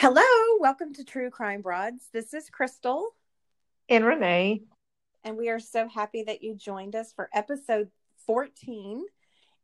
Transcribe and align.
Hello, 0.00 0.22
welcome 0.60 0.94
to 0.94 1.04
True 1.04 1.28
Crime 1.28 1.60
Broads. 1.60 2.08
This 2.10 2.32
is 2.32 2.48
Crystal. 2.48 3.10
And 3.86 4.02
Renee. 4.02 4.62
And 5.24 5.36
we 5.36 5.50
are 5.50 5.60
so 5.60 5.88
happy 5.88 6.22
that 6.22 6.42
you 6.42 6.54
joined 6.54 6.96
us 6.96 7.12
for 7.12 7.28
episode 7.34 7.90
14. 8.26 9.04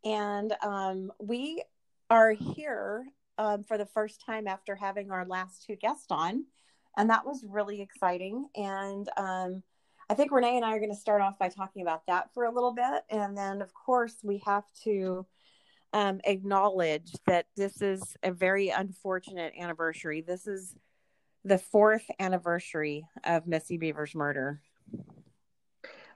And 0.05 0.55
um, 0.63 1.11
we 1.19 1.63
are 2.11 2.33
here 2.33 3.07
um, 3.39 3.65
for 3.65 3.79
the 3.79 3.87
first 3.87 4.27
time 4.27 4.47
after 4.47 4.77
having 4.77 5.11
our 5.11 5.25
last 5.25 5.65
two 5.65 5.75
guests 5.75 6.09
on. 6.11 6.45
And 6.99 7.09
that 7.09 7.25
was 7.25 7.43
really 7.49 7.81
exciting. 7.81 8.47
And 8.55 9.09
um, 9.17 9.63
I 10.11 10.13
think 10.13 10.33
Renee 10.33 10.57
and 10.57 10.67
I 10.67 10.75
are 10.75 10.81
going 10.81 10.93
to 10.93 11.01
start 11.01 11.23
off 11.23 11.39
by 11.39 11.49
talking 11.49 11.81
about 11.81 12.05
that 12.09 12.29
for 12.35 12.45
a 12.45 12.53
little 12.53 12.75
bit. 12.75 13.05
And 13.09 13.39
then, 13.39 13.63
of 13.63 13.73
course, 13.73 14.17
we 14.23 14.43
have 14.45 14.65
to 14.85 15.25
um, 15.97 16.21
acknowledge 16.25 17.11
that 17.27 17.47
this 17.57 17.81
is 17.81 18.03
a 18.23 18.31
very 18.31 18.69
unfortunate 18.69 19.55
anniversary. 19.59 20.21
This 20.21 20.47
is 20.47 20.77
the 21.43 21.57
fourth 21.57 22.05
anniversary 22.21 23.07
of 23.25 23.47
Missy 23.47 23.79
Bevers' 23.79 24.15
murder. 24.15 24.61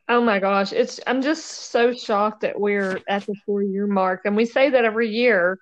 Oh 0.07 0.21
my 0.21 0.39
gosh, 0.39 0.75
it's 0.75 1.01
I'm 1.07 1.23
just 1.23 1.47
so 1.71 1.95
shocked 1.95 2.43
that 2.43 2.61
we're 2.61 3.01
at 3.09 3.25
the 3.25 3.35
four 3.47 3.63
year 3.63 3.87
mark, 3.87 4.27
and 4.27 4.37
we 4.37 4.45
say 4.45 4.69
that 4.69 4.85
every 4.85 5.09
year. 5.09 5.59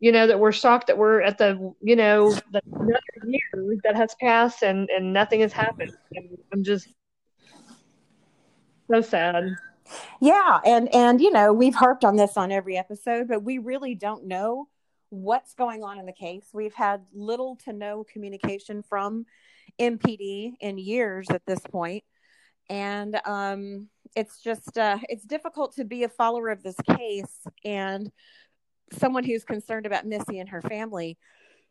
You 0.00 0.12
know 0.12 0.28
that 0.28 0.38
we're 0.38 0.52
shocked 0.52 0.86
that 0.86 0.96
we're 0.96 1.20
at 1.22 1.38
the 1.38 1.74
you 1.82 1.96
know 1.96 2.30
the 2.52 2.62
another 2.72 3.26
year 3.26 3.76
that 3.82 3.96
has 3.96 4.14
passed 4.20 4.62
and 4.62 4.88
and 4.90 5.12
nothing 5.12 5.40
has 5.40 5.52
happened. 5.52 5.90
I'm 6.52 6.62
just 6.62 6.86
so 8.88 9.00
sad. 9.00 9.56
Yeah, 10.20 10.60
and 10.64 10.92
and 10.94 11.20
you 11.20 11.30
know, 11.30 11.52
we've 11.52 11.74
harped 11.74 12.04
on 12.04 12.16
this 12.16 12.36
on 12.36 12.52
every 12.52 12.76
episode, 12.76 13.28
but 13.28 13.42
we 13.42 13.58
really 13.58 13.94
don't 13.94 14.26
know 14.26 14.68
what's 15.10 15.54
going 15.54 15.82
on 15.82 15.98
in 15.98 16.06
the 16.06 16.12
case. 16.12 16.46
We've 16.52 16.74
had 16.74 17.02
little 17.14 17.56
to 17.64 17.72
no 17.72 18.04
communication 18.04 18.82
from 18.82 19.26
MPD 19.78 20.54
in 20.60 20.78
years 20.78 21.28
at 21.30 21.46
this 21.46 21.60
point. 21.60 22.04
And 22.68 23.18
um 23.24 23.88
it's 24.14 24.40
just 24.42 24.76
uh 24.76 24.98
it's 25.08 25.24
difficult 25.24 25.74
to 25.76 25.84
be 25.84 26.04
a 26.04 26.08
follower 26.08 26.48
of 26.48 26.62
this 26.62 26.76
case 26.96 27.46
and 27.64 28.10
someone 28.98 29.24
who's 29.24 29.44
concerned 29.44 29.86
about 29.86 30.06
Missy 30.06 30.38
and 30.38 30.48
her 30.48 30.62
family 30.62 31.18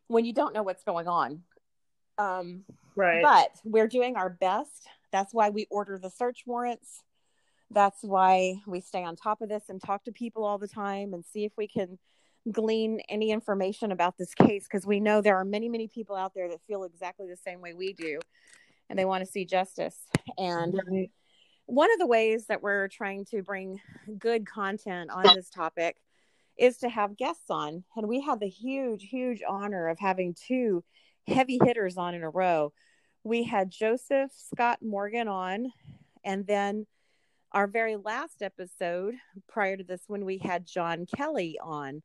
when 0.08 0.26
you 0.26 0.34
don't 0.34 0.54
know 0.54 0.64
what's 0.64 0.84
going 0.84 1.08
on. 1.08 1.44
Um 2.18 2.64
right. 2.96 3.22
But 3.22 3.52
we're 3.64 3.88
doing 3.88 4.16
our 4.16 4.30
best. 4.30 4.88
That's 5.12 5.34
why 5.34 5.50
we 5.50 5.68
order 5.70 6.00
the 6.00 6.10
search 6.10 6.44
warrants 6.48 7.04
that's 7.72 8.02
why 8.02 8.56
we 8.66 8.80
stay 8.80 9.04
on 9.04 9.16
top 9.16 9.42
of 9.42 9.50
this 9.50 9.64
and 9.70 9.82
talk 9.82 10.04
to 10.06 10.12
people 10.12 10.46
all 10.46 10.58
the 10.58 10.68
time 10.68 11.14
and 11.14 11.26
see 11.26 11.46
if 11.46 11.52
we 11.58 11.68
can 11.68 11.98
glean 12.52 13.02
any 13.10 13.32
information 13.32 13.92
about 13.92 14.18
this 14.18 14.34
case 14.34 14.64
because 14.64 14.86
we 14.86 15.00
know 15.00 15.22
there 15.22 15.36
are 15.36 15.46
many 15.46 15.68
many 15.68 15.88
people 15.88 16.16
out 16.16 16.34
there 16.34 16.48
that 16.48 16.62
feel 16.66 16.84
exactly 16.84 17.28
the 17.28 17.36
same 17.36 17.60
way 17.60 17.74
we 17.74 17.92
do 17.94 18.20
and 18.90 18.98
they 18.98 19.06
want 19.06 19.26
to 19.26 19.30
see 19.30 19.44
justice 19.44 19.98
and 20.38 20.80
right. 20.90 21.12
one 21.66 21.92
of 21.92 22.00
the 22.00 22.08
ways 22.08 22.46
that 22.48 22.62
we're 22.64 22.88
trying 22.88 23.26
to 23.26 23.42
bring 23.42 23.82
good 24.18 24.48
content 24.48 25.10
on 25.10 25.24
this 25.36 25.50
topic 25.50 25.98
is 26.58 26.78
to 26.78 26.88
have 26.88 27.18
guests 27.18 27.50
on 27.50 27.84
and 27.98 28.08
we 28.08 28.22
had 28.22 28.40
the 28.40 28.48
huge 28.48 29.04
huge 29.04 29.42
honor 29.48 29.90
of 29.90 30.00
having 30.00 30.34
two 30.34 30.82
heavy 31.28 31.60
hitters 31.66 31.98
on 31.98 32.14
in 32.14 32.24
a 32.24 32.30
row 32.30 32.72
we 33.26 33.44
had 33.44 33.70
joseph 33.70 34.32
scott 34.34 34.80
morgan 34.82 35.28
on 35.28 35.70
and 36.24 36.48
then 36.48 36.86
our 37.58 37.66
very 37.66 37.96
last 37.96 38.44
episode 38.44 39.16
prior 39.50 39.76
to 39.76 39.84
this 39.84 40.04
when 40.06 40.26
we 40.26 40.38
had 40.38 40.68
John 40.68 41.08
Kelly 41.08 41.58
on. 41.60 42.04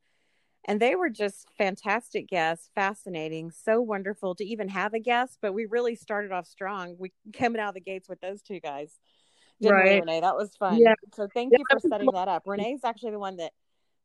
And 0.65 0.79
they 0.79 0.95
were 0.95 1.11
just 1.11 1.47
fantastic 1.59 2.27
guests, 2.27 2.71
fascinating, 2.73 3.51
so 3.51 3.79
wonderful 3.79 4.33
to 4.33 4.43
even 4.43 4.67
have 4.69 4.95
a 4.95 4.99
guest. 4.99 5.37
But 5.43 5.53
we 5.53 5.65
really 5.65 5.93
started 5.93 6.31
off 6.31 6.47
strong. 6.47 6.95
We 6.97 7.11
coming 7.33 7.61
out 7.61 7.67
of 7.67 7.73
the 7.75 7.81
gates 7.81 8.09
with 8.09 8.19
those 8.19 8.41
two 8.41 8.59
guys. 8.61 8.97
Didn't 9.61 9.75
right. 9.75 9.93
we, 9.93 9.99
Renee? 9.99 10.21
That 10.21 10.35
was 10.35 10.55
fun. 10.55 10.79
Yeah. 10.79 10.95
So 11.13 11.27
thank 11.31 11.51
yeah. 11.51 11.59
you 11.59 11.65
for 11.69 11.87
setting 11.87 12.09
that 12.11 12.27
up. 12.27 12.43
Renee's 12.47 12.83
actually 12.83 13.11
the 13.11 13.19
one 13.19 13.35
that 13.35 13.51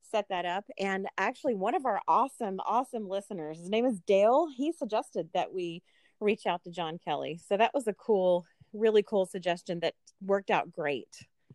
set 0.03 0.27
that 0.29 0.45
up. 0.45 0.67
And 0.79 1.07
actually, 1.17 1.55
one 1.55 1.75
of 1.75 1.87
our 1.87 2.03
awesome, 2.07 2.61
awesome 2.67 3.09
listeners, 3.09 3.59
his 3.59 3.71
name 3.71 3.87
is 3.87 4.01
Dale, 4.01 4.49
he 4.55 4.71
suggested 4.73 5.31
that 5.33 5.55
we 5.55 5.83
reach 6.21 6.47
out 6.47 6.63
to 6.65 6.71
John 6.71 6.99
Kelly. 7.03 7.41
So 7.49 7.57
that 7.57 7.73
was 7.73 7.87
a 7.87 7.95
cool, 7.95 8.45
really 8.75 9.03
cool 9.03 9.25
suggestion 9.25 9.81
that 9.81 9.95
worked 10.21 10.51
out 10.51 10.71
great. 10.71 11.09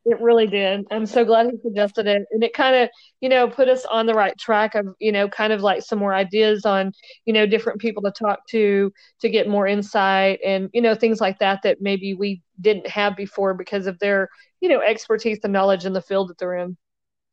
It 0.05 0.19
really 0.19 0.47
did. 0.47 0.85
I'm 0.91 1.05
so 1.05 1.23
glad 1.23 1.49
he 1.49 1.57
suggested 1.61 2.07
it. 2.07 2.23
And 2.31 2.43
it 2.43 2.53
kind 2.53 2.75
of, 2.75 2.89
you 3.21 3.29
know, 3.29 3.47
put 3.47 3.69
us 3.69 3.85
on 3.85 4.05
the 4.05 4.13
right 4.13 4.37
track 4.37 4.75
of, 4.75 4.87
you 4.99 5.13
know, 5.13 5.29
kind 5.29 5.53
of 5.53 5.61
like 5.61 5.81
some 5.81 5.97
more 5.97 6.13
ideas 6.13 6.65
on, 6.65 6.91
you 7.25 7.31
know, 7.31 7.45
different 7.45 7.79
people 7.79 8.03
to 8.03 8.11
talk 8.11 8.45
to 8.47 8.91
to 9.21 9.29
get 9.29 9.47
more 9.47 9.65
insight 9.65 10.39
and, 10.45 10.69
you 10.73 10.81
know, 10.81 10.93
things 10.93 11.21
like 11.21 11.39
that 11.39 11.61
that 11.63 11.77
maybe 11.79 12.13
we 12.13 12.41
didn't 12.59 12.87
have 12.87 13.15
before 13.15 13.53
because 13.53 13.87
of 13.87 13.97
their, 13.99 14.27
you 14.59 14.67
know, 14.67 14.81
expertise 14.81 15.39
and 15.43 15.53
knowledge 15.53 15.85
in 15.85 15.93
the 15.93 16.01
field 16.01 16.29
that 16.29 16.37
they're 16.37 16.57
in. 16.57 16.75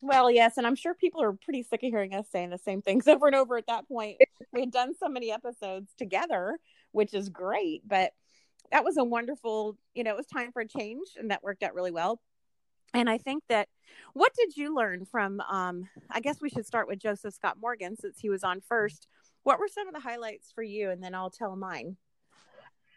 Well, 0.00 0.30
yes, 0.30 0.56
and 0.56 0.66
I'm 0.66 0.76
sure 0.76 0.94
people 0.94 1.22
are 1.22 1.32
pretty 1.32 1.64
sick 1.64 1.82
of 1.82 1.90
hearing 1.90 2.14
us 2.14 2.26
saying 2.30 2.50
the 2.50 2.58
same 2.58 2.82
things 2.82 3.08
over 3.08 3.26
and 3.26 3.34
over 3.34 3.56
at 3.56 3.66
that 3.66 3.88
point. 3.88 4.18
we 4.52 4.60
had 4.60 4.70
done 4.70 4.94
so 4.94 5.08
many 5.08 5.32
episodes 5.32 5.90
together, 5.98 6.56
which 6.92 7.14
is 7.14 7.28
great, 7.28 7.82
but 7.86 8.12
that 8.70 8.84
was 8.84 8.96
a 8.96 9.04
wonderful, 9.04 9.76
you 9.94 10.04
know, 10.04 10.12
it 10.12 10.16
was 10.16 10.26
time 10.26 10.52
for 10.52 10.62
a 10.62 10.68
change 10.68 11.08
and 11.16 11.32
that 11.32 11.42
worked 11.42 11.64
out 11.64 11.74
really 11.74 11.90
well 11.90 12.20
and 12.94 13.08
I 13.08 13.18
think 13.18 13.44
that 13.48 13.68
what 14.14 14.32
did 14.34 14.56
you 14.56 14.74
learn 14.74 15.04
from? 15.04 15.40
Um, 15.40 15.88
I 16.10 16.20
guess 16.20 16.40
we 16.40 16.50
should 16.50 16.66
start 16.66 16.88
with 16.88 16.98
Joseph 16.98 17.34
Scott 17.34 17.56
Morgan 17.60 17.96
since 17.96 18.18
he 18.18 18.30
was 18.30 18.44
on 18.44 18.60
first. 18.60 19.06
What 19.42 19.58
were 19.58 19.68
some 19.68 19.88
of 19.88 19.94
the 19.94 20.00
highlights 20.00 20.52
for 20.52 20.62
you, 20.62 20.90
and 20.90 21.02
then 21.02 21.14
I'll 21.14 21.30
tell 21.30 21.56
mine. 21.56 21.96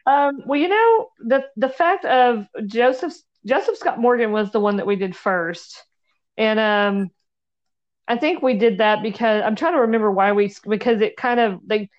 Um, 0.05 0.41
well, 0.45 0.59
you 0.59 0.67
know 0.67 1.09
the 1.19 1.45
the 1.55 1.69
fact 1.69 2.05
of 2.05 2.47
Joseph 2.65 3.13
Joseph 3.45 3.77
Scott 3.77 3.99
Morgan 3.99 4.31
was 4.31 4.51
the 4.51 4.59
one 4.59 4.77
that 4.77 4.87
we 4.87 4.95
did 4.95 5.15
first, 5.15 5.83
and 6.37 6.59
um, 6.59 7.11
I 8.07 8.17
think 8.17 8.41
we 8.41 8.55
did 8.55 8.79
that 8.79 9.01
because 9.01 9.43
I'm 9.45 9.55
trying 9.55 9.73
to 9.73 9.81
remember 9.81 10.11
why 10.11 10.33
we 10.33 10.53
because 10.67 11.01
it 11.01 11.15
kind 11.15 11.39
of 11.39 11.59
they 11.65 11.89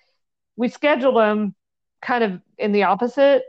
we 0.55 0.67
scheduled 0.67 1.17
them 1.17 1.55
kind 2.01 2.23
of 2.23 2.41
in 2.57 2.71
the 2.71 2.83
opposite 2.83 3.43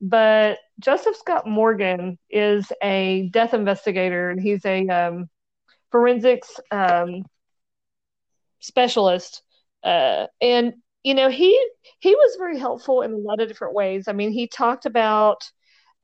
but 0.00 0.58
Joseph 0.80 1.16
Scott 1.16 1.46
Morgan 1.46 2.18
is 2.30 2.70
a 2.82 3.28
death 3.32 3.54
investigator, 3.54 4.30
and 4.30 4.40
he's 4.40 4.64
a 4.64 4.86
um, 4.88 5.28
forensics 5.90 6.60
um, 6.70 7.24
specialist. 8.60 9.42
Uh, 9.82 10.26
and 10.40 10.74
you 11.02 11.14
know, 11.14 11.28
he 11.28 11.68
he 12.00 12.14
was 12.14 12.36
very 12.38 12.58
helpful 12.58 13.02
in 13.02 13.12
a 13.12 13.16
lot 13.16 13.40
of 13.40 13.48
different 13.48 13.74
ways. 13.74 14.08
I 14.08 14.12
mean, 14.12 14.30
he 14.30 14.46
talked 14.46 14.86
about 14.86 15.42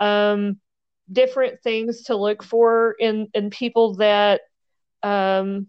um, 0.01 0.61
different 1.11 1.63
things 1.63 2.03
to 2.05 2.17
look 2.17 2.43
for 2.43 2.95
in 2.99 3.29
in 3.35 3.51
people 3.51 3.97
that 3.97 4.41
um, 5.03 5.69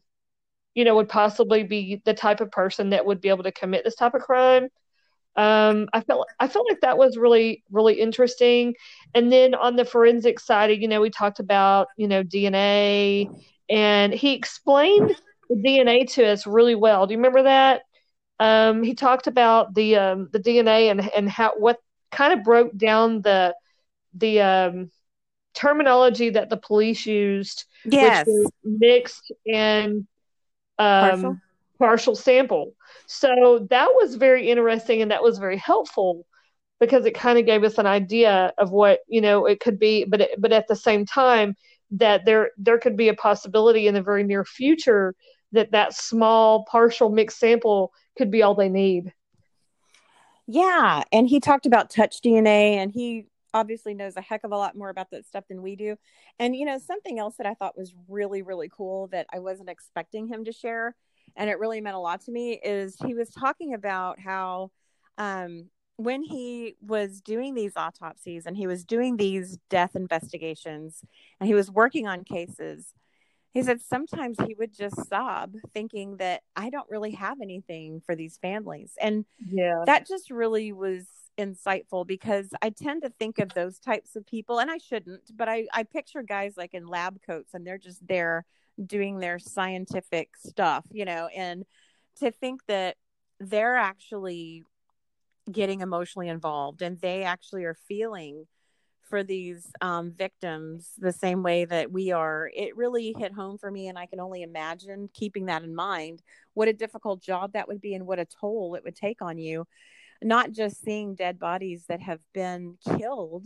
you 0.73 0.83
know 0.83 0.95
would 0.95 1.09
possibly 1.09 1.63
be 1.63 2.01
the 2.05 2.13
type 2.13 2.41
of 2.41 2.51
person 2.51 2.89
that 2.91 3.05
would 3.05 3.21
be 3.21 3.29
able 3.29 3.44
to 3.44 3.51
commit 3.51 3.83
this 3.83 3.95
type 3.95 4.13
of 4.13 4.21
crime 4.21 4.69
um, 5.35 5.90
I 5.94 6.01
felt 6.01 6.28
I 6.40 6.47
felt 6.47 6.68
like 6.69 6.81
that 6.81 6.97
was 6.97 7.18
really 7.18 7.63
really 7.69 8.00
interesting. 8.00 8.75
And 9.13 9.31
then 9.31 9.53
on 9.53 9.75
the 9.75 9.85
forensic 9.85 10.40
side, 10.40 10.81
you 10.81 10.88
know, 10.88 11.01
we 11.01 11.09
talked 11.09 11.40
about 11.40 11.88
you 11.97 12.07
know 12.07 12.23
DNA, 12.23 13.29
and 13.69 14.13
he 14.13 14.34
explained 14.34 15.16
the 15.50 15.56
DNA 15.56 16.09
to 16.13 16.25
us 16.25 16.47
really 16.47 16.75
well. 16.75 17.06
Do 17.06 17.13
you 17.13 17.18
remember 17.18 17.44
that? 17.44 17.81
Um, 18.40 18.84
he 18.84 18.95
talked 18.95 19.28
about 19.28 19.74
the 19.74 19.97
um, 19.97 20.29
the 20.31 20.40
DNA 20.40 20.91
and 20.91 21.09
and 21.13 21.29
how 21.29 21.53
what 21.57 21.79
kind 22.12 22.34
of 22.34 22.44
broke 22.44 22.75
down 22.78 23.22
the 23.22 23.56
the 24.13 24.41
um, 24.41 24.91
terminology 25.53 26.29
that 26.29 26.50
the 26.50 26.57
police 26.57 27.06
used, 27.06 27.66
yes. 27.84 28.25
which 28.25 28.34
was 28.35 28.51
mixed 28.63 29.31
and 29.51 30.07
um, 30.78 31.09
partial. 31.09 31.38
Partial 31.78 32.16
sample. 32.16 32.74
So 33.08 33.68
that 33.69 33.90
was 33.94 34.16
very 34.16 34.50
interesting 34.50 35.01
and 35.01 35.12
that 35.12 35.24
was 35.24 35.38
very 35.38 35.57
helpful 35.57 36.25
because 36.80 37.06
it 37.06 37.16
kind 37.16 37.39
of 37.39 37.45
gave 37.45 37.63
us 37.63 37.77
an 37.77 37.86
idea 37.86 38.54
of 38.57 38.72
what 38.72 39.00
you 39.07 39.22
know 39.22 39.45
it 39.45 39.60
could 39.60 39.80
be 39.80 40.06
but 40.06 40.30
but 40.38 40.51
at 40.51 40.68
the 40.68 40.75
same 40.75 41.06
time 41.06 41.56
that 41.92 42.25
there 42.25 42.51
there 42.57 42.77
could 42.77 42.98
be 42.98 43.10
a 43.10 43.13
possibility 43.13 43.88
in 43.88 43.94
the 43.94 44.01
very 44.01 44.24
near 44.24 44.44
future 44.44 45.16
that 45.51 45.72
that 45.72 45.94
small 45.94 46.66
partial 46.66 47.10
mixed 47.10 47.39
sample 47.39 47.92
could 48.18 48.31
be 48.31 48.42
all 48.42 48.56
they 48.56 48.69
need 48.69 49.13
yeah 50.48 51.04
and 51.12 51.28
he 51.28 51.39
talked 51.39 51.66
about 51.66 51.89
touch 51.89 52.21
dna 52.21 52.75
and 52.75 52.92
he 52.92 53.25
obviously 53.54 53.94
knows 53.94 54.18
a 54.18 54.21
heck 54.21 54.44
of 54.44 54.51
a 54.51 54.57
lot 54.57 54.75
more 54.75 54.89
about 54.89 55.10
that 55.12 55.25
stuff 55.25 55.45
than 55.48 55.62
we 55.62 55.75
do 55.78 55.95
and 56.39 56.56
you 56.56 56.66
know 56.66 56.78
something 56.78 57.19
else 57.19 57.38
that 57.38 57.48
i 57.48 57.54
thought 57.54 57.78
was 57.78 57.94
really 58.10 58.42
really 58.42 58.69
cool 58.69 59.07
that 59.07 59.25
i 59.31 59.39
wasn't 59.39 59.69
expecting 59.69 60.28
him 60.28 60.44
to 60.44 60.51
share 60.51 60.94
and 61.35 61.49
it 61.49 61.59
really 61.59 61.81
meant 61.81 61.95
a 61.95 61.99
lot 61.99 62.21
to 62.21 62.31
me 62.31 62.59
is 62.63 62.95
he 63.05 63.13
was 63.13 63.29
talking 63.29 63.73
about 63.73 64.19
how 64.19 64.71
um, 65.17 65.69
when 65.97 66.23
he 66.23 66.75
was 66.81 67.21
doing 67.21 67.53
these 67.53 67.73
autopsies 67.75 68.45
and 68.45 68.57
he 68.57 68.67
was 68.67 68.83
doing 68.83 69.17
these 69.17 69.57
death 69.69 69.95
investigations 69.95 71.03
and 71.39 71.47
he 71.47 71.53
was 71.53 71.71
working 71.71 72.07
on 72.07 72.23
cases 72.23 72.93
he 73.55 73.63
said 73.63 73.79
sometimes 73.79 74.35
he 74.45 74.53
would 74.53 74.73
just 74.73 75.07
sob 75.07 75.53
thinking 75.73 76.17
that 76.17 76.43
I 76.57 76.69
don't 76.69 76.89
really 76.89 77.11
have 77.11 77.39
anything 77.41 78.01
for 78.05 78.13
these 78.13 78.37
families. 78.37 78.91
And 78.99 79.23
yeah, 79.49 79.81
that 79.85 80.05
just 80.05 80.29
really 80.29 80.73
was 80.73 81.05
insightful 81.37 82.05
because 82.05 82.49
I 82.61 82.71
tend 82.71 83.03
to 83.03 83.09
think 83.11 83.39
of 83.39 83.53
those 83.53 83.79
types 83.79 84.17
of 84.17 84.25
people 84.25 84.59
and 84.59 84.69
I 84.69 84.77
shouldn't, 84.77 85.31
but 85.33 85.47
I, 85.47 85.67
I 85.73 85.83
picture 85.83 86.21
guys 86.21 86.55
like 86.57 86.73
in 86.73 86.85
lab 86.85 87.21
coats 87.25 87.53
and 87.53 87.65
they're 87.65 87.77
just 87.77 88.05
there 88.05 88.45
doing 88.83 89.19
their 89.19 89.39
scientific 89.39 90.30
stuff, 90.38 90.86
you 90.92 91.06
know, 91.06 91.27
and 91.36 91.63
to 92.18 92.31
think 92.31 92.62
that 92.68 92.98
they're 93.39 93.75
actually 93.75 94.63
getting 95.51 95.81
emotionally 95.81 96.27
involved 96.27 96.81
and 96.81 97.00
they 97.00 97.24
actually 97.24 97.63
are 97.66 97.75
feeling 97.88 98.45
for 99.01 99.24
these 99.24 99.72
um, 99.81 100.12
victims 100.12 100.89
the 100.98 101.12
same 101.12 101.44
way 101.44 101.63
that 101.66 101.92
we 101.92 102.12
are, 102.12 102.50
it 102.56 102.75
really 102.75 103.16
hit 103.18 103.31
home 103.31 103.57
for 103.57 103.69
me. 103.69 103.88
And 103.88 103.98
I 103.98 104.07
can 104.07 104.19
only 104.19 104.42
imagine 104.42 105.10
keeping 105.13 105.45
that 105.45 105.63
in 105.63 105.75
mind 105.75 106.21
what 106.56 106.68
a 106.68 106.74
difficult 106.74 107.21
job 107.21 107.54
that 107.54 107.68
would 107.68 107.81
be 107.81 107.94
and 107.94 108.07
what 108.07 108.19
a 108.19 108.25
toll 108.25 108.75
it 108.75 108.83
would 108.83 108.95
take 108.95 109.21
on 109.21 109.38
you. 109.38 109.66
Not 110.24 110.51
just 110.51 110.81
seeing 110.81 111.13
dead 111.13 111.38
bodies 111.38 111.86
that 111.88 112.01
have 112.01 112.19
been 112.33 112.78
killed 112.98 113.45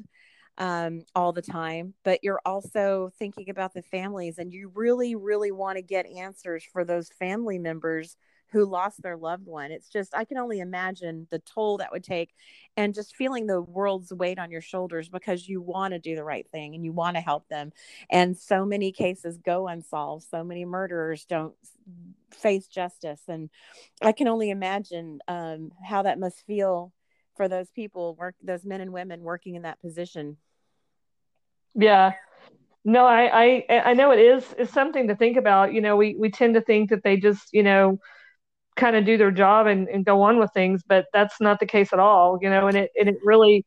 um, 0.60 1.04
all 1.16 1.32
the 1.32 1.42
time, 1.42 1.94
but 2.04 2.20
you're 2.22 2.42
also 2.46 3.12
thinking 3.18 3.50
about 3.50 3.74
the 3.74 3.82
families 3.82 4.38
and 4.38 4.54
you 4.54 4.72
really, 4.76 5.16
really 5.16 5.52
want 5.52 5.78
to 5.78 5.82
get 5.82 6.06
answers 6.06 6.64
for 6.72 6.84
those 6.84 7.10
family 7.18 7.58
members 7.58 8.18
who 8.52 8.66
lost 8.66 9.02
their 9.02 9.16
loved 9.16 9.46
one. 9.46 9.72
It's 9.72 9.90
just, 9.90 10.16
I 10.16 10.26
can 10.26 10.38
only 10.38 10.60
imagine 10.60 11.28
the 11.30 11.40
toll 11.40 11.78
that 11.78 11.92
would 11.92 12.04
take 12.04 12.34
and 12.76 12.94
just 12.94 13.16
feeling 13.16 13.46
the 13.46 13.62
world's 13.62 14.12
weight 14.12 14.40
on 14.40 14.52
your 14.52 14.62
shoulders 14.62 15.08
because 15.08 15.48
you 15.48 15.62
want 15.62 15.94
to 15.94 16.00
do 16.00 16.16
the 16.16 16.24
right 16.24 16.48
thing 16.52 16.76
and 16.76 16.84
you 16.84 16.92
want 16.92 17.16
to 17.16 17.22
help 17.22 17.48
them. 17.48 17.72
And 18.10 18.38
so 18.38 18.66
many 18.66 18.92
cases 18.92 19.38
go 19.38 19.68
unsolved. 19.68 20.26
So 20.30 20.44
many 20.44 20.66
murderers 20.66 21.26
don't 21.26 21.54
face 22.32 22.68
justice. 22.68 23.22
And 23.28 23.50
I 24.02 24.12
can 24.12 24.28
only 24.28 24.50
imagine 24.50 25.20
um, 25.28 25.72
how 25.84 26.02
that 26.02 26.20
must 26.20 26.46
feel 26.46 26.92
for 27.36 27.48
those 27.48 27.70
people, 27.70 28.16
work, 28.16 28.36
those 28.44 28.66
men 28.66 28.82
and 28.82 28.92
women 28.92 29.22
working 29.22 29.56
in 29.56 29.62
that 29.62 29.80
position. 29.80 30.38
Yeah. 31.76 32.14
No, 32.86 33.06
I, 33.06 33.66
I, 33.70 33.82
I 33.92 33.94
know 33.94 34.12
it 34.12 34.20
is, 34.20 34.54
is 34.54 34.70
something 34.70 35.08
to 35.08 35.16
think 35.16 35.38
about. 35.38 35.74
You 35.74 35.82
know, 35.82 35.96
we, 35.96 36.16
we 36.18 36.32
tend 36.32 36.56
to 36.56 36.62
think 36.62 36.90
that 36.90 37.04
they 37.04 37.18
just, 37.18 37.50
you 37.52 37.64
know, 37.64 38.00
kind 38.76 38.96
of 38.96 39.06
do 39.06 39.18
their 39.18 39.32
job 39.32 39.68
and, 39.68 39.88
and 39.90 40.06
go 40.06 40.22
on 40.22 40.40
with 40.40 40.52
things, 40.54 40.82
but 40.88 41.06
that's 41.14 41.42
not 41.42 41.60
the 41.60 41.66
case 41.66 41.94
at 41.94 42.00
all, 42.00 42.40
you 42.42 42.50
know, 42.50 42.68
and 42.68 42.78
it, 42.78 42.92
and 42.98 43.10
it 43.10 43.18
really 43.24 43.66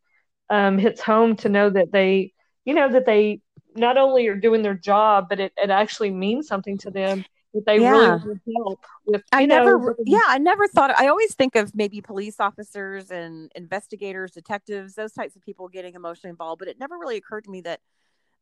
um, 0.51 0.79
hits 0.79 1.03
home 1.03 1.37
to 1.37 1.49
know 1.49 1.69
that 1.71 1.93
they, 1.93 2.33
you 2.65 2.75
know, 2.75 2.91
that 2.91 3.07
they 3.07 3.41
not 3.75 3.99
only 3.99 4.27
are 4.29 4.37
doing 4.37 4.63
their 4.63 4.75
job, 4.75 5.27
but 5.29 5.41
it, 5.41 5.53
it 5.57 5.71
actually 5.71 6.11
means 6.11 6.49
something 6.49 6.79
to 6.79 6.91
them 6.91 7.25
that 7.55 7.67
they 7.67 7.81
yeah. 7.81 8.19
really 8.25 8.41
help 8.57 8.81
with. 9.07 9.23
I 9.33 9.47
never, 9.47 9.79
know, 9.79 9.95
yeah, 10.05 10.21
I 10.27 10.39
never 10.39 10.69
thought, 10.69 10.99
I 10.99 11.09
always 11.09 11.35
think 11.35 11.57
of 11.57 11.75
maybe 11.75 12.01
police 12.01 12.41
officers 12.41 13.11
and 13.11 13.51
investigators, 13.55 14.33
detectives, 14.33 14.95
those 14.95 15.13
types 15.13 15.37
of 15.37 15.43
people 15.43 15.69
getting 15.69 15.95
emotionally 15.95 16.31
involved, 16.31 16.59
but 16.61 16.69
it 16.69 16.79
never 16.79 16.97
really 16.99 17.17
occurred 17.17 17.45
to 17.45 17.51
me 17.51 17.61
that 17.63 17.81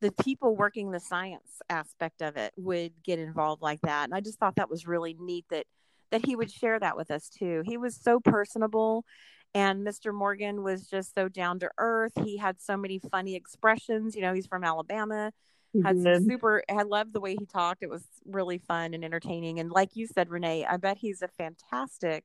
the 0.01 0.13
people 0.13 0.57
working 0.57 0.91
the 0.91 1.01
science 1.01 1.61
aspect 1.69 2.23
of 2.23 2.37
it 2.37 2.53
would 2.57 2.93
get 3.05 3.19
involved 3.19 3.63
like 3.63 3.81
that. 3.83 4.05
And 4.05 4.15
I 4.15 4.21
just 4.21 4.39
thought 4.39 4.57
that 4.57 4.71
was 4.71 4.87
really 4.87 5.17
neat 5.19 5.45
that 5.51 5.67
that 6.11 6.27
he 6.27 6.35
would 6.35 6.51
share 6.51 6.79
that 6.79 6.97
with 6.97 7.11
us 7.13 7.29
too. 7.29 7.63
He 7.65 7.77
was 7.77 7.95
so 7.95 8.19
personable 8.19 9.05
and 9.55 9.87
Mr. 9.87 10.15
Morgan 10.15 10.63
was 10.63 10.87
just 10.87 11.15
so 11.15 11.29
down 11.29 11.59
to 11.61 11.71
earth. 11.79 12.13
He 12.25 12.37
had 12.37 12.61
so 12.61 12.77
many 12.77 13.01
funny 13.11 13.35
expressions. 13.35 14.15
You 14.15 14.23
know, 14.23 14.33
he's 14.33 14.47
from 14.47 14.65
Alabama. 14.65 15.33
Had 15.85 15.97
mm-hmm. 15.97 16.25
super 16.25 16.63
I 16.69 16.83
loved 16.83 17.13
the 17.13 17.21
way 17.21 17.37
he 17.39 17.47
talked. 17.47 17.83
It 17.83 17.91
was 17.91 18.03
really 18.27 18.59
fun 18.59 18.93
and 18.93 19.05
entertaining. 19.05 19.61
And 19.61 19.71
like 19.71 19.95
you 19.95 20.07
said, 20.07 20.29
Renee, 20.29 20.65
I 20.65 20.77
bet 20.79 20.99
he's 20.99 21.23
a 21.23 21.29
fantastic 21.29 22.25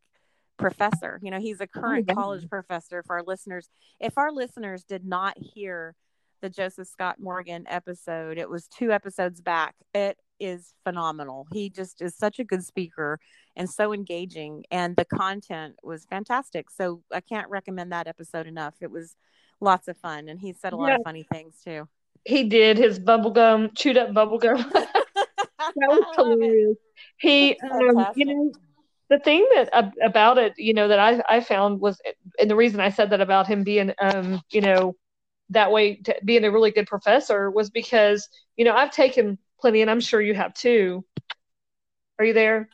professor. 0.57 1.19
You 1.21 1.31
know, 1.31 1.39
he's 1.39 1.62
a 1.62 1.68
oh, 1.75 1.80
current 1.80 2.09
oh, 2.09 2.15
college 2.15 2.50
professor 2.50 3.03
for 3.03 3.18
our 3.18 3.24
listeners. 3.24 3.69
If 4.00 4.18
our 4.18 4.31
listeners 4.31 4.83
did 4.83 5.06
not 5.06 5.38
hear 5.38 5.95
the 6.42 6.50
Joseph 6.50 6.88
Scott 6.88 7.19
Morgan 7.19 7.65
episode, 7.68 8.38
it 8.38 8.50
was 8.50 8.68
two 8.68 8.92
episodes 8.92 9.42
back. 9.42 9.75
It 9.94 10.18
is 10.39 10.74
phenomenal. 10.83 11.48
He 11.53 11.69
just 11.69 12.01
is 12.01 12.15
such 12.15 12.39
a 12.39 12.44
good 12.44 12.63
speaker 12.63 13.19
and 13.56 13.69
so 13.69 13.94
engaging 13.94 14.63
and 14.71 14.95
the 14.95 15.06
content 15.06 15.75
was 15.83 16.06
fantastic. 16.06 16.69
So 16.69 17.01
I 17.13 17.21
can't 17.21 17.50
recommend 17.50 17.91
that 17.91 18.07
episode 18.07 18.48
enough. 18.48 18.75
It 18.81 18.91
was 18.91 19.15
lots 19.62 19.88
of 19.88 19.98
fun 19.98 20.27
and 20.27 20.39
he 20.39 20.53
said 20.53 20.74
a 20.74 20.75
lot 20.75 20.89
yeah. 20.89 20.95
of 20.95 21.03
funny 21.03 21.25
things 21.31 21.56
too. 21.63 21.88
He 22.25 22.44
did 22.44 22.77
his 22.77 23.00
bubblegum, 23.00 23.75
chewed 23.75 23.98
up 23.98 24.10
bubblegum. 24.10 24.57
that 24.74 25.75
was 25.75 26.04
hilarious. 26.16 26.77
He, 27.18 27.60
um, 27.72 28.07
you 28.16 28.25
know, 28.25 28.51
the 29.10 29.19
thing 29.19 29.48
that 29.54 29.69
uh, 29.72 29.89
about 30.04 30.38
it, 30.38 30.54
you 30.57 30.74
know, 30.74 30.88
that 30.88 31.00
I, 31.00 31.22
I 31.30 31.39
found 31.39 31.80
was, 31.80 32.01
and 32.39 32.50
the 32.50 32.56
reason 32.56 32.80
I 32.80 32.89
said 32.89 33.12
that 33.12 33.22
about 33.22 33.48
him 33.48 33.63
being, 33.63 33.94
um, 34.00 34.42
you 34.51 34.62
know, 34.62 34.95
that 35.51 35.72
way, 35.72 36.01
being 36.24 36.44
a 36.44 36.51
really 36.51 36.72
good 36.72 36.88
professor 36.88 37.51
was 37.51 37.69
because, 37.69 38.27
you 38.57 38.66
know, 38.66 38.74
I've 38.74 38.92
taken 38.92 39.38
plenty, 39.60 39.81
and 39.81 39.92
I'm 39.92 40.00
sure 40.00 40.19
you 40.22 40.33
have 40.33 40.54
too. 40.54 41.06
Are 42.18 42.25
you 42.25 42.33
there? 42.33 42.69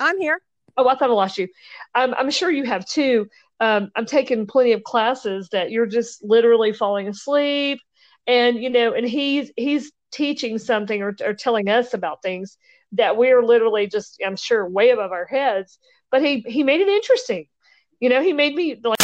I'm 0.00 0.18
here. 0.18 0.40
Oh, 0.76 0.88
I 0.88 0.96
thought 0.96 1.10
I 1.10 1.12
lost 1.12 1.38
you. 1.38 1.48
I'm, 1.94 2.14
I'm 2.14 2.30
sure 2.30 2.50
you 2.50 2.64
have 2.64 2.86
too. 2.86 3.28
Um, 3.60 3.90
I'm 3.96 4.06
taking 4.06 4.46
plenty 4.46 4.72
of 4.72 4.82
classes 4.82 5.48
that 5.52 5.70
you're 5.70 5.86
just 5.86 6.22
literally 6.22 6.72
falling 6.72 7.08
asleep, 7.08 7.80
and 8.26 8.62
you 8.62 8.70
know, 8.70 8.92
and 8.92 9.06
he's 9.06 9.50
he's 9.56 9.92
teaching 10.12 10.58
something 10.58 11.02
or, 11.02 11.14
or 11.24 11.34
telling 11.34 11.68
us 11.68 11.94
about 11.94 12.22
things 12.22 12.56
that 12.92 13.16
we're 13.16 13.42
literally 13.42 13.86
just, 13.86 14.20
I'm 14.24 14.36
sure, 14.36 14.66
way 14.68 14.90
above 14.90 15.12
our 15.12 15.26
heads. 15.26 15.78
But 16.10 16.22
he 16.22 16.40
he 16.40 16.62
made 16.62 16.80
it 16.80 16.88
interesting. 16.88 17.46
You 18.00 18.08
know, 18.08 18.22
he 18.22 18.32
made 18.32 18.54
me 18.54 18.80
like 18.82 18.96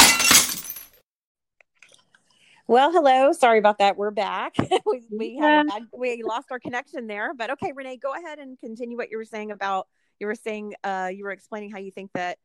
well, 2.69 2.90
hello. 2.92 3.32
Sorry 3.32 3.58
about 3.58 3.78
that. 3.78 3.96
We're 3.96 4.12
back. 4.12 4.54
we 4.86 5.02
we, 5.10 5.36
yeah. 5.38 5.62
had, 5.70 5.82
we 5.92 6.22
lost 6.22 6.50
our 6.50 6.58
connection 6.58 7.06
there, 7.06 7.34
but 7.34 7.50
okay, 7.50 7.72
Renee, 7.74 7.98
go 7.98 8.14
ahead 8.14 8.38
and 8.38 8.58
continue 8.58 8.96
what 8.96 9.10
you 9.10 9.19
were 9.19 9.24
saying 9.24 9.50
about. 9.50 9.88
You 10.20 10.26
were 10.26 10.34
saying 10.34 10.74
uh, 10.84 11.10
you 11.12 11.24
were 11.24 11.32
explaining 11.32 11.70
how 11.70 11.78
you 11.78 11.90
think 11.90 12.12
that 12.14 12.38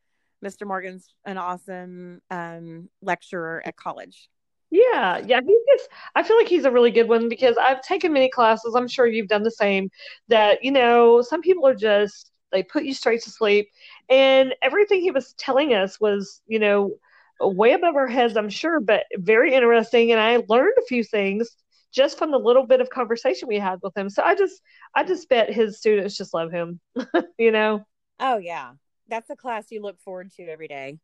Mr. 0.44 0.66
Morgan's 0.66 1.14
an 1.24 1.38
awesome 1.38 2.20
um, 2.30 2.88
lecturer 3.00 3.62
at 3.64 3.76
college. 3.76 4.28
Yeah, 4.70 5.18
yeah, 5.24 5.40
he 5.40 5.58
just. 5.70 5.88
I 6.14 6.22
feel 6.22 6.36
like 6.36 6.48
he's 6.48 6.66
a 6.66 6.70
really 6.70 6.90
good 6.90 7.08
one 7.08 7.28
because 7.28 7.56
I've 7.56 7.80
taken 7.82 8.12
many 8.12 8.28
classes. 8.28 8.74
I'm 8.74 8.88
sure 8.88 9.06
you've 9.06 9.28
done 9.28 9.42
the 9.42 9.50
same. 9.50 9.90
That 10.28 10.62
you 10.62 10.70
know, 10.70 11.22
some 11.22 11.40
people 11.40 11.66
are 11.66 11.74
just 11.74 12.30
they 12.52 12.62
put 12.62 12.84
you 12.84 12.92
straight 12.92 13.22
to 13.22 13.30
sleep, 13.30 13.68
and 14.10 14.54
everything 14.62 15.00
he 15.00 15.10
was 15.10 15.32
telling 15.34 15.72
us 15.74 15.98
was, 16.00 16.42
you 16.46 16.58
know, 16.58 16.92
way 17.40 17.72
above 17.72 17.96
our 17.96 18.06
heads, 18.06 18.36
I'm 18.36 18.50
sure, 18.50 18.80
but 18.80 19.04
very 19.16 19.54
interesting. 19.54 20.12
And 20.12 20.20
I 20.20 20.42
learned 20.48 20.74
a 20.78 20.86
few 20.86 21.04
things 21.04 21.48
just 21.92 22.18
from 22.18 22.30
the 22.30 22.38
little 22.38 22.66
bit 22.66 22.80
of 22.80 22.90
conversation 22.90 23.48
we 23.48 23.58
had 23.58 23.78
with 23.82 23.96
him. 23.96 24.10
So 24.10 24.22
I 24.22 24.34
just, 24.34 24.60
I 24.94 25.04
just 25.04 25.28
bet 25.28 25.52
his 25.52 25.78
students 25.78 26.16
just 26.16 26.34
love 26.34 26.50
him, 26.50 26.80
you 27.38 27.50
know? 27.50 27.84
Oh, 28.20 28.38
yeah. 28.38 28.72
That's 29.08 29.30
a 29.30 29.36
class 29.36 29.66
you 29.70 29.80
look 29.80 30.00
forward 30.00 30.30
to 30.36 30.44
every 30.44 30.68
day. 30.68 30.98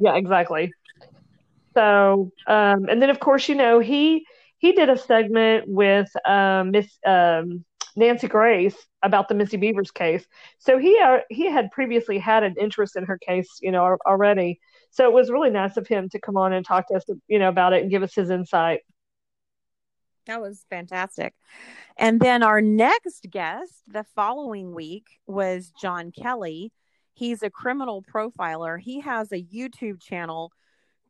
Yeah, 0.00 0.16
exactly. 0.16 0.72
So, 1.74 2.30
um, 2.46 2.86
and 2.88 3.02
then 3.02 3.10
of 3.10 3.20
course, 3.20 3.48
you 3.48 3.54
know, 3.54 3.80
he, 3.80 4.26
he 4.58 4.72
did 4.72 4.88
a 4.88 4.96
segment 4.96 5.64
with 5.68 6.10
um, 6.24 6.70
Miss 6.70 6.98
um, 7.04 7.64
Nancy 7.96 8.28
Grace 8.28 8.76
about 9.02 9.28
the 9.28 9.34
Missy 9.34 9.56
Bevers 9.56 9.92
case. 9.92 10.26
So 10.58 10.78
he 10.78 10.98
uh, 10.98 11.18
he 11.30 11.50
had 11.50 11.70
previously 11.70 12.18
had 12.18 12.42
an 12.42 12.54
interest 12.58 12.96
in 12.96 13.04
her 13.04 13.18
case, 13.18 13.48
you 13.60 13.70
know, 13.70 13.96
already. 14.06 14.60
So 14.90 15.04
it 15.04 15.12
was 15.12 15.30
really 15.30 15.50
nice 15.50 15.76
of 15.76 15.86
him 15.86 16.08
to 16.10 16.20
come 16.20 16.36
on 16.36 16.52
and 16.52 16.64
talk 16.64 16.88
to 16.88 16.94
us, 16.94 17.04
you 17.28 17.38
know, 17.38 17.48
about 17.48 17.72
it 17.72 17.82
and 17.82 17.90
give 17.90 18.02
us 18.02 18.14
his 18.14 18.30
insight. 18.30 18.80
That 20.26 20.40
was 20.40 20.64
fantastic. 20.70 21.34
And 21.96 22.18
then 22.18 22.42
our 22.42 22.60
next 22.60 23.26
guest 23.30 23.82
the 23.86 24.04
following 24.14 24.74
week 24.74 25.06
was 25.26 25.72
John 25.80 26.10
Kelly. 26.10 26.72
He's 27.12 27.42
a 27.42 27.50
criminal 27.50 28.02
profiler. 28.02 28.80
He 28.80 29.00
has 29.00 29.30
a 29.30 29.42
YouTube 29.42 30.00
channel 30.00 30.50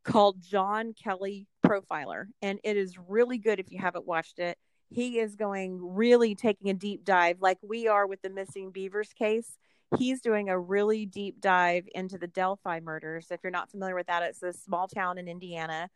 called 0.05 0.43
John 0.43 0.93
Kelly 0.93 1.47
Profiler, 1.65 2.27
and 2.43 2.59
it 2.63 2.77
is 2.77 2.99
really 3.09 3.39
good 3.39 3.59
if 3.59 3.71
you 3.71 3.79
haven't 3.79 4.07
watched 4.07 4.39
it. 4.39 4.59
He 4.91 5.19
is 5.19 5.35
going 5.35 5.79
really 5.83 6.35
taking 6.35 6.71
a 6.71 6.75
deep 6.75 7.05
dive, 7.05 7.39
like 7.41 7.59
we 7.63 7.89
are 7.89 8.07
with 8.07 8.23
the 8.23 8.31
Missy 8.31 8.67
Bevers 8.67 9.15
case 9.15 9.57
he's 9.97 10.21
doing 10.21 10.49
a 10.49 10.59
really 10.59 11.07
deep 11.07 11.41
dive 11.41 11.87
into 11.95 12.19
the 12.19 12.27
Delphi 12.27 12.81
murders. 12.81 13.29
If 13.31 13.41
you're 13.43 13.51
not 13.51 13.71
familiar 13.71 13.95
with 13.95 14.07
that, 14.07 14.23
it's 14.23 14.43
a 14.43 14.53
small 14.53 14.89
town 14.89 15.19
in 15.19 15.29
Indiana 15.29 15.89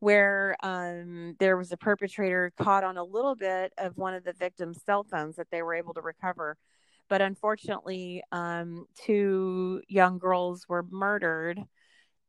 where 0.00 0.56
um, 0.62 1.34
there 1.40 1.56
was 1.56 1.72
a 1.72 1.76
perpetrator 1.76 2.52
caught 2.56 2.84
on 2.84 2.96
a 2.96 3.02
little 3.02 3.34
bit 3.34 3.72
of 3.78 3.96
one 3.96 4.14
of 4.14 4.24
the 4.24 4.32
victims' 4.32 4.80
cell 4.84 5.04
phones 5.04 5.36
that 5.36 5.48
they 5.50 5.62
were 5.62 5.74
able 5.74 5.92
to 5.94 6.00
recover. 6.00 6.56
But 7.08 7.20
unfortunately, 7.20 8.22
um, 8.30 8.86
two 8.94 9.82
young 9.88 10.18
girls 10.18 10.68
were 10.68 10.84
murdered, 10.88 11.60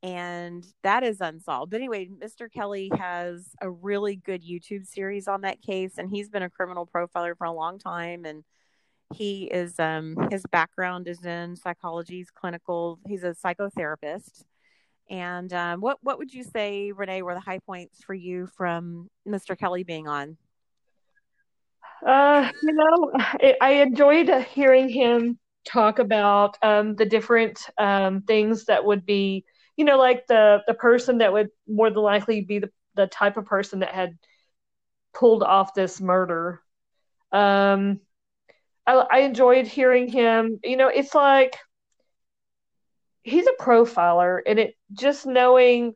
and 0.02 0.66
that 0.82 1.02
is 1.02 1.20
unsolved. 1.20 1.70
But 1.70 1.78
anyway, 1.80 2.08
Mr. 2.08 2.50
Kelly 2.52 2.90
has 2.98 3.48
a 3.60 3.70
really 3.70 4.16
good 4.16 4.42
YouTube 4.42 4.86
series 4.86 5.28
on 5.28 5.42
that 5.42 5.62
case, 5.62 5.98
and 5.98 6.10
he's 6.10 6.28
been 6.30 6.42
a 6.42 6.50
criminal 6.50 6.86
profiler 6.86 7.36
for 7.36 7.46
a 7.46 7.52
long 7.52 7.78
time 7.78 8.24
and 8.24 8.44
He 9.14 9.44
is 9.44 9.78
um, 9.78 10.16
his 10.30 10.44
background 10.52 11.08
is 11.08 11.24
in 11.24 11.56
psychology, 11.56 12.18
he's 12.18 12.30
clinical. 12.30 13.00
He's 13.08 13.24
a 13.24 13.34
psychotherapist. 13.34 14.44
And 15.10 15.52
um, 15.52 15.80
what 15.80 15.98
what 16.02 16.18
would 16.18 16.32
you 16.32 16.44
say, 16.44 16.92
Renee, 16.92 17.22
were 17.22 17.34
the 17.34 17.40
high 17.40 17.58
points 17.58 18.02
for 18.04 18.14
you 18.14 18.46
from 18.56 19.10
Mr. 19.26 19.58
Kelly 19.58 19.82
being 19.84 20.06
on? 20.08 20.36
Uh, 22.06 22.50
you 22.62 22.72
know, 22.72 23.10
I, 23.14 23.56
I 23.60 23.70
enjoyed 23.82 24.30
hearing 24.46 24.88
him 24.88 25.38
talk 25.66 25.98
about 25.98 26.56
um, 26.62 26.94
the 26.96 27.04
different 27.04 27.68
um, 27.78 28.22
things 28.22 28.64
that 28.66 28.84
would 28.84 29.04
be, 29.04 29.44
you 29.80 29.86
know, 29.86 29.96
like 29.96 30.26
the 30.26 30.60
the 30.66 30.74
person 30.74 31.18
that 31.18 31.32
would 31.32 31.48
more 31.66 31.88
than 31.88 32.02
likely 32.02 32.42
be 32.42 32.58
the 32.58 32.70
the 32.96 33.06
type 33.06 33.38
of 33.38 33.46
person 33.46 33.78
that 33.78 33.94
had 33.94 34.18
pulled 35.14 35.42
off 35.42 35.72
this 35.72 36.02
murder. 36.02 36.60
Um, 37.32 38.00
I, 38.86 39.06
I 39.10 39.18
enjoyed 39.20 39.66
hearing 39.66 40.06
him. 40.06 40.60
You 40.62 40.76
know, 40.76 40.88
it's 40.88 41.14
like 41.14 41.56
he's 43.22 43.46
a 43.46 43.62
profiler, 43.62 44.40
and 44.46 44.58
it 44.58 44.74
just 44.92 45.24
knowing 45.24 45.94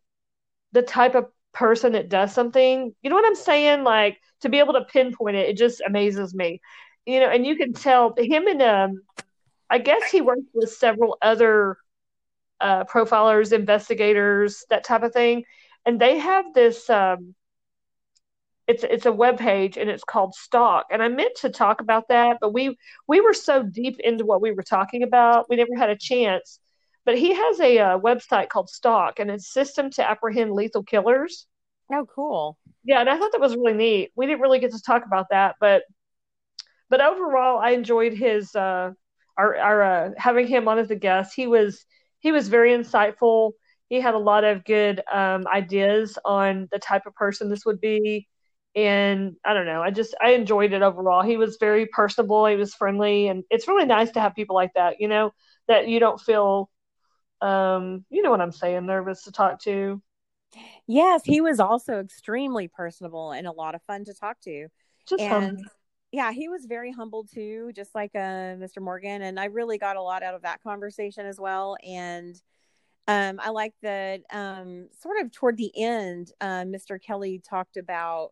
the 0.72 0.80
type 0.80 1.14
of 1.14 1.26
person 1.52 1.92
that 1.92 2.08
does 2.08 2.32
something. 2.32 2.94
You 3.02 3.10
know 3.10 3.16
what 3.16 3.26
I'm 3.26 3.34
saying? 3.34 3.84
Like 3.84 4.16
to 4.40 4.48
be 4.48 4.60
able 4.60 4.72
to 4.72 4.86
pinpoint 4.86 5.36
it, 5.36 5.50
it 5.50 5.58
just 5.58 5.82
amazes 5.86 6.34
me. 6.34 6.62
You 7.04 7.20
know, 7.20 7.28
and 7.28 7.44
you 7.44 7.54
can 7.56 7.74
tell 7.74 8.14
him 8.16 8.46
and 8.46 8.62
um, 8.62 9.02
I 9.68 9.76
guess 9.76 10.10
he 10.10 10.22
works 10.22 10.40
with 10.54 10.70
several 10.72 11.18
other 11.20 11.76
uh, 12.60 12.84
profilers, 12.84 13.52
investigators, 13.52 14.64
that 14.70 14.84
type 14.84 15.02
of 15.02 15.12
thing, 15.12 15.44
and 15.86 16.00
they 16.00 16.18
have 16.18 16.54
this. 16.54 16.88
Um, 16.90 17.34
it's 18.66 18.82
it's 18.82 19.06
a 19.06 19.12
web 19.12 19.38
page 19.38 19.76
and 19.76 19.90
it's 19.90 20.04
called 20.04 20.34
Stalk, 20.34 20.86
and 20.90 21.02
I 21.02 21.08
meant 21.08 21.36
to 21.42 21.50
talk 21.50 21.80
about 21.80 22.08
that, 22.08 22.38
but 22.40 22.52
we 22.54 22.76
we 23.06 23.20
were 23.20 23.34
so 23.34 23.62
deep 23.62 24.00
into 24.00 24.24
what 24.24 24.40
we 24.40 24.52
were 24.52 24.62
talking 24.62 25.02
about, 25.02 25.48
we 25.50 25.56
never 25.56 25.76
had 25.76 25.90
a 25.90 25.96
chance. 25.96 26.60
But 27.04 27.18
he 27.18 27.34
has 27.34 27.60
a, 27.60 27.76
a 27.76 27.86
uh, 27.86 27.98
website 27.98 28.48
called 28.48 28.70
Stalk, 28.70 29.20
and 29.20 29.30
it's 29.30 29.52
System 29.52 29.90
to 29.90 30.08
Apprehend 30.08 30.52
Lethal 30.52 30.82
Killers. 30.82 31.46
Oh, 31.92 32.06
cool. 32.06 32.56
Yeah, 32.82 33.00
and 33.00 33.10
I 33.10 33.18
thought 33.18 33.32
that 33.32 33.40
was 33.42 33.54
really 33.54 33.74
neat. 33.74 34.12
We 34.16 34.26
didn't 34.26 34.40
really 34.40 34.58
get 34.58 34.72
to 34.72 34.80
talk 34.80 35.04
about 35.04 35.26
that, 35.30 35.56
but 35.60 35.82
but 36.88 37.00
overall, 37.00 37.58
I 37.58 37.70
enjoyed 37.70 38.14
his 38.14 38.54
uh, 38.54 38.92
our, 39.36 39.56
our 39.56 39.82
uh, 39.82 40.10
having 40.16 40.46
him 40.46 40.68
on 40.68 40.78
as 40.78 40.90
a 40.90 40.96
guest. 40.96 41.34
He 41.34 41.46
was 41.46 41.84
he 42.24 42.32
was 42.32 42.48
very 42.48 42.70
insightful. 42.72 43.52
He 43.90 44.00
had 44.00 44.14
a 44.14 44.18
lot 44.18 44.44
of 44.44 44.64
good 44.64 45.02
um, 45.12 45.46
ideas 45.46 46.18
on 46.24 46.68
the 46.72 46.78
type 46.78 47.06
of 47.06 47.14
person 47.14 47.50
this 47.50 47.66
would 47.66 47.80
be, 47.80 48.26
and 48.74 49.36
I 49.44 49.52
don't 49.52 49.66
know. 49.66 49.82
I 49.82 49.90
just 49.90 50.14
I 50.20 50.30
enjoyed 50.30 50.72
it 50.72 50.80
overall. 50.82 51.22
He 51.22 51.36
was 51.36 51.58
very 51.60 51.86
personable. 51.86 52.46
He 52.46 52.56
was 52.56 52.74
friendly, 52.74 53.28
and 53.28 53.44
it's 53.50 53.68
really 53.68 53.84
nice 53.84 54.10
to 54.12 54.20
have 54.20 54.34
people 54.34 54.56
like 54.56 54.72
that. 54.74 54.96
You 55.00 55.08
know 55.08 55.32
that 55.68 55.86
you 55.86 56.00
don't 56.00 56.20
feel, 56.20 56.70
um, 57.42 58.06
you 58.08 58.22
know 58.22 58.30
what 58.30 58.40
I'm 58.40 58.52
saying, 58.52 58.86
nervous 58.86 59.24
to 59.24 59.32
talk 59.32 59.60
to. 59.64 60.02
Yes, 60.86 61.24
he 61.24 61.42
was 61.42 61.60
also 61.60 62.00
extremely 62.00 62.68
personable 62.68 63.32
and 63.32 63.46
a 63.46 63.52
lot 63.52 63.74
of 63.74 63.82
fun 63.82 64.04
to 64.06 64.14
talk 64.14 64.40
to. 64.40 64.68
Just 65.06 65.24
and 65.24 65.58
fun 65.58 65.64
yeah, 66.14 66.30
he 66.30 66.48
was 66.48 66.66
very 66.66 66.92
humble 66.92 67.24
too, 67.24 67.72
just 67.74 67.92
like 67.92 68.12
uh, 68.14 68.54
Mr. 68.54 68.80
Morgan, 68.80 69.22
and 69.22 69.40
I 69.40 69.46
really 69.46 69.78
got 69.78 69.96
a 69.96 70.00
lot 70.00 70.22
out 70.22 70.34
of 70.34 70.42
that 70.42 70.62
conversation 70.62 71.26
as 71.26 71.40
well. 71.40 71.76
And 71.84 72.40
um, 73.08 73.40
I 73.42 73.50
like 73.50 73.74
that 73.82 74.20
um, 74.30 74.90
sort 74.96 75.16
of 75.20 75.32
toward 75.32 75.56
the 75.56 75.72
end, 75.76 76.30
uh, 76.40 76.62
Mr. 76.62 77.02
Kelly 77.02 77.42
talked 77.44 77.76
about, 77.76 78.30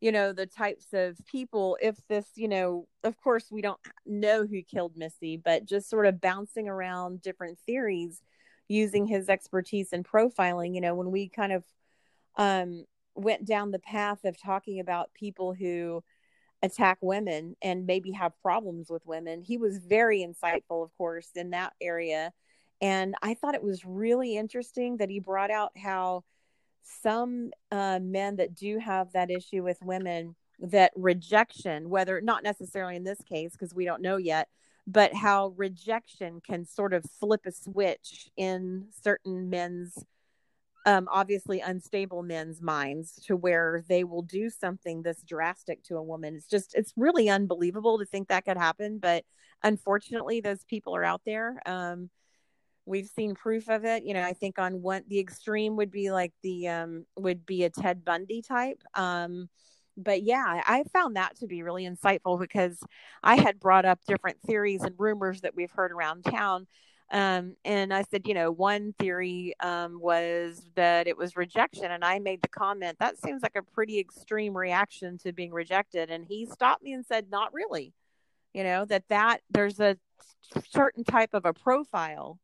you 0.00 0.12
know, 0.12 0.32
the 0.32 0.46
types 0.46 0.92
of 0.92 1.18
people. 1.26 1.76
If 1.82 1.96
this, 2.08 2.26
you 2.36 2.46
know, 2.46 2.86
of 3.02 3.20
course, 3.20 3.46
we 3.50 3.62
don't 3.62 3.80
know 4.06 4.46
who 4.46 4.62
killed 4.62 4.96
Missy, 4.96 5.36
but 5.36 5.64
just 5.64 5.90
sort 5.90 6.06
of 6.06 6.20
bouncing 6.20 6.68
around 6.68 7.20
different 7.20 7.58
theories 7.58 8.22
using 8.68 9.06
his 9.06 9.28
expertise 9.28 9.92
in 9.92 10.04
profiling. 10.04 10.72
You 10.72 10.82
know, 10.82 10.94
when 10.94 11.10
we 11.10 11.28
kind 11.28 11.52
of 11.52 11.64
um, 12.36 12.84
went 13.16 13.44
down 13.44 13.72
the 13.72 13.80
path 13.80 14.24
of 14.24 14.40
talking 14.40 14.78
about 14.78 15.12
people 15.14 15.52
who 15.52 16.04
attack 16.62 16.98
women 17.00 17.56
and 17.62 17.86
maybe 17.86 18.12
have 18.12 18.32
problems 18.42 18.90
with 18.90 19.06
women. 19.06 19.42
He 19.42 19.58
was 19.58 19.78
very 19.78 20.20
insightful, 20.20 20.84
of 20.84 20.90
course, 20.96 21.30
in 21.34 21.50
that 21.50 21.72
area. 21.80 22.32
And 22.80 23.14
I 23.22 23.34
thought 23.34 23.54
it 23.54 23.62
was 23.62 23.84
really 23.84 24.36
interesting 24.36 24.98
that 24.98 25.10
he 25.10 25.20
brought 25.20 25.50
out 25.50 25.72
how 25.76 26.24
some 26.82 27.50
uh, 27.70 27.98
men 28.00 28.36
that 28.36 28.54
do 28.54 28.78
have 28.78 29.12
that 29.12 29.30
issue 29.30 29.62
with 29.62 29.78
women, 29.82 30.34
that 30.60 30.92
rejection, 30.96 31.88
whether 31.90 32.20
not 32.20 32.42
necessarily 32.42 32.96
in 32.96 33.04
this 33.04 33.20
case, 33.28 33.52
because 33.52 33.74
we 33.74 33.84
don't 33.84 34.02
know 34.02 34.16
yet, 34.16 34.48
but 34.86 35.12
how 35.14 35.52
rejection 35.56 36.40
can 36.40 36.64
sort 36.64 36.94
of 36.94 37.04
flip 37.20 37.42
a 37.46 37.52
switch 37.52 38.30
in 38.36 38.86
certain 39.02 39.50
men's 39.50 40.04
um, 40.86 41.08
obviously 41.10 41.60
unstable 41.60 42.22
men's 42.22 42.62
minds 42.62 43.14
to 43.26 43.36
where 43.36 43.84
they 43.88 44.04
will 44.04 44.22
do 44.22 44.48
something 44.48 45.02
this 45.02 45.22
drastic 45.22 45.82
to 45.84 45.96
a 45.96 46.02
woman. 46.02 46.34
It's 46.36 46.48
just, 46.48 46.74
it's 46.74 46.92
really 46.96 47.28
unbelievable 47.28 47.98
to 47.98 48.06
think 48.06 48.28
that 48.28 48.44
could 48.44 48.56
happen. 48.56 48.98
But 48.98 49.24
unfortunately, 49.62 50.40
those 50.40 50.64
people 50.64 50.96
are 50.96 51.04
out 51.04 51.22
there. 51.26 51.60
Um, 51.66 52.10
we've 52.86 53.08
seen 53.08 53.34
proof 53.34 53.68
of 53.68 53.84
it. 53.84 54.04
You 54.04 54.14
know, 54.14 54.22
I 54.22 54.32
think 54.32 54.58
on 54.58 54.80
one, 54.80 55.02
the 55.08 55.18
extreme 55.18 55.76
would 55.76 55.90
be 55.90 56.10
like 56.10 56.32
the, 56.42 56.68
um, 56.68 57.06
would 57.16 57.44
be 57.44 57.64
a 57.64 57.70
Ted 57.70 58.04
Bundy 58.04 58.40
type. 58.40 58.82
Um, 58.94 59.48
but 59.96 60.22
yeah, 60.22 60.62
I 60.64 60.84
found 60.92 61.16
that 61.16 61.36
to 61.40 61.46
be 61.48 61.62
really 61.62 61.84
insightful 61.84 62.38
because 62.38 62.78
I 63.22 63.34
had 63.34 63.58
brought 63.58 63.84
up 63.84 63.98
different 64.06 64.40
theories 64.46 64.82
and 64.82 64.94
rumors 64.96 65.40
that 65.40 65.56
we've 65.56 65.72
heard 65.72 65.90
around 65.90 66.24
town 66.24 66.66
um, 67.10 67.56
and 67.64 67.92
I 67.92 68.02
said, 68.02 68.26
you 68.26 68.34
know, 68.34 68.50
one 68.50 68.94
theory 68.98 69.54
um, 69.60 69.98
was 70.00 70.62
that 70.74 71.06
it 71.06 71.16
was 71.16 71.36
rejection. 71.36 71.90
And 71.90 72.04
I 72.04 72.18
made 72.18 72.42
the 72.42 72.48
comment, 72.48 72.98
that 73.00 73.18
seems 73.18 73.42
like 73.42 73.56
a 73.56 73.62
pretty 73.62 73.98
extreme 73.98 74.56
reaction 74.56 75.16
to 75.18 75.32
being 75.32 75.52
rejected. 75.52 76.10
And 76.10 76.26
he 76.28 76.44
stopped 76.46 76.82
me 76.82 76.92
and 76.92 77.06
said, 77.06 77.30
not 77.30 77.54
really. 77.54 77.94
You 78.52 78.64
know, 78.64 78.84
that 78.86 79.04
that 79.08 79.40
there's 79.50 79.78
a 79.78 79.96
certain 80.70 81.04
type 81.04 81.34
of 81.34 81.44
a 81.44 81.52
profile 81.52 82.38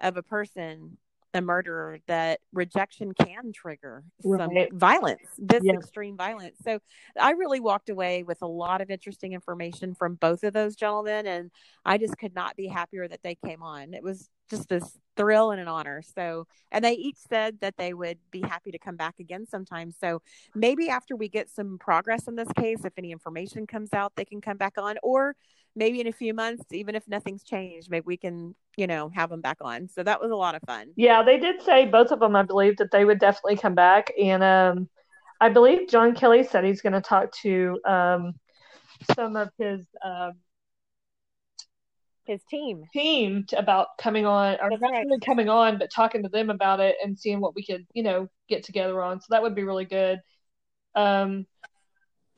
of 0.00 0.16
a 0.16 0.22
person 0.22 0.98
a 1.34 1.40
murderer 1.40 1.98
that 2.06 2.40
rejection 2.52 3.12
can 3.14 3.52
trigger 3.52 4.04
right. 4.24 4.40
some 4.40 4.78
violence, 4.78 5.22
this 5.38 5.64
extreme 5.64 6.16
violence. 6.16 6.56
So 6.62 6.78
I 7.18 7.32
really 7.32 7.60
walked 7.60 7.88
away 7.88 8.22
with 8.22 8.42
a 8.42 8.46
lot 8.46 8.80
of 8.80 8.90
interesting 8.90 9.32
information 9.32 9.94
from 9.94 10.16
both 10.16 10.44
of 10.44 10.52
those 10.52 10.76
gentlemen, 10.76 11.26
and 11.26 11.50
I 11.84 11.98
just 11.98 12.18
could 12.18 12.34
not 12.34 12.56
be 12.56 12.66
happier 12.66 13.08
that 13.08 13.22
they 13.22 13.34
came 13.34 13.62
on. 13.62 13.94
It 13.94 14.02
was 14.02 14.28
just 14.50 14.68
this 14.68 14.98
thrill 15.16 15.50
and 15.50 15.60
an 15.60 15.68
honor. 15.68 16.02
So, 16.02 16.46
and 16.70 16.84
they 16.84 16.92
each 16.92 17.18
said 17.28 17.58
that 17.60 17.76
they 17.76 17.94
would 17.94 18.18
be 18.30 18.40
happy 18.40 18.70
to 18.70 18.78
come 18.78 18.96
back 18.96 19.14
again 19.18 19.46
sometime. 19.46 19.90
So 19.90 20.20
maybe 20.54 20.88
after 20.88 21.16
we 21.16 21.28
get 21.28 21.48
some 21.48 21.78
progress 21.78 22.28
in 22.28 22.36
this 22.36 22.52
case, 22.52 22.84
if 22.84 22.92
any 22.96 23.12
information 23.12 23.66
comes 23.66 23.92
out, 23.92 24.12
they 24.16 24.24
can 24.24 24.40
come 24.40 24.56
back 24.56 24.74
on, 24.76 24.96
or 25.02 25.34
maybe 25.74 26.00
in 26.00 26.06
a 26.06 26.12
few 26.12 26.34
months, 26.34 26.64
even 26.72 26.94
if 26.94 27.06
nothing's 27.08 27.42
changed, 27.42 27.90
maybe 27.90 28.04
we 28.06 28.16
can, 28.16 28.54
you 28.76 28.86
know, 28.86 29.10
have 29.14 29.30
them 29.30 29.40
back 29.40 29.58
on. 29.60 29.88
So 29.88 30.02
that 30.02 30.20
was 30.20 30.30
a 30.30 30.36
lot 30.36 30.54
of 30.54 30.62
fun. 30.66 30.88
Yeah, 30.96 31.22
they 31.22 31.38
did 31.38 31.62
say 31.62 31.86
both 31.86 32.10
of 32.10 32.20
them, 32.20 32.36
I 32.36 32.42
believe, 32.42 32.76
that 32.78 32.90
they 32.90 33.04
would 33.04 33.18
definitely 33.18 33.56
come 33.56 33.74
back. 33.74 34.12
And 34.20 34.42
um, 34.42 34.88
I 35.40 35.48
believe 35.48 35.88
John 35.88 36.14
Kelly 36.14 36.44
said 36.44 36.64
he's 36.64 36.82
going 36.82 36.92
to 36.92 37.00
talk 37.00 37.32
to 37.42 37.80
um, 37.86 38.34
some 39.14 39.36
of 39.36 39.50
his. 39.58 39.80
Um, 40.04 40.32
his 42.24 42.40
team 42.48 42.84
team 42.92 43.44
about 43.56 43.88
coming 43.98 44.24
on 44.24 44.56
or 44.62 44.70
not 44.70 44.92
really 44.92 45.18
coming 45.24 45.48
on 45.48 45.76
but 45.76 45.90
talking 45.92 46.22
to 46.22 46.28
them 46.28 46.50
about 46.50 46.78
it 46.78 46.94
and 47.02 47.18
seeing 47.18 47.40
what 47.40 47.52
we 47.56 47.64
could 47.64 47.84
you 47.94 48.02
know 48.04 48.28
get 48.48 48.62
together 48.62 49.02
on 49.02 49.20
so 49.20 49.26
that 49.30 49.42
would 49.42 49.56
be 49.56 49.64
really 49.64 49.84
good 49.84 50.20
um 50.94 51.44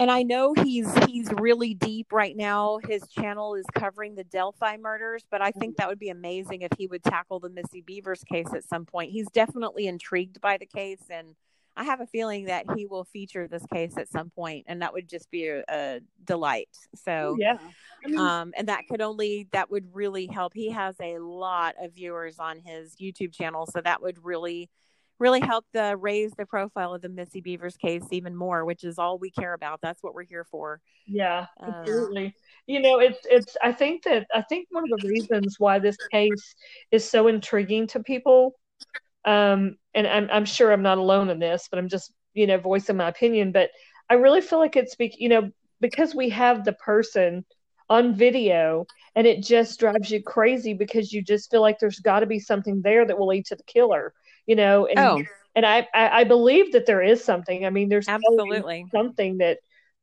and 0.00 0.10
I 0.10 0.22
know 0.22 0.54
he's 0.54 0.92
he's 1.06 1.30
really 1.32 1.74
deep 1.74 2.12
right 2.12 2.36
now. 2.36 2.80
His 2.86 3.06
channel 3.08 3.54
is 3.54 3.64
covering 3.74 4.14
the 4.14 4.24
Delphi 4.24 4.76
murders, 4.76 5.24
but 5.30 5.40
I 5.40 5.50
think 5.52 5.76
that 5.76 5.88
would 5.88 6.00
be 6.00 6.08
amazing 6.08 6.62
if 6.62 6.72
he 6.76 6.86
would 6.86 7.04
tackle 7.04 7.38
the 7.38 7.48
Missy 7.48 7.82
Bevers 7.82 8.24
case 8.24 8.52
at 8.54 8.64
some 8.64 8.84
point. 8.84 9.12
He's 9.12 9.28
definitely 9.28 9.86
intrigued 9.86 10.40
by 10.40 10.56
the 10.58 10.66
case, 10.66 11.02
and 11.10 11.36
I 11.76 11.84
have 11.84 12.00
a 12.00 12.06
feeling 12.06 12.46
that 12.46 12.66
he 12.76 12.86
will 12.86 13.04
feature 13.04 13.46
this 13.46 13.64
case 13.72 13.96
at 13.96 14.08
some 14.08 14.30
point, 14.30 14.64
and 14.68 14.82
that 14.82 14.92
would 14.92 15.08
just 15.08 15.30
be 15.30 15.48
a, 15.48 15.62
a 15.68 16.00
delight. 16.24 16.76
So 16.96 17.36
yeah, 17.38 17.58
I 18.04 18.08
mean, 18.08 18.18
um, 18.18 18.52
and 18.56 18.68
that 18.68 18.88
could 18.88 19.00
only 19.00 19.48
that 19.52 19.70
would 19.70 19.94
really 19.94 20.26
help. 20.26 20.54
He 20.54 20.70
has 20.70 20.96
a 21.00 21.18
lot 21.18 21.76
of 21.80 21.94
viewers 21.94 22.40
on 22.40 22.58
his 22.58 22.96
YouTube 22.96 23.32
channel, 23.32 23.66
so 23.66 23.80
that 23.80 24.02
would 24.02 24.24
really 24.24 24.70
really 25.18 25.40
helped 25.40 25.74
uh, 25.76 25.96
raise 25.98 26.32
the 26.32 26.46
profile 26.46 26.94
of 26.94 27.02
the 27.02 27.08
Missy 27.08 27.40
Bevers 27.40 27.78
case 27.78 28.04
even 28.10 28.34
more, 28.34 28.64
which 28.64 28.84
is 28.84 28.98
all 28.98 29.18
we 29.18 29.30
care 29.30 29.54
about. 29.54 29.80
That's 29.82 30.02
what 30.02 30.14
we're 30.14 30.24
here 30.24 30.44
for. 30.44 30.80
Yeah, 31.06 31.46
um, 31.60 31.74
absolutely. 31.74 32.34
you 32.66 32.80
know, 32.80 32.98
it's 32.98 33.20
it's. 33.24 33.56
I 33.62 33.72
think 33.72 34.02
that 34.04 34.26
I 34.34 34.42
think 34.42 34.68
one 34.70 34.84
of 34.84 35.00
the 35.00 35.08
reasons 35.08 35.56
why 35.58 35.78
this 35.78 35.96
case 36.10 36.54
is 36.90 37.08
so 37.08 37.28
intriguing 37.28 37.86
to 37.88 38.00
people, 38.00 38.54
um, 39.24 39.76
and 39.94 40.06
I'm 40.06 40.28
I'm 40.30 40.44
sure 40.44 40.72
I'm 40.72 40.82
not 40.82 40.98
alone 40.98 41.30
in 41.30 41.38
this, 41.38 41.68
but 41.70 41.78
I'm 41.78 41.88
just 41.88 42.12
you 42.34 42.46
know 42.46 42.58
voicing 42.58 42.96
my 42.96 43.08
opinion. 43.08 43.52
But 43.52 43.70
I 44.10 44.14
really 44.14 44.40
feel 44.40 44.58
like 44.58 44.76
it's 44.76 44.96
you 44.98 45.28
know 45.28 45.50
because 45.80 46.14
we 46.14 46.30
have 46.30 46.64
the 46.64 46.72
person 46.72 47.44
on 47.90 48.14
video 48.14 48.86
and 49.14 49.26
it 49.26 49.42
just 49.42 49.78
drives 49.78 50.10
you 50.10 50.22
crazy 50.22 50.72
because 50.72 51.12
you 51.12 51.22
just 51.22 51.50
feel 51.50 51.60
like 51.60 51.78
there's 51.78 52.00
got 52.00 52.20
to 52.20 52.26
be 52.26 52.38
something 52.38 52.80
there 52.80 53.06
that 53.06 53.18
will 53.18 53.26
lead 53.26 53.44
to 53.44 53.54
the 53.54 53.62
killer 53.64 54.14
you 54.46 54.56
know 54.56 54.86
and 54.86 54.98
oh. 54.98 55.22
and 55.54 55.64
I, 55.64 55.88
I, 55.94 56.20
I 56.20 56.24
believe 56.24 56.72
that 56.72 56.86
there 56.86 57.02
is 57.02 57.24
something. 57.24 57.64
I 57.64 57.70
mean 57.70 57.88
there's 57.88 58.08
absolutely. 58.08 58.86
something 58.90 59.38
that 59.38 59.58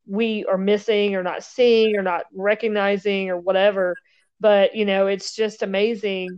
we 0.07 0.45
are 0.45 0.57
missing 0.57 1.15
or 1.15 1.23
not 1.23 1.43
seeing 1.43 1.95
or 1.95 2.01
not 2.01 2.25
recognizing 2.33 3.29
or 3.29 3.37
whatever. 3.37 3.95
But 4.39 4.75
you 4.75 4.85
know 4.85 5.07
it's 5.07 5.35
just 5.35 5.61
amazing 5.61 6.37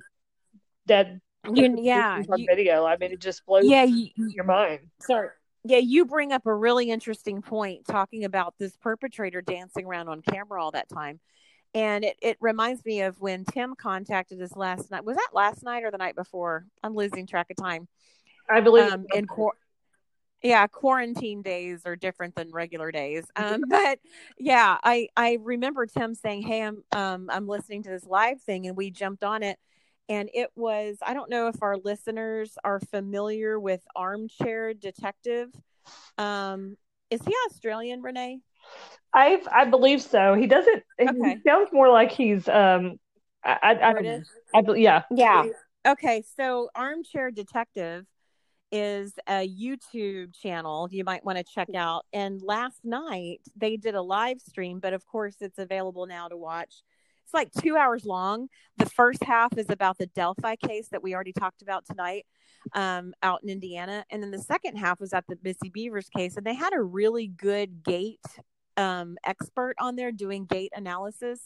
that 0.87 1.11
you, 1.53 1.75
yeah 1.81 2.21
you, 2.35 2.45
video. 2.45 2.85
I 2.85 2.97
mean 2.97 3.11
it 3.11 3.19
just 3.19 3.45
blows 3.45 3.65
yeah 3.65 3.83
you, 3.83 4.09
your 4.15 4.45
mind. 4.45 4.81
Sorry. 5.01 5.29
Yeah 5.63 5.77
you 5.77 6.05
bring 6.05 6.33
up 6.33 6.45
a 6.45 6.53
really 6.53 6.89
interesting 6.89 7.41
point 7.41 7.85
talking 7.87 8.25
about 8.25 8.55
this 8.59 8.75
perpetrator 8.77 9.41
dancing 9.41 9.85
around 9.85 10.09
on 10.09 10.21
camera 10.21 10.61
all 10.61 10.71
that 10.71 10.89
time 10.89 11.19
and 11.73 12.03
it, 12.03 12.17
it 12.21 12.37
reminds 12.39 12.85
me 12.85 13.01
of 13.01 13.19
when 13.19 13.45
tim 13.45 13.75
contacted 13.75 14.41
us 14.41 14.55
last 14.55 14.91
night. 14.91 15.05
Was 15.05 15.17
that 15.17 15.29
last 15.33 15.63
night 15.63 15.83
or 15.83 15.91
the 15.91 15.97
night 15.97 16.15
before? 16.15 16.65
I'm 16.83 16.95
losing 16.95 17.25
track 17.25 17.47
of 17.49 17.57
time. 17.57 17.87
I 18.49 18.61
believe 18.61 18.91
um, 18.91 19.05
in 19.13 19.25
court 19.25 19.57
yeah 20.41 20.67
quarantine 20.67 21.41
days 21.41 21.83
are 21.85 21.95
different 21.95 22.35
than 22.35 22.51
regular 22.51 22.91
days. 22.91 23.25
Um, 23.35 23.61
but 23.69 23.99
yeah 24.37 24.77
i 24.83 25.07
i 25.15 25.37
remember 25.41 25.85
tim 25.85 26.13
saying 26.13 26.43
hey 26.43 26.61
i'm 26.63 26.83
um, 26.91 27.29
i'm 27.31 27.47
listening 27.47 27.83
to 27.83 27.89
this 27.89 28.05
live 28.05 28.41
thing 28.41 28.67
and 28.67 28.77
we 28.77 28.91
jumped 28.91 29.23
on 29.23 29.43
it. 29.43 29.57
And 30.09 30.29
it 30.33 30.49
was 30.55 30.97
i 31.05 31.13
don't 31.13 31.29
know 31.29 31.47
if 31.47 31.63
our 31.63 31.77
listeners 31.77 32.57
are 32.63 32.79
familiar 32.79 33.59
with 33.59 33.81
armchair 33.95 34.73
detective. 34.73 35.49
Um, 36.17 36.77
is 37.09 37.21
he 37.25 37.33
australian 37.49 38.01
renee 38.01 38.41
i 39.13 39.41
i 39.51 39.65
believe 39.65 40.01
so 40.01 40.33
he 40.33 40.47
doesn't 40.47 40.83
okay. 40.99 41.11
he 41.21 41.37
sounds 41.47 41.69
more 41.71 41.89
like 41.89 42.11
he's 42.11 42.47
um 42.47 42.97
i 43.43 43.57
i, 43.63 43.71
I, 43.73 43.91
I, 43.91 44.59
I 44.59 44.75
yeah 44.75 45.03
yeah 45.11 45.45
okay 45.87 46.23
so 46.37 46.69
armchair 46.75 47.31
detective 47.31 48.05
is 48.73 49.13
a 49.29 49.47
YouTube 49.47 50.33
channel 50.33 50.87
you 50.89 51.03
might 51.03 51.23
want 51.23 51.37
to 51.37 51.43
check 51.43 51.67
out. 51.75 52.05
And 52.11 52.41
last 52.41 52.79
night 52.83 53.39
they 53.55 53.77
did 53.77 53.93
a 53.93 54.01
live 54.01 54.41
stream, 54.41 54.79
but 54.79 54.93
of 54.93 55.05
course 55.05 55.35
it's 55.41 55.59
available 55.59 56.07
now 56.07 56.27
to 56.27 56.35
watch. 56.35 56.81
It's 57.23 57.33
like 57.35 57.51
two 57.51 57.77
hours 57.77 58.03
long. 58.03 58.47
The 58.79 58.87
first 58.87 59.23
half 59.23 59.55
is 59.59 59.69
about 59.69 59.99
the 59.99 60.07
Delphi 60.07 60.55
case 60.55 60.87
that 60.89 61.03
we 61.03 61.13
already 61.13 61.33
talked 61.33 61.61
about 61.61 61.85
tonight 61.85 62.25
um, 62.73 63.13
out 63.21 63.41
in 63.43 63.49
Indiana. 63.49 64.05
And 64.09 64.23
then 64.23 64.31
the 64.31 64.39
second 64.39 64.77
half 64.77 64.99
was 64.99 65.13
at 65.13 65.25
the 65.27 65.37
Missy 65.43 65.69
Bevers 65.69 66.09
case. 66.09 66.35
And 66.35 66.45
they 66.45 66.55
had 66.55 66.73
a 66.73 66.81
really 66.81 67.27
good 67.27 67.83
gait 67.83 68.21
um, 68.77 69.17
expert 69.23 69.75
on 69.79 69.95
there 69.95 70.11
doing 70.11 70.45
gait 70.45 70.71
analysis. 70.75 71.39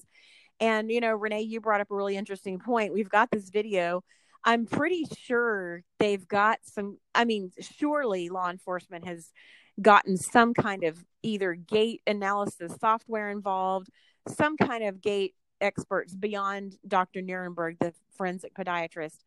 And, 0.60 0.92
you 0.92 1.02
know, 1.02 1.14
Renee, 1.14 1.42
you 1.42 1.62
brought 1.62 1.82
up 1.82 1.92
a 1.92 1.96
really 1.96 2.18
interesting 2.18 2.60
point. 2.60 2.94
We've 2.94 3.10
got 3.10 3.30
this 3.32 3.50
video 3.50 4.04
I'm 4.48 4.66
pretty 4.66 5.04
sure 5.18 5.84
they've 6.00 6.26
got 6.26 6.60
some. 6.64 7.00
I 7.14 7.26
mean, 7.26 7.52
surely 7.60 8.30
law 8.30 8.50
enforcement 8.50 9.06
has 9.06 9.34
gotten 9.82 10.16
some 10.16 10.54
kind 10.54 10.86
of 10.86 11.04
either 11.22 11.54
gait 11.54 12.02
analysis 12.08 12.74
software 12.80 13.30
involved, 13.30 13.90
some 14.30 14.56
kind 14.56 14.86
of 14.86 15.02
gait 15.02 15.36
experts 15.60 16.16
beyond 16.16 16.78
Dr. 16.88 17.22
Nirenberg, 17.22 17.78
the 17.80 17.94
forensic 18.16 18.54
podiatrist. 18.54 19.18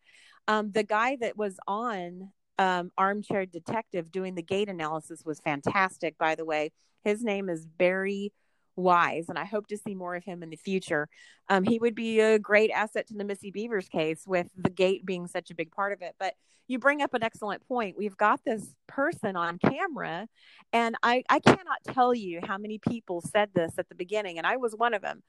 Um, 0.49 0.73
the 0.73 0.85
guy 0.85 1.17
that 1.21 1.37
was 1.37 1.59
on 1.69 2.31
um, 2.59 2.91
Armchair 2.97 3.45
Detective 3.45 4.11
doing 4.11 4.35
the 4.35 4.43
gait 4.43 4.71
analysis 4.71 5.23
was 5.25 5.39
fantastic, 5.39 6.17
by 6.17 6.35
the 6.35 6.47
way. 6.47 6.73
His 7.05 7.23
name 7.23 7.49
is 7.49 7.67
Barry 7.67 8.33
wise, 8.77 9.29
and 9.29 9.39
I 9.39 9.45
hope 9.45 9.67
to 9.69 9.77
see 9.77 9.95
more 9.95 10.17
of 10.17 10.25
him 10.25 10.43
in 10.43 10.51
the 10.51 10.57
future. 10.57 11.09
Um, 11.49 11.65
he 11.65 11.79
would 11.79 11.95
be 11.95 12.21
a 12.21 12.39
great 12.39 12.71
asset 12.71 13.07
to 13.09 13.15
the 13.15 13.25
Missy 13.25 13.53
Bevers 13.53 13.89
case, 13.89 14.25
with 14.27 14.49
the 14.57 14.71
gait 14.71 15.05
being 15.05 15.27
such 15.27 15.51
a 15.51 15.55
big 15.55 15.71
part 15.71 15.93
of 15.93 16.03
it. 16.03 16.15
But 16.19 16.35
you 16.67 16.79
bring 16.79 17.03
up 17.03 17.15
an 17.15 17.23
excellent 17.23 17.67
point. 17.67 17.97
We've 17.99 18.17
got 18.17 18.45
this 18.45 18.75
person 18.87 19.37
on 19.37 19.59
camera, 19.59 20.29
and 20.73 20.97
I, 21.03 21.25
I 21.29 21.41
cannot 21.41 21.83
tell 21.85 22.15
you 22.15 22.41
how 22.45 22.59
many 22.59 22.79
people 22.79 23.21
said 23.21 23.51
this 23.55 23.73
at 23.79 23.89
the 23.89 23.95
beginning, 23.95 24.39
and 24.39 24.47
I 24.47 24.57
was 24.57 24.75
one 24.75 24.95
of 24.95 25.03
them. 25.03 25.23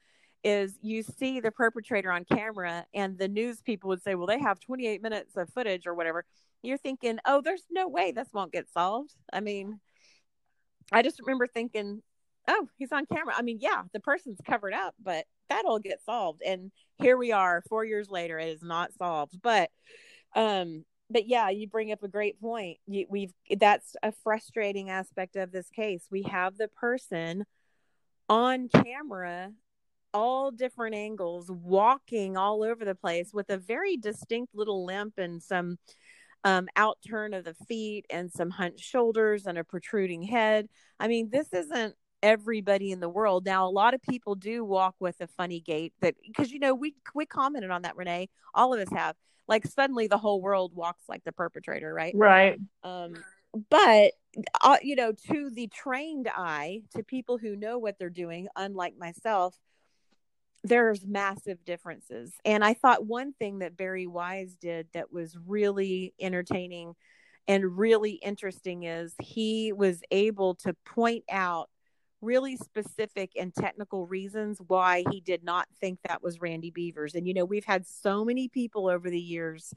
Is 0.44 0.76
you 0.82 1.04
see 1.04 1.38
the 1.38 1.52
perpetrator 1.52 2.10
on 2.10 2.24
camera, 2.24 2.84
and 2.92 3.16
the 3.16 3.28
news 3.28 3.60
people 3.60 3.88
would 3.88 4.02
say, 4.02 4.16
Well, 4.16 4.26
they 4.26 4.40
have 4.40 4.58
28 4.58 5.00
minutes 5.00 5.36
of 5.36 5.48
footage 5.50 5.86
or 5.86 5.94
whatever. 5.94 6.24
You're 6.62 6.78
thinking, 6.78 7.20
Oh, 7.24 7.40
there's 7.40 7.62
no 7.70 7.88
way 7.88 8.10
this 8.10 8.26
won't 8.32 8.52
get 8.52 8.68
solved. 8.72 9.14
I 9.32 9.38
mean, 9.38 9.78
I 10.92 11.02
just 11.02 11.20
remember 11.20 11.46
thinking, 11.46 12.02
oh, 12.48 12.68
he's 12.76 12.92
on 12.92 13.06
camera. 13.06 13.34
I 13.36 13.42
mean, 13.42 13.58
yeah, 13.60 13.82
the 13.92 14.00
person's 14.00 14.40
covered 14.44 14.74
up, 14.74 14.94
but 15.02 15.24
that'll 15.48 15.78
get 15.78 16.04
solved. 16.04 16.42
And 16.44 16.70
here 16.98 17.16
we 17.16 17.32
are, 17.32 17.62
four 17.68 17.84
years 17.84 18.08
later, 18.08 18.38
it 18.38 18.48
is 18.48 18.62
not 18.62 18.92
solved. 18.94 19.40
But, 19.42 19.70
um, 20.34 20.84
but 21.10 21.28
yeah, 21.28 21.50
you 21.50 21.68
bring 21.68 21.92
up 21.92 22.02
a 22.02 22.08
great 22.08 22.40
point. 22.40 22.78
You, 22.86 23.06
we've 23.08 23.32
that's 23.58 23.94
a 24.02 24.12
frustrating 24.24 24.90
aspect 24.90 25.36
of 25.36 25.52
this 25.52 25.68
case. 25.68 26.06
We 26.10 26.22
have 26.22 26.56
the 26.56 26.68
person 26.68 27.44
on 28.28 28.68
camera, 28.68 29.52
all 30.14 30.50
different 30.50 30.94
angles, 30.94 31.50
walking 31.50 32.36
all 32.36 32.62
over 32.62 32.84
the 32.84 32.94
place 32.94 33.30
with 33.32 33.50
a 33.50 33.58
very 33.58 33.96
distinct 33.96 34.54
little 34.54 34.86
limp 34.86 35.14
and 35.18 35.42
some 35.42 35.78
um, 36.44 36.68
out 36.76 36.98
turn 37.06 37.34
of 37.34 37.44
the 37.44 37.54
feet 37.54 38.06
and 38.10 38.30
some 38.30 38.50
hunched 38.50 38.84
shoulders 38.84 39.46
and 39.46 39.58
a 39.58 39.64
protruding 39.64 40.22
head. 40.22 40.68
I 40.98 41.08
mean, 41.08 41.30
this 41.30 41.52
isn't 41.52 41.94
everybody 42.22 42.92
in 42.92 43.00
the 43.00 43.08
world. 43.08 43.44
Now, 43.44 43.66
a 43.66 43.70
lot 43.70 43.94
of 43.94 44.02
people 44.02 44.34
do 44.34 44.64
walk 44.64 44.94
with 45.00 45.20
a 45.20 45.26
funny 45.26 45.60
gait 45.60 45.92
that 46.00 46.14
because 46.26 46.50
you 46.50 46.58
know 46.58 46.74
we 46.74 46.94
we 47.14 47.26
commented 47.26 47.70
on 47.70 47.82
that, 47.82 47.96
Renee. 47.96 48.28
All 48.54 48.74
of 48.74 48.80
us 48.80 48.92
have. 48.92 49.16
Like 49.48 49.66
suddenly, 49.66 50.06
the 50.06 50.18
whole 50.18 50.40
world 50.40 50.72
walks 50.74 51.02
like 51.08 51.24
the 51.24 51.32
perpetrator, 51.32 51.92
right? 51.92 52.14
Right. 52.16 52.58
Um, 52.84 53.14
but 53.70 54.12
uh, 54.60 54.76
you 54.82 54.96
know, 54.96 55.12
to 55.30 55.50
the 55.50 55.66
trained 55.66 56.28
eye, 56.34 56.82
to 56.96 57.02
people 57.02 57.38
who 57.38 57.56
know 57.56 57.78
what 57.78 57.98
they're 57.98 58.08
doing, 58.08 58.48
unlike 58.56 58.94
myself, 58.96 59.56
there's 60.64 61.04
massive 61.04 61.64
differences. 61.64 62.32
And 62.44 62.64
I 62.64 62.74
thought 62.74 63.06
one 63.06 63.32
thing 63.32 63.60
that 63.60 63.76
Barry 63.76 64.06
Wise 64.06 64.54
did 64.54 64.88
that 64.94 65.12
was 65.12 65.36
really 65.46 66.14
entertaining 66.20 66.94
and 67.48 67.76
really 67.76 68.12
interesting 68.12 68.84
is 68.84 69.14
he 69.20 69.72
was 69.72 70.02
able 70.10 70.54
to 70.56 70.74
point 70.84 71.24
out 71.30 71.68
really 72.20 72.56
specific 72.56 73.32
and 73.36 73.52
technical 73.52 74.06
reasons 74.06 74.60
why 74.68 75.02
he 75.10 75.20
did 75.20 75.42
not 75.42 75.66
think 75.80 75.98
that 76.04 76.22
was 76.22 76.40
Randy 76.40 76.70
Bevers. 76.70 77.14
And, 77.14 77.26
you 77.26 77.34
know, 77.34 77.44
we've 77.44 77.64
had 77.64 77.84
so 77.84 78.24
many 78.24 78.48
people 78.48 78.88
over 78.88 79.10
the 79.10 79.20
years 79.20 79.74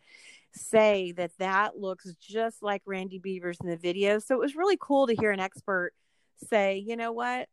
say 0.52 1.12
that 1.13 1.32
that 1.39 1.78
looks 1.78 2.15
just 2.21 2.62
like 2.62 2.84
Randy 2.86 3.19
Bevers 3.19 3.60
in 3.62 3.67
the 3.67 3.76
video. 3.76 4.19
So 4.19 4.36
it 4.36 4.39
was 4.39 4.56
really 4.56 4.78
cool 4.80 5.08
to 5.08 5.15
hear 5.15 5.32
an 5.32 5.39
expert 5.39 5.91
say, 6.50 6.78
you 6.78 6.95
know 6.95 7.12
what, 7.12 7.50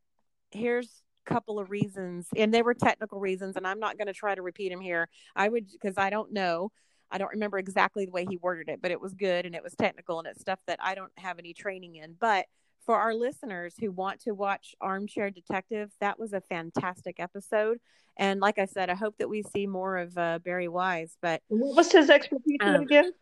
here's 0.50 1.02
couple 1.24 1.58
of 1.58 1.70
reasons. 1.70 2.26
And 2.36 2.52
they 2.52 2.62
were 2.62 2.74
technical 2.74 3.20
reasons. 3.20 3.56
And 3.56 3.66
I'm 3.66 3.80
not 3.80 3.98
going 3.98 4.08
to 4.08 4.12
try 4.12 4.34
to 4.34 4.42
repeat 4.42 4.70
them 4.70 4.80
here. 4.80 5.08
I 5.36 5.48
would, 5.48 5.66
because 5.70 5.98
I 5.98 6.10
don't 6.10 6.32
know. 6.32 6.70
I 7.10 7.18
don't 7.18 7.32
remember 7.32 7.58
exactly 7.58 8.06
the 8.06 8.10
way 8.10 8.24
he 8.28 8.38
worded 8.38 8.68
it, 8.68 8.80
but 8.80 8.90
it 8.90 9.00
was 9.00 9.12
good 9.12 9.44
and 9.44 9.54
it 9.54 9.62
was 9.62 9.74
technical 9.74 10.18
and 10.18 10.26
it's 10.26 10.40
stuff 10.40 10.60
that 10.66 10.78
I 10.82 10.94
don't 10.94 11.12
have 11.18 11.38
any 11.38 11.52
training 11.52 11.96
in. 11.96 12.16
But 12.18 12.46
for 12.86 12.96
our 12.96 13.14
listeners 13.14 13.74
who 13.78 13.92
want 13.92 14.20
to 14.20 14.32
watch 14.32 14.74
Armchair 14.80 15.30
Detective, 15.30 15.90
that 16.00 16.18
was 16.18 16.32
a 16.32 16.40
fantastic 16.40 17.20
episode. 17.20 17.78
And 18.16 18.40
like 18.40 18.58
I 18.58 18.64
said, 18.64 18.90
I 18.90 18.94
hope 18.94 19.16
that 19.18 19.28
we 19.28 19.42
see 19.42 19.66
more 19.66 19.98
of 19.98 20.16
uh, 20.16 20.38
Barry 20.44 20.68
Wise. 20.68 21.16
But 21.20 21.42
what 21.48 21.76
was 21.76 21.92
his 21.92 22.10
expertise 22.10 22.58
um, 22.60 22.82
again? 22.82 23.12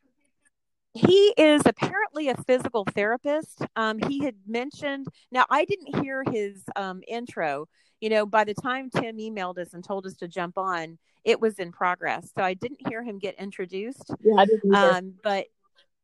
He 0.95 1.35
is 1.37 1.63
apparently 1.67 2.29
a 2.29 2.37
physical 2.37 2.85
therapist. 2.95 3.63
Um, 3.77 3.99
he 3.99 4.25
had 4.25 4.35
mentioned, 4.47 5.07
now 5.31 5.47
I 5.51 5.65
didn't 5.65 6.03
hear 6.03 6.25
his 6.31 6.65
um, 6.75 7.03
intro. 7.07 7.67
You 8.01 8.11
know, 8.11 8.27
by 8.27 8.45
the 8.45 8.55
time 8.55 8.91
Tim 8.91 9.19
emailed 9.19 9.59
us 9.59 9.75
and 9.75 9.85
told 9.85 10.07
us 10.07 10.15
to 10.17 10.29
jump 10.29 10.57
on, 10.57 10.99
it 11.25 11.41
was 11.41 11.59
in 11.59 11.73
progress. 11.73 12.33
So 12.37 12.43
I 12.43 12.55
didn't 12.55 12.89
hear 12.89 13.03
him 13.03 13.19
get 13.19 13.35
introduced. 13.39 14.11
Yeah, 14.23 14.35
I 14.39 14.47
didn't 14.47 14.75
um, 14.75 15.15
but 15.23 15.47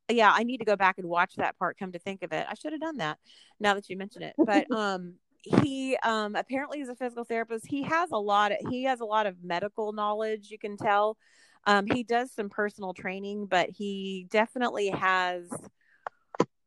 yeah, 0.08 0.32
I 0.32 0.44
need 0.44 0.58
to 0.58 0.64
go 0.64 0.76
back 0.76 0.98
and 0.98 1.08
watch 1.08 1.34
that 1.36 1.58
part. 1.58 1.78
Come 1.78 1.92
to 1.92 1.98
think 1.98 2.22
of 2.22 2.32
it, 2.32 2.46
I 2.48 2.54
should 2.54 2.72
have 2.72 2.80
done 2.80 2.98
that. 2.98 3.18
Now 3.58 3.74
that 3.74 3.88
you 3.88 3.96
mention 3.96 4.22
it, 4.22 4.34
but 4.44 4.70
um, 4.70 5.14
he 5.42 5.96
um 6.02 6.34
apparently 6.34 6.80
is 6.80 6.88
a 6.88 6.96
physical 6.96 7.24
therapist. 7.24 7.66
He 7.66 7.82
has 7.82 8.10
a 8.10 8.18
lot. 8.18 8.52
Of, 8.52 8.58
he 8.70 8.84
has 8.84 9.00
a 9.00 9.04
lot 9.04 9.26
of 9.26 9.36
medical 9.42 9.92
knowledge. 9.92 10.50
You 10.50 10.58
can 10.58 10.76
tell. 10.76 11.16
Um, 11.68 11.86
he 11.92 12.04
does 12.04 12.30
some 12.32 12.48
personal 12.48 12.94
training, 12.94 13.46
but 13.46 13.70
he 13.70 14.28
definitely 14.30 14.88
has 14.88 15.50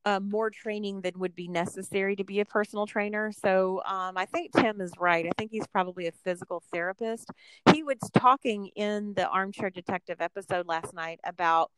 uh, 0.06 0.20
more 0.20 0.50
training 0.50 1.02
than 1.02 1.14
would 1.18 1.36
be 1.36 1.48
necessary 1.48 2.16
to 2.16 2.24
be 2.24 2.40
a 2.40 2.46
personal 2.46 2.86
trainer. 2.86 3.32
So 3.32 3.82
um, 3.86 4.18
I 4.18 4.26
think 4.26 4.52
Tim 4.54 4.82
is 4.82 4.92
right. 5.00 5.26
I 5.26 5.32
think 5.38 5.52
he's 5.52 5.68
probably 5.68 6.08
a 6.08 6.12
physical 6.12 6.64
therapist. 6.72 7.30
He 7.74 7.84
was 7.84 7.98
talking 8.14 8.68
in 8.76 9.14
the 9.16 9.28
Armchair 9.28 9.70
Detective 9.70 10.18
episode 10.22 10.68
last 10.68 10.94
night 10.94 11.20
about 11.24 11.72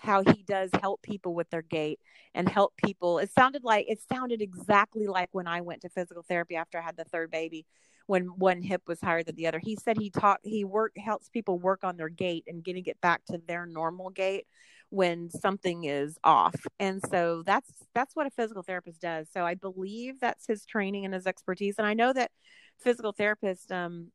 how 0.00 0.22
he 0.22 0.42
does 0.42 0.70
help 0.80 1.02
people 1.02 1.34
with 1.34 1.48
their 1.50 1.62
gait 1.62 1.98
and 2.34 2.48
help 2.48 2.76
people. 2.76 3.18
It 3.18 3.30
sounded 3.32 3.64
like 3.64 3.86
it 3.88 4.00
sounded 4.12 4.42
exactly 4.42 5.06
like 5.06 5.30
when 5.32 5.46
I 5.46 5.62
went 5.62 5.82
to 5.82 5.88
physical 5.88 6.22
therapy 6.22 6.56
after 6.56 6.78
I 6.78 6.82
had 6.82 6.96
the 6.96 7.04
third 7.04 7.30
baby. 7.30 7.66
when 8.06 8.26
one 8.38 8.62
hip 8.62 8.82
was 8.86 9.00
higher 9.00 9.22
than 9.22 9.36
the 9.36 9.46
other. 9.46 9.58
He 9.58 9.76
said 9.76 9.98
he 9.98 10.10
taught 10.10 10.40
he 10.42 10.64
work 10.64 10.92
helps 10.96 11.28
people 11.28 11.58
work 11.58 11.84
on 11.84 11.96
their 11.96 12.08
gait 12.08 12.44
and 12.46 12.64
getting 12.64 12.84
it 12.86 13.00
back 13.00 13.24
to 13.26 13.38
their 13.46 13.66
normal 13.66 14.10
gait 14.10 14.46
when 14.90 15.30
something 15.30 15.84
is 15.84 16.18
off. 16.24 16.54
And 16.78 17.02
so 17.10 17.42
that's 17.44 17.70
that's 17.94 18.14
what 18.14 18.26
a 18.26 18.30
physical 18.30 18.62
therapist 18.62 19.00
does. 19.00 19.28
So 19.32 19.44
I 19.44 19.54
believe 19.54 20.20
that's 20.20 20.46
his 20.46 20.64
training 20.64 21.04
and 21.04 21.14
his 21.14 21.26
expertise. 21.26 21.76
And 21.78 21.86
I 21.86 21.94
know 21.94 22.12
that 22.12 22.30
physical 22.78 23.12
therapists 23.12 23.70
um, 23.70 24.10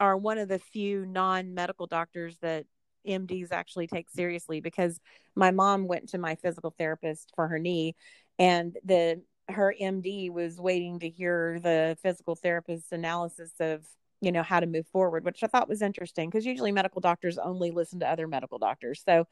are 0.00 0.16
one 0.16 0.38
of 0.38 0.48
the 0.48 0.58
few 0.58 1.06
non-medical 1.06 1.86
doctors 1.86 2.38
that 2.42 2.64
MDs 3.06 3.52
actually 3.52 3.86
take 3.86 4.10
seriously 4.10 4.60
because 4.60 4.98
my 5.34 5.50
mom 5.50 5.86
went 5.86 6.08
to 6.10 6.18
my 6.18 6.34
physical 6.34 6.74
therapist 6.76 7.30
for 7.34 7.46
her 7.48 7.58
knee 7.58 7.94
and 8.38 8.76
the 8.84 9.22
her 9.48 9.72
MD 9.80 10.30
was 10.30 10.60
waiting 10.60 10.98
to 11.00 11.08
hear 11.08 11.60
the 11.60 11.96
physical 12.02 12.34
therapist's 12.34 12.90
analysis 12.90 13.52
of 13.60 13.86
you 14.20 14.32
know 14.32 14.42
how 14.42 14.60
to 14.60 14.66
move 14.66 14.86
forward 14.88 15.24
which 15.24 15.42
i 15.42 15.46
thought 15.46 15.68
was 15.68 15.82
interesting 15.82 16.28
because 16.28 16.46
usually 16.46 16.72
medical 16.72 17.00
doctors 17.00 17.38
only 17.38 17.70
listen 17.70 18.00
to 18.00 18.08
other 18.08 18.26
medical 18.26 18.58
doctors 18.58 19.02
so 19.04 19.26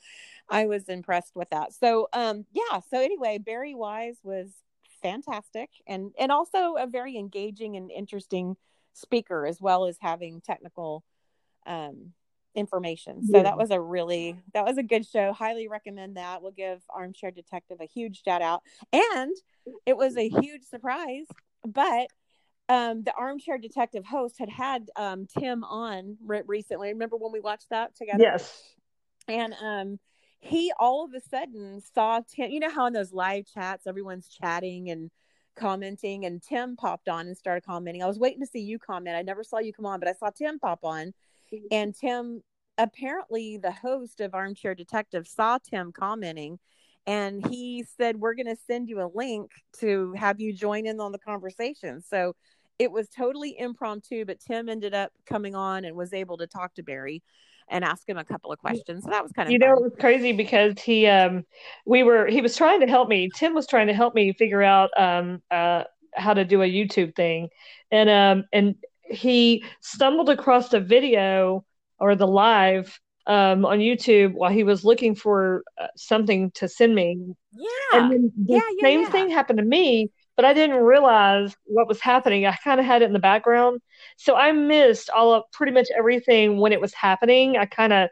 i 0.48 0.66
was 0.66 0.88
impressed 0.88 1.34
with 1.34 1.48
that. 1.50 1.72
So 1.72 2.08
um 2.12 2.44
yeah 2.52 2.80
so 2.90 3.00
anyway 3.00 3.38
barry 3.38 3.74
wise 3.74 4.18
was 4.22 4.50
fantastic 5.02 5.70
and 5.86 6.12
and 6.18 6.30
also 6.30 6.74
a 6.76 6.86
very 6.86 7.16
engaging 7.16 7.76
and 7.76 7.90
interesting 7.90 8.56
speaker 8.92 9.46
as 9.46 9.60
well 9.60 9.86
as 9.86 9.96
having 10.00 10.40
technical 10.40 11.04
um 11.66 12.12
information. 12.56 13.26
So 13.26 13.38
yeah. 13.38 13.42
that 13.42 13.58
was 13.58 13.72
a 13.72 13.80
really 13.80 14.36
that 14.52 14.64
was 14.64 14.78
a 14.78 14.82
good 14.84 15.04
show. 15.04 15.32
Highly 15.32 15.66
recommend 15.66 16.16
that. 16.16 16.40
We'll 16.40 16.52
give 16.52 16.80
armchair 16.88 17.32
detective 17.32 17.78
a 17.80 17.86
huge 17.86 18.22
shout 18.24 18.42
out. 18.42 18.62
And 18.92 19.36
it 19.86 19.96
was 19.96 20.16
a 20.16 20.28
huge 20.28 20.62
surprise 20.62 21.26
but 21.64 22.08
um, 22.68 23.02
the 23.02 23.12
armchair 23.14 23.58
detective 23.58 24.04
host 24.04 24.38
had 24.38 24.48
had 24.48 24.90
um, 24.96 25.26
Tim 25.26 25.64
on 25.64 26.16
re- 26.24 26.42
recently. 26.46 26.88
Remember 26.88 27.16
when 27.16 27.32
we 27.32 27.40
watched 27.40 27.70
that 27.70 27.94
together? 27.94 28.22
Yes. 28.22 28.62
And 29.28 29.54
um, 29.62 29.98
he 30.40 30.72
all 30.78 31.04
of 31.04 31.14
a 31.14 31.20
sudden 31.20 31.80
saw 31.94 32.20
Tim. 32.28 32.50
You 32.50 32.60
know 32.60 32.70
how 32.70 32.86
in 32.86 32.92
those 32.92 33.12
live 33.12 33.44
chats, 33.52 33.86
everyone's 33.86 34.28
chatting 34.28 34.90
and 34.90 35.10
commenting, 35.56 36.24
and 36.24 36.42
Tim 36.42 36.76
popped 36.76 37.08
on 37.08 37.26
and 37.26 37.36
started 37.36 37.64
commenting. 37.64 38.02
I 38.02 38.06
was 38.06 38.18
waiting 38.18 38.40
to 38.40 38.46
see 38.46 38.60
you 38.60 38.78
comment. 38.78 39.16
I 39.16 39.22
never 39.22 39.44
saw 39.44 39.58
you 39.58 39.72
come 39.72 39.86
on, 39.86 40.00
but 40.00 40.08
I 40.08 40.12
saw 40.12 40.30
Tim 40.30 40.58
pop 40.58 40.80
on, 40.82 41.12
and 41.70 41.94
Tim 41.94 42.42
apparently 42.76 43.56
the 43.56 43.70
host 43.70 44.20
of 44.20 44.34
Armchair 44.34 44.74
Detective 44.74 45.26
saw 45.26 45.58
Tim 45.58 45.92
commenting 45.92 46.58
and 47.06 47.46
he 47.48 47.84
said 47.96 48.16
we're 48.16 48.34
going 48.34 48.46
to 48.46 48.56
send 48.66 48.88
you 48.88 49.00
a 49.00 49.10
link 49.14 49.50
to 49.78 50.12
have 50.16 50.40
you 50.40 50.52
join 50.52 50.86
in 50.86 51.00
on 51.00 51.12
the 51.12 51.18
conversation 51.18 52.02
so 52.02 52.34
it 52.78 52.90
was 52.90 53.08
totally 53.08 53.56
impromptu, 53.58 54.24
but 54.24 54.40
Tim 54.40 54.68
ended 54.68 54.94
up 54.94 55.12
coming 55.26 55.54
on 55.54 55.84
and 55.84 55.96
was 55.96 56.12
able 56.12 56.36
to 56.38 56.46
talk 56.46 56.74
to 56.74 56.82
Barry 56.82 57.22
and 57.68 57.84
ask 57.84 58.08
him 58.08 58.18
a 58.18 58.24
couple 58.24 58.52
of 58.52 58.58
questions. 58.58 59.04
So 59.04 59.10
that 59.10 59.22
was 59.22 59.32
kind 59.32 59.48
of 59.48 59.52
you 59.52 59.58
fun. 59.58 59.68
know 59.68 59.76
it 59.76 59.82
was 59.82 59.92
crazy 59.98 60.32
because 60.32 60.78
he 60.80 61.06
um 61.06 61.44
we 61.86 62.02
were 62.02 62.26
he 62.26 62.40
was 62.40 62.56
trying 62.56 62.80
to 62.80 62.86
help 62.86 63.08
me. 63.08 63.30
Tim 63.34 63.54
was 63.54 63.66
trying 63.66 63.86
to 63.86 63.94
help 63.94 64.14
me 64.14 64.32
figure 64.32 64.62
out 64.62 64.90
um 64.98 65.42
uh 65.50 65.84
how 66.14 66.34
to 66.34 66.44
do 66.44 66.62
a 66.62 66.70
YouTube 66.70 67.14
thing, 67.14 67.48
and 67.90 68.10
um 68.10 68.44
and 68.52 68.74
he 69.02 69.64
stumbled 69.80 70.28
across 70.28 70.72
a 70.72 70.80
video 70.80 71.64
or 72.00 72.16
the 72.16 72.26
live 72.26 72.98
um, 73.26 73.64
on 73.64 73.78
YouTube 73.78 74.32
while 74.34 74.52
he 74.52 74.64
was 74.64 74.84
looking 74.84 75.14
for 75.14 75.62
uh, 75.80 75.88
something 75.96 76.50
to 76.52 76.68
send 76.68 76.94
me. 76.94 77.34
Yeah. 77.52 77.68
And 77.92 78.12
then 78.12 78.32
the 78.36 78.54
yeah, 78.54 78.60
yeah, 78.76 78.82
same 78.82 79.00
yeah. 79.02 79.10
thing 79.10 79.30
happened 79.30 79.58
to 79.58 79.64
me 79.64 80.10
but 80.36 80.44
I 80.44 80.52
didn't 80.52 80.82
realize 80.82 81.56
what 81.64 81.88
was 81.88 82.00
happening. 82.00 82.46
I 82.46 82.56
kind 82.64 82.80
of 82.80 82.86
had 82.86 83.02
it 83.02 83.06
in 83.06 83.12
the 83.12 83.18
background. 83.18 83.80
So 84.16 84.34
I 84.34 84.52
missed 84.52 85.10
all 85.10 85.32
of 85.32 85.44
pretty 85.52 85.72
much 85.72 85.88
everything 85.96 86.58
when 86.58 86.72
it 86.72 86.80
was 86.80 86.92
happening. 86.94 87.56
I 87.56 87.66
kind 87.66 87.92
of 87.92 88.08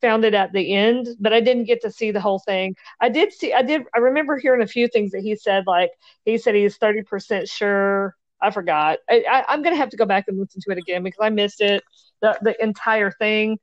found 0.00 0.24
it 0.24 0.34
at 0.34 0.52
the 0.52 0.74
end, 0.74 1.08
but 1.18 1.32
I 1.32 1.40
didn't 1.40 1.64
get 1.64 1.82
to 1.82 1.90
see 1.90 2.10
the 2.10 2.20
whole 2.20 2.38
thing. 2.38 2.76
I 3.00 3.08
did 3.08 3.32
see, 3.32 3.52
I 3.52 3.62
did, 3.62 3.82
I 3.94 3.98
remember 3.98 4.38
hearing 4.38 4.62
a 4.62 4.66
few 4.66 4.88
things 4.88 5.10
that 5.10 5.22
he 5.22 5.36
said, 5.36 5.64
like 5.66 5.90
he 6.24 6.38
said 6.38 6.54
he's 6.54 6.78
30% 6.78 7.50
sure. 7.50 8.14
I 8.40 8.52
forgot. 8.52 9.00
I, 9.10 9.44
am 9.48 9.62
going 9.62 9.74
to 9.74 9.80
have 9.80 9.90
to 9.90 9.96
go 9.96 10.06
back 10.06 10.26
and 10.28 10.38
listen 10.38 10.60
to 10.60 10.70
it 10.70 10.78
again 10.78 11.02
because 11.02 11.18
I 11.20 11.28
missed 11.28 11.60
it, 11.60 11.82
the, 12.22 12.38
the 12.40 12.62
entire 12.62 13.10
thing. 13.10 13.58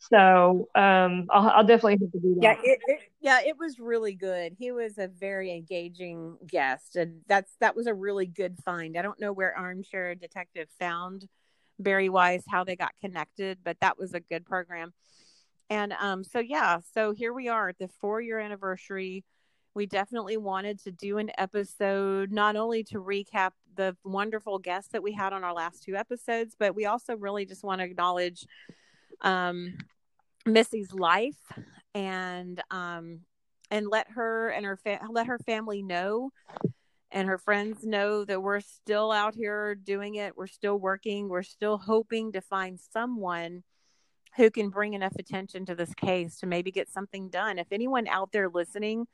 So 0.00 0.68
um, 0.74 1.26
I'll, 1.30 1.50
I'll, 1.50 1.66
definitely 1.66 1.98
have 2.00 2.12
to 2.12 2.18
do 2.20 2.34
that. 2.36 2.42
Yeah, 2.42 2.56
it, 2.64 2.80
it, 2.86 3.00
yeah, 3.20 3.40
it 3.44 3.58
was 3.58 3.78
really 3.78 4.14
good. 4.14 4.54
He 4.58 4.72
was 4.72 4.96
a 4.96 5.08
very 5.08 5.52
engaging 5.52 6.38
guest, 6.46 6.96
and 6.96 7.20
that's 7.28 7.52
that 7.60 7.76
was 7.76 7.86
a 7.86 7.92
really 7.92 8.24
good 8.24 8.56
find. 8.64 8.96
I 8.96 9.02
don't 9.02 9.20
know 9.20 9.32
where 9.32 9.56
Armchair 9.56 10.14
Detective 10.14 10.68
found 10.78 11.28
Barry 11.78 12.08
Wise, 12.08 12.44
how 12.48 12.64
they 12.64 12.76
got 12.76 12.92
connected, 13.02 13.58
but 13.62 13.76
that 13.82 13.98
was 13.98 14.14
a 14.14 14.20
good 14.20 14.46
program. 14.46 14.94
And 15.68 15.92
um, 16.00 16.24
so 16.24 16.38
yeah, 16.40 16.78
so 16.94 17.12
here 17.12 17.34
we 17.34 17.48
are 17.48 17.68
at 17.68 17.78
the 17.78 17.88
four 18.00 18.22
year 18.22 18.38
anniversary. 18.38 19.22
We 19.74 19.84
definitely 19.84 20.38
wanted 20.38 20.82
to 20.84 20.92
do 20.92 21.18
an 21.18 21.30
episode 21.36 22.32
not 22.32 22.56
only 22.56 22.84
to 22.84 23.02
recap 23.02 23.50
the 23.76 23.96
wonderful 24.02 24.58
guests 24.58 24.92
that 24.92 25.02
we 25.02 25.12
had 25.12 25.34
on 25.34 25.44
our 25.44 25.52
last 25.52 25.82
two 25.82 25.94
episodes, 25.94 26.56
but 26.58 26.74
we 26.74 26.86
also 26.86 27.16
really 27.16 27.44
just 27.44 27.62
want 27.62 27.80
to 27.80 27.84
acknowledge 27.84 28.46
um, 29.22 29.76
Missy's 30.46 30.92
life 30.92 31.40
and 31.94 32.62
um, 32.70 33.20
and 33.70 33.86
let 33.88 34.10
her 34.10 34.48
and 34.48 34.64
her 34.64 34.76
fa- 34.76 35.00
let 35.10 35.26
her 35.26 35.38
family 35.38 35.82
know 35.82 36.30
and 37.12 37.28
her 37.28 37.38
friends 37.38 37.84
know 37.84 38.24
that 38.24 38.42
we're 38.42 38.60
still 38.60 39.10
out 39.10 39.34
here 39.34 39.74
doing 39.74 40.14
it. 40.14 40.36
We're 40.36 40.46
still 40.46 40.78
working. 40.78 41.28
We're 41.28 41.42
still 41.42 41.78
hoping 41.78 42.32
to 42.32 42.40
find 42.40 42.78
someone 42.92 43.64
who 44.36 44.50
can 44.50 44.70
bring 44.70 44.94
enough 44.94 45.16
attention 45.18 45.66
to 45.66 45.74
this 45.74 45.92
case 45.94 46.38
to 46.38 46.46
maybe 46.46 46.70
get 46.70 46.88
something 46.88 47.28
done. 47.28 47.58
If 47.58 47.66
anyone 47.72 48.06
out 48.06 48.30
there 48.32 48.48
listening 48.48 49.06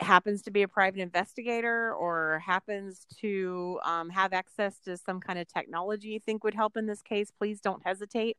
happens 0.00 0.42
to 0.42 0.50
be 0.50 0.60
a 0.60 0.68
private 0.68 1.00
investigator 1.00 1.94
or 1.94 2.42
happens 2.44 3.06
to 3.20 3.80
um, 3.82 4.10
have 4.10 4.34
access 4.34 4.78
to 4.80 4.98
some 4.98 5.20
kind 5.20 5.38
of 5.38 5.48
technology 5.48 6.08
you 6.08 6.20
think 6.20 6.44
would 6.44 6.54
help 6.54 6.76
in 6.76 6.86
this 6.86 7.00
case, 7.00 7.30
please 7.30 7.60
don't 7.62 7.82
hesitate 7.86 8.36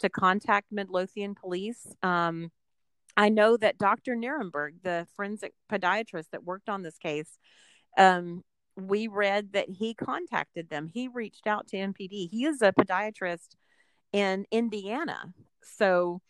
to 0.00 0.08
contact 0.08 0.68
Midlothian 0.70 1.34
police. 1.34 1.86
Um, 2.02 2.50
I 3.16 3.28
know 3.30 3.56
that 3.56 3.78
Dr. 3.78 4.14
Nirenberg, 4.14 4.82
the 4.82 5.06
forensic 5.16 5.52
podiatrist 5.70 6.26
that 6.32 6.44
worked 6.44 6.68
on 6.68 6.82
this 6.82 6.98
case, 6.98 7.38
um, 7.96 8.44
we 8.76 9.08
read 9.08 9.52
that 9.54 9.68
he 9.68 9.94
contacted 9.94 10.70
them. 10.70 10.88
He 10.92 11.08
reached 11.08 11.46
out 11.46 11.66
to 11.68 11.76
MPD. 11.76 12.28
He 12.30 12.44
is 12.44 12.62
a 12.62 12.72
podiatrist 12.72 13.56
in 14.12 14.46
Indiana. 14.52 15.34
So, 15.62 16.20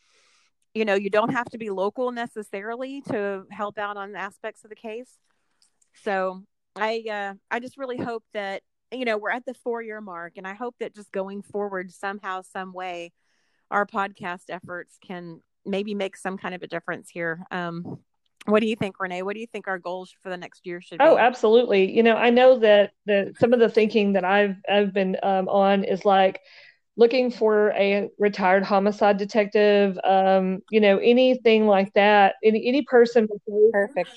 you 0.73 0.85
know, 0.85 0.95
you 0.95 1.11
don't 1.11 1.33
have 1.33 1.51
to 1.51 1.59
be 1.59 1.69
local 1.71 2.11
necessarily 2.11 3.03
to 3.03 3.45
help 3.51 3.79
out 3.79 3.97
on 3.97 4.17
aspects 4.17 4.65
of 4.65 4.71
the 4.71 4.77
case. 4.77 5.19
So, 6.03 6.43
I 6.75 7.03
uh, 7.11 7.35
I 7.51 7.61
just 7.61 7.77
really 7.77 7.99
hope 7.99 8.25
that 8.35 8.63
you 8.93 9.05
know 9.05 9.19
we're 9.19 9.31
at 9.31 9.45
the 9.45 9.55
four 9.55 9.83
year 9.83 10.01
mark, 10.01 10.35
and 10.37 10.47
I 10.47 10.55
hope 10.55 10.77
that 10.81 10.95
just 10.95 11.13
going 11.13 11.43
forward 11.43 11.91
somehow, 11.91 12.43
some 12.43 12.73
way, 12.73 13.13
our 13.71 13.87
podcast 13.87 14.45
efforts 14.49 14.99
can 15.07 15.41
maybe 15.65 15.95
make 15.95 16.17
some 16.17 16.39
kind 16.39 16.55
of 16.55 16.63
a 16.63 16.67
difference 16.67 17.11
here. 17.11 17.45
Um, 17.51 17.99
what 18.47 18.61
do 18.61 18.67
you 18.67 18.77
think, 18.77 18.99
Renee? 18.99 19.23
What 19.23 19.35
do 19.35 19.41
you 19.41 19.47
think 19.47 19.69
our 19.69 19.79
goals 19.79 20.15
for 20.23 20.31
the 20.31 20.37
next 20.37 20.67
year 20.67 20.81
should 20.81 20.99
be? 20.99 21.05
Oh, 21.05 21.19
absolutely. 21.19 21.91
You 21.95 22.03
know, 22.03 22.17
I 22.17 22.31
know 22.31 22.59
that 22.61 22.93
the 23.05 23.35
some 23.39 23.53
of 23.53 23.61
the 23.61 23.69
thinking 23.69 24.15
that 24.15 24.25
I've 24.25 24.57
I've 24.69 24.95
been 24.95 25.17
um, 25.23 25.49
on 25.49 25.85
is 25.85 26.05
like 26.05 26.41
looking 26.99 27.31
for 27.31 27.71
a 27.77 28.11
retired 28.19 28.65
homicide 28.65 29.17
detective, 29.17 29.97
um, 30.03 30.59
you 30.69 30.81
know, 30.81 30.99
anything 30.99 31.67
like 31.69 31.93
that. 31.95 32.35
Any 32.43 32.67
any 32.69 32.83
person, 32.83 33.29
perfect. 33.73 34.11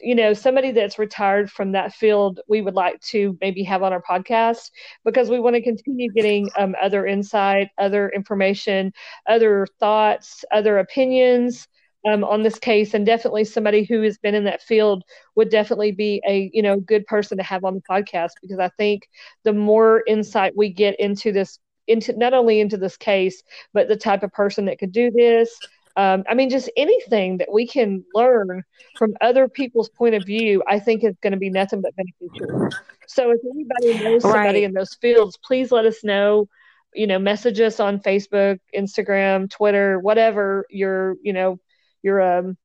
You 0.00 0.14
know, 0.14 0.32
somebody 0.34 0.70
that's 0.70 1.00
retired 1.00 1.50
from 1.50 1.72
that 1.72 1.92
field, 1.92 2.40
we 2.48 2.62
would 2.62 2.74
like 2.74 3.00
to 3.10 3.36
maybe 3.40 3.64
have 3.64 3.82
on 3.82 3.92
our 3.92 4.02
podcast 4.02 4.70
because 5.04 5.28
we 5.28 5.40
want 5.40 5.56
to 5.56 5.62
continue 5.62 6.10
getting 6.12 6.48
um, 6.56 6.76
other 6.80 7.06
insight, 7.06 7.70
other 7.76 8.08
information, 8.10 8.92
other 9.26 9.66
thoughts, 9.80 10.44
other 10.52 10.78
opinions. 10.78 11.68
Um, 12.08 12.22
on 12.22 12.44
this 12.44 12.60
case, 12.60 12.94
and 12.94 13.04
definitely 13.04 13.44
somebody 13.44 13.82
who 13.82 14.02
has 14.02 14.18
been 14.18 14.36
in 14.36 14.44
that 14.44 14.62
field 14.62 15.02
would 15.34 15.50
definitely 15.50 15.90
be 15.90 16.22
a 16.28 16.48
you 16.54 16.62
know 16.62 16.78
good 16.78 17.04
person 17.06 17.36
to 17.38 17.42
have 17.42 17.64
on 17.64 17.74
the 17.74 17.82
podcast 17.90 18.30
because 18.40 18.60
I 18.60 18.68
think 18.78 19.08
the 19.42 19.52
more 19.52 20.04
insight 20.06 20.56
we 20.56 20.72
get 20.72 20.98
into 21.00 21.32
this 21.32 21.58
into 21.88 22.16
not 22.16 22.34
only 22.34 22.60
into 22.60 22.76
this 22.76 22.96
case, 22.96 23.42
but 23.72 23.88
the 23.88 23.96
type 23.96 24.22
of 24.22 24.32
person 24.32 24.66
that 24.66 24.78
could 24.78 24.92
do 24.92 25.10
this. 25.10 25.58
Um, 25.96 26.22
I 26.28 26.34
mean, 26.34 26.48
just 26.48 26.70
anything 26.76 27.38
that 27.38 27.50
we 27.52 27.66
can 27.66 28.04
learn 28.14 28.62
from 28.96 29.16
other 29.20 29.48
people's 29.48 29.88
point 29.88 30.14
of 30.14 30.24
view, 30.24 30.62
I 30.68 30.78
think 30.78 31.02
is 31.02 31.16
going 31.22 31.32
to 31.32 31.38
be 31.38 31.50
nothing 31.50 31.80
but 31.80 31.92
beneficial. 31.96 32.68
So, 33.08 33.32
if 33.32 33.40
anybody 33.52 34.04
knows 34.04 34.22
somebody 34.22 34.60
right. 34.60 34.62
in 34.64 34.72
those 34.72 34.94
fields, 34.94 35.36
please 35.42 35.72
let 35.72 35.86
us 35.86 36.04
know. 36.04 36.46
You 36.94 37.08
know, 37.08 37.18
message 37.18 37.58
us 37.60 37.80
on 37.80 37.98
Facebook, 37.98 38.60
Instagram, 38.74 39.50
Twitter, 39.50 39.98
whatever 39.98 40.66
your 40.70 41.16
you 41.22 41.32
know 41.32 41.58
your 42.02 42.20
um 42.20 42.56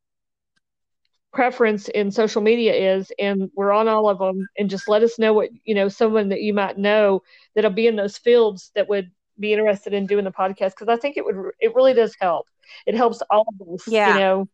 preference 1.33 1.87
in 1.89 2.11
social 2.11 2.41
media 2.41 2.73
is 2.73 3.11
and 3.17 3.49
we're 3.55 3.71
on 3.71 3.87
all 3.87 4.07
of 4.07 4.19
them 4.19 4.47
and 4.57 4.69
just 4.69 4.87
let 4.87 5.01
us 5.01 5.17
know 5.17 5.33
what 5.33 5.49
you 5.63 5.73
know 5.73 5.87
someone 5.89 6.29
that 6.29 6.41
you 6.41 6.53
might 6.53 6.77
know 6.77 7.21
that'll 7.55 7.71
be 7.71 7.87
in 7.87 7.95
those 7.95 8.17
fields 8.17 8.71
that 8.75 8.87
would 8.87 9.09
be 9.39 9.51
interested 9.51 9.93
in 9.93 10.05
doing 10.05 10.23
the 10.23 10.31
podcast 10.31 10.71
because 10.71 10.87
i 10.87 10.95
think 10.95 11.17
it 11.17 11.25
would 11.25 11.35
it 11.59 11.73
really 11.73 11.93
does 11.93 12.15
help 12.21 12.45
it 12.85 12.93
helps 12.93 13.21
all 13.31 13.45
of 13.59 13.73
us 13.73 13.87
yeah. 13.87 14.13
you 14.13 14.19
know 14.19 14.47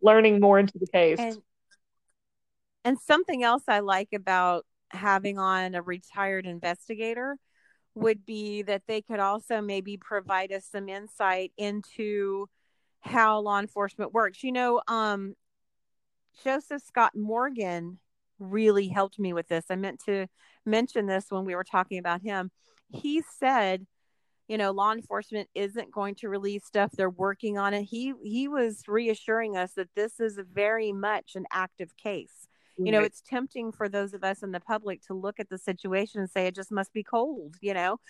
learning 0.00 0.38
more 0.38 0.60
into 0.60 0.78
the 0.78 0.86
case 0.86 1.18
and, 1.18 1.38
and 2.84 2.98
something 3.00 3.42
else 3.42 3.64
i 3.66 3.80
like 3.80 4.10
about 4.14 4.64
having 4.90 5.40
on 5.40 5.74
a 5.74 5.82
retired 5.82 6.46
investigator 6.46 7.36
would 7.96 8.24
be 8.24 8.62
that 8.62 8.82
they 8.86 9.00
could 9.00 9.18
also 9.18 9.60
maybe 9.60 9.96
provide 9.96 10.52
us 10.52 10.66
some 10.70 10.88
insight 10.88 11.50
into 11.56 12.46
how 13.00 13.40
law 13.40 13.58
enforcement 13.58 14.12
works. 14.12 14.44
You 14.44 14.52
know, 14.52 14.82
um, 14.86 15.34
Joseph 16.44 16.82
Scott 16.82 17.12
Morgan 17.14 17.98
really 18.38 18.88
helped 18.88 19.18
me 19.18 19.32
with 19.32 19.48
this. 19.48 19.64
I 19.70 19.76
meant 19.76 20.02
to 20.06 20.26
mention 20.64 21.06
this 21.06 21.26
when 21.30 21.44
we 21.44 21.54
were 21.54 21.64
talking 21.64 21.98
about 21.98 22.22
him. 22.22 22.50
He 22.88 23.22
said, 23.38 23.86
you 24.48 24.58
know, 24.58 24.70
law 24.70 24.92
enforcement 24.92 25.48
isn't 25.54 25.90
going 25.90 26.14
to 26.16 26.28
release 26.28 26.64
stuff. 26.64 26.92
They're 26.92 27.10
working 27.10 27.58
on 27.58 27.74
it. 27.74 27.82
He 27.82 28.12
he 28.22 28.46
was 28.48 28.82
reassuring 28.86 29.56
us 29.56 29.72
that 29.72 29.88
this 29.96 30.20
is 30.20 30.38
very 30.52 30.92
much 30.92 31.34
an 31.34 31.46
active 31.50 31.96
case. 31.96 32.46
You 32.78 32.92
know, 32.92 33.00
it's 33.00 33.22
tempting 33.22 33.72
for 33.72 33.88
those 33.88 34.12
of 34.12 34.22
us 34.22 34.42
in 34.42 34.52
the 34.52 34.60
public 34.60 35.00
to 35.06 35.14
look 35.14 35.40
at 35.40 35.48
the 35.48 35.56
situation 35.56 36.20
and 36.20 36.30
say 36.30 36.46
it 36.46 36.54
just 36.54 36.70
must 36.70 36.92
be 36.92 37.02
cold, 37.02 37.56
you 37.62 37.72
know. 37.72 38.00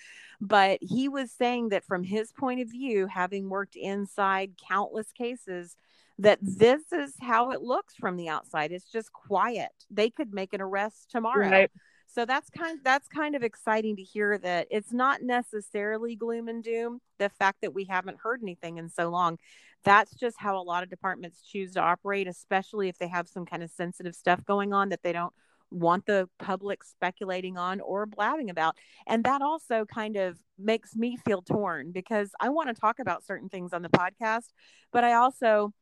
But 0.40 0.80
he 0.82 1.08
was 1.08 1.30
saying 1.30 1.68
that 1.68 1.84
from 1.84 2.02
his 2.02 2.32
point 2.32 2.60
of 2.60 2.68
view, 2.68 3.06
having 3.06 3.48
worked 3.48 3.76
inside 3.76 4.54
countless 4.68 5.12
cases, 5.12 5.76
that 6.18 6.38
this 6.42 6.92
is 6.92 7.14
how 7.20 7.50
it 7.50 7.60
looks 7.60 7.94
from 7.94 8.16
the 8.16 8.28
outside. 8.28 8.72
It's 8.72 8.90
just 8.90 9.12
quiet. 9.12 9.70
They 9.90 10.10
could 10.10 10.32
make 10.32 10.52
an 10.54 10.60
arrest 10.60 11.10
tomorrow. 11.10 11.48
Right. 11.48 11.70
So 12.06 12.24
that's 12.24 12.48
kind 12.48 12.78
that's 12.82 13.08
kind 13.08 13.36
of 13.36 13.42
exciting 13.42 13.96
to 13.96 14.02
hear 14.02 14.38
that 14.38 14.68
it's 14.70 14.92
not 14.92 15.20
necessarily 15.22 16.16
gloom 16.16 16.48
and 16.48 16.64
doom. 16.64 17.00
The 17.18 17.28
fact 17.28 17.58
that 17.60 17.74
we 17.74 17.84
haven't 17.84 18.18
heard 18.22 18.40
anything 18.42 18.78
in 18.78 18.88
so 18.88 19.10
long, 19.10 19.38
that's 19.84 20.14
just 20.14 20.36
how 20.38 20.56
a 20.56 20.62
lot 20.62 20.82
of 20.82 20.88
departments 20.88 21.42
choose 21.42 21.74
to 21.74 21.80
operate, 21.80 22.26
especially 22.26 22.88
if 22.88 22.96
they 22.96 23.08
have 23.08 23.28
some 23.28 23.44
kind 23.44 23.62
of 23.62 23.70
sensitive 23.70 24.14
stuff 24.14 24.42
going 24.46 24.72
on 24.72 24.88
that 24.88 25.02
they 25.02 25.12
don't 25.12 25.34
want 25.70 26.06
the 26.06 26.28
public 26.38 26.84
speculating 26.84 27.58
on 27.58 27.80
or 27.80 28.06
blabbing 28.06 28.50
about. 28.50 28.76
And 29.06 29.24
that 29.24 29.42
also 29.42 29.84
kind 29.84 30.16
of 30.16 30.38
makes 30.58 30.94
me 30.96 31.18
feel 31.18 31.42
torn 31.42 31.92
because 31.92 32.30
I 32.40 32.48
want 32.48 32.68
to 32.68 32.80
talk 32.80 32.98
about 32.98 33.26
certain 33.26 33.48
things 33.48 33.72
on 33.72 33.82
the 33.82 33.88
podcast, 33.90 34.48
but 34.92 35.04
I 35.04 35.14
also 35.14 35.74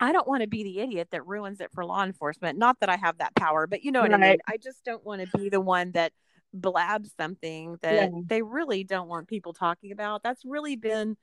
I 0.00 0.12
don't 0.12 0.26
want 0.26 0.42
to 0.42 0.48
be 0.48 0.64
the 0.64 0.80
idiot 0.80 1.08
that 1.12 1.26
ruins 1.26 1.60
it 1.60 1.70
for 1.72 1.84
law 1.84 2.02
enforcement. 2.02 2.58
Not 2.58 2.80
that 2.80 2.88
I 2.88 2.96
have 2.96 3.18
that 3.18 3.34
power, 3.34 3.66
but 3.66 3.84
you 3.84 3.92
know 3.92 4.00
what 4.00 4.10
right. 4.12 4.22
I 4.22 4.30
mean. 4.30 4.38
I 4.48 4.56
just 4.56 4.82
don't 4.82 5.04
want 5.04 5.20
to 5.20 5.38
be 5.38 5.50
the 5.50 5.60
one 5.60 5.92
that 5.92 6.12
blabs 6.54 7.12
something 7.16 7.76
that 7.82 7.94
yeah. 7.94 8.08
they 8.26 8.40
really 8.40 8.82
don't 8.82 9.08
want 9.08 9.28
people 9.28 9.52
talking 9.52 9.92
about. 9.92 10.22
That's 10.22 10.42
really 10.44 10.74
been, 10.74 11.18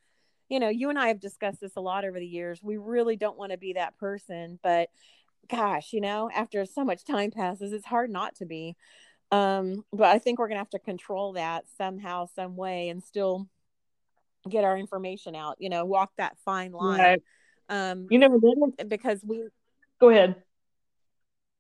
you 0.48 0.60
know, 0.60 0.70
you 0.70 0.90
and 0.90 1.00
I 1.00 1.08
have 1.08 1.20
discussed 1.20 1.60
this 1.60 1.76
a 1.76 1.82
lot 1.82 2.06
over 2.06 2.20
the 2.20 2.28
years. 2.28 2.62
We 2.62 2.78
really 2.78 3.18
don't 3.18 3.38
want 3.38 3.52
to 3.52 3.58
be 3.58 3.74
that 3.74 3.98
person, 3.98 4.60
but 4.62 4.90
gosh, 5.50 5.92
you 5.92 6.00
know, 6.00 6.30
after 6.34 6.64
so 6.66 6.86
much 6.86 7.04
time 7.04 7.32
passes, 7.32 7.74
it's 7.74 7.86
hard 7.86 8.12
not 8.12 8.36
to 8.36 8.46
be. 8.46 8.76
Um, 9.32 9.84
but 9.92 10.08
I 10.08 10.20
think 10.20 10.38
we're 10.40 10.48
gonna 10.48 10.60
have 10.60 10.70
to 10.70 10.80
control 10.80 11.34
that 11.34 11.66
somehow, 11.78 12.28
some 12.34 12.56
way, 12.56 12.90
and 12.90 13.04
still 13.04 13.50
get 14.48 14.64
our 14.64 14.78
information 14.78 15.36
out. 15.36 15.58
You 15.60 15.70
know, 15.70 15.84
walk 15.84 16.12
that 16.18 16.38
fine 16.46 16.72
line. 16.72 17.00
Right 17.00 17.22
um, 17.70 18.08
you 18.10 18.20
never 18.20 18.40
did 18.40 18.58
because 18.88 19.22
we 19.26 19.48
go 20.00 20.10
ahead. 20.10 20.36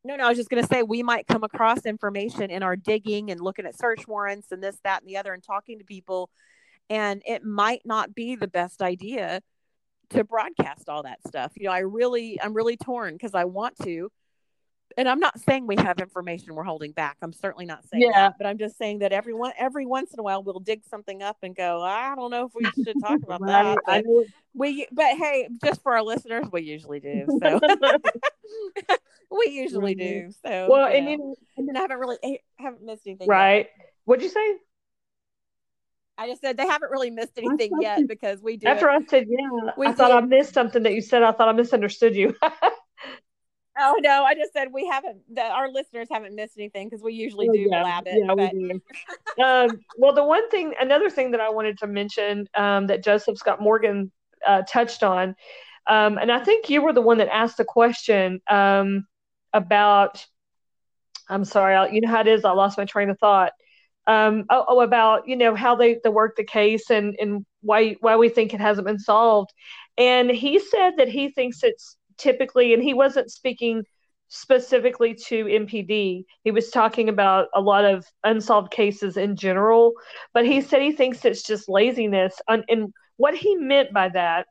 No, 0.04 0.15
no, 0.15 0.26
I 0.26 0.30
was 0.30 0.38
just 0.38 0.50
going 0.50 0.63
to 0.63 0.67
say 0.67 0.84
we 0.84 1.04
might 1.04 1.28
come 1.28 1.43
across 1.43 1.86
information 1.86 2.50
in 2.50 2.63
our 2.63 2.78
digging 2.78 3.30
and 3.30 3.41
looking 3.41 3.65
at 3.65 3.78
search 3.78 4.08
warrants 4.08 4.52
and 4.52 4.63
this, 4.63 4.78
that, 4.84 5.02
and 5.02 5.10
the 5.10 5.17
other, 5.17 5.34
and 5.34 5.43
talking 5.43 5.80
to 5.80 5.84
people, 5.84 6.30
and 6.89 7.22
it 7.26 7.43
might 7.43 7.82
not 7.84 8.15
be 8.15 8.36
the 8.36 8.48
best 8.48 8.82
idea 8.82 9.41
to 10.12 10.24
broadcast 10.24 10.88
all 10.88 11.04
that 11.04 11.20
stuff. 11.28 11.52
You 11.56 11.65
know, 11.65 11.74
I 11.74 11.80
really, 11.80 12.39
I'm 12.41 12.54
really 12.54 12.78
torn 12.78 13.15
because 13.15 13.36
I 13.36 13.43
want 13.43 13.76
to, 13.84 14.10
and 14.97 15.07
I'm 15.07 15.19
not 15.19 15.39
saying 15.39 15.67
we 15.67 15.75
have 15.77 15.99
information 15.99 16.55
we're 16.55 16.63
holding 16.63 16.91
back. 16.91 17.17
I'm 17.21 17.31
certainly 17.31 17.65
not 17.65 17.88
saying 17.88 18.01
yeah. 18.01 18.12
that, 18.13 18.36
but 18.39 18.47
I'm 18.47 18.57
just 18.57 18.77
saying 18.77 18.99
that 18.99 19.12
everyone 19.12 19.53
every 19.57 19.86
once 19.86 20.12
in 20.12 20.19
a 20.19 20.23
while 20.23 20.41
we'll 20.41 20.60
dig 20.60 20.83
something 20.86 21.21
up 21.21 21.38
and 21.43 21.55
go, 21.55 21.83
I 21.83 22.15
don't 22.15 22.31
know 22.31 22.47
if 22.47 22.55
we 22.55 22.83
should 22.83 22.99
talk 22.99 23.19
about 23.23 23.41
that. 23.45 23.77
But 23.86 24.03
we 24.55 24.88
but 24.91 25.15
hey, 25.17 25.47
just 25.63 25.83
for 25.83 25.93
our 25.93 26.03
listeners, 26.03 26.45
we 26.51 26.63
usually 26.63 26.99
do. 26.99 27.27
So 27.41 27.60
we 29.31 29.51
usually 29.51 29.93
do. 29.93 30.31
So 30.43 30.67
well, 30.69 30.89
you 30.89 30.97
and, 30.97 31.05
know, 31.05 31.36
you, 31.57 31.69
and 31.69 31.77
I 31.77 31.81
haven't 31.81 31.99
really 31.99 32.17
eh, 32.23 32.38
haven't 32.57 32.83
missed 32.83 33.03
anything. 33.05 33.27
Right. 33.27 33.67
Yet. 33.77 33.91
What'd 34.05 34.23
you 34.23 34.29
say? 34.29 34.57
I 36.17 36.27
just 36.27 36.41
said 36.41 36.57
they 36.57 36.65
haven't 36.65 36.89
really 36.89 37.12
missed 37.12 37.38
anything 37.38 37.71
yet 37.79 38.07
because 38.07 38.41
we 38.41 38.57
do. 38.57 38.67
After 38.67 38.89
it. 38.89 38.93
I 38.93 39.05
said, 39.05 39.27
yeah, 39.29 39.71
we 39.77 39.86
I 39.86 39.93
thought 39.93 40.12
I 40.12 40.21
missed 40.21 40.55
something 40.55 40.81
that 40.83 40.93
you 40.93 41.01
said. 41.01 41.21
I 41.21 41.31
thought 41.31 41.49
I 41.49 41.51
misunderstood 41.51 42.15
you. 42.15 42.36
Oh 43.80 43.98
no, 44.02 44.24
I 44.24 44.34
just 44.34 44.54
said 44.54 44.70
we 44.74 44.88
haven't. 44.88 45.20
The, 45.34 45.44
our 45.44 45.70
listeners 45.72 46.08
haven't 46.12 46.36
missed 46.36 46.54
anything 46.58 46.88
because 46.90 47.04
we 47.04 47.13
usually 47.13 47.48
do 47.50 47.68
yeah, 47.70 47.82
blab 47.82 48.04
it. 48.08 48.18
Yeah, 48.18 48.34
but... 48.36 48.54
we 48.54 48.60
do. 48.70 49.44
um, 49.44 49.70
well, 49.98 50.13
the 50.13 50.24
one 50.24 50.50
thing, 50.50 50.74
another 50.80 51.10
thing 51.10 51.32
that 51.32 51.42
I 51.42 51.50
wanted 51.50 51.78
to 51.80 51.88
mention 51.88 52.48
um, 52.56 52.88
that 52.88 53.04
Joseph 53.04 53.38
Scott 53.38 53.62
Morgan 53.62 54.12
uh, 54.46 54.63
touched 54.68 55.04
on, 55.04 55.36
um, 55.86 56.18
and 56.18 56.32
I 56.32 56.44
think 56.44 56.70
you 56.70 56.82
were 56.82 56.94
the 56.94 57.02
one 57.02 57.20
that 57.20 57.30
asked 57.30 57.58
the 57.58 57.66
question 57.66 58.42
um, 58.50 59.06
about. 59.54 60.26
I'm 61.30 61.46
sorry, 61.46 61.76
I, 61.76 61.88
you 61.90 62.02
know 62.02 62.10
how 62.10 62.22
it 62.22 62.28
is. 62.28 62.46
I 62.46 62.52
lost 62.52 62.78
my 62.78 62.86
train 62.86 63.10
of 63.10 63.20
thought. 63.20 63.52
Um, 64.08 64.46
oh, 64.50 64.63
oh, 64.70 64.80
about 64.80 65.28
you 65.28 65.36
know 65.36 65.54
how 65.54 65.76
they, 65.76 66.00
they 66.02 66.10
work 66.10 66.38
the 66.38 66.46
case 66.46 66.90
and 66.90 67.16
and 67.20 67.46
why 67.62 67.98
why 68.00 68.16
we 68.16 68.30
think 68.30 68.54
it 68.54 68.62
hasn't 68.62 68.88
been 68.88 68.98
solved, 68.98 69.52
and 69.98 70.32
he 70.32 70.60
said 70.60 70.92
that 70.98 71.10
he 71.10 71.30
thinks 71.30 71.62
it's 71.63 71.96
typically, 72.17 72.73
and 72.73 72.84
he 72.84 72.93
wasn't 72.93 73.32
speaking 73.32 73.84
specifically 74.30 75.13
to 75.13 75.45
MPD. 75.45 76.25
He 76.43 76.51
was 76.51 76.69
talking 76.69 77.08
about 77.08 77.47
a 77.53 77.62
lot 77.62 77.86
of 77.86 78.06
unsolved 78.23 78.71
cases 78.71 79.15
in 79.15 79.36
general, 79.36 79.93
but 80.34 80.45
he 80.45 80.60
said 80.62 80.82
he 80.82 80.91
thinks 80.91 81.23
it's 81.23 81.43
just 81.43 81.69
laziness. 81.69 82.41
And 82.47 82.93
what 83.15 83.36
he 83.36 83.56
meant 83.56 83.93
by 83.93 84.10
that 84.10 84.47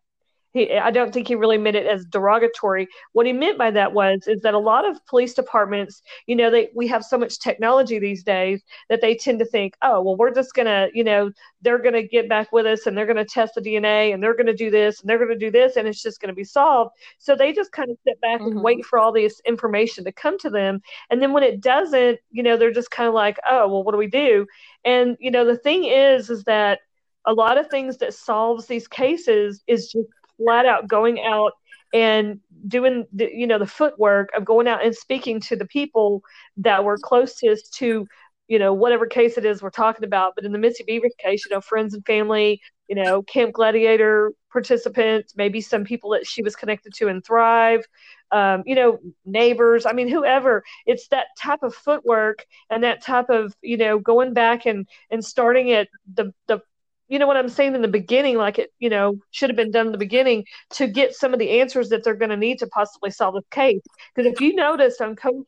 he, 0.57 0.73
I 0.73 0.91
don't 0.91 1.13
think 1.13 1.29
he 1.29 1.35
really 1.35 1.59
meant 1.59 1.77
it 1.77 1.87
as 1.87 2.07
derogatory. 2.07 2.89
What 3.13 3.27
he 3.27 3.33
meant 3.33 3.59
by 3.59 3.71
that 3.73 3.93
was 3.93 4.27
is 4.27 4.41
that 4.41 4.55
a 4.55 4.59
lot 4.59 4.89
of 4.89 5.05
police 5.07 5.35
departments, 5.35 6.03
you 6.27 6.35
know, 6.35 6.51
they 6.51 6.71
we 6.75 6.87
have 6.89 7.05
so 7.05 7.19
much 7.19 7.39
technology 7.39 7.99
these 7.99 8.23
days 8.23 8.63
that 8.89 9.03
they 9.03 9.15
tend 9.15 9.39
to 9.41 9.45
think, 9.45 9.75
oh, 9.83 10.01
well, 10.01 10.17
we're 10.17 10.35
just 10.35 10.55
gonna, 10.55 10.89
you 10.95 11.05
know, 11.05 11.31
they're 11.61 11.79
gonna 11.79 12.03
get 12.03 12.29
back 12.29 12.53
with 12.53 12.65
us 12.65 12.87
and 12.87 12.97
they're 12.97 13.07
gonna 13.07 13.25
test 13.25 13.55
the 13.55 13.61
DNA 13.61 14.15
and 14.15 14.23
they're 14.23 14.37
gonna 14.37 14.55
do 14.55 14.71
this 14.71 15.01
and 15.01 15.11
they're 15.11 15.19
gonna 15.19 15.39
do 15.39 15.51
this 15.51 15.77
and 15.77 15.87
it's 15.87 16.03
just 16.03 16.21
gonna 16.21 16.33
be 16.33 16.45
solved. 16.45 16.93
So 17.19 17.37
they 17.37 17.53
just 17.53 17.73
kind 17.73 17.91
of 17.91 17.99
sit 18.05 18.19
back 18.23 18.41
mm-hmm. 18.41 18.53
and 18.53 18.63
wait 18.63 18.85
for 18.87 18.99
all 18.99 19.13
this 19.13 19.41
information 19.47 20.05
to 20.05 20.13
come 20.13 20.39
to 20.39 20.49
them, 20.49 20.81
and 21.11 21.21
then 21.21 21.35
when 21.35 21.43
it 21.43 21.61
doesn't, 21.61 22.19
you 22.31 22.43
know, 22.43 22.57
they're 22.57 22.73
just 22.73 22.91
kind 22.91 23.09
of 23.09 23.15
like, 23.15 23.39
oh, 23.49 23.69
well, 23.69 23.85
what 23.85 23.93
do 23.93 23.99
we 23.99 24.07
do? 24.07 24.47
And 24.87 25.19
you 25.21 25.31
know, 25.31 25.45
the 25.45 25.59
thing 25.59 25.85
is, 25.85 26.31
is 26.31 26.45
that 26.45 26.81
a 27.27 27.35
lot 27.35 27.59
of 27.59 27.69
things 27.69 27.99
that 27.99 28.15
solves 28.15 28.67
these 28.67 28.89
cases 28.89 29.63
is 29.67 29.91
just 29.91 30.09
flat 30.37 30.67
out 30.67 30.89
going 30.89 31.21
out 31.21 31.53
and 31.95 32.41
doing 32.67 33.07
the, 33.13 33.31
you 33.33 33.47
know 33.47 33.59
the 33.59 33.67
footwork 33.67 34.31
of 34.37 34.45
going 34.45 34.67
out 34.69 34.85
and 34.85 34.95
speaking 34.95 35.41
to 35.41 35.57
the 35.57 35.67
people 35.67 36.23
that 36.57 36.85
were 36.85 36.99
closest 36.99 37.73
to 37.75 38.07
you 38.49 38.59
know 38.59 38.73
whatever 38.73 39.07
case 39.07 39.39
it 39.39 39.45
is 39.45 39.63
we're 39.63 39.71
talking 39.71 40.05
about. 40.05 40.35
But 40.35 40.45
in 40.45 40.53
the 40.53 40.59
Missy 40.59 40.85
Bevers 40.85 41.17
case 41.19 41.45
you 41.45 41.55
know 41.55 41.61
friends 41.61 41.95
and 41.95 42.05
family 42.05 42.61
you 42.89 42.97
know 42.97 43.23
camp 43.23 43.53
gladiator 43.53 44.33
participants 44.53 45.35
maybe 45.37 45.61
some 45.61 45.85
people 45.85 46.11
that 46.11 46.27
she 46.27 46.43
was 46.43 46.57
connected 46.57 46.95
to 46.95 47.09
in 47.09 47.21
thrive 47.21 47.85
um, 48.31 48.63
you 48.65 48.75
know 48.75 48.99
neighbors 49.25 49.87
i 49.87 49.93
mean 49.93 50.09
whoever. 50.09 50.65
It's 50.87 51.09
that 51.09 51.27
type 51.39 51.63
of 51.63 51.75
footwork 51.75 52.45
and 52.71 52.83
that 52.85 53.03
type 53.03 53.31
of 53.31 53.55
you 53.63 53.77
know 53.77 53.99
going 53.99 54.35
back 54.35 54.67
and 54.67 54.87
and 55.11 55.25
starting 55.25 55.73
at 55.73 55.89
the 56.13 56.33
the 56.49 56.61
you 57.09 57.19
know 57.19 57.27
what 57.27 57.37
I'm 57.37 57.49
saying 57.49 57.75
in 57.75 57.83
the 57.83 57.89
beginning, 57.89 58.37
like 58.37 58.59
it, 58.59 58.71
you 58.79 58.89
know, 58.89 59.19
should 59.31 59.51
have 59.51 59.57
been 59.57 59.71
done 59.71 59.87
in 59.87 59.93
the 59.93 59.99
beginning 59.99 60.45
to 60.71 60.87
get 60.87 61.15
some 61.15 61.33
of 61.33 61.39
the 61.39 61.61
answers 61.61 61.89
that 61.91 62.03
they're 62.03 62.15
going 62.15 62.31
to 62.31 62.37
need 62.37 62.59
to 62.59 62.67
possibly 62.67 63.11
solve 63.11 63.35
the 63.35 63.43
case. 63.51 63.83
Because 64.15 64.33
if 64.33 64.41
you 64.41 64.55
notice 64.55 65.01
on 65.01 65.15
cold, 65.15 65.47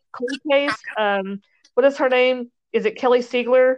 case, 0.51 0.77
um, 0.97 1.41
what 1.75 1.85
is 1.85 1.97
her 1.99 2.09
name? 2.09 2.51
Is 2.73 2.87
it 2.87 2.97
Kelly 2.97 3.21
Siegler? 3.21 3.77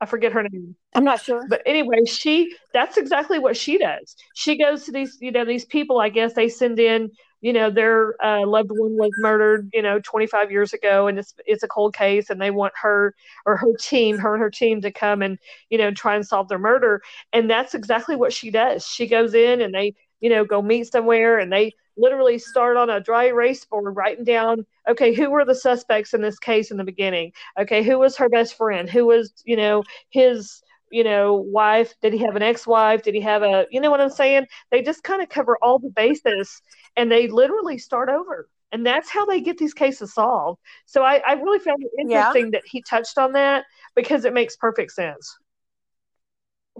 I 0.00 0.06
forget 0.06 0.32
her 0.32 0.42
name. 0.42 0.76
I'm 0.94 1.04
not 1.04 1.20
sure. 1.22 1.46
But 1.48 1.62
anyway, 1.66 2.04
she 2.06 2.54
that's 2.72 2.96
exactly 2.96 3.38
what 3.38 3.56
she 3.56 3.78
does. 3.78 4.16
She 4.34 4.56
goes 4.56 4.84
to 4.84 4.92
these, 4.92 5.16
you 5.20 5.30
know, 5.30 5.44
these 5.44 5.64
people, 5.64 6.00
I 6.00 6.08
guess 6.08 6.34
they 6.34 6.48
send 6.48 6.78
in 6.78 7.10
you 7.40 7.52
know 7.52 7.70
their 7.70 8.16
uh, 8.24 8.44
loved 8.44 8.70
one 8.72 8.96
was 8.96 9.12
murdered 9.18 9.70
you 9.72 9.80
know 9.80 10.00
25 10.00 10.50
years 10.50 10.72
ago 10.72 11.06
and 11.06 11.20
it's 11.20 11.34
it's 11.46 11.62
a 11.62 11.68
cold 11.68 11.94
case 11.94 12.30
and 12.30 12.40
they 12.40 12.50
want 12.50 12.72
her 12.82 13.14
or 13.46 13.56
her 13.56 13.74
team 13.78 14.18
her 14.18 14.34
and 14.34 14.42
her 14.42 14.50
team 14.50 14.80
to 14.80 14.90
come 14.90 15.22
and 15.22 15.38
you 15.70 15.78
know 15.78 15.92
try 15.92 16.16
and 16.16 16.26
solve 16.26 16.48
their 16.48 16.58
murder 16.58 17.00
and 17.32 17.48
that's 17.48 17.74
exactly 17.74 18.16
what 18.16 18.32
she 18.32 18.50
does 18.50 18.84
she 18.84 19.06
goes 19.06 19.34
in 19.34 19.60
and 19.60 19.72
they 19.72 19.94
you 20.20 20.30
know, 20.30 20.44
go 20.44 20.60
meet 20.62 20.90
somewhere 20.90 21.38
and 21.38 21.52
they 21.52 21.72
literally 21.96 22.38
start 22.38 22.76
on 22.76 22.90
a 22.90 23.00
dry 23.00 23.26
erase 23.26 23.64
board 23.64 23.94
writing 23.96 24.24
down, 24.24 24.64
okay, 24.88 25.12
who 25.14 25.30
were 25.30 25.44
the 25.44 25.54
suspects 25.54 26.14
in 26.14 26.20
this 26.20 26.38
case 26.38 26.70
in 26.70 26.76
the 26.76 26.84
beginning? 26.84 27.32
Okay, 27.58 27.82
who 27.82 27.98
was 27.98 28.16
her 28.16 28.28
best 28.28 28.56
friend? 28.56 28.88
Who 28.88 29.06
was, 29.06 29.32
you 29.44 29.56
know, 29.56 29.82
his 30.10 30.60
you 30.90 31.04
know, 31.04 31.34
wife? 31.34 31.94
Did 32.00 32.12
he 32.12 32.20
have 32.20 32.36
an 32.36 32.42
ex-wife? 32.42 33.02
Did 33.02 33.14
he 33.14 33.20
have 33.20 33.42
a, 33.42 33.66
you 33.70 33.80
know 33.80 33.90
what 33.90 34.00
I'm 34.00 34.10
saying? 34.10 34.46
They 34.70 34.82
just 34.82 35.02
kind 35.02 35.22
of 35.22 35.28
cover 35.28 35.56
all 35.62 35.78
the 35.78 35.90
bases 35.90 36.62
and 36.96 37.10
they 37.10 37.28
literally 37.28 37.78
start 37.78 38.08
over. 38.08 38.48
And 38.70 38.84
that's 38.84 39.08
how 39.08 39.24
they 39.24 39.40
get 39.40 39.56
these 39.56 39.74
cases 39.74 40.12
solved. 40.12 40.60
So 40.84 41.02
I, 41.02 41.22
I 41.26 41.32
really 41.34 41.58
found 41.58 41.82
it 41.82 41.90
interesting 41.98 42.46
yeah. 42.46 42.50
that 42.52 42.62
he 42.66 42.82
touched 42.82 43.16
on 43.16 43.32
that 43.32 43.64
because 43.94 44.24
it 44.24 44.34
makes 44.34 44.56
perfect 44.56 44.92
sense. 44.92 45.36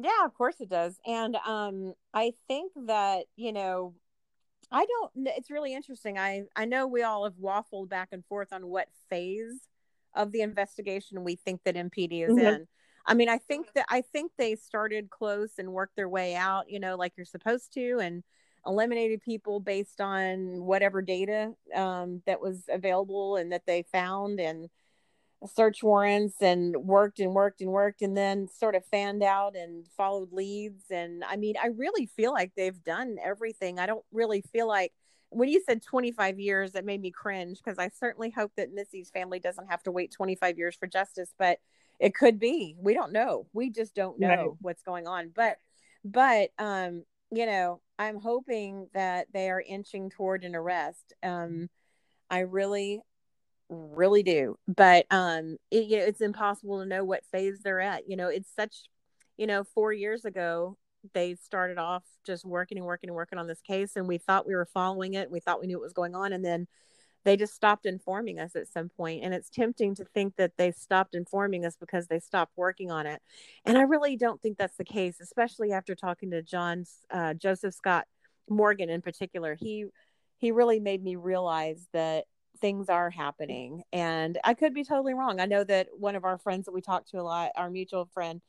Yeah, 0.01 0.25
of 0.25 0.35
course 0.35 0.57
it 0.61 0.69
does. 0.69 0.99
And 1.07 1.37
um, 1.47 1.95
I 2.13 2.33
think 2.47 2.73
that, 2.87 3.25
you 3.37 3.53
know, 3.53 3.95
I 4.71 4.85
don't, 4.85 5.29
it's 5.29 5.51
really 5.51 5.73
interesting. 5.75 6.19
I, 6.19 6.43
I 6.55 6.67
know 6.67 6.87
we 6.87 7.03
all 7.03 7.25
have 7.25 7.35
waffled 7.35 7.89
back 7.89 8.11
and 8.13 8.25
forth 8.27 8.53
on 8.53 8.67
what 8.67 8.89
phase 9.09 9.61
of 10.15 10.31
the 10.31 10.43
investigation 10.43 11.25
we 11.25 11.37
think 11.37 11.63
that 11.65 11.75
MPD 11.75 12.29
is 12.29 12.35
mm-hmm. 12.35 12.47
in. 12.47 12.69
I 13.09 13.15
mean, 13.15 13.31
I 13.31 13.39
think 13.39 13.73
that 13.75 13.87
I 13.89 14.03
think 14.03 14.33
they 14.37 14.55
started 14.55 15.11
close 15.11 15.53
and 15.59 15.73
worked 15.73 15.97
their 15.97 16.09
way 16.09 16.37
out, 16.37 16.71
you 16.71 16.79
know, 16.79 16.97
like 16.97 17.15
you're 17.17 17.25
supposed 17.27 17.73
to, 17.75 17.99
and 18.01 18.23
eliminated 18.67 19.23
people 19.23 19.61
based 19.61 20.01
on 20.01 20.63
whatever 20.65 21.01
data 21.01 21.55
um, 21.75 22.23
that 22.27 22.41
was 22.41 22.65
available 22.69 23.37
and 23.37 23.51
that 23.53 23.65
they 23.67 23.83
found 23.91 24.39
and 24.41 24.69
search 25.47 25.83
warrants 25.83 26.43
and 26.43 26.77
worked 26.77 27.21
and 27.21 27.33
worked 27.33 27.61
and 27.63 27.71
worked 27.71 28.03
and 28.03 28.17
then 28.17 28.49
sort 28.49 28.75
of 28.75 28.85
fanned 28.87 29.23
out 29.23 29.57
and 29.57 29.87
followed 29.97 30.33
leads. 30.33 30.85
And 30.91 31.25
i 31.25 31.37
mean 31.37 31.55
i 31.63 31.69
really 31.69 32.07
feel 32.07 32.33
like 32.33 32.53
they've 32.57 32.83
done 32.85 33.17
everything. 33.23 33.79
I 33.79 33.87
don't 33.87 34.05
really 34.13 34.43
feel 34.53 34.69
like 34.69 34.93
when 35.31 35.49
you 35.49 35.63
said 35.65 35.83
25 35.83 36.39
years 36.41 36.73
that 36.73 36.85
made 36.85 37.01
me 37.01 37.11
cringe 37.11 37.59
because 37.63 37.79
i 37.79 37.89
certainly 37.89 38.31
hope 38.31 38.53
that 38.57 38.73
missy's 38.73 39.11
family 39.11 39.39
doesn't 39.39 39.67
have 39.71 39.83
to 39.83 39.93
wait 39.93 40.11
25 40.11 40.57
years 40.59 40.75
for 40.75 40.87
justice 40.87 41.35
but 41.39 41.59
it 41.99 42.15
could 42.15 42.39
be. 42.39 42.77
We 42.79 42.95
don't 42.95 43.13
know. 43.13 43.47
We 43.53 43.71
just 43.71 43.95
don't 43.95 44.19
know 44.19 44.29
right. 44.29 44.51
what's 44.61 44.83
going 44.83 45.07
on. 45.07 45.31
But 45.35 45.57
but 46.05 46.51
um 46.59 47.03
you 47.33 47.45
know 47.45 47.81
i'm 47.99 48.21
hoping 48.21 48.89
that 48.95 49.27
they 49.35 49.51
are 49.51 49.61
inching 49.61 50.11
toward 50.11 50.45
an 50.45 50.55
arrest. 50.55 51.13
Um 51.23 51.69
i 52.31 52.41
really 52.41 53.01
really 53.69 54.23
do. 54.23 54.57
But 54.67 55.07
um 55.11 55.57
it, 55.71 55.87
you 55.87 55.99
know, 55.99 56.05
it's 56.05 56.21
impossible 56.21 56.81
to 56.81 56.87
know 56.87 57.05
what 57.05 57.27
phase 57.33 57.61
they're 57.63 57.81
at. 57.81 58.09
You 58.09 58.17
know 58.17 58.29
it's 58.29 58.51
such 58.55 58.89
you 59.37 59.47
know 59.47 59.65
four 59.65 59.93
years 59.93 60.25
ago 60.25 60.77
they 61.15 61.35
started 61.37 61.79
off 61.79 62.03
just 62.27 62.45
working 62.45 62.79
and 62.79 62.87
working 62.87 63.09
and 63.09 63.15
working 63.17 63.39
on 63.39 63.47
this 63.47 63.61
case 63.61 63.93
and 63.97 64.09
we 64.09 64.19
thought 64.19 64.47
we 64.47 64.55
were 64.55 64.69
following 64.73 65.15
it. 65.15 65.31
We 65.31 65.41
thought 65.41 65.61
we 65.61 65.67
knew 65.67 65.79
what 65.79 65.85
was 65.85 65.93
going 65.93 66.15
on. 66.15 66.33
And 66.33 66.45
then 66.45 66.67
they 67.25 67.37
just 67.37 67.55
stopped 67.55 67.87
informing 67.87 68.39
us 68.39 68.57
at 68.57 68.69
some 68.69 68.89
point 68.89 69.23
and 69.25 69.35
it's 69.35 69.51
tempting 69.51 69.95
to 69.95 70.05
think 70.05 70.35
that 70.37 70.53
they 70.57 70.71
stopped 70.71 71.15
informing 71.15 71.65
us 71.65 71.77
because 71.77 72.07
they 72.07 72.21
stopped 72.21 72.53
working 72.57 72.91
on 72.91 73.07
it. 73.07 73.21
And 73.65 73.77
i 73.77 73.83
really 73.83 74.17
don't 74.17 74.41
think 74.41 74.59
that's 74.59 74.77
the 74.77 74.85
case 74.85 75.21
especially 75.21 75.73
after 75.73 75.95
talking 75.95 76.31
to 76.31 76.43
john 76.43 76.85
uh, 77.11 77.35
joseph 77.35 77.75
scott 77.75 78.07
morgan 78.51 78.91
in 78.91 79.03
particular. 79.03 79.55
He 79.55 79.87
he 80.39 80.53
really 80.53 80.81
made 80.81 81.03
me 81.03 81.17
realize 81.17 81.89
that 81.93 82.25
things 82.61 82.89
are 82.89 83.09
happening 83.11 83.83
and 83.93 84.37
i 84.43 84.53
could 84.53 84.75
be 84.75 84.85
totally 84.85 85.15
wrong. 85.15 85.41
I 85.41 85.47
know 85.47 85.65
that 85.65 85.89
one 85.97 86.17
of 86.17 86.25
our 86.25 86.39
friends 86.39 86.67
that 86.67 86.73
we 86.73 86.81
talk 86.81 87.07
to 87.09 87.21
a 87.21 87.23
lot 87.23 87.51
our 87.57 87.71
mutual 87.71 88.07
friend 88.13 88.41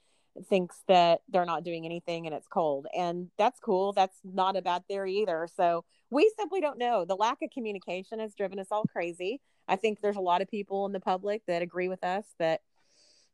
thinks 0.50 0.84
that 0.88 1.22
they're 1.30 1.46
not 1.46 1.64
doing 1.64 1.86
anything 1.86 2.26
and 2.26 2.36
it's 2.36 2.48
cold. 2.48 2.88
And 2.96 3.30
that's 3.38 3.60
cool. 3.60 3.94
That's 3.94 4.18
not 4.24 4.56
a 4.56 4.62
bad 4.62 4.88
theory 4.88 5.18
either. 5.18 5.48
So 5.56 5.86
we 6.10 6.32
simply 6.38 6.62
don't 6.62 6.78
know. 6.78 7.06
The 7.06 7.16
lack 7.16 7.38
of 7.42 7.50
communication 7.52 8.20
has 8.20 8.36
driven 8.36 8.60
us 8.60 8.68
all 8.72 8.86
crazy. 8.86 9.42
I 9.68 9.76
think 9.76 10.02
there's 10.02 10.16
a 10.16 10.22
lot 10.22 10.42
of 10.42 10.50
people 10.50 10.86
in 10.86 10.94
the 10.94 11.00
public 11.00 11.44
that 11.48 11.62
agree 11.62 11.88
with 11.88 12.04
us 12.04 12.26
that 12.40 12.62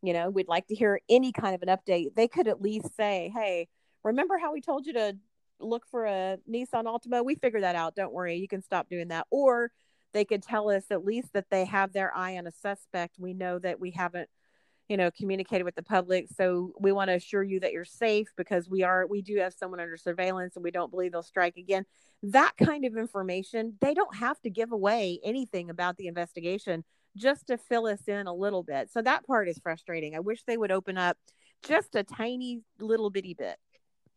you 0.01 0.13
know 0.13 0.29
we'd 0.29 0.47
like 0.47 0.67
to 0.67 0.75
hear 0.75 0.99
any 1.09 1.31
kind 1.31 1.55
of 1.55 1.61
an 1.61 1.69
update. 1.69 2.15
They 2.15 2.27
could 2.27 2.47
at 2.47 2.61
least 2.61 2.95
say 2.95 3.31
hey 3.33 3.67
remember 4.03 4.37
how 4.37 4.53
we 4.53 4.61
told 4.61 4.85
you 4.85 4.93
to 4.93 5.17
look 5.59 5.85
for 5.89 6.05
a 6.05 6.37
nissan 6.49 6.85
altima? 6.85 7.25
We 7.25 7.35
figured 7.35 7.63
that 7.63 7.75
out. 7.75 7.95
Don't 7.95 8.13
worry. 8.13 8.35
You 8.35 8.47
can 8.47 8.61
stop 8.61 8.89
doing 8.89 9.09
that. 9.09 9.27
Or 9.31 9.71
they 10.13 10.25
could 10.25 10.43
tell 10.43 10.69
us 10.69 10.85
at 10.91 11.03
least 11.03 11.33
that 11.33 11.49
they 11.49 11.65
have 11.65 11.91
their 11.91 12.15
eye 12.15 12.37
on 12.37 12.47
a 12.47 12.51
suspect. 12.51 13.15
We 13.19 13.33
know 13.33 13.59
that 13.59 13.79
we 13.79 13.91
haven't, 13.91 14.29
you 14.87 14.97
know, 14.97 15.09
communicated 15.11 15.63
with 15.63 15.75
the 15.75 15.83
public. 15.83 16.27
So 16.35 16.71
we 16.79 16.91
want 16.91 17.09
to 17.09 17.15
assure 17.15 17.43
you 17.43 17.59
that 17.61 17.73
you're 17.73 17.85
safe 17.85 18.27
because 18.37 18.69
we 18.69 18.83
are, 18.83 19.07
we 19.07 19.21
do 19.21 19.37
have 19.37 19.53
someone 19.53 19.79
under 19.79 19.97
surveillance 19.97 20.55
and 20.55 20.63
we 20.63 20.71
don't 20.71 20.91
believe 20.91 21.11
they'll 21.11 21.23
strike 21.23 21.57
again. 21.57 21.85
That 22.23 22.53
kind 22.57 22.85
of 22.85 22.95
information, 22.95 23.77
they 23.81 23.93
don't 23.93 24.15
have 24.15 24.39
to 24.41 24.49
give 24.49 24.71
away 24.71 25.19
anything 25.23 25.69
about 25.69 25.97
the 25.97 26.07
investigation 26.07 26.83
just 27.17 27.47
to 27.47 27.57
fill 27.57 27.87
us 27.87 28.07
in 28.07 28.27
a 28.27 28.33
little 28.33 28.61
bit. 28.61 28.91
So 28.91 29.01
that 29.01 29.25
part 29.25 29.47
is 29.47 29.57
frustrating. 29.59 30.15
I 30.15 30.19
wish 30.19 30.43
they 30.43 30.57
would 30.57 30.71
open 30.71 30.97
up 30.97 31.17
just 31.63 31.95
a 31.95 32.03
tiny 32.03 32.61
little 32.79 33.09
bitty 33.09 33.33
bit. 33.33 33.57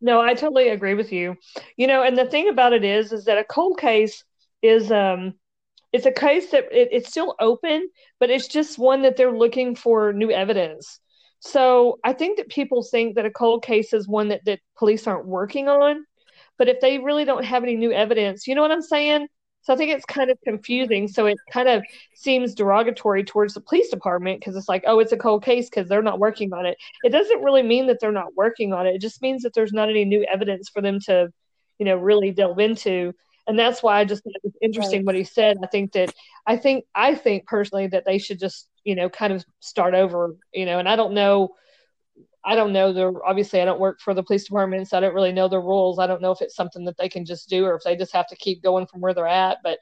No, 0.01 0.21
I 0.21 0.33
totally 0.33 0.69
agree 0.69 0.93
with 0.93 1.11
you. 1.11 1.35
You 1.77 1.87
know, 1.87 2.03
and 2.03 2.17
the 2.17 2.25
thing 2.25 2.47
about 2.47 2.73
it 2.73 2.83
is, 2.83 3.11
is 3.11 3.25
that 3.25 3.37
a 3.37 3.43
cold 3.43 3.79
case 3.79 4.23
is, 4.61 4.91
um, 4.91 5.33
it's 5.91 6.05
a 6.05 6.11
case 6.11 6.51
that 6.51 6.65
it, 6.71 6.89
it's 6.91 7.09
still 7.09 7.35
open, 7.39 7.89
but 8.19 8.29
it's 8.29 8.47
just 8.47 8.77
one 8.77 9.01
that 9.03 9.17
they're 9.17 9.35
looking 9.35 9.75
for 9.75 10.13
new 10.13 10.31
evidence. 10.31 10.99
So 11.39 11.99
I 12.03 12.13
think 12.13 12.37
that 12.37 12.49
people 12.49 12.83
think 12.83 13.15
that 13.15 13.25
a 13.25 13.31
cold 13.31 13.63
case 13.63 13.93
is 13.93 14.07
one 14.07 14.29
that, 14.29 14.45
that 14.45 14.59
police 14.77 15.07
aren't 15.07 15.25
working 15.25 15.67
on. 15.67 16.05
But 16.57 16.67
if 16.67 16.81
they 16.81 16.99
really 16.99 17.23
don't 17.23 17.45
have 17.45 17.63
any 17.63 17.75
new 17.75 17.91
evidence, 17.91 18.45
you 18.45 18.55
know 18.55 18.61
what 18.61 18.71
I'm 18.71 18.81
saying? 18.81 19.27
So 19.61 19.73
I 19.73 19.77
think 19.77 19.91
it's 19.91 20.05
kind 20.05 20.29
of 20.29 20.37
confusing. 20.43 21.07
So 21.07 21.25
it 21.25 21.37
kind 21.51 21.69
of 21.69 21.83
seems 22.15 22.53
derogatory 22.53 23.23
towards 23.23 23.53
the 23.53 23.61
police 23.61 23.89
department 23.89 24.39
because 24.39 24.55
it's 24.55 24.69
like, 24.69 24.83
oh, 24.85 24.99
it's 24.99 25.11
a 25.11 25.17
cold 25.17 25.43
case 25.43 25.69
because 25.69 25.87
they're 25.87 26.01
not 26.01 26.19
working 26.19 26.53
on 26.53 26.65
it. 26.65 26.77
It 27.03 27.09
doesn't 27.09 27.41
really 27.41 27.63
mean 27.63 27.87
that 27.87 27.99
they're 27.99 28.11
not 28.11 28.35
working 28.35 28.73
on 28.73 28.87
it. 28.87 28.95
It 28.95 29.01
just 29.01 29.21
means 29.21 29.43
that 29.43 29.53
there's 29.53 29.73
not 29.73 29.89
any 29.89 30.05
new 30.05 30.25
evidence 30.31 30.69
for 30.69 30.81
them 30.81 30.99
to, 31.05 31.29
you 31.77 31.85
know, 31.85 31.95
really 31.95 32.31
delve 32.31 32.59
into 32.59 33.13
and 33.49 33.57
that's 33.57 33.81
why 33.81 33.99
I 33.99 34.05
just 34.05 34.23
think 34.23 34.35
it's 34.43 34.57
interesting 34.61 34.99
right. 34.99 35.07
what 35.07 35.15
he 35.15 35.23
said. 35.23 35.57
I 35.63 35.67
think 35.67 35.93
that 35.93 36.13
I 36.45 36.55
think 36.55 36.85
I 36.93 37.15
think 37.15 37.47
personally 37.47 37.87
that 37.87 38.05
they 38.05 38.19
should 38.19 38.39
just 38.39 38.69
you 38.83 38.93
know 38.93 39.09
kind 39.09 39.33
of 39.33 39.43
start 39.59 39.95
over, 39.95 40.35
you 40.53 40.67
know. 40.67 40.77
And 40.77 40.87
I 40.87 40.95
don't 40.95 41.15
know, 41.15 41.55
I 42.45 42.53
don't 42.53 42.73
know 42.73 42.93
the 42.93 43.19
obviously 43.25 43.59
I 43.59 43.65
don't 43.65 43.79
work 43.79 44.01
for 44.01 44.13
the 44.13 44.21
police 44.21 44.45
department, 44.45 44.87
so 44.87 44.97
I 44.97 44.99
don't 44.99 45.15
really 45.15 45.31
know 45.31 45.47
the 45.47 45.59
rules. 45.59 45.97
I 45.97 46.05
don't 46.05 46.21
know 46.21 46.31
if 46.31 46.41
it's 46.41 46.55
something 46.55 46.85
that 46.85 46.97
they 46.99 47.09
can 47.09 47.25
just 47.25 47.49
do 47.49 47.65
or 47.65 47.73
if 47.73 47.81
they 47.83 47.95
just 47.95 48.13
have 48.13 48.27
to 48.27 48.35
keep 48.35 48.61
going 48.61 48.85
from 48.85 49.01
where 49.01 49.15
they're 49.15 49.27
at. 49.27 49.57
But 49.63 49.79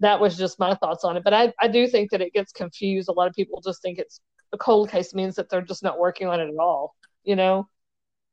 that 0.00 0.20
was 0.20 0.36
just 0.36 0.58
my 0.58 0.74
thoughts 0.74 1.02
on 1.02 1.16
it. 1.16 1.24
But 1.24 1.32
I 1.32 1.54
I 1.58 1.68
do 1.68 1.88
think 1.88 2.10
that 2.10 2.20
it 2.20 2.34
gets 2.34 2.52
confused. 2.52 3.08
A 3.08 3.12
lot 3.12 3.28
of 3.28 3.34
people 3.34 3.62
just 3.62 3.80
think 3.80 3.98
it's 3.98 4.20
a 4.52 4.58
cold 4.58 4.90
case 4.90 5.14
means 5.14 5.36
that 5.36 5.48
they're 5.48 5.62
just 5.62 5.82
not 5.82 5.98
working 5.98 6.28
on 6.28 6.38
it 6.38 6.50
at 6.50 6.58
all. 6.60 6.94
You 7.24 7.36
know. 7.36 7.66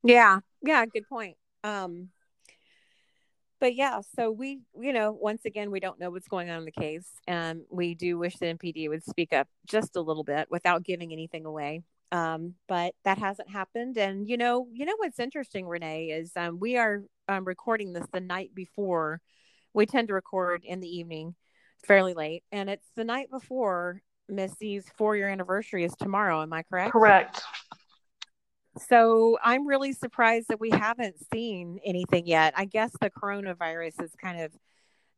Yeah. 0.04 0.39
Yeah. 0.62 0.86
Good 0.88 1.08
point. 1.08 1.38
Um 1.63 2.10
but 3.63 3.76
yeah, 3.76 4.02
so 4.17 4.30
we, 4.30 4.60
you 4.78 4.91
know, 4.91 5.13
once 5.13 5.45
again, 5.45 5.71
we 5.71 5.80
don't 5.80 5.97
know 5.97 6.12
what's 6.12 6.28
going 6.28 6.49
on 6.49 6.58
in 6.58 6.65
the 6.65 6.71
case. 6.71 7.08
And 7.30 7.62
we 7.71 7.95
do 7.95 8.17
wish 8.17 8.36
the 8.36 8.47
MPD 8.47 8.89
would 8.89 9.06
speak 9.06 9.32
up 9.32 9.47
just 9.65 9.95
a 9.95 10.02
little 10.02 10.26
bit 10.26 10.49
without 10.52 10.84
giving 10.84 11.13
anything 11.13 11.45
away. 11.45 11.84
Um, 12.12 12.56
but 12.67 12.93
that 13.06 13.19
hasn't 13.19 13.49
happened. 13.49 13.97
And, 13.97 14.28
you 14.28 14.36
know, 14.36 14.67
you 14.73 14.86
know, 14.86 14.95
what's 14.97 15.17
interesting, 15.17 15.65
Renee, 15.65 16.08
is 16.08 16.34
um, 16.36 16.60
we 16.60 16.76
are 16.76 17.04
um, 17.30 17.45
recording 17.45 17.93
this 17.93 18.06
the 18.12 18.19
night 18.19 18.52
before. 18.54 19.21
We 19.73 19.86
tend 19.86 20.10
to 20.10 20.13
record 20.13 20.65
in 20.65 20.82
the 20.82 20.97
evening 20.97 21.34
fairly 21.88 22.13
late. 22.13 22.43
And 22.52 22.69
it's 22.69 22.89
the 22.97 23.06
night 23.06 23.30
before 23.32 24.02
Missy's 24.28 24.91
four 24.97 25.15
year 25.15 25.30
anniversary 25.30 25.86
is 25.86 25.95
tomorrow. 25.95 26.41
Am 26.41 26.52
I 26.52 26.63
correct? 26.63 26.91
Correct. 26.91 27.41
So 28.77 29.38
I'm 29.43 29.67
really 29.67 29.93
surprised 29.93 30.47
that 30.49 30.59
we 30.59 30.71
haven't 30.71 31.15
seen 31.31 31.79
anything 31.86 32.25
yet. 32.25 32.53
I 32.57 32.65
guess 32.65 32.91
the 32.99 33.09
coronavirus 33.09 34.01
has 34.01 34.12
kind 34.21 34.41
of 34.41 34.51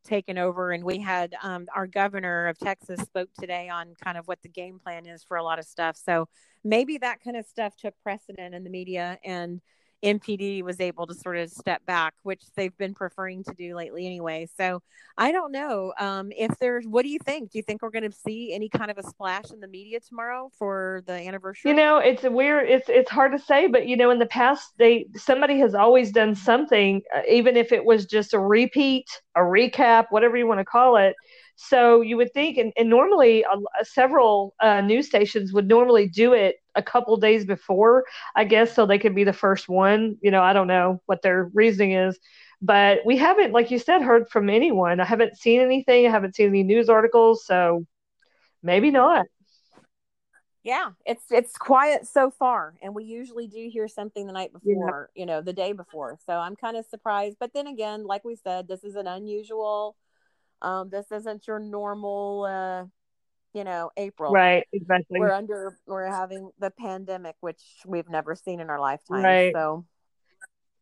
taken 0.03 0.37
over, 0.37 0.71
and 0.71 0.83
we 0.83 0.99
had 0.99 1.35
um, 1.41 1.65
our 1.75 1.87
governor 1.87 2.47
of 2.47 2.57
Texas 2.59 3.01
spoke 3.01 3.29
today 3.39 3.69
on 3.69 3.95
kind 4.03 4.17
of 4.17 4.27
what 4.27 4.41
the 4.43 4.49
game 4.49 4.79
plan 4.79 5.05
is 5.07 5.23
for 5.23 5.37
a 5.37 5.43
lot 5.43 5.57
of 5.57 5.65
stuff. 5.65 5.97
So 5.97 6.27
maybe 6.63 6.97
that 6.99 7.21
kind 7.23 7.37
of 7.37 7.45
stuff 7.45 7.75
took 7.75 7.93
precedent 8.03 8.53
in 8.53 8.63
the 8.63 8.69
media 8.69 9.17
and 9.23 9.61
MPD 10.03 10.63
was 10.63 10.79
able 10.79 11.07
to 11.07 11.13
sort 11.13 11.37
of 11.37 11.49
step 11.49 11.85
back, 11.85 12.13
which 12.23 12.43
they've 12.55 12.77
been 12.77 12.93
preferring 12.93 13.43
to 13.43 13.53
do 13.53 13.75
lately 13.75 14.05
anyway. 14.05 14.47
So 14.57 14.81
I 15.17 15.31
don't 15.31 15.51
know 15.51 15.93
um, 15.99 16.31
if 16.31 16.57
there's. 16.59 16.85
What 16.85 17.03
do 17.03 17.09
you 17.09 17.19
think? 17.19 17.51
Do 17.51 17.57
you 17.57 17.63
think 17.63 17.81
we're 17.81 17.91
going 17.91 18.09
to 18.09 18.15
see 18.15 18.53
any 18.53 18.69
kind 18.69 18.91
of 18.91 18.97
a 18.97 19.03
splash 19.03 19.51
in 19.51 19.59
the 19.59 19.67
media 19.67 19.99
tomorrow 19.99 20.51
for 20.57 21.01
the 21.05 21.13
anniversary? 21.13 21.71
You 21.71 21.77
know, 21.77 21.97
it's 21.97 22.23
a 22.23 22.31
weird. 22.31 22.69
It's 22.69 22.89
it's 22.89 23.09
hard 23.09 23.31
to 23.31 23.39
say, 23.39 23.67
but 23.67 23.87
you 23.87 23.97
know, 23.97 24.11
in 24.11 24.19
the 24.19 24.25
past, 24.25 24.73
they 24.77 25.07
somebody 25.15 25.59
has 25.59 25.73
always 25.73 26.11
done 26.11 26.35
something, 26.35 27.01
uh, 27.15 27.21
even 27.29 27.55
if 27.57 27.71
it 27.71 27.85
was 27.85 28.05
just 28.05 28.33
a 28.33 28.39
repeat, 28.39 29.05
a 29.35 29.41
recap, 29.41 30.07
whatever 30.09 30.37
you 30.37 30.47
want 30.47 30.59
to 30.59 30.65
call 30.65 30.97
it. 30.97 31.15
So 31.55 32.01
you 32.01 32.17
would 32.17 32.33
think, 32.33 32.57
and, 32.57 32.73
and 32.75 32.89
normally 32.89 33.45
uh, 33.45 33.57
several 33.83 34.53
uh, 34.59 34.81
news 34.81 35.07
stations 35.07 35.53
would 35.53 35.67
normally 35.67 36.09
do 36.09 36.33
it 36.33 36.57
a 36.75 36.83
couple 36.83 37.15
days 37.17 37.45
before, 37.45 38.05
I 38.35 38.43
guess, 38.43 38.73
so 38.73 38.85
they 38.85 38.99
could 38.99 39.15
be 39.15 39.23
the 39.23 39.33
first 39.33 39.69
one. 39.69 40.17
You 40.21 40.31
know, 40.31 40.41
I 40.41 40.53
don't 40.53 40.67
know 40.67 41.01
what 41.05 41.21
their 41.21 41.49
reasoning 41.53 41.93
is, 41.93 42.19
but 42.61 42.99
we 43.05 43.17
haven't, 43.17 43.51
like 43.51 43.71
you 43.71 43.79
said, 43.79 44.01
heard 44.01 44.29
from 44.29 44.49
anyone. 44.49 44.99
I 44.99 45.05
haven't 45.05 45.37
seen 45.37 45.61
anything. 45.61 46.07
I 46.07 46.11
haven't 46.11 46.35
seen 46.35 46.49
any 46.49 46.63
news 46.63 46.89
articles, 46.89 47.45
so 47.45 47.85
maybe 48.63 48.91
not. 48.91 49.25
Yeah, 50.63 50.89
it's 51.05 51.25
it's 51.29 51.55
quiet 51.57 52.07
so 52.07 52.31
far, 52.31 52.73
and 52.81 52.95
we 52.95 53.03
usually 53.03 53.45
do 53.45 53.69
hear 53.71 53.87
something 53.87 54.25
the 54.25 54.33
night 54.33 54.51
before, 54.51 55.11
yeah. 55.13 55.19
you 55.19 55.27
know, 55.27 55.39
the 55.39 55.53
day 55.53 55.73
before. 55.73 56.17
So 56.25 56.33
I'm 56.33 56.55
kind 56.55 56.75
of 56.75 56.87
surprised, 56.87 57.37
but 57.39 57.53
then 57.53 57.67
again, 57.67 58.03
like 58.03 58.25
we 58.25 58.35
said, 58.35 58.67
this 58.67 58.83
is 58.83 58.95
an 58.95 59.05
unusual. 59.05 59.95
Um, 60.63 60.89
this 60.89 61.11
isn't 61.11 61.45
your 61.45 61.59
normal, 61.59 62.45
uh, 62.49 62.85
you 63.55 63.63
know, 63.63 63.89
April. 63.95 64.33
Right, 64.33 64.67
exactly. 64.73 65.19
We're 65.19 65.31
under, 65.31 65.77
we're 65.87 66.11
having 66.11 66.51
the 66.59 66.71
pandemic, 66.71 67.35
which 67.39 67.61
we've 67.85 68.09
never 68.09 68.35
seen 68.35 68.59
in 68.59 68.69
our 68.69 68.79
lifetime. 68.79 69.23
Right. 69.23 69.53
So 69.53 69.85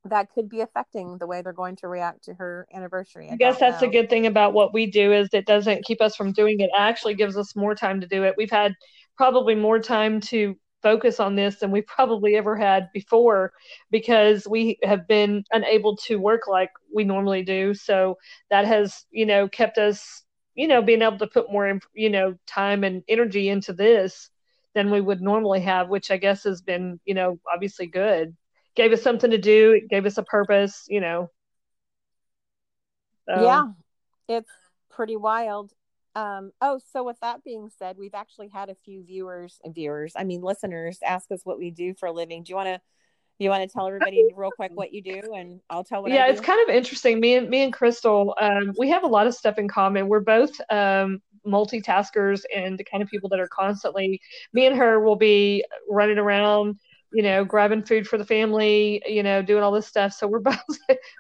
that 0.06 0.34
could 0.34 0.50
be 0.50 0.62
affecting 0.62 1.18
the 1.20 1.28
way 1.28 1.42
they're 1.42 1.54
going 1.54 1.78
to 1.78 1.88
react 1.88 2.24
to 2.26 2.34
her 2.34 2.68
anniversary. 2.74 3.30
I, 3.30 3.34
I 3.34 3.36
guess 3.38 3.60
that's 3.60 3.82
know. 3.82 3.88
a 3.88 3.92
good 3.92 4.10
thing 4.10 4.26
about 4.26 4.54
what 4.54 4.74
we 4.74 4.88
do 4.88 5.14
is 5.14 5.30
it 5.34 5.46
doesn't 5.46 5.86
keep 5.86 6.02
us 6.02 6.16
from 6.16 6.34
doing 6.34 6.60
it. 6.60 6.66
it. 6.66 6.72
Actually 6.76 7.14
gives 7.14 7.38
us 7.38 7.56
more 7.56 7.76
time 7.76 8.02
to 8.02 8.08
do 8.08 8.24
it. 8.24 8.34
We've 8.38 8.52
had 8.52 8.74
probably 9.16 9.56
more 9.56 9.80
time 9.80 10.20
to 10.22 10.58
focus 10.82 11.20
on 11.20 11.36
this 11.36 11.60
than 11.60 11.72
we 11.72 11.82
probably 11.82 12.36
ever 12.36 12.58
had 12.58 12.90
before 12.92 13.54
because 13.92 14.48
we 14.48 14.78
have 14.84 15.08
been 15.08 15.44
unable 15.52 15.96
to 15.96 16.18
work 16.18 16.48
like 16.48 16.72
we 16.94 17.04
normally 17.06 17.44
do. 17.44 17.74
So 17.74 18.18
that 18.50 18.66
has, 18.66 19.06
you 19.12 19.26
know, 19.26 19.48
kept 19.48 19.78
us, 19.78 20.24
you 20.56 20.68
know, 20.68 20.82
being 20.82 21.02
able 21.02 21.18
to 21.18 21.28
put 21.28 21.52
more, 21.52 21.80
you 21.94 22.10
know, 22.10 22.36
time 22.46 22.84
and 22.84 23.04
energy 23.08 23.50
into 23.50 23.74
this 23.74 24.30
than 24.76 24.92
we 24.92 25.02
would 25.02 25.22
normally 25.22 25.62
have, 25.62 25.90
which 25.90 26.12
I 26.12 26.18
guess 26.18 26.44
has 26.44 26.62
been, 26.62 27.00
you 27.06 27.14
know, 27.14 27.40
obviously 27.52 27.88
good 27.88 28.36
gave 28.76 28.92
us 28.92 29.02
something 29.02 29.32
to 29.32 29.38
do. 29.38 29.72
It 29.72 29.90
gave 29.90 30.06
us 30.06 30.18
a 30.18 30.24
purpose, 30.24 30.86
you 30.88 31.00
know. 31.00 31.30
So. 33.28 33.42
Yeah, 33.42 33.68
it's 34.28 34.52
pretty 34.90 35.16
wild. 35.16 35.72
Um, 36.16 36.52
oh, 36.62 36.80
so 36.92 37.04
with 37.04 37.20
that 37.22 37.44
being 37.44 37.70
said, 37.78 37.98
we've 37.98 38.14
actually 38.14 38.50
had 38.50 38.70
a 38.70 38.76
few 38.76 39.04
viewers 39.04 39.60
and 39.64 39.74
viewers, 39.74 40.14
I 40.16 40.24
mean 40.24 40.42
listeners, 40.42 41.00
ask 41.04 41.32
us 41.32 41.42
what 41.44 41.58
we 41.58 41.72
do 41.72 41.96
for 41.96 42.06
a 42.08 42.12
living. 42.12 42.44
Do 42.44 42.52
you 42.52 42.56
want 42.56 42.68
to 42.68 42.82
you 43.40 43.50
want 43.50 43.68
to 43.68 43.74
tell 43.74 43.88
everybody 43.88 44.24
real 44.36 44.52
quick 44.52 44.72
what 44.74 44.94
you 44.94 45.02
do 45.02 45.34
and 45.36 45.60
I'll 45.70 45.84
tell 45.84 46.02
what 46.02 46.12
Yeah, 46.12 46.28
it's 46.28 46.42
kind 46.42 46.62
of 46.68 46.76
interesting. 46.76 47.20
Me 47.20 47.36
and 47.36 47.50
me 47.50 47.64
and 47.64 47.74
Crystal, 47.74 48.36
um, 48.40 48.74
we 48.78 48.90
have 48.90 49.04
a 49.04 49.08
lot 49.08 49.28
of 49.28 49.34
stuff 49.34 49.58
in 49.58 49.68
common. 49.68 50.08
We're 50.08 50.20
both 50.20 50.52
um, 50.70 51.22
multitaskers 51.46 52.44
and 52.56 52.78
the 52.78 52.84
kind 52.84 53.04
of 53.04 53.10
people 53.10 53.30
that 53.30 53.40
are 53.40 53.48
constantly 53.48 54.22
me 54.54 54.66
and 54.66 54.76
her 54.76 55.00
will 55.00 55.16
be 55.16 55.64
running 55.90 56.18
around 56.18 56.80
you 57.14 57.22
know, 57.22 57.46
grabbing 57.46 57.84
food 57.84 58.08
for 58.08 58.18
the 58.18 58.26
family, 58.26 59.02
you 59.06 59.24
know, 59.24 59.42
doing 59.42 59.64
all 59.64 59.72
this 59.72 59.88
stuff. 59.88 60.14
So 60.14 60.28
we're 60.28 60.40
both 60.40 60.58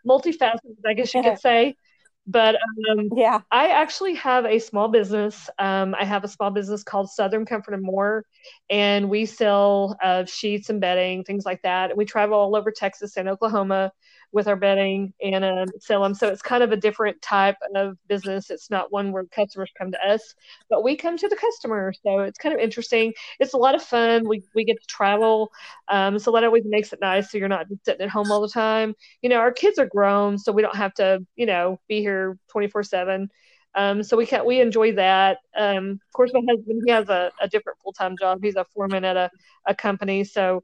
multifaceted, 0.05 0.76
I 0.86 0.93
guess 0.93 1.14
you 1.14 1.24
could 1.24 1.39
say. 1.39 1.78
But 2.26 2.56
um, 2.90 3.10
yeah, 3.16 3.42
I 3.52 3.70
actually 3.70 4.16
have 4.16 4.46
a 4.46 4.60
small 4.60 4.88
business. 4.88 5.50
Um, 5.60 5.94
I 6.00 6.06
have 6.06 6.24
a 6.24 6.28
small 6.30 6.52
business 6.52 6.84
called 6.84 7.10
Southern 7.10 7.46
Comfort 7.46 7.74
and 7.74 7.84
More, 7.84 8.26
and 8.70 9.10
we 9.10 9.26
sell 9.26 9.98
uh, 10.02 10.24
sheets 10.26 10.70
and 10.70 10.80
bedding, 10.80 11.24
things 11.26 11.46
like 11.46 11.62
that. 11.64 11.98
We 11.98 12.06
travel 12.06 12.38
all 12.38 12.56
over 12.56 12.72
Texas 12.72 13.18
and 13.18 13.28
Oklahoma 13.28 13.92
with 14.34 14.48
our 14.48 14.56
bedding 14.56 15.14
and 15.24 15.46
um, 15.46 15.68
sell 15.80 16.02
them. 16.02 16.16
So 16.16 16.28
it's 16.28 16.42
kind 16.42 16.64
of 16.64 16.72
a 16.72 16.78
different 16.78 17.22
type 17.22 17.56
of 17.76 17.98
business. 18.08 18.50
It's 18.50 18.70
not 18.70 18.92
one 18.92 19.12
where 19.12 19.24
customers 19.26 19.72
come 19.78 19.92
to 19.92 20.06
us, 20.06 20.34
but 20.70 20.84
we 20.84 20.98
come 20.98 21.18
to 21.18 21.30
the 21.30 21.36
customer. 21.36 21.94
So 22.04 22.20
it's 22.20 22.40
kind 22.40 22.54
of 22.54 22.60
interesting. 22.60 23.14
It's 23.40 23.54
a 23.54 23.58
lot 23.58 23.76
of 23.76 23.84
fun. 23.84 24.28
We, 24.28 24.44
we 24.56 24.66
get 24.66 24.82
to 24.82 24.88
travel. 24.88 25.52
Um, 25.88 26.18
so 26.18 26.32
that 26.32 26.44
always 26.44 26.66
makes 26.66 26.92
it 26.92 27.00
nice. 27.00 27.32
So 27.32 27.38
you're 27.38 27.48
not 27.48 27.70
just 27.70 27.86
sitting 27.86 28.02
at 28.02 28.10
home 28.10 28.32
all 28.32 28.42
the 28.42 28.50
time. 28.50 28.96
You 29.22 29.30
know, 29.30 29.38
our 29.38 29.52
kids 29.52 29.78
are 29.78 29.86
grown, 29.86 30.38
so 30.40 30.52
we 30.52 30.64
don't 30.64 30.76
have 30.76 30.96
to, 30.96 31.24
you 31.36 31.46
know, 31.46 31.80
be 31.88 32.02
here 32.02 32.38
24 32.50 32.84
seven. 32.84 33.30
Um, 33.76 34.04
so 34.04 34.18
we 34.18 34.26
can 34.26 34.46
we 34.46 34.62
enjoy 34.62 34.94
that. 34.94 35.40
Um, 35.58 35.94
of 35.94 36.14
course, 36.14 36.32
my 36.34 36.42
husband 36.48 36.84
he 36.86 36.92
has 36.92 37.10
a, 37.10 37.32
a 37.42 37.48
different 37.48 37.80
full 37.84 37.94
time 37.94 38.16
job. 38.20 38.40
He's 38.44 38.56
a 38.56 38.66
foreman 38.66 39.04
at 39.04 39.18
a, 39.18 39.32
a 39.66 39.74
company, 39.74 40.24
so 40.24 40.64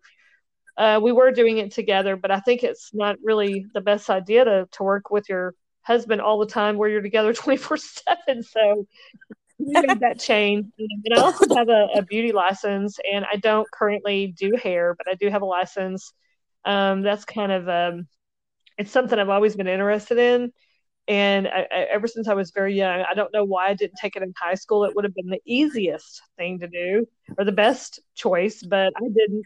uh, 0.79 0.97
we 1.03 1.11
were 1.11 1.29
doing 1.29 1.57
it 1.57 1.71
together, 1.71 2.15
but 2.15 2.31
I 2.31 2.39
think 2.39 2.63
it's 2.63 2.91
not 2.93 3.17
really 3.21 3.65
the 3.73 3.81
best 3.81 4.09
idea 4.09 4.45
to, 4.45 4.67
to 4.71 4.83
work 4.83 5.11
with 5.11 5.27
your 5.27 5.53
husband 5.81 6.21
all 6.21 6.39
the 6.39 6.45
time 6.47 6.77
where 6.77 6.87
you're 6.89 7.01
together 7.01 7.33
24 7.35 7.77
7. 7.77 8.43
So 8.43 8.87
made 9.59 9.99
that 9.99 10.19
change. 10.19 10.67
And 10.77 11.13
I 11.13 11.21
also 11.21 11.53
have 11.53 11.67
a, 11.67 11.89
a, 11.95 12.01
beauty 12.01 12.31
license, 12.31 12.97
and 13.11 13.25
I 13.29 13.35
don't 13.35 13.69
currently 13.69 14.27
do 14.27 14.53
hair, 14.55 14.95
but 14.97 15.07
I 15.11 15.15
do 15.15 15.29
have 15.29 15.41
a 15.41 15.45
license. 15.45 16.13
Um, 16.63 17.01
that's 17.01 17.25
kind 17.25 17.51
of 17.51 17.67
um, 17.67 18.07
it's 18.77 18.91
something 18.91 19.19
I've 19.19 19.27
always 19.27 19.57
been 19.57 19.67
interested 19.67 20.17
in. 20.17 20.53
And 21.09 21.47
I, 21.47 21.65
I, 21.71 21.77
ever 21.91 22.07
since 22.07 22.27
I 22.27 22.35
was 22.35 22.51
very 22.51 22.75
young, 22.75 23.03
I 23.09 23.15
don't 23.15 23.33
know 23.33 23.43
why 23.43 23.69
I 23.69 23.73
didn't 23.73 23.97
take 23.99 24.15
it 24.15 24.21
in 24.21 24.31
high 24.39 24.53
school. 24.53 24.85
It 24.85 24.95
would 24.95 25.03
have 25.05 25.15
been 25.15 25.29
the 25.29 25.41
easiest 25.43 26.21
thing 26.37 26.59
to 26.59 26.67
do 26.67 27.07
or 27.35 27.45
the 27.45 27.51
best 27.51 27.99
choice, 28.13 28.61
but 28.61 28.93
I 28.95 29.07
didn't. 29.11 29.43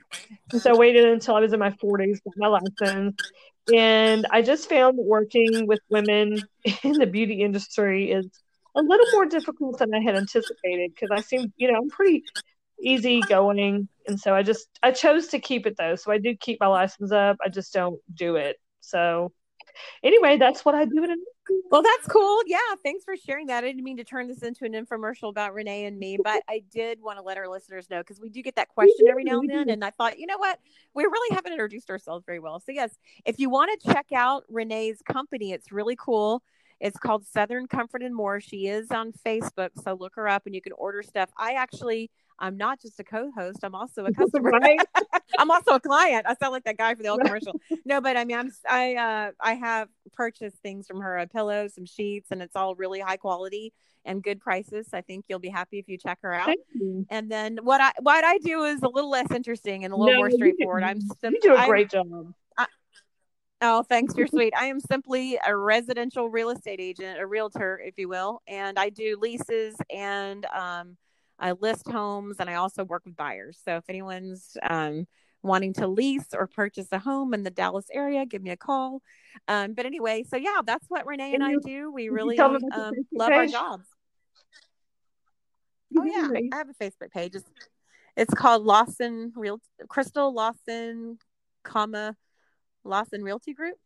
And 0.52 0.62
so 0.62 0.72
I 0.72 0.78
waited 0.78 1.06
until 1.06 1.36
I 1.36 1.40
was 1.40 1.54
in 1.54 1.60
my 1.60 1.72
40s, 1.72 2.20
got 2.26 2.34
my 2.36 2.48
license. 2.48 3.16
And 3.74 4.28
I 4.30 4.42
just 4.42 4.68
found 4.68 4.98
working 4.98 5.66
with 5.66 5.80
women 5.90 6.44
in 6.84 6.98
the 7.00 7.08
beauty 7.08 7.42
industry 7.42 8.12
is 8.12 8.28
a 8.76 8.82
little 8.82 9.08
more 9.14 9.26
difficult 9.26 9.80
than 9.80 9.94
I 9.94 10.02
had 10.02 10.18
anticipated 10.18 10.92
because 10.94 11.18
I 11.18 11.22
seem, 11.22 11.54
you 11.56 11.72
know, 11.72 11.78
I'm 11.78 11.90
pretty 11.90 12.24
easy 12.82 13.22
going. 13.22 13.88
And 14.06 14.20
so 14.20 14.36
I 14.36 14.44
just, 14.44 14.68
I 14.82 14.92
chose 14.92 15.28
to 15.28 15.40
keep 15.40 15.66
it 15.66 15.76
though. 15.78 15.96
So 15.96 16.12
I 16.12 16.18
do 16.18 16.36
keep 16.36 16.60
my 16.60 16.68
license 16.68 17.14
up. 17.14 17.38
I 17.42 17.48
just 17.48 17.72
don't 17.72 18.02
do 18.14 18.36
it. 18.36 18.58
So 18.82 19.32
anyway, 20.04 20.36
that's 20.38 20.66
what 20.66 20.76
I 20.76 20.84
do. 20.84 21.02
In 21.06 21.24
well, 21.70 21.82
that's 21.82 22.08
cool. 22.08 22.42
Yeah, 22.46 22.58
thanks 22.84 23.04
for 23.04 23.16
sharing 23.16 23.48
that. 23.48 23.64
I 23.64 23.68
didn't 23.68 23.84
mean 23.84 23.98
to 23.98 24.04
turn 24.04 24.28
this 24.28 24.44
into 24.44 24.66
an 24.66 24.74
infomercial 24.74 25.30
about 25.30 25.54
Renee 25.54 25.86
and 25.86 25.98
me, 25.98 26.18
but 26.24 26.44
I 26.48 26.64
did 26.72 27.02
want 27.02 27.18
to 27.18 27.24
let 27.24 27.38
our 27.38 27.48
listeners 27.48 27.90
know 27.90 28.00
because 28.00 28.20
we 28.20 28.30
do 28.30 28.42
get 28.42 28.56
that 28.56 28.70
question 28.70 29.08
every 29.10 29.24
now 29.24 29.40
and 29.40 29.50
then. 29.50 29.70
And 29.70 29.84
I 29.84 29.90
thought, 29.90 30.20
you 30.20 30.28
know 30.28 30.38
what? 30.38 30.60
We 30.94 31.04
really 31.04 31.36
haven't 31.36 31.52
introduced 31.52 31.90
ourselves 31.90 32.26
very 32.26 32.40
well. 32.40 32.60
So, 32.60 32.72
yes, 32.72 32.98
if 33.26 33.40
you 33.40 33.50
want 33.50 33.80
to 33.80 33.94
check 33.94 34.08
out 34.14 34.44
Renee's 34.50 35.02
company, 35.02 35.52
it's 35.52 35.72
really 35.72 35.98
cool. 35.98 36.44
It's 36.80 36.98
called 36.98 37.26
Southern 37.26 37.68
Comfort 37.68 38.04
and 38.04 38.14
More. 38.14 38.40
She 38.42 38.68
is 38.68 38.92
on 38.92 39.14
Facebook, 39.26 39.70
so 39.82 39.94
look 39.94 40.16
her 40.16 40.28
up 40.28 40.44
and 40.46 40.54
you 40.54 40.62
can 40.62 40.74
order 40.74 41.02
stuff. 41.02 41.30
I 41.38 41.54
actually 41.54 42.12
I'm 42.40 42.58
not 42.58 42.82
just 42.82 43.00
a 43.00 43.04
co-host. 43.04 43.60
I'm 43.64 43.76
also 43.76 44.06
a 44.06 44.14
customer. 44.14 44.52
Right? 44.52 44.80
I'm 45.38 45.52
also 45.52 45.74
a 45.74 45.80
client. 45.80 46.26
I 46.28 46.36
sound 46.36 46.52
like 46.54 46.64
that 46.66 46.78
guy 46.78 46.96
for 46.96 47.04
the 47.04 47.10
old 47.10 47.22
commercial. 47.22 47.54
No, 47.86 48.00
but 48.02 48.16
I 48.16 48.24
mean, 48.24 48.38
I'm 48.38 48.52
I 48.70 48.96
uh 48.96 49.32
I 49.40 49.54
have 49.56 49.90
purchased 50.14 50.58
things 50.58 50.88
from 50.88 51.02
her, 51.02 51.18
a 51.18 51.28
pillow, 51.28 51.68
some 51.68 51.86
sheets, 51.86 52.30
and 52.32 52.42
it's 52.42 52.56
all 52.56 52.76
really 52.76 53.00
high 53.00 53.18
quality 53.18 53.74
and 54.06 54.24
good 54.24 54.40
prices. 54.40 54.88
I 54.94 55.02
think 55.02 55.26
you'll 55.28 55.40
be 55.40 55.50
happy 55.50 55.80
if 55.80 55.88
you 55.88 55.98
check 55.98 56.20
her 56.22 56.34
out. 56.34 56.56
And 57.10 57.30
then 57.32 57.60
what 57.62 57.82
I 57.82 57.92
what 58.00 58.24
I 58.24 58.38
do 58.40 58.64
is 58.64 58.82
a 58.84 58.88
little 58.90 59.10
less 59.10 59.30
interesting 59.32 59.86
and 59.86 59.94
a 59.94 59.98
little 59.98 60.14
no, 60.14 60.20
more 60.20 60.32
straightforward. 60.32 60.84
I'm 60.84 61.02
sim- 61.02 61.34
you 61.34 61.40
do 61.42 61.56
a 61.56 61.66
great 61.66 61.94
I'm, 61.94 62.10
job. 62.10 62.34
I, 62.58 62.66
oh, 63.62 63.84
thanks. 63.84 64.16
You're 64.16 64.28
sweet. 64.28 64.54
I 64.58 64.66
am 64.66 64.80
simply 64.80 65.40
a 65.46 65.56
residential 65.56 66.30
real 66.30 66.50
estate 66.50 66.80
agent, 66.80 67.20
a 67.20 67.26
realtor, 67.26 67.82
if 67.84 67.98
you 67.98 68.08
will, 68.08 68.42
and 68.48 68.78
I 68.80 68.90
do 68.90 69.18
leases 69.20 69.76
and 69.94 70.46
um 70.48 70.98
I 71.44 71.52
list 71.52 71.90
homes 71.90 72.38
and 72.40 72.50
I 72.50 72.56
also 72.56 72.86
work 72.86 73.04
with 73.06 73.18
buyers. 73.18 73.60
So 73.66 73.76
if 73.76 73.84
anyone's 73.90 74.56
um, 74.68 75.06
wanting 75.42 75.74
to 75.74 75.88
lease 75.88 76.28
or 76.34 76.48
purchase 76.48 76.88
a 76.94 77.00
home 77.00 77.34
in 77.34 77.44
the 77.44 77.50
Dallas 77.50 77.88
area, 77.92 78.26
give 78.26 78.42
me 78.42 78.52
a 78.52 78.58
call. 78.58 79.02
Um, 79.50 79.74
but 79.74 79.86
anyway, 79.86 80.24
so 80.24 80.38
yeah, 80.38 80.62
that's 80.66 80.86
what 80.88 81.06
Renee 81.06 81.34
and 81.34 81.44
I 81.44 81.56
do. 81.62 81.92
We 81.92 82.08
really 82.08 82.40
um, 82.40 82.58
love 83.14 83.30
page? 83.30 83.38
our 83.38 83.48
jobs. 83.48 83.88
Oh 85.98 86.06
yeah, 86.06 86.30
I 86.54 86.58
have 86.58 86.70
a 86.70 86.84
Facebook 86.84 87.12
page. 87.12 87.36
It's, 87.36 87.52
it's 88.16 88.34
called 88.34 88.64
Lawson 88.64 89.34
Real 89.36 89.60
Crystal 89.90 90.34
Lawson, 90.34 91.18
comma 91.64 92.16
Lawson 92.86 93.22
Realty 93.22 93.54
Group. 93.54 93.76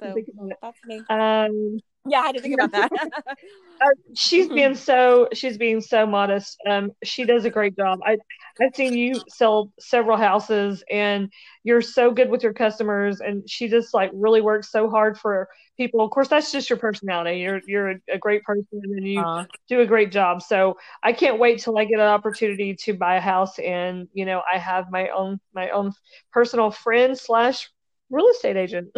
So 0.00 0.14
that's 0.62 0.78
me. 0.84 1.02
Um, 1.08 1.78
yeah, 2.08 2.20
I 2.20 2.26
had 2.26 2.34
to 2.36 2.40
think 2.40 2.54
about 2.54 2.72
that. 2.72 2.90
uh, 3.80 3.88
she's 4.14 4.48
being 4.48 4.74
so 4.88 5.28
she's 5.32 5.58
being 5.58 5.80
so 5.80 6.06
modest. 6.06 6.58
Um, 6.68 6.92
she 7.04 7.24
does 7.24 7.44
a 7.44 7.50
great 7.50 7.76
job. 7.76 8.00
I 8.04 8.18
I've 8.60 8.74
seen 8.74 8.94
you 8.94 9.20
sell 9.28 9.72
several 9.78 10.16
houses, 10.16 10.82
and 10.90 11.30
you're 11.64 11.82
so 11.82 12.10
good 12.10 12.30
with 12.30 12.42
your 12.42 12.54
customers. 12.54 13.20
And 13.20 13.48
she 13.48 13.68
just 13.68 13.92
like 13.92 14.10
really 14.14 14.40
works 14.40 14.70
so 14.70 14.88
hard 14.88 15.18
for 15.18 15.48
people. 15.76 16.00
Of 16.02 16.10
course, 16.10 16.28
that's 16.28 16.52
just 16.52 16.70
your 16.70 16.78
personality. 16.78 17.40
You're 17.40 17.60
you're 17.66 17.90
a, 17.90 17.96
a 18.12 18.18
great 18.18 18.42
person, 18.44 18.66
and 18.72 19.06
you 19.06 19.20
uh, 19.20 19.44
do 19.68 19.80
a 19.80 19.86
great 19.86 20.12
job. 20.12 20.42
So 20.42 20.78
I 21.02 21.12
can't 21.12 21.38
wait 21.38 21.60
till 21.60 21.78
I 21.78 21.84
get 21.84 22.00
an 22.00 22.06
opportunity 22.06 22.74
to 22.84 22.94
buy 22.94 23.16
a 23.16 23.20
house, 23.20 23.58
and 23.58 24.08
you 24.12 24.24
know 24.24 24.42
I 24.50 24.58
have 24.58 24.86
my 24.90 25.08
own 25.08 25.38
my 25.54 25.70
own 25.70 25.92
personal 26.32 26.70
friend 26.70 27.18
slash 27.18 27.68
real 28.10 28.28
estate 28.28 28.56
agent. 28.56 28.88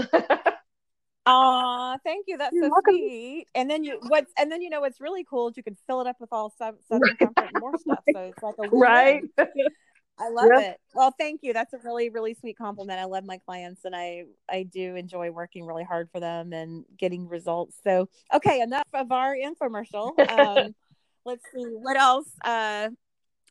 Aw, 1.31 1.99
thank 2.05 2.25
you. 2.27 2.39
That's 2.39 2.55
You're 2.55 2.65
so 2.65 2.71
welcome. 2.71 2.95
sweet. 2.95 3.47
And 3.55 3.71
then 3.71 3.85
you 3.85 3.99
what's 4.09 4.33
and 4.39 4.51
then 4.51 4.63
you 4.63 4.71
know 4.71 4.81
what's 4.81 5.01
really 5.01 5.25
cool 5.25 5.49
is 5.49 5.57
you 5.57 5.63
can 5.63 5.77
fill 5.87 6.01
it 6.01 6.07
up 6.07 6.17
with 6.21 6.31
all 6.33 6.53
Southern 6.59 6.79
Comfort 7.19 7.51
and 7.53 7.61
more 7.61 7.77
stuff. 7.79 8.03
So 8.13 8.21
it's 8.21 8.43
like 8.43 8.55
a 8.59 8.69
right. 8.73 9.23
I 10.21 10.31
love 10.31 10.49
yep. 10.53 10.73
it. 10.73 10.81
Well, 10.95 11.15
thank 11.17 11.41
you. 11.43 11.53
That's 11.53 11.73
a 11.75 11.79
really, 11.85 12.09
really 12.11 12.35
sweet 12.35 12.59
compliment. 12.59 12.99
I 12.99 13.05
love 13.05 13.25
my 13.25 13.39
clients 13.39 13.85
and 13.85 13.95
I, 13.95 14.25
I 14.49 14.65
do 14.65 14.97
enjoy 14.97 15.31
working 15.31 15.65
really 15.65 15.85
hard 15.85 16.09
for 16.11 16.19
them 16.19 16.53
and 16.53 16.85
getting 16.97 17.29
results. 17.29 17.77
So, 17.85 18.09
okay, 18.35 18.61
enough 18.61 18.89
of 18.93 19.13
our 19.13 19.37
infomercial. 19.37 20.19
Um, 20.29 20.75
let's 21.25 21.45
see 21.55 21.63
what 21.63 21.97
else. 21.97 22.29
Uh, 22.45 22.89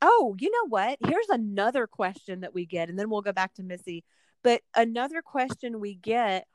oh, 0.02 0.36
you 0.40 0.52
know 0.52 0.68
what? 0.68 0.98
Here's 1.08 1.30
another 1.30 1.88
question 1.88 2.42
that 2.42 2.54
we 2.54 2.66
get, 2.66 2.90
and 2.90 3.00
then 3.00 3.10
we'll 3.10 3.22
go 3.22 3.32
back 3.32 3.54
to 3.56 3.64
Missy. 3.64 4.04
But 4.44 4.62
another 4.76 5.22
question 5.22 5.80
we 5.80 5.96
get 5.96 6.48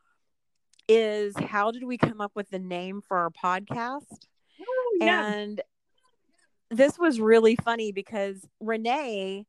is 0.88 1.34
how 1.36 1.70
did 1.70 1.84
we 1.84 1.98
come 1.98 2.20
up 2.20 2.32
with 2.34 2.50
the 2.50 2.58
name 2.58 3.00
for 3.06 3.16
our 3.18 3.30
podcast? 3.30 4.26
Oh, 4.60 4.96
yeah. 5.00 5.32
And 5.32 5.60
this 6.70 6.98
was 6.98 7.20
really 7.20 7.56
funny 7.56 7.92
because 7.92 8.46
Renee 8.60 9.46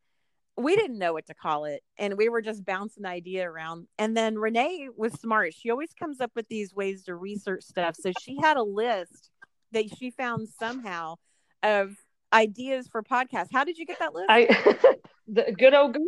we 0.56 0.76
didn't 0.76 1.00
know 1.00 1.14
what 1.14 1.26
to 1.26 1.34
call 1.34 1.66
it 1.66 1.82
and 1.98 2.18
we 2.18 2.30
were 2.30 2.42
just 2.42 2.64
bouncing 2.64 3.04
the 3.04 3.10
idea 3.10 3.50
around 3.50 3.88
and 3.98 4.16
then 4.16 4.38
renee 4.38 4.88
was 4.96 5.14
smart 5.14 5.54
she 5.54 5.70
always 5.72 5.94
comes 5.94 6.22
up 6.22 6.32
with 6.36 6.48
these 6.48 6.74
ways 6.74 7.04
to 7.04 7.16
research 7.16 7.64
stuff 7.64 7.96
so 8.00 8.12
she 8.22 8.38
had 8.40 8.58
a 8.58 8.64
list 8.64 9.32
that 9.72 9.86
she 9.98 10.12
found 10.12 10.48
somehow 10.48 11.16
of 11.64 11.96
ideas 12.34 12.88
for 12.88 13.04
podcasts 13.04 13.50
how 13.52 13.64
did 13.64 13.78
you 13.78 13.86
get 13.86 14.00
that 14.00 14.14
list 14.14 14.26
i 14.30 14.46
the 15.28 15.54
good 15.58 15.74
old, 15.74 15.94
good, 15.94 16.02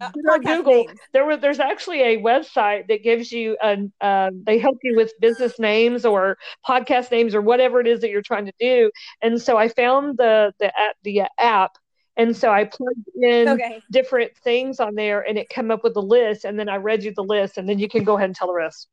uh, 0.00 0.10
old 0.30 0.44
google 0.44 0.84
names. 0.86 0.98
there 1.12 1.24
was 1.24 1.38
there's 1.40 1.60
actually 1.60 2.02
a 2.02 2.18
website 2.18 2.88
that 2.88 3.02
gives 3.02 3.30
you 3.30 3.56
an 3.62 3.92
uh, 4.00 4.30
they 4.44 4.58
help 4.58 4.78
you 4.82 4.96
with 4.96 5.12
business 5.20 5.58
names 5.60 6.04
or 6.04 6.36
podcast 6.68 7.10
names 7.12 7.34
or 7.34 7.40
whatever 7.40 7.80
it 7.80 7.86
is 7.86 8.00
that 8.00 8.10
you're 8.10 8.22
trying 8.22 8.46
to 8.46 8.52
do 8.58 8.90
and 9.22 9.40
so 9.40 9.56
i 9.56 9.68
found 9.68 10.16
the 10.16 10.52
the 10.58 10.72
the 11.04 11.22
app 11.38 11.78
and 12.16 12.34
so 12.34 12.50
I 12.50 12.64
plugged 12.64 13.08
in 13.14 13.48
okay. 13.48 13.82
different 13.90 14.36
things 14.38 14.80
on 14.80 14.94
there 14.94 15.20
and 15.20 15.36
it 15.36 15.50
came 15.50 15.70
up 15.70 15.84
with 15.84 15.94
a 15.96 16.00
list. 16.00 16.44
And 16.44 16.58
then 16.58 16.68
I 16.68 16.76
read 16.76 17.04
you 17.04 17.12
the 17.14 17.22
list 17.22 17.58
and 17.58 17.68
then 17.68 17.78
you 17.78 17.88
can 17.88 18.04
go 18.04 18.16
ahead 18.16 18.30
and 18.30 18.34
tell 18.34 18.48
the 18.48 18.54
rest. 18.54 18.88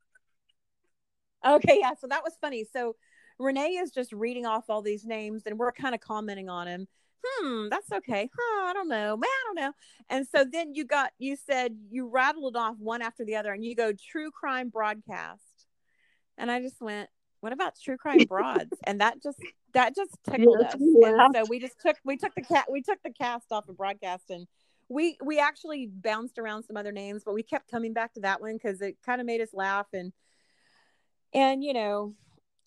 Okay. 1.46 1.78
Yeah. 1.80 1.92
So 2.00 2.08
that 2.08 2.24
was 2.24 2.34
funny. 2.42 2.66
So 2.66 2.96
Renee 3.44 3.76
is 3.76 3.92
just 3.92 4.12
reading 4.14 4.46
off 4.46 4.70
all 4.70 4.82
these 4.82 5.06
names 5.06 5.44
and 5.46 5.58
we're 5.60 5.72
kind 5.72 5.94
of 5.94 6.02
commenting 6.02 6.50
on 6.50 6.68
him. 6.68 6.88
Hmm, 7.26 7.70
that's 7.70 7.92
okay. 7.92 8.30
Huh, 8.38 8.66
I 8.66 8.74
don't 8.74 8.90
know. 8.90 9.16
Man, 9.16 9.30
I 9.30 9.44
don't 9.46 9.56
know. 9.56 9.74
And 10.10 10.28
so 10.28 10.44
then 10.44 10.76
you 10.76 10.86
got, 10.86 11.12
you 11.20 11.36
said 11.36 11.78
you 11.90 12.08
rattled 12.10 12.56
off 12.56 12.76
one 12.80 13.02
after 13.02 13.24
the 13.24 13.36
other 13.36 13.54
and 13.54 13.64
you 13.64 13.76
go 13.76 13.94
true 13.94 14.32
crime 14.32 14.70
broadcast. 14.70 15.68
And 16.38 16.52
I 16.52 16.62
just 16.62 16.82
went, 16.82 17.10
what 17.40 17.54
about 17.54 17.74
true 17.82 17.98
crime 17.98 18.24
broads? 18.28 18.74
and 18.86 19.02
that 19.02 19.22
just 19.22 19.40
that 19.74 19.96
just 19.96 20.18
tickled 20.30 20.62
us. 20.62 20.76
And 20.76 21.36
so 21.36 21.46
we 21.50 21.60
just 21.60 21.80
took 21.80 21.98
we 22.04 22.18
took 22.18 22.34
the 22.36 22.42
cat 22.42 22.66
we 22.72 22.82
took 22.82 23.02
the 23.04 23.12
cast 23.12 23.52
off 23.52 23.68
of 23.68 23.78
broadcast 23.78 24.30
and 24.30 24.48
we 24.90 25.18
we 25.24 25.40
actually 25.40 25.88
bounced 25.88 26.38
around 26.38 26.64
some 26.64 26.78
other 26.78 26.92
names, 26.92 27.24
but 27.26 27.34
we 27.34 27.44
kept 27.44 27.70
coming 27.70 27.94
back 27.94 28.14
to 28.14 28.22
that 28.22 28.42
one 28.42 28.54
because 28.54 28.82
it 28.82 28.98
kind 29.06 29.20
of 29.20 29.28
made 29.28 29.42
us 29.42 29.50
laugh 29.54 29.88
and 29.94 30.14
and 31.34 31.64
you 31.64 31.74
know 31.74 32.14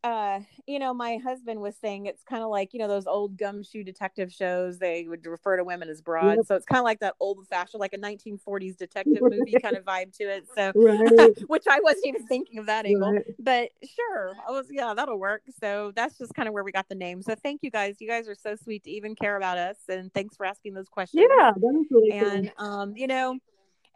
uh, 0.06 0.38
you 0.68 0.78
know, 0.78 0.94
my 0.94 1.16
husband 1.16 1.60
was 1.60 1.74
saying 1.76 2.06
it's 2.06 2.22
kind 2.22 2.44
of 2.44 2.48
like, 2.48 2.72
you 2.72 2.78
know, 2.78 2.86
those 2.86 3.08
old 3.08 3.36
gumshoe 3.36 3.82
detective 3.82 4.32
shows. 4.32 4.78
They 4.78 5.04
would 5.08 5.26
refer 5.26 5.56
to 5.56 5.64
women 5.64 5.88
as 5.88 6.00
broads. 6.00 6.36
Yep. 6.36 6.46
So 6.46 6.54
it's 6.54 6.64
kind 6.64 6.78
of 6.78 6.84
like 6.84 7.00
that 7.00 7.14
old 7.18 7.44
fashioned, 7.48 7.80
like 7.80 7.92
a 7.92 7.98
1940s 7.98 8.76
detective 8.76 9.18
movie 9.20 9.56
kind 9.62 9.76
of 9.76 9.84
vibe 9.84 10.16
to 10.18 10.24
it. 10.24 10.46
So, 10.54 10.70
right. 10.76 11.36
which 11.48 11.64
I 11.68 11.80
wasn't 11.80 12.06
even 12.06 12.26
thinking 12.28 12.60
of 12.60 12.66
that 12.66 12.86
angle, 12.86 13.14
right. 13.14 13.24
but 13.40 13.70
sure. 13.82 14.34
I 14.48 14.52
was, 14.52 14.66
yeah, 14.70 14.94
that'll 14.94 15.18
work. 15.18 15.42
So 15.60 15.92
that's 15.96 16.16
just 16.18 16.34
kind 16.34 16.46
of 16.46 16.54
where 16.54 16.62
we 16.62 16.70
got 16.70 16.88
the 16.88 16.94
name. 16.94 17.20
So 17.20 17.34
thank 17.34 17.64
you 17.64 17.72
guys. 17.72 17.96
You 17.98 18.06
guys 18.06 18.28
are 18.28 18.36
so 18.36 18.54
sweet 18.54 18.84
to 18.84 18.90
even 18.90 19.16
care 19.16 19.36
about 19.36 19.58
us. 19.58 19.76
And 19.88 20.14
thanks 20.14 20.36
for 20.36 20.46
asking 20.46 20.74
those 20.74 20.88
questions. 20.88 21.26
Yeah. 21.36 21.52
Really 21.56 22.12
and, 22.12 22.52
cool. 22.56 22.68
um, 22.68 22.96
you 22.96 23.08
know, 23.08 23.40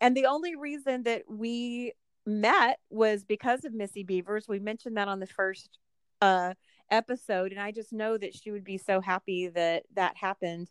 and 0.00 0.16
the 0.16 0.26
only 0.26 0.56
reason 0.56 1.04
that 1.04 1.22
we 1.28 1.92
met 2.26 2.80
was 2.90 3.22
because 3.22 3.64
of 3.64 3.72
Missy 3.72 4.04
Bevers. 4.04 4.48
We 4.48 4.58
mentioned 4.58 4.96
that 4.96 5.06
on 5.06 5.20
the 5.20 5.26
first 5.28 5.78
uh, 6.20 6.54
episode, 6.90 7.52
and 7.52 7.60
I 7.60 7.72
just 7.72 7.92
know 7.92 8.16
that 8.18 8.34
she 8.34 8.50
would 8.50 8.64
be 8.64 8.78
so 8.78 9.00
happy 9.00 9.48
that 9.48 9.84
that 9.94 10.16
happened, 10.16 10.70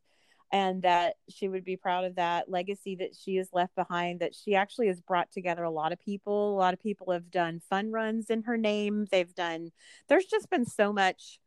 and 0.52 0.82
that 0.82 1.16
she 1.30 1.48
would 1.48 1.64
be 1.64 1.78
proud 1.78 2.06
of 2.06 2.16
that 2.16 2.50
legacy 2.50 2.96
that 2.98 3.16
she 3.16 3.36
has 3.36 3.50
left 3.54 3.76
behind. 3.76 4.20
That 4.20 4.36
she 4.36 4.56
actually 4.56 4.88
has 4.88 5.02
brought 5.02 5.32
together 5.32 5.64
a 5.64 5.72
lot 5.72 5.92
of 5.92 6.00
people. 6.00 6.56
A 6.56 6.58
lot 6.58 6.74
of 6.74 6.80
people 6.80 7.12
have 7.12 7.32
done 7.32 7.62
fun 7.70 7.92
runs 7.92 8.30
in 8.30 8.44
her 8.44 8.58
name. 8.58 9.08
They've 9.12 9.34
done. 9.34 9.72
There's 10.08 10.26
just 10.26 10.50
been 10.50 10.66
so 10.66 10.92
much. 10.94 11.40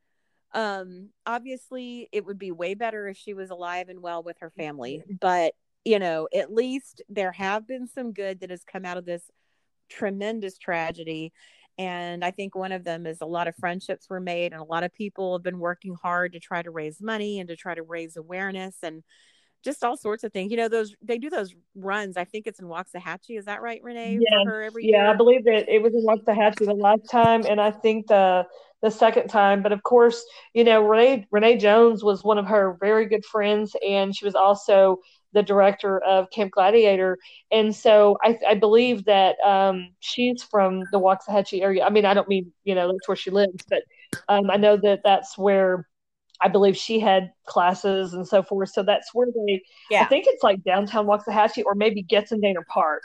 Um, 0.55 1.09
obviously, 1.25 2.09
it 2.13 2.27
would 2.27 2.39
be 2.39 2.53
way 2.53 2.75
better 2.75 3.09
if 3.09 3.17
she 3.17 3.35
was 3.35 3.51
alive 3.51 3.89
and 3.89 4.03
well 4.03 4.23
with 4.23 4.37
her 4.41 4.51
family, 4.51 5.03
but 5.21 5.55
you 5.85 5.99
know, 5.99 6.29
at 6.33 6.53
least 6.53 7.03
there 7.09 7.33
have 7.33 7.67
been 7.67 7.89
some 7.89 8.13
good 8.13 8.41
that 8.41 8.51
has 8.51 8.63
come 8.65 8.85
out 8.85 8.97
of 8.97 9.05
this 9.05 9.31
tremendous 9.89 10.59
tragedy 10.59 11.33
and 11.79 12.25
I 12.25 12.31
think 12.31 12.55
one 12.55 12.73
of 12.73 12.85
them 12.85 13.07
is 13.07 13.21
a 13.21 13.27
lot 13.27 13.49
of 13.49 13.57
friendships 13.57 14.09
were 14.09 14.21
made, 14.21 14.53
and 14.53 14.61
a 14.61 14.65
lot 14.65 14.85
of 14.85 14.93
people 14.93 15.35
have 15.35 15.43
been 15.43 15.59
working 15.59 15.97
hard 16.01 16.33
to 16.33 16.41
try 16.41 16.63
to 16.63 16.71
raise 16.71 17.01
money 17.01 17.41
and 17.41 17.49
to 17.49 17.57
try 17.57 17.75
to 17.75 17.83
raise 17.83 18.17
awareness 18.17 18.77
and 18.83 19.03
just 19.63 19.85
all 19.85 19.97
sorts 19.97 20.25
of 20.25 20.33
things. 20.33 20.51
You 20.51 20.57
know, 20.57 20.69
those 20.69 20.95
they 21.03 21.19
do 21.19 21.31
those 21.31 21.55
runs. 21.75 22.17
I 22.17 22.25
think 22.25 22.47
it's 22.47 22.61
in 22.61 22.67
Waxahachie. 22.67 23.39
Is 23.39 23.47
that 23.47 23.63
right, 23.63 23.81
Renee? 23.83 24.19
Yeah, 24.21 24.45
yeah. 24.77 25.01
Year? 25.01 25.07
I 25.07 25.15
believe 25.15 25.45
that 25.45 25.73
it 25.73 25.83
was 25.83 25.95
in 25.95 26.05
Waxahachie 26.05 26.67
the 26.67 26.75
last 26.75 27.09
time, 27.11 27.45
and 27.49 27.61
I 27.61 27.71
think 27.71 28.09
the 28.09 28.47
the 28.83 28.91
second 28.91 29.29
time. 29.29 29.63
But 29.63 29.73
of 29.73 29.83
course, 29.83 30.25
you 30.53 30.65
know, 30.65 30.83
Renee 30.83 31.27
Renee 31.31 31.57
Jones 31.57 32.03
was 32.03 32.25
one 32.25 32.39
of 32.39 32.47
her 32.47 32.77
very 32.81 33.07
good 33.07 33.25
friends, 33.25 33.75
and 33.87 34.15
she 34.15 34.25
was 34.25 34.35
also 34.35 34.99
the 35.33 35.43
director 35.43 35.99
of 36.05 36.31
Camp 36.31 36.53
Gladiator, 36.53 37.19
and 37.51 37.75
so 37.75 38.19
I, 38.23 38.39
I 38.49 38.55
believe 38.55 39.05
that 39.07 39.37
um, 39.45 39.89
she's 40.01 40.43
from 40.43 40.81
the 40.93 41.01
Waxahachie 41.01 41.63
area. 41.63 41.85
I 41.85 41.91
mean, 41.91 42.05
I 42.05 42.15
don't 42.15 42.29
mean 42.29 42.53
you 42.65 42.75
know 42.75 42.89
that's 42.89 43.09
where 43.09 43.17
she 43.17 43.31
lives, 43.31 43.65
but 43.69 43.83
um, 44.29 44.51
I 44.51 44.57
know 44.57 44.77
that 44.77 45.01
that's 45.05 45.37
where 45.39 45.87
I 46.43 46.49
believe 46.49 46.77
she 46.77 46.99
had 46.99 47.31
classes 47.47 48.15
and 48.15 48.27
so 48.27 48.43
forth. 48.43 48.71
So 48.71 48.83
that's 48.83 49.15
where 49.15 49.29
they. 49.29 49.63
Yeah. 49.91 50.03
I 50.03 50.07
think 50.07 50.27
it's 50.27 50.43
like 50.43 50.63
downtown 50.65 51.07
Waxahachie 51.07 51.63
or 51.65 51.75
maybe 51.75 52.03
Getzendaner 52.03 52.67
Park 52.69 53.03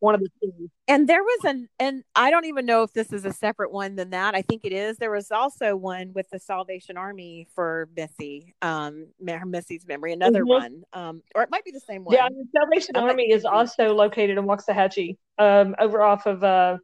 one 0.00 0.14
of 0.14 0.20
the 0.20 0.28
two. 0.40 0.70
And 0.86 1.08
there 1.08 1.22
was 1.22 1.44
an, 1.44 1.68
and 1.78 2.04
I 2.14 2.30
don't 2.30 2.44
even 2.44 2.66
know 2.66 2.82
if 2.82 2.92
this 2.92 3.12
is 3.12 3.24
a 3.24 3.32
separate 3.32 3.72
one 3.72 3.96
than 3.96 4.10
that. 4.10 4.34
I 4.34 4.42
think 4.42 4.64
it 4.64 4.72
is. 4.72 4.96
There 4.96 5.10
was 5.10 5.30
also 5.30 5.76
one 5.76 6.12
with 6.14 6.28
the 6.30 6.38
Salvation 6.38 6.96
Army 6.96 7.48
for 7.54 7.88
Missy, 7.96 8.54
um, 8.62 9.08
Missy's 9.20 9.86
memory, 9.86 10.12
another 10.12 10.42
mm-hmm. 10.42 10.48
one, 10.48 10.82
um, 10.92 11.22
or 11.34 11.42
it 11.42 11.50
might 11.50 11.64
be 11.64 11.72
the 11.72 11.80
same 11.80 12.04
one. 12.04 12.14
Yeah, 12.14 12.28
the 12.28 12.46
Salvation 12.56 12.96
I'm 12.96 13.04
Army 13.04 13.30
is 13.30 13.44
also 13.44 13.94
located 13.94 14.38
in 14.38 14.44
Waxahachie, 14.44 15.16
um, 15.38 15.74
over 15.78 16.02
off 16.02 16.26
of, 16.26 16.42
uh, 16.44 16.78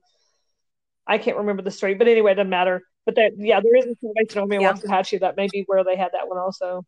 I 1.06 1.18
can't 1.18 1.36
remember 1.36 1.62
the 1.62 1.70
street, 1.70 1.98
but 1.98 2.08
anyway, 2.08 2.32
it 2.32 2.36
doesn't 2.36 2.50
matter. 2.50 2.82
But 3.06 3.16
that, 3.16 3.32
yeah, 3.36 3.60
there 3.60 3.76
is 3.76 3.84
a 3.84 3.94
Salvation 4.00 4.40
Army 4.40 4.56
in 4.56 4.62
yeah. 4.62 4.72
Waxahachie. 4.72 5.20
That 5.20 5.36
may 5.36 5.48
be 5.52 5.64
where 5.66 5.84
they 5.84 5.96
had 5.96 6.12
that 6.12 6.28
one 6.28 6.38
also. 6.38 6.84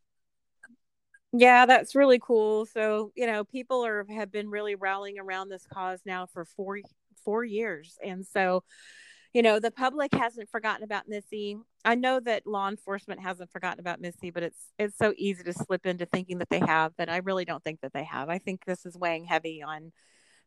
Yeah, 1.39 1.67
that's 1.67 1.95
really 1.95 2.19
cool. 2.23 2.67
So, 2.67 3.13
you 3.15 3.27
know, 3.27 3.45
people 3.45 3.85
are 3.85 4.07
have 4.11 4.33
been 4.33 4.49
really 4.49 4.75
rallying 4.75 5.19
around 5.19 5.49
this 5.49 5.67
cause 5.73 6.01
now 6.07 6.27
for 6.27 6.45
four 6.45 6.79
four 7.25 7.45
years. 7.45 7.99
And 8.05 8.25
so, 8.27 8.63
you 9.35 9.43
know, 9.43 9.61
the 9.61 9.71
public 9.71 10.15
hasn't 10.15 10.51
forgotten 10.51 10.85
about 10.85 11.09
Missy. 11.09 11.59
I 11.85 11.95
know 11.97 12.21
that 12.21 12.47
law 12.47 12.69
enforcement 12.69 13.23
hasn't 13.23 13.51
forgotten 13.53 13.81
about 13.81 14.01
Missy, 14.01 14.31
but 14.31 14.45
it's 14.45 14.59
it's 14.79 14.99
so 14.99 15.15
easy 15.19 15.45
to 15.45 15.53
slip 15.53 15.87
into 15.87 16.07
thinking 16.07 16.39
that 16.39 16.51
they 16.51 16.61
have, 16.61 16.93
but 16.97 17.09
I 17.11 17.19
really 17.19 17.45
don't 17.45 17.65
think 17.65 17.81
that 17.83 17.93
they 17.93 18.05
have. 18.05 18.29
I 18.31 18.39
think 18.39 18.65
this 18.65 18.87
is 18.87 18.97
weighing 18.97 19.25
heavy 19.27 19.63
on 19.63 19.93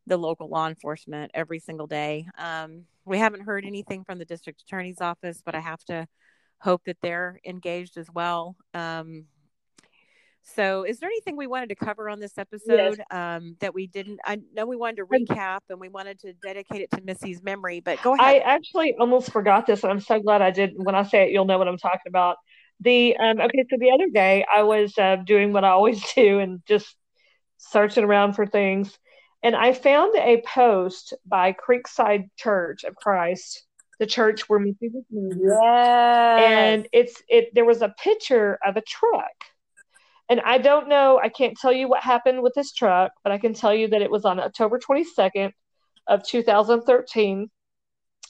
the 0.07 0.17
local 0.17 0.49
law 0.49 0.67
enforcement 0.67 1.31
every 1.33 1.59
single 1.59 1.87
day. 1.87 2.27
Um, 2.37 2.85
we 3.05 3.19
haven't 3.19 3.41
heard 3.41 3.65
anything 3.65 4.03
from 4.05 4.19
the 4.19 4.25
district 4.25 4.61
attorney's 4.61 5.01
office, 5.01 5.41
but 5.45 5.55
I 5.55 5.59
have 5.59 5.83
to 5.85 6.07
hope 6.59 6.83
that 6.85 6.97
they're 7.01 7.39
engaged 7.45 7.97
as 7.97 8.07
well. 8.13 8.55
Um, 8.73 9.25
so, 10.43 10.83
is 10.83 10.99
there 10.99 11.09
anything 11.09 11.37
we 11.37 11.47
wanted 11.47 11.69
to 11.69 11.75
cover 11.75 12.09
on 12.09 12.19
this 12.19 12.37
episode 12.37 12.97
yes. 12.97 13.05
um, 13.11 13.55
that 13.59 13.73
we 13.73 13.87
didn't? 13.87 14.19
I 14.25 14.39
know 14.53 14.65
we 14.65 14.75
wanted 14.75 14.97
to 14.97 15.05
recap 15.05 15.59
and 15.69 15.79
we 15.79 15.89
wanted 15.89 16.19
to 16.21 16.33
dedicate 16.33 16.81
it 16.81 16.91
to 16.91 17.01
Missy's 17.01 17.43
memory, 17.43 17.81
but 17.81 18.01
go 18.01 18.15
ahead. 18.15 18.25
I 18.25 18.39
actually 18.39 18.95
almost 18.99 19.31
forgot 19.31 19.67
this, 19.67 19.83
and 19.83 19.91
I'm 19.91 19.99
so 19.99 20.19
glad 20.19 20.41
I 20.41 20.51
did. 20.51 20.73
When 20.75 20.95
I 20.95 21.03
say 21.03 21.25
it, 21.25 21.31
you'll 21.31 21.45
know 21.45 21.57
what 21.57 21.67
I'm 21.67 21.77
talking 21.77 22.07
about. 22.07 22.37
The 22.79 23.15
um, 23.17 23.39
okay, 23.39 23.65
so 23.69 23.77
the 23.77 23.91
other 23.91 24.09
day 24.09 24.45
I 24.53 24.63
was 24.63 24.97
uh, 24.97 25.17
doing 25.17 25.53
what 25.53 25.63
I 25.63 25.69
always 25.69 26.01
do 26.15 26.39
and 26.39 26.61
just 26.67 26.95
searching 27.57 28.03
around 28.03 28.33
for 28.33 28.45
things, 28.45 28.97
and 29.43 29.55
I 29.55 29.73
found 29.73 30.15
a 30.15 30.41
post 30.41 31.13
by 31.25 31.53
Creekside 31.53 32.29
Church 32.37 32.85
of 32.85 32.95
Christ, 32.95 33.65
the 33.99 34.07
church 34.07 34.49
where 34.49 34.59
Missy 34.59 34.89
was 34.89 35.03
moved. 35.11 35.41
Yes. 35.41 36.51
And 36.51 36.87
it's 36.91 37.21
it. 37.27 37.53
There 37.53 37.65
was 37.65 37.81
a 37.81 37.93
picture 38.01 38.57
of 38.65 38.77
a 38.77 38.81
truck 38.81 39.27
and 40.29 40.41
I 40.41 40.57
don't 40.57 40.87
know, 40.87 41.19
I 41.21 41.29
can't 41.29 41.57
tell 41.57 41.71
you 41.71 41.87
what 41.87 42.03
happened 42.03 42.41
with 42.41 42.53
this 42.53 42.71
truck, 42.71 43.11
but 43.23 43.31
I 43.31 43.37
can 43.37 43.53
tell 43.53 43.73
you 43.73 43.87
that 43.89 44.01
it 44.01 44.11
was 44.11 44.25
on 44.25 44.39
October 44.39 44.79
22nd 44.79 45.51
of 46.07 46.23
2013. 46.23 47.49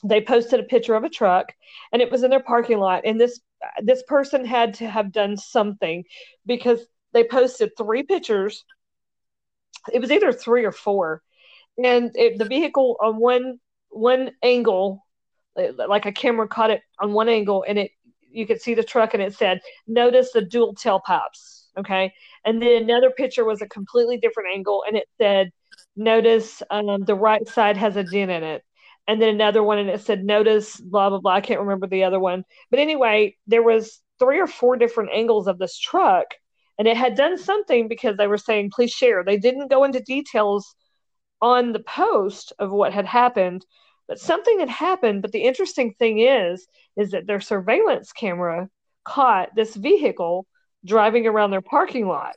They 0.02 0.20
posted 0.22 0.60
a 0.60 0.64
picture 0.64 0.94
of 0.94 1.04
a 1.04 1.10
truck 1.10 1.52
and 1.92 2.00
it 2.00 2.10
was 2.10 2.22
in 2.22 2.30
their 2.30 2.42
parking 2.42 2.78
lot 2.78 3.02
and 3.04 3.20
this 3.20 3.40
this 3.82 4.02
person 4.04 4.46
had 4.46 4.72
to 4.72 4.88
have 4.88 5.12
done 5.12 5.36
something 5.36 6.04
because 6.46 6.80
they 7.12 7.22
posted 7.24 7.70
three 7.76 8.02
pictures 8.02 8.64
it 9.92 10.00
was 10.00 10.10
either 10.10 10.32
three 10.32 10.64
or 10.64 10.72
four, 10.72 11.22
and 11.82 12.10
it, 12.14 12.38
the 12.38 12.44
vehicle 12.44 12.96
on 13.00 13.16
one 13.16 13.58
one 13.88 14.32
angle, 14.42 15.04
like 15.56 16.06
a 16.06 16.12
camera 16.12 16.46
caught 16.48 16.70
it 16.70 16.82
on 16.98 17.12
one 17.12 17.28
angle, 17.28 17.64
and 17.66 17.78
it 17.78 17.92
you 18.30 18.46
could 18.46 18.60
see 18.60 18.74
the 18.74 18.84
truck, 18.84 19.14
and 19.14 19.22
it 19.22 19.34
said, 19.34 19.60
"Notice 19.86 20.32
the 20.32 20.42
dual 20.42 20.74
tailpipes." 20.74 21.59
Okay, 21.80 22.12
and 22.44 22.62
then 22.62 22.82
another 22.82 23.10
picture 23.10 23.44
was 23.44 23.62
a 23.62 23.68
completely 23.68 24.18
different 24.18 24.50
angle, 24.54 24.84
and 24.86 24.96
it 24.96 25.08
said, 25.18 25.50
"Notice 25.96 26.62
um, 26.70 27.04
the 27.04 27.14
right 27.14 27.46
side 27.48 27.76
has 27.76 27.96
a 27.96 28.04
dent 28.04 28.30
in 28.30 28.42
it." 28.44 28.62
And 29.08 29.20
then 29.20 29.34
another 29.34 29.62
one, 29.62 29.78
and 29.78 29.90
it 29.90 30.00
said, 30.02 30.24
"Notice 30.24 30.76
blah 30.80 31.10
blah 31.10 31.20
blah." 31.20 31.32
I 31.34 31.40
can't 31.40 31.60
remember 31.60 31.86
the 31.86 32.04
other 32.04 32.20
one, 32.20 32.44
but 32.70 32.80
anyway, 32.80 33.36
there 33.46 33.62
was 33.62 34.00
three 34.18 34.38
or 34.38 34.46
four 34.46 34.76
different 34.76 35.10
angles 35.12 35.48
of 35.48 35.58
this 35.58 35.78
truck 35.78 36.26
and 36.80 36.88
it 36.88 36.96
had 36.96 37.14
done 37.14 37.36
something 37.36 37.88
because 37.88 38.16
they 38.16 38.26
were 38.26 38.38
saying 38.38 38.70
please 38.72 38.90
share 38.90 39.22
they 39.22 39.36
didn't 39.36 39.68
go 39.68 39.84
into 39.84 40.00
details 40.00 40.74
on 41.42 41.72
the 41.72 41.80
post 41.80 42.52
of 42.58 42.70
what 42.70 42.92
had 42.92 43.06
happened 43.06 43.64
but 44.08 44.18
something 44.18 44.58
had 44.60 44.68
happened 44.70 45.22
but 45.22 45.30
the 45.30 45.42
interesting 45.42 45.94
thing 45.98 46.20
is 46.20 46.66
is 46.96 47.10
that 47.10 47.26
their 47.26 47.40
surveillance 47.40 48.12
camera 48.12 48.68
caught 49.04 49.54
this 49.54 49.74
vehicle 49.76 50.46
driving 50.84 51.26
around 51.26 51.50
their 51.50 51.60
parking 51.60 52.06
lot 52.06 52.34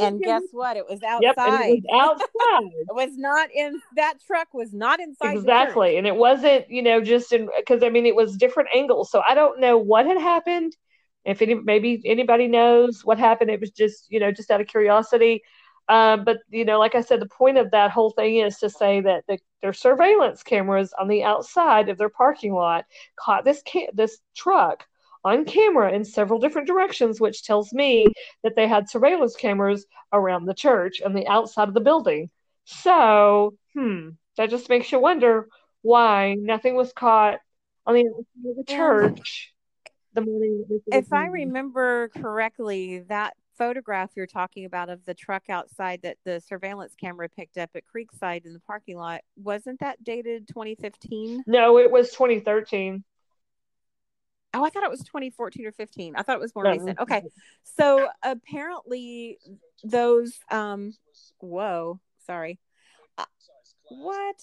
and 0.00 0.22
guess 0.22 0.42
what? 0.52 0.78
It 0.78 0.86
was 0.88 1.02
outside. 1.02 1.22
Yep, 1.22 1.36
it 1.36 1.68
was 1.68 1.82
outside. 1.92 2.70
it 2.88 2.94
was 2.94 3.18
not 3.18 3.50
in 3.54 3.78
that 3.94 4.14
truck 4.26 4.54
was 4.54 4.72
not 4.72 5.00
inside. 5.00 5.36
Exactly, 5.36 5.98
and 5.98 6.06
it 6.06 6.16
wasn't 6.16 6.70
you 6.70 6.82
know 6.82 7.02
just 7.02 7.30
in 7.32 7.50
because 7.58 7.82
I 7.82 7.90
mean 7.90 8.06
it 8.06 8.16
was 8.16 8.38
different 8.38 8.70
angles. 8.74 9.10
So 9.10 9.22
I 9.28 9.34
don't 9.34 9.60
know 9.60 9.76
what 9.76 10.06
had 10.06 10.18
happened 10.18 10.74
if 11.24 11.42
any, 11.42 11.54
maybe 11.54 12.00
anybody 12.04 12.48
knows 12.48 13.04
what 13.04 13.18
happened, 13.18 13.50
it 13.50 13.60
was 13.60 13.70
just, 13.70 14.10
you 14.10 14.20
know, 14.20 14.32
just 14.32 14.50
out 14.50 14.60
of 14.60 14.66
curiosity. 14.66 15.42
Um, 15.88 16.24
but 16.24 16.38
you 16.50 16.64
know, 16.64 16.78
like 16.78 16.94
I 16.94 17.00
said, 17.00 17.20
the 17.20 17.26
point 17.26 17.58
of 17.58 17.72
that 17.72 17.90
whole 17.90 18.10
thing 18.10 18.36
is 18.36 18.58
to 18.58 18.70
say 18.70 19.00
that 19.00 19.24
the, 19.26 19.38
their 19.60 19.72
surveillance 19.72 20.42
cameras 20.42 20.94
on 20.98 21.08
the 21.08 21.24
outside 21.24 21.88
of 21.88 21.98
their 21.98 22.08
parking 22.08 22.54
lot 22.54 22.84
caught 23.18 23.44
this 23.44 23.62
ca- 23.66 23.90
this 23.92 24.18
truck 24.36 24.86
on 25.24 25.44
camera 25.44 25.92
in 25.92 26.04
several 26.04 26.38
different 26.38 26.66
directions, 26.66 27.20
which 27.20 27.44
tells 27.44 27.72
me 27.72 28.06
that 28.42 28.56
they 28.56 28.66
had 28.66 28.88
surveillance 28.88 29.36
cameras 29.36 29.86
around 30.12 30.46
the 30.46 30.54
church 30.54 31.00
and 31.04 31.16
the 31.16 31.26
outside 31.28 31.68
of 31.68 31.74
the 31.74 31.80
building. 31.80 32.30
So, 32.64 33.54
hmm, 33.74 34.10
that 34.36 34.50
just 34.50 34.68
makes 34.68 34.90
you 34.92 35.00
wonder 35.00 35.48
why 35.82 36.34
nothing 36.38 36.74
was 36.74 36.92
caught 36.92 37.40
on 37.86 37.94
the 37.94 38.06
outside 38.06 38.50
of 38.50 38.56
the 38.56 38.64
church 38.64 39.52
the 40.14 40.22
morning. 40.22 40.64
If 40.92 41.12
I 41.12 41.26
remember 41.26 42.08
correctly, 42.08 43.00
that 43.08 43.34
photograph 43.56 44.10
you're 44.16 44.26
talking 44.26 44.64
about 44.64 44.88
of 44.88 45.04
the 45.04 45.14
truck 45.14 45.50
outside 45.50 46.00
that 46.02 46.16
the 46.24 46.40
surveillance 46.40 46.94
camera 46.98 47.28
picked 47.28 47.58
up 47.58 47.70
at 47.74 47.82
Creekside 47.84 48.46
in 48.46 48.54
the 48.54 48.60
parking 48.60 48.96
lot 48.96 49.20
wasn't 49.36 49.78
that 49.80 50.02
dated 50.02 50.48
2015? 50.48 51.44
No, 51.46 51.78
it 51.78 51.90
was 51.90 52.12
2013. 52.12 53.04
Oh, 54.52 54.64
I 54.64 54.70
thought 54.70 54.82
it 54.82 54.90
was 54.90 55.00
2014 55.00 55.66
or 55.66 55.72
15. 55.72 56.14
I 56.16 56.22
thought 56.22 56.36
it 56.36 56.40
was 56.40 56.54
more 56.54 56.64
no. 56.64 56.70
recent. 56.70 56.98
Okay. 56.98 57.22
So 57.62 58.08
apparently 58.22 59.38
those 59.84 60.38
um 60.50 60.94
whoa, 61.38 62.00
sorry. 62.26 62.58
Uh, 63.16 63.24
what? 63.88 64.36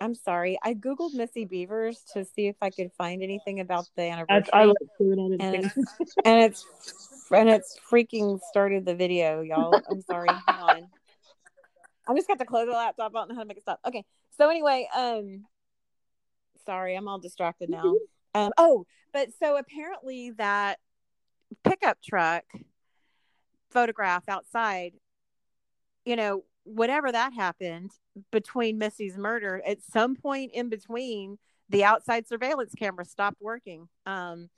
I'm 0.00 0.14
sorry. 0.14 0.58
I 0.62 0.74
googled 0.74 1.12
Missy 1.12 1.46
Bevers 1.46 1.98
to 2.14 2.24
see 2.24 2.46
if 2.46 2.56
I 2.62 2.70
could 2.70 2.90
find 2.96 3.22
anything 3.22 3.60
about 3.60 3.86
the 3.96 4.02
anniversary. 4.04 4.50
I, 4.52 4.62
I 4.62 4.72
and, 5.40 5.54
it's, 5.56 5.76
and 6.24 6.40
it's 6.40 6.66
and 7.30 7.48
it's 7.48 7.78
freaking 7.90 8.40
started 8.50 8.86
the 8.86 8.94
video, 8.94 9.42
y'all. 9.42 9.78
I'm 9.90 10.00
sorry. 10.00 10.28
Hang 10.28 10.60
on. 10.60 10.88
I'm 12.08 12.16
just 12.16 12.28
got 12.28 12.38
to 12.38 12.46
close 12.46 12.66
the 12.66 12.72
laptop. 12.72 13.12
I 13.14 13.18
don't 13.18 13.28
know 13.28 13.34
how 13.34 13.42
to 13.42 13.46
make 13.46 13.58
it 13.58 13.62
stop. 13.62 13.80
Okay. 13.86 14.04
So 14.38 14.48
anyway, 14.48 14.88
um, 14.96 15.44
sorry, 16.64 16.96
I'm 16.96 17.08
all 17.08 17.18
distracted 17.18 17.68
now. 17.68 17.94
Um, 18.32 18.52
oh, 18.58 18.86
but 19.12 19.30
so 19.38 19.56
apparently 19.56 20.30
that 20.32 20.78
pickup 21.64 21.98
truck 22.02 22.44
photograph 23.70 24.28
outside, 24.28 24.92
you 26.04 26.16
know, 26.16 26.44
whenever 26.64 27.10
that 27.10 27.32
happened 27.32 27.90
between 28.30 28.78
Missy's 28.78 29.16
murder, 29.16 29.62
at 29.66 29.82
some 29.82 30.16
point 30.16 30.52
in 30.52 30.68
between, 30.68 31.38
the 31.68 31.84
outside 31.84 32.26
surveillance 32.26 32.74
camera 32.74 33.04
stopped 33.04 33.40
working. 33.40 33.88
Um, 34.04 34.48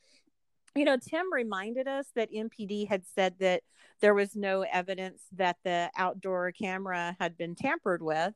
you 0.74 0.84
know, 0.84 0.96
Tim 0.96 1.32
reminded 1.32 1.86
us 1.86 2.06
that 2.14 2.32
MPD 2.32 2.88
had 2.88 3.02
said 3.14 3.34
that 3.40 3.62
there 4.00 4.14
was 4.14 4.34
no 4.34 4.62
evidence 4.62 5.22
that 5.32 5.56
the 5.64 5.90
outdoor 5.96 6.52
camera 6.52 7.16
had 7.20 7.36
been 7.36 7.54
tampered 7.54 8.02
with. 8.02 8.32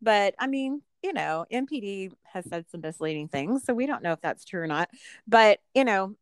But 0.00 0.34
I 0.38 0.46
mean, 0.46 0.82
you 1.04 1.12
know, 1.12 1.44
MPD 1.52 2.12
has 2.24 2.48
said 2.48 2.64
some 2.70 2.80
misleading 2.80 3.28
things, 3.28 3.62
so 3.64 3.74
we 3.74 3.86
don't 3.86 4.02
know 4.02 4.12
if 4.12 4.20
that's 4.20 4.44
true 4.44 4.62
or 4.62 4.66
not. 4.66 4.90
But, 5.28 5.60
you 5.74 5.84
know, 5.84 6.16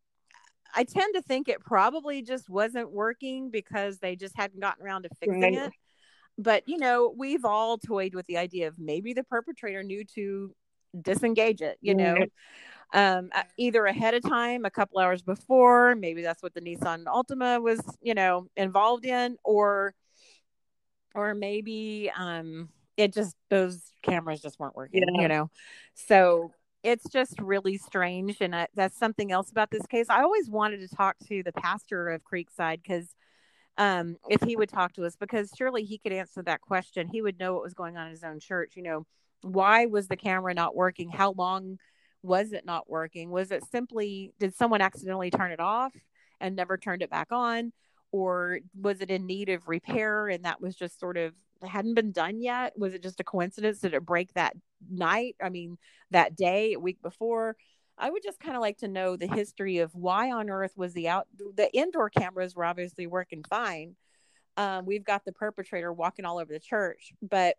I 0.75 0.83
tend 0.83 1.15
to 1.15 1.21
think 1.21 1.47
it 1.49 1.61
probably 1.61 2.21
just 2.21 2.49
wasn't 2.49 2.91
working 2.91 3.49
because 3.49 3.97
they 3.99 4.15
just 4.15 4.35
hadn't 4.37 4.59
gotten 4.59 4.85
around 4.85 5.03
to 5.03 5.09
fixing 5.19 5.41
right. 5.41 5.53
it 5.53 5.71
but 6.37 6.63
you 6.67 6.77
know 6.77 7.13
we've 7.15 7.45
all 7.45 7.77
toyed 7.77 8.15
with 8.15 8.25
the 8.27 8.37
idea 8.37 8.67
of 8.67 8.79
maybe 8.79 9.13
the 9.13 9.23
perpetrator 9.23 9.83
knew 9.83 10.03
to 10.03 10.53
disengage 11.01 11.61
it 11.61 11.77
you 11.81 11.95
know 11.95 12.15
um, 12.93 13.29
either 13.57 13.85
ahead 13.85 14.13
of 14.13 14.21
time 14.21 14.65
a 14.65 14.69
couple 14.69 14.99
hours 14.99 15.21
before 15.21 15.95
maybe 15.95 16.21
that's 16.21 16.43
what 16.43 16.53
the 16.53 16.61
nissan 16.61 17.05
altima 17.05 17.61
was 17.61 17.81
you 18.01 18.13
know 18.13 18.47
involved 18.55 19.05
in 19.05 19.37
or 19.43 19.93
or 21.15 21.33
maybe 21.33 22.11
um 22.15 22.69
it 22.97 23.13
just 23.13 23.35
those 23.49 23.81
cameras 24.01 24.41
just 24.41 24.59
weren't 24.59 24.75
working 24.75 25.03
yeah. 25.15 25.21
you 25.21 25.27
know 25.27 25.49
so 25.93 26.51
it's 26.83 27.09
just 27.09 27.39
really 27.39 27.77
strange 27.77 28.37
and 28.41 28.55
I, 28.55 28.67
that's 28.75 28.97
something 28.97 29.31
else 29.31 29.49
about 29.49 29.71
this 29.71 29.85
case 29.87 30.07
i 30.09 30.21
always 30.21 30.49
wanted 30.49 30.87
to 30.87 30.95
talk 30.95 31.15
to 31.27 31.43
the 31.43 31.53
pastor 31.53 32.09
of 32.09 32.21
creekside 32.23 32.81
because 32.83 33.15
um, 33.77 34.17
if 34.29 34.41
he 34.43 34.55
would 34.55 34.69
talk 34.69 34.93
to 34.93 35.05
us, 35.05 35.15
because 35.15 35.51
surely 35.57 35.83
he 35.83 35.97
could 35.97 36.11
answer 36.11 36.43
that 36.43 36.61
question. 36.61 37.07
He 37.07 37.21
would 37.21 37.39
know 37.39 37.53
what 37.53 37.63
was 37.63 37.73
going 37.73 37.97
on 37.97 38.05
in 38.05 38.11
his 38.11 38.23
own 38.23 38.39
church. 38.39 38.73
You 38.75 38.83
know, 38.83 39.05
why 39.41 39.87
was 39.87 40.07
the 40.07 40.17
camera 40.17 40.53
not 40.53 40.75
working? 40.75 41.09
How 41.09 41.31
long 41.31 41.79
was 42.21 42.53
it 42.53 42.65
not 42.65 42.89
working? 42.89 43.31
Was 43.31 43.51
it 43.51 43.63
simply, 43.71 44.33
did 44.39 44.55
someone 44.55 44.81
accidentally 44.81 45.31
turn 45.31 45.51
it 45.51 45.59
off 45.59 45.93
and 46.39 46.55
never 46.55 46.77
turned 46.77 47.01
it 47.01 47.09
back 47.09 47.31
on? 47.31 47.73
Or 48.11 48.59
was 48.79 49.01
it 49.01 49.09
in 49.09 49.25
need 49.25 49.49
of 49.49 49.67
repair 49.67 50.29
and 50.29 50.45
that 50.45 50.61
was 50.61 50.75
just 50.75 50.99
sort 50.99 51.17
of 51.17 51.33
hadn't 51.65 51.95
been 51.95 52.11
done 52.11 52.41
yet? 52.41 52.73
Was 52.77 52.93
it 52.93 53.03
just 53.03 53.19
a 53.19 53.23
coincidence? 53.23 53.79
Did 53.79 53.93
it 53.93 54.05
break 54.05 54.33
that 54.33 54.55
night? 54.89 55.35
I 55.41 55.49
mean, 55.49 55.77
that 56.11 56.35
day, 56.35 56.73
a 56.73 56.79
week 56.79 57.01
before? 57.01 57.55
I 57.97 58.09
would 58.09 58.23
just 58.23 58.39
kind 58.39 58.55
of 58.55 58.61
like 58.61 58.79
to 58.79 58.87
know 58.87 59.15
the 59.15 59.27
history 59.27 59.79
of 59.79 59.93
why 59.93 60.31
on 60.31 60.49
earth 60.49 60.73
was 60.75 60.93
the 60.93 61.09
out 61.09 61.27
the 61.37 61.69
indoor 61.73 62.09
cameras 62.09 62.55
were 62.55 62.65
obviously 62.65 63.07
working 63.07 63.43
fine. 63.47 63.95
Um, 64.57 64.85
we've 64.85 65.03
got 65.03 65.25
the 65.25 65.31
perpetrator 65.31 65.91
walking 65.91 66.25
all 66.25 66.39
over 66.39 66.51
the 66.51 66.59
church, 66.59 67.13
but 67.21 67.55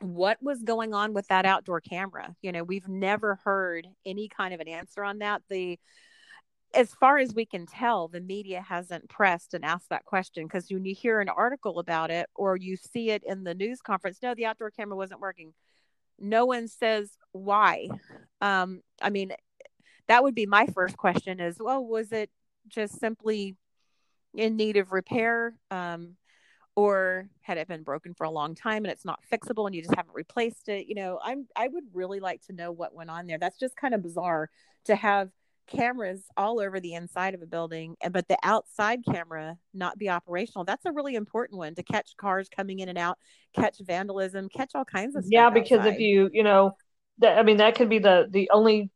what 0.00 0.38
was 0.42 0.62
going 0.62 0.94
on 0.94 1.12
with 1.12 1.28
that 1.28 1.44
outdoor 1.44 1.80
camera? 1.80 2.34
You 2.42 2.52
know, 2.52 2.64
we've 2.64 2.88
never 2.88 3.38
heard 3.44 3.86
any 4.06 4.28
kind 4.28 4.54
of 4.54 4.60
an 4.60 4.68
answer 4.68 5.04
on 5.04 5.18
that. 5.18 5.42
The 5.50 5.78
as 6.74 6.94
far 6.94 7.18
as 7.18 7.34
we 7.34 7.44
can 7.44 7.66
tell, 7.66 8.08
the 8.08 8.20
media 8.20 8.60
hasn't 8.60 9.08
pressed 9.08 9.54
and 9.54 9.64
asked 9.64 9.88
that 9.90 10.04
question 10.04 10.46
because 10.46 10.70
when 10.70 10.84
you 10.84 10.94
hear 10.94 11.20
an 11.20 11.28
article 11.28 11.78
about 11.78 12.10
it 12.10 12.28
or 12.34 12.56
you 12.56 12.76
see 12.76 13.10
it 13.10 13.22
in 13.26 13.44
the 13.44 13.54
news 13.54 13.80
conference, 13.80 14.18
no, 14.22 14.34
the 14.34 14.46
outdoor 14.46 14.70
camera 14.70 14.96
wasn't 14.96 15.20
working. 15.20 15.52
No 16.18 16.46
one 16.46 16.68
says 16.68 17.10
why. 17.32 17.88
Um, 18.40 18.82
I 19.02 19.10
mean, 19.10 19.32
that 20.10 20.24
would 20.24 20.34
be 20.34 20.46
my 20.46 20.66
first 20.66 20.96
question 20.96 21.38
is 21.38 21.56
well 21.60 21.84
was 21.84 22.10
it 22.10 22.30
just 22.66 22.98
simply 22.98 23.56
in 24.34 24.56
need 24.56 24.76
of 24.76 24.90
repair 24.90 25.54
um, 25.70 26.16
or 26.74 27.28
had 27.42 27.58
it 27.58 27.68
been 27.68 27.84
broken 27.84 28.12
for 28.14 28.24
a 28.24 28.30
long 28.30 28.56
time 28.56 28.84
and 28.84 28.90
it's 28.90 29.04
not 29.04 29.20
fixable 29.32 29.66
and 29.66 29.74
you 29.74 29.82
just 29.82 29.94
haven't 29.94 30.14
replaced 30.14 30.68
it 30.68 30.88
you 30.88 30.96
know 30.96 31.20
i'm 31.22 31.46
i 31.54 31.68
would 31.68 31.84
really 31.92 32.18
like 32.18 32.42
to 32.42 32.52
know 32.52 32.72
what 32.72 32.92
went 32.92 33.08
on 33.08 33.28
there 33.28 33.38
that's 33.38 33.58
just 33.58 33.76
kind 33.76 33.94
of 33.94 34.02
bizarre 34.02 34.50
to 34.84 34.96
have 34.96 35.30
cameras 35.70 36.24
all 36.36 36.60
over 36.60 36.80
the 36.80 36.94
inside 36.94 37.34
of 37.34 37.42
a 37.42 37.46
building 37.46 37.96
but 38.10 38.26
the 38.28 38.36
outside 38.42 39.00
camera 39.10 39.56
not 39.72 39.96
be 39.98 40.08
operational 40.08 40.64
that's 40.64 40.84
a 40.84 40.92
really 40.92 41.14
important 41.14 41.58
one 41.58 41.74
to 41.74 41.82
catch 41.82 42.16
cars 42.16 42.48
coming 42.54 42.80
in 42.80 42.88
and 42.88 42.98
out 42.98 43.16
catch 43.54 43.78
vandalism 43.80 44.48
catch 44.48 44.72
all 44.74 44.84
kinds 44.84 45.14
of 45.14 45.22
stuff 45.22 45.32
yeah 45.32 45.50
because 45.50 45.80
outside. 45.80 45.94
if 45.94 46.00
you 46.00 46.28
you 46.32 46.42
know 46.42 46.72
that 47.18 47.38
i 47.38 47.42
mean 47.42 47.58
that 47.58 47.74
could 47.74 47.88
be 47.88 47.98
the 47.98 48.26
the 48.30 48.50
only 48.52 48.90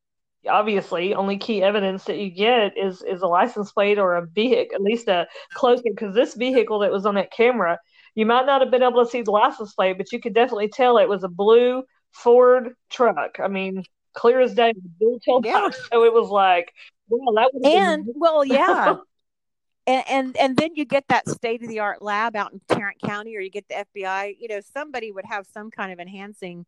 obviously 0.49 1.15
only 1.15 1.39
key 1.39 1.63
evidence 1.63 2.05
that 2.05 2.19
you 2.19 2.31
get 2.31 2.77
is 2.77 3.03
is 3.03 3.23
a 3.23 3.27
license 3.27 3.73
plate 3.73 3.99
or 3.99 4.17
a 4.17 4.27
vehicle 4.27 4.75
at 4.75 4.83
least 4.83 5.09
a 5.09 5.27
close 5.55 5.81
because 5.83 6.15
this 6.15 6.35
vehicle 6.35 6.81
that 6.81 6.91
was 6.91 7.07
on 7.07 7.15
that 7.15 7.33
camera 7.33 7.79
you 8.15 8.27
might 8.27 8.47
not 8.47 8.61
have 8.61 8.71
been 8.71 8.83
able 8.83 9.05
to 9.05 9.11
see 9.11 9.23
the 9.23 9.31
license 9.31 9.73
plate 9.75 9.97
but 9.97 10.13
you 10.13 10.21
could 10.21 10.35
definitely 10.35 10.69
tell 10.69 10.99
it 10.99 11.09
was 11.09 11.25
a 11.25 11.29
blue 11.29 11.83
ford 12.13 12.75
truck 12.91 13.39
i 13.43 13.49
mean 13.49 13.83
clear 14.15 14.41
as 14.41 14.55
day 14.55 14.73
dual 14.99 15.21
tail 15.21 15.41
yeah. 15.45 15.69
so 15.71 16.05
it 16.05 16.13
was 16.13 16.29
like 16.31 16.73
well 17.09 17.35
that 17.35 17.51
would 17.53 17.67
and 17.67 18.07
been... 18.07 18.15
well 18.17 18.45
yeah 18.45 18.97
and, 19.87 20.05
and 20.09 20.37
and 20.37 20.57
then 20.57 20.75
you 20.75 20.85
get 20.85 21.05
that 21.09 21.29
state 21.29 21.63
of 21.63 21.69
the 21.69 21.81
art 21.81 22.01
lab 22.03 22.37
out 22.37 22.53
in 22.53 22.61
Tarrant 22.69 23.01
County, 23.03 23.37
or 23.37 23.41
you 23.41 23.51
get 23.51 23.69
the 23.69 23.85
FBI. 23.95 24.37
You 24.39 24.49
know, 24.49 24.61
somebody 24.73 25.13
would 25.13 25.27
have 25.27 25.47
some 25.47 25.71
kind 25.71 25.93
of 25.93 26.01
enhancing 26.01 26.65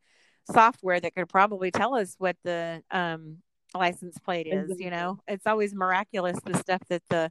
software 0.52 1.00
that 1.00 1.14
could 1.14 1.28
probably 1.28 1.70
tell 1.70 1.94
us 1.94 2.14
what 2.18 2.36
the 2.44 2.82
um, 2.90 3.38
license 3.74 4.18
plate 4.18 4.46
is. 4.46 4.78
You 4.78 4.90
know, 4.90 5.18
it's 5.26 5.46
always 5.46 5.74
miraculous 5.74 6.38
the 6.44 6.58
stuff 6.58 6.82
that 6.88 7.02
the 7.08 7.30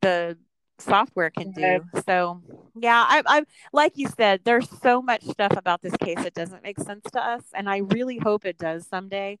the 0.00 0.38
software 0.82 1.30
can 1.30 1.52
do. 1.52 1.84
So 2.06 2.42
yeah, 2.74 3.04
I, 3.08 3.22
I 3.26 3.44
like 3.72 3.92
you 3.96 4.08
said, 4.08 4.40
there's 4.44 4.68
so 4.82 5.02
much 5.02 5.22
stuff 5.24 5.52
about 5.56 5.82
this 5.82 5.96
case 5.96 6.22
that 6.22 6.34
doesn't 6.34 6.62
make 6.62 6.78
sense 6.78 7.04
to 7.12 7.20
us, 7.20 7.44
and 7.54 7.68
I 7.68 7.78
really 7.78 8.18
hope 8.18 8.44
it 8.44 8.58
does 8.58 8.86
someday 8.86 9.38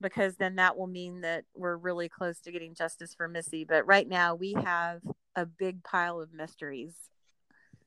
because 0.00 0.36
then 0.36 0.56
that 0.56 0.76
will 0.76 0.86
mean 0.86 1.22
that 1.22 1.44
we're 1.54 1.76
really 1.76 2.08
close 2.08 2.40
to 2.40 2.52
getting 2.52 2.74
justice 2.74 3.14
for 3.14 3.28
Missy. 3.28 3.64
But 3.64 3.86
right 3.86 4.08
now, 4.08 4.34
we 4.34 4.52
have 4.52 5.00
a 5.34 5.44
big 5.44 5.82
pile 5.82 6.20
of 6.20 6.32
mysteries. 6.32 6.94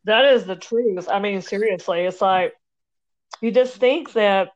That 0.04 0.26
is 0.26 0.46
the 0.46 0.56
truth. 0.56 1.08
I 1.10 1.20
mean, 1.20 1.42
seriously, 1.42 2.02
it's 2.02 2.22
like 2.22 2.54
you 3.42 3.52
just 3.52 3.78
think 3.78 4.14
that 4.14 4.50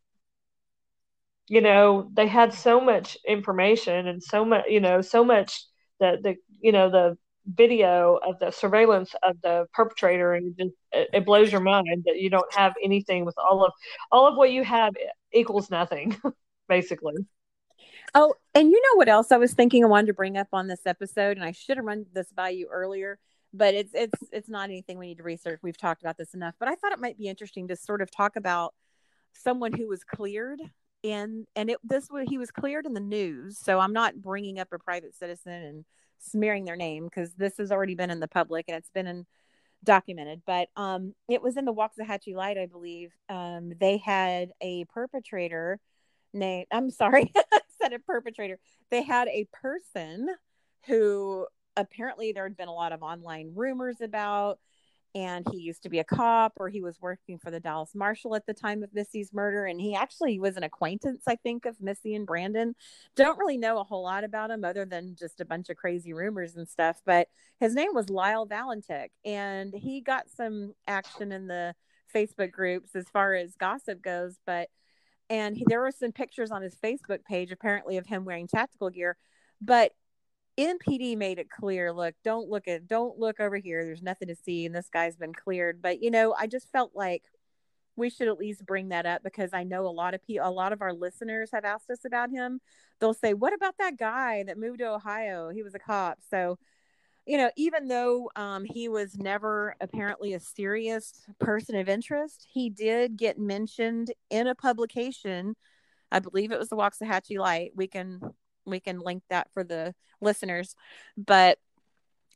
you 1.47 1.61
know 1.61 2.09
they 2.13 2.27
had 2.27 2.53
so 2.53 2.81
much 2.81 3.17
information 3.27 4.07
and 4.07 4.21
so 4.21 4.43
much 4.43 4.65
you 4.67 4.79
know 4.79 5.01
so 5.01 5.23
much 5.23 5.63
that 5.99 6.23
the 6.23 6.35
you 6.59 6.71
know 6.71 6.89
the 6.89 7.17
video 7.45 8.19
of 8.25 8.39
the 8.39 8.51
surveillance 8.51 9.13
of 9.23 9.35
the 9.41 9.65
perpetrator 9.73 10.33
and 10.33 10.47
it, 10.47 10.63
just, 10.63 10.75
it 10.91 11.25
blows 11.25 11.51
your 11.51 11.61
mind 11.61 12.03
that 12.05 12.19
you 12.19 12.29
don't 12.29 12.51
have 12.53 12.73
anything 12.83 13.23
with 13.23 13.35
all 13.37 13.63
of 13.63 13.71
all 14.11 14.27
of 14.27 14.35
what 14.35 14.51
you 14.51 14.63
have 14.63 14.93
equals 15.31 15.69
nothing 15.69 16.15
basically 16.67 17.13
Oh, 18.17 18.33
and 18.53 18.71
you 18.71 18.81
know 18.81 18.97
what 18.97 19.09
else 19.09 19.33
I 19.33 19.37
was 19.37 19.53
thinking 19.53 19.83
I 19.83 19.87
wanted 19.87 20.07
to 20.07 20.13
bring 20.13 20.37
up 20.37 20.47
on 20.53 20.67
this 20.67 20.85
episode, 20.85 21.35
and 21.35 21.45
I 21.45 21.51
should 21.51 21.75
have 21.75 21.85
run 21.85 22.05
this 22.13 22.31
by 22.31 22.47
you 22.49 22.69
earlier, 22.71 23.19
but 23.53 23.73
it's 23.73 23.91
it's 23.93 24.17
it's 24.31 24.47
not 24.47 24.69
anything 24.69 24.97
we 24.97 25.07
need 25.07 25.17
to 25.17 25.23
research. 25.23 25.59
We've 25.61 25.77
talked 25.77 26.01
about 26.01 26.17
this 26.17 26.33
enough, 26.33 26.55
but 26.57 26.69
I 26.69 26.75
thought 26.75 26.93
it 26.93 26.99
might 26.99 27.17
be 27.17 27.27
interesting 27.27 27.67
to 27.67 27.75
sort 27.75 28.01
of 28.01 28.09
talk 28.09 28.37
about 28.37 28.73
someone 29.33 29.73
who 29.73 29.89
was 29.89 30.05
cleared 30.05 30.61
and 31.03 31.45
and 31.57 31.69
it 31.69 31.77
this 31.83 32.09
was 32.09 32.25
he 32.29 32.37
was 32.37 32.51
cleared 32.51 32.85
in 32.85 32.93
the 32.93 32.99
news. 32.99 33.57
So 33.57 33.79
I'm 33.79 33.93
not 33.93 34.21
bringing 34.21 34.59
up 34.59 34.69
a 34.71 34.79
private 34.79 35.15
citizen 35.15 35.51
and 35.51 35.85
smearing 36.19 36.65
their 36.65 36.75
name 36.75 37.05
because 37.05 37.31
this 37.33 37.57
has 37.57 37.71
already 37.71 37.95
been 37.95 38.09
in 38.09 38.19
the 38.19 38.27
public 38.27 38.65
and 38.67 38.77
it's 38.77 38.89
been 38.89 39.07
in 39.07 39.25
documented 39.83 40.41
but 40.47 40.67
um 40.77 41.13
it 41.29 41.43
was 41.43 41.57
in 41.57 41.65
the 41.65 41.73
waxahachie 41.73 42.33
light 42.33 42.57
i 42.57 42.65
believe 42.65 43.11
um 43.29 43.71
they 43.79 43.97
had 43.97 44.49
a 44.59 44.83
perpetrator 44.85 45.79
named 46.33 46.65
i'm 46.71 46.89
sorry 46.89 47.31
said 47.85 47.93
a 47.93 47.99
perpetrator. 47.99 48.59
They 48.89 49.03
had 49.03 49.27
a 49.27 49.47
person 49.53 50.27
who 50.87 51.47
apparently 51.77 52.31
there 52.31 52.43
had 52.43 52.57
been 52.57 52.67
a 52.67 52.73
lot 52.73 52.91
of 52.91 53.03
online 53.03 53.51
rumors 53.55 54.01
about 54.01 54.59
and 55.15 55.47
he 55.49 55.59
used 55.59 55.81
to 55.81 55.89
be 55.89 55.99
a 55.99 56.03
cop 56.03 56.53
or 56.57 56.67
he 56.67 56.81
was 56.81 56.99
working 57.01 57.39
for 57.39 57.49
the 57.49 57.59
Dallas 57.59 57.95
Marshal 57.95 58.35
at 58.35 58.45
the 58.45 58.53
time 58.53 58.83
of 58.83 58.93
Missy's 58.93 59.31
murder 59.33 59.65
and 59.65 59.79
he 59.79 59.95
actually 59.95 60.39
was 60.39 60.57
an 60.57 60.63
acquaintance 60.63 61.23
I 61.25 61.37
think 61.37 61.65
of 61.65 61.81
Missy 61.81 62.13
and 62.13 62.27
Brandon. 62.27 62.75
Don't 63.15 63.39
really 63.39 63.57
know 63.57 63.79
a 63.79 63.83
whole 63.83 64.03
lot 64.03 64.25
about 64.25 64.51
him 64.51 64.65
other 64.65 64.85
than 64.85 65.15
just 65.17 65.39
a 65.39 65.45
bunch 65.45 65.69
of 65.69 65.77
crazy 65.77 66.13
rumors 66.13 66.55
and 66.57 66.67
stuff, 66.67 67.01
but 67.05 67.29
his 67.59 67.73
name 67.73 67.93
was 67.93 68.09
Lyle 68.09 68.45
Valentik 68.45 69.09
and 69.23 69.73
he 69.73 70.01
got 70.01 70.29
some 70.29 70.73
action 70.85 71.31
in 71.31 71.47
the 71.47 71.73
Facebook 72.13 72.51
groups 72.51 72.95
as 72.95 73.07
far 73.09 73.33
as 73.33 73.55
gossip 73.55 74.01
goes, 74.01 74.37
but 74.45 74.69
and 75.29 75.55
he, 75.57 75.65
there 75.67 75.81
were 75.81 75.91
some 75.91 76.11
pictures 76.11 76.51
on 76.51 76.61
his 76.61 76.75
Facebook 76.75 77.23
page 77.23 77.51
apparently 77.51 77.97
of 77.97 78.05
him 78.05 78.25
wearing 78.25 78.47
tactical 78.47 78.89
gear, 78.89 79.17
but 79.61 79.93
MPD 80.57 81.17
made 81.17 81.39
it 81.39 81.49
clear, 81.49 81.91
look, 81.91 82.15
don't 82.23 82.49
look 82.49 82.67
at 82.67 82.87
don't 82.87 83.19
look 83.19 83.39
over 83.39 83.57
here. 83.57 83.83
There's 83.83 84.01
nothing 84.01 84.29
to 84.29 84.35
see 84.35 84.65
and 84.65 84.73
this 84.73 84.89
guy's 84.89 85.17
been 85.17 85.33
cleared. 85.33 85.81
But 85.81 86.01
you 86.01 86.11
know, 86.11 86.33
I 86.37 86.47
just 86.47 86.71
felt 86.71 86.91
like 86.95 87.23
we 87.97 88.09
should 88.09 88.27
at 88.27 88.37
least 88.37 88.65
bring 88.65 88.89
that 88.89 89.05
up 89.05 89.23
because 89.23 89.51
I 89.53 89.63
know 89.63 89.85
a 89.85 89.89
lot 89.89 90.13
of 90.13 90.23
people 90.23 90.47
a 90.47 90.51
lot 90.51 90.73
of 90.73 90.81
our 90.81 90.93
listeners 90.93 91.49
have 91.53 91.65
asked 91.65 91.89
us 91.89 92.05
about 92.05 92.29
him. 92.29 92.59
They'll 92.99 93.13
say, 93.13 93.33
"What 93.33 93.53
about 93.53 93.77
that 93.79 93.97
guy 93.97 94.43
that 94.43 94.57
moved 94.57 94.79
to 94.79 94.89
Ohio? 94.93 95.49
He 95.49 95.63
was 95.63 95.75
a 95.75 95.79
cop." 95.79 96.19
So 96.29 96.57
you 97.25 97.37
know, 97.37 97.49
even 97.57 97.87
though 97.87 98.29
um, 98.35 98.65
he 98.65 98.87
was 98.87 99.17
never 99.17 99.75
apparently 99.81 100.33
a 100.33 100.39
serious 100.39 101.23
person 101.39 101.75
of 101.75 101.89
interest, 101.89 102.45
he 102.51 102.69
did 102.69 103.17
get 103.17 103.39
mentioned 103.39 104.11
in 104.29 104.47
a 104.47 104.55
publication. 104.55 105.55
I 106.11 106.19
believe 106.19 106.51
it 106.51 106.59
was 106.59 106.69
the 106.69 106.75
Waxahachie 106.77 107.39
Light. 107.39 107.71
We 107.75 107.87
can 107.87 108.21
we 108.65 108.79
can 108.79 108.99
link 108.99 109.23
that 109.29 109.47
for 109.53 109.63
the 109.63 109.93
listeners, 110.21 110.75
but 111.17 111.59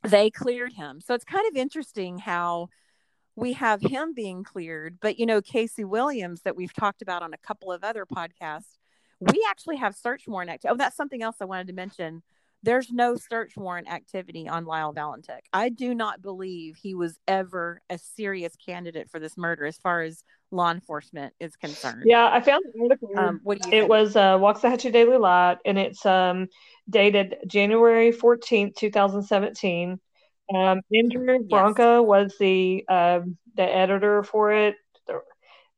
they 0.02 0.30
cleared 0.30 0.72
him. 0.72 1.00
So 1.00 1.14
it's 1.14 1.24
kind 1.24 1.46
of 1.48 1.56
interesting 1.56 2.18
how 2.18 2.68
we 3.36 3.52
have 3.54 3.80
him 3.80 4.12
being 4.14 4.44
cleared, 4.44 4.98
but 5.00 5.18
you 5.18 5.26
know, 5.26 5.40
Casey 5.40 5.84
Williams 5.84 6.42
that 6.42 6.56
we've 6.56 6.74
talked 6.74 7.02
about 7.02 7.22
on 7.22 7.32
a 7.32 7.38
couple 7.38 7.72
of 7.72 7.84
other 7.84 8.04
podcasts, 8.04 8.78
we 9.20 9.46
actually 9.48 9.76
have 9.76 9.94
search 9.94 10.24
warrant 10.26 10.50
activity. 10.50 10.74
Oh, 10.74 10.76
that's 10.76 10.96
something 10.96 11.22
else 11.22 11.36
I 11.40 11.44
wanted 11.44 11.66
to 11.68 11.72
mention 11.72 12.22
there's 12.62 12.90
no 12.90 13.16
search 13.16 13.56
warrant 13.56 13.90
activity 13.90 14.48
on 14.48 14.64
Lyle 14.64 14.92
Valentik. 14.92 15.40
I 15.52 15.70
do 15.70 15.94
not 15.94 16.20
believe 16.20 16.76
he 16.76 16.94
was 16.94 17.18
ever 17.26 17.80
a 17.88 17.98
serious 17.98 18.54
candidate 18.56 19.10
for 19.10 19.18
this 19.18 19.36
murder 19.36 19.64
as 19.64 19.78
far 19.78 20.02
as 20.02 20.22
law 20.50 20.70
enforcement 20.70 21.32
is 21.40 21.56
concerned. 21.56 22.02
Yeah, 22.04 22.28
I 22.30 22.40
found 22.40 22.64
article. 22.80 23.10
Um, 23.16 23.40
what 23.42 23.60
do 23.60 23.68
you 23.68 23.76
it 23.76 23.80
think? 23.80 23.90
was 23.90 24.16
uh, 24.16 24.36
Waxahachie 24.38 24.92
Daily 24.92 25.16
Light, 25.16 25.58
and 25.64 25.78
it's 25.78 26.04
um, 26.04 26.48
dated 26.88 27.36
January 27.46 28.12
14th, 28.12 28.76
2017. 28.76 29.98
Um, 30.54 30.80
Andrew 30.92 31.38
yes. 31.38 31.42
Branca 31.48 32.02
was 32.02 32.34
the 32.38 32.84
um, 32.88 33.36
the 33.54 33.62
editor 33.62 34.22
for 34.22 34.52
it 34.52 34.74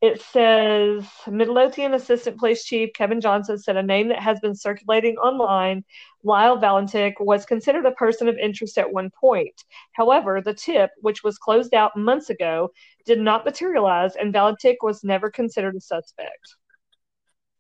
it 0.03 0.21
says 0.21 1.07
Midlothian 1.29 1.95
Assistant 1.95 2.37
Police 2.37 2.65
Chief 2.65 2.91
Kevin 2.93 3.21
Johnson 3.21 3.57
said 3.57 3.77
a 3.77 3.83
name 3.85 4.09
that 4.09 4.19
has 4.19 4.41
been 4.41 4.57
circulating 4.57 5.17
online, 5.17 5.85
Lyle 6.25 6.59
Valentik, 6.59 7.13
was 7.21 7.47
considered 7.47 7.87
a 7.87 7.93
person 7.93 8.29
of 8.29 8.37
interest 8.37 8.79
at 8.79 8.93
one 8.93 9.11
point. 9.11 9.55
However, 9.93 10.41
the 10.41 10.55
tip, 10.55 10.91
which 11.01 11.23
was 11.23 11.39
closed 11.39 11.73
out 11.73 11.97
months 11.97 12.31
ago, 12.31 12.71
did 13.07 13.21
not 13.21 13.45
materialize, 13.45 14.17
and 14.17 14.35
Valentik 14.35 14.79
was 14.83 15.05
never 15.05 15.31
considered 15.31 15.77
a 15.77 15.81
suspect. 15.81 16.57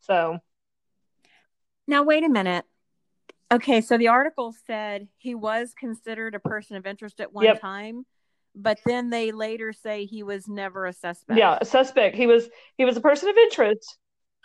So. 0.00 0.38
Now, 1.86 2.02
wait 2.02 2.24
a 2.24 2.28
minute. 2.28 2.64
Okay, 3.52 3.80
so 3.80 3.96
the 3.96 4.08
article 4.08 4.52
said 4.66 5.06
he 5.16 5.36
was 5.36 5.74
considered 5.78 6.34
a 6.34 6.40
person 6.40 6.74
of 6.74 6.86
interest 6.86 7.20
at 7.20 7.32
one 7.32 7.44
yep. 7.44 7.60
time 7.60 8.04
but 8.54 8.78
then 8.84 9.10
they 9.10 9.32
later 9.32 9.72
say 9.72 10.04
he 10.04 10.22
was 10.22 10.48
never 10.48 10.86
a 10.86 10.92
suspect. 10.92 11.38
Yeah, 11.38 11.58
a 11.60 11.64
suspect. 11.64 12.16
He 12.16 12.26
was 12.26 12.48
he 12.76 12.84
was 12.84 12.96
a 12.96 13.00
person 13.00 13.28
of 13.28 13.36
interest. 13.36 13.98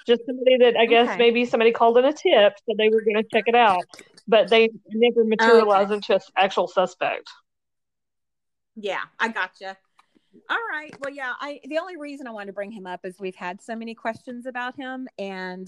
Just 0.06 0.26
somebody 0.26 0.58
that 0.60 0.78
I 0.78 0.86
guess 0.86 1.10
okay. 1.10 1.18
maybe 1.18 1.46
somebody 1.46 1.72
called 1.72 1.98
in 1.98 2.06
a 2.06 2.14
tip, 2.14 2.54
so 2.66 2.76
they 2.78 2.90
were 2.90 3.02
going 3.02 3.18
to 3.18 3.26
check 3.34 3.44
it 3.48 3.56
out, 3.56 3.84
but 4.28 4.50
they 4.50 4.70
never 4.90 5.26
materialized 5.26 5.92
okay. 5.92 5.96
into 5.96 6.16
an 6.16 6.22
actual 6.38 6.68
suspect. 6.68 7.30
Yeah, 8.76 9.02
I 9.20 9.30
gotcha. 9.30 9.76
All 10.50 10.58
right. 10.72 10.96
Well, 11.02 11.14
yeah. 11.14 11.34
I 11.40 11.60
the 11.66 11.80
only 11.80 11.98
reason 11.98 12.28
I 12.28 12.32
wanted 12.32 12.48
to 12.48 12.54
bring 12.54 12.72
him 12.72 12.88
up 12.88 13.02
is 13.04 13.20
we've 13.20 13.36
had 13.36 13.62
so 13.62 13.76
many 13.76 13.96
questions 13.96 14.46
about 14.46 14.78
him, 14.78 15.08
and 15.18 15.68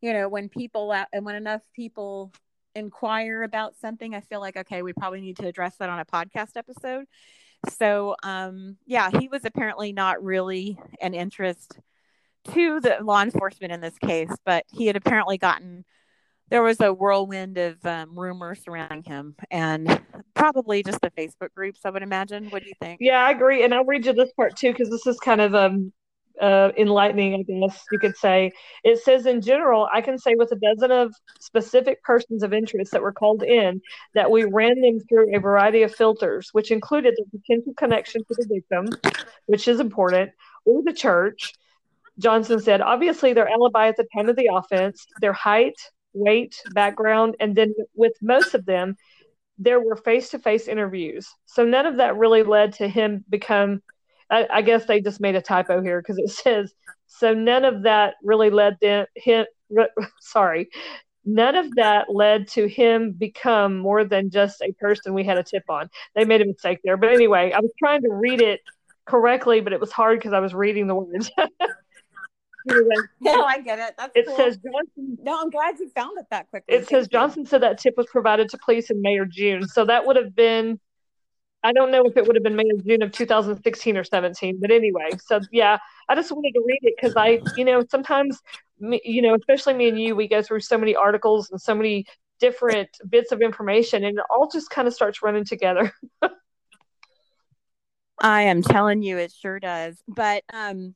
you 0.00 0.12
know, 0.12 0.28
when 0.28 0.48
people 0.48 0.90
uh, 0.90 1.04
and 1.12 1.24
when 1.24 1.36
enough 1.36 1.62
people 1.74 2.32
inquire 2.74 3.42
about 3.42 3.76
something, 3.76 4.14
I 4.14 4.20
feel 4.22 4.40
like 4.40 4.56
okay, 4.56 4.82
we 4.82 4.92
probably 4.92 5.20
need 5.20 5.36
to 5.36 5.46
address 5.46 5.76
that 5.76 5.88
on 5.88 6.00
a 6.00 6.04
podcast 6.04 6.56
episode. 6.56 7.06
So, 7.68 8.16
um, 8.22 8.76
yeah, 8.86 9.10
he 9.10 9.28
was 9.28 9.44
apparently 9.44 9.92
not 9.92 10.22
really 10.22 10.78
an 11.00 11.14
interest 11.14 11.78
to 12.52 12.80
the 12.80 12.98
law 13.02 13.22
enforcement 13.22 13.72
in 13.72 13.80
this 13.80 13.98
case, 13.98 14.30
but 14.44 14.64
he 14.70 14.86
had 14.86 14.96
apparently 14.96 15.38
gotten 15.38 15.84
there 16.50 16.62
was 16.62 16.80
a 16.80 16.92
whirlwind 16.92 17.58
of 17.58 17.84
um, 17.84 18.18
rumors 18.18 18.62
surrounding 18.64 19.02
him 19.02 19.34
and 19.50 20.00
probably 20.34 20.82
just 20.82 21.00
the 21.02 21.10
Facebook 21.10 21.52
groups, 21.54 21.80
I 21.84 21.90
would 21.90 22.02
imagine. 22.02 22.48
What 22.48 22.62
do 22.62 22.68
you 22.68 22.74
think? 22.80 23.00
Yeah, 23.02 23.22
I 23.22 23.32
agree. 23.32 23.64
And 23.64 23.74
I'll 23.74 23.84
read 23.84 24.06
you 24.06 24.14
this 24.14 24.32
part 24.32 24.56
too, 24.56 24.72
because 24.72 24.88
this 24.88 25.06
is 25.06 25.18
kind 25.20 25.40
of 25.40 25.54
um, 25.54 25.92
uh, 26.40 26.70
enlightening, 26.76 27.34
I 27.34 27.42
guess 27.42 27.84
you 27.90 27.98
could 27.98 28.16
say. 28.16 28.52
It 28.84 29.02
says, 29.02 29.26
in 29.26 29.40
general, 29.40 29.88
I 29.92 30.00
can 30.00 30.18
say 30.18 30.34
with 30.34 30.52
a 30.52 30.56
dozen 30.56 30.90
of 30.90 31.14
specific 31.40 32.02
persons 32.02 32.42
of 32.42 32.52
interest 32.52 32.92
that 32.92 33.02
were 33.02 33.12
called 33.12 33.42
in 33.42 33.80
that 34.14 34.30
we 34.30 34.44
ran 34.44 34.80
them 34.80 35.00
through 35.08 35.34
a 35.34 35.40
variety 35.40 35.82
of 35.82 35.94
filters, 35.94 36.50
which 36.52 36.70
included 36.70 37.14
the 37.16 37.38
potential 37.38 37.74
connection 37.76 38.22
to 38.24 38.34
the 38.36 38.46
victim, 38.48 38.88
which 39.46 39.68
is 39.68 39.80
important, 39.80 40.32
or 40.64 40.82
the 40.82 40.92
church. 40.92 41.54
Johnson 42.18 42.60
said, 42.60 42.80
obviously, 42.80 43.32
their 43.32 43.48
alibi 43.48 43.88
at 43.88 43.96
the 43.96 44.06
time 44.14 44.28
of 44.28 44.36
the 44.36 44.50
offense, 44.52 45.06
their 45.20 45.32
height, 45.32 45.76
weight, 46.12 46.60
background, 46.72 47.36
and 47.40 47.54
then 47.54 47.74
with 47.94 48.14
most 48.20 48.54
of 48.54 48.64
them, 48.64 48.96
there 49.58 49.80
were 49.80 49.96
face 49.96 50.30
to 50.30 50.38
face 50.38 50.68
interviews. 50.68 51.28
So 51.46 51.64
none 51.64 51.86
of 51.86 51.96
that 51.96 52.16
really 52.16 52.42
led 52.42 52.74
to 52.74 52.88
him 52.88 53.24
become 53.28 53.82
I, 54.30 54.46
I 54.50 54.62
guess 54.62 54.84
they 54.84 55.00
just 55.00 55.20
made 55.20 55.34
a 55.34 55.42
typo 55.42 55.82
here 55.82 56.00
because 56.00 56.18
it 56.18 56.30
says 56.44 56.72
so 57.06 57.34
none 57.34 57.64
of 57.64 57.82
that 57.84 58.14
really 58.22 58.50
led 58.50 58.76
them 58.80 59.06
him 59.14 59.46
sorry 60.20 60.70
none 61.28 61.54
of 61.54 61.74
that 61.76 62.06
led 62.08 62.48
to 62.48 62.66
him 62.66 63.12
become 63.12 63.78
more 63.78 64.04
than 64.04 64.30
just 64.30 64.62
a 64.62 64.72
person 64.72 65.12
we 65.12 65.24
had 65.24 65.36
a 65.36 65.42
tip 65.42 65.64
on. 65.68 65.90
They 66.14 66.24
made 66.24 66.40
a 66.40 66.46
mistake 66.46 66.78
there. 66.82 66.96
But 66.96 67.12
anyway, 67.12 67.52
I 67.54 67.60
was 67.60 67.70
trying 67.78 68.00
to 68.02 68.08
read 68.10 68.40
it 68.40 68.60
correctly, 69.06 69.60
but 69.60 69.72
it 69.72 69.80
was 69.80 69.92
hard 69.92 70.18
because 70.18 70.32
I 70.32 70.40
was 70.40 70.54
reading 70.54 70.86
the 70.86 70.94
words. 70.94 71.30
no, 73.20 73.44
I 73.44 73.60
get 73.60 73.78
it. 73.78 73.94
That's 73.98 74.12
it 74.14 74.26
cool. 74.26 74.36
says 74.36 74.56
Johnson. 74.56 75.18
No, 75.22 75.38
I'm 75.40 75.50
glad 75.50 75.78
you 75.78 75.90
found 75.90 76.18
it 76.18 76.26
that 76.30 76.48
quickly. 76.48 76.74
It 76.74 76.88
says 76.88 77.04
you. 77.04 77.18
Johnson 77.18 77.44
said 77.44 77.62
that 77.62 77.78
tip 77.78 77.94
was 77.96 78.06
provided 78.06 78.48
to 78.50 78.58
police 78.64 78.90
in 78.90 79.00
May 79.02 79.18
or 79.18 79.26
June. 79.26 79.68
So 79.68 79.84
that 79.84 80.06
would 80.06 80.16
have 80.16 80.34
been, 80.34 80.80
I 81.62 81.72
don't 81.72 81.90
know 81.90 82.04
if 82.04 82.16
it 82.16 82.26
would 82.26 82.36
have 82.36 82.44
been 82.44 82.56
May 82.56 82.70
or 82.70 82.80
June 82.80 83.02
of 83.02 83.12
2016 83.12 83.96
or 83.96 84.04
17. 84.04 84.58
But 84.60 84.70
anyway, 84.70 85.10
so 85.24 85.40
yeah, 85.50 85.78
I 86.08 86.14
just 86.14 86.30
wanted 86.30 86.52
to 86.52 86.62
read 86.64 86.80
it 86.82 86.94
because 86.96 87.16
I, 87.16 87.40
you 87.56 87.64
know, 87.64 87.82
sometimes, 87.90 88.40
me, 88.78 89.00
you 89.04 89.22
know, 89.22 89.34
especially 89.34 89.74
me 89.74 89.88
and 89.88 90.00
you, 90.00 90.14
we 90.14 90.28
go 90.28 90.40
through 90.40 90.60
so 90.60 90.78
many 90.78 90.94
articles 90.94 91.50
and 91.50 91.60
so 91.60 91.74
many 91.74 92.06
different 92.38 92.88
bits 93.08 93.32
of 93.32 93.42
information, 93.42 94.04
and 94.04 94.18
it 94.18 94.24
all 94.30 94.48
just 94.48 94.70
kind 94.70 94.86
of 94.86 94.94
starts 94.94 95.22
running 95.22 95.44
together. 95.44 95.92
I 98.20 98.42
am 98.42 98.62
telling 98.62 99.02
you, 99.02 99.18
it 99.18 99.32
sure 99.32 99.58
does. 99.58 100.02
But 100.06 100.44
um, 100.52 100.94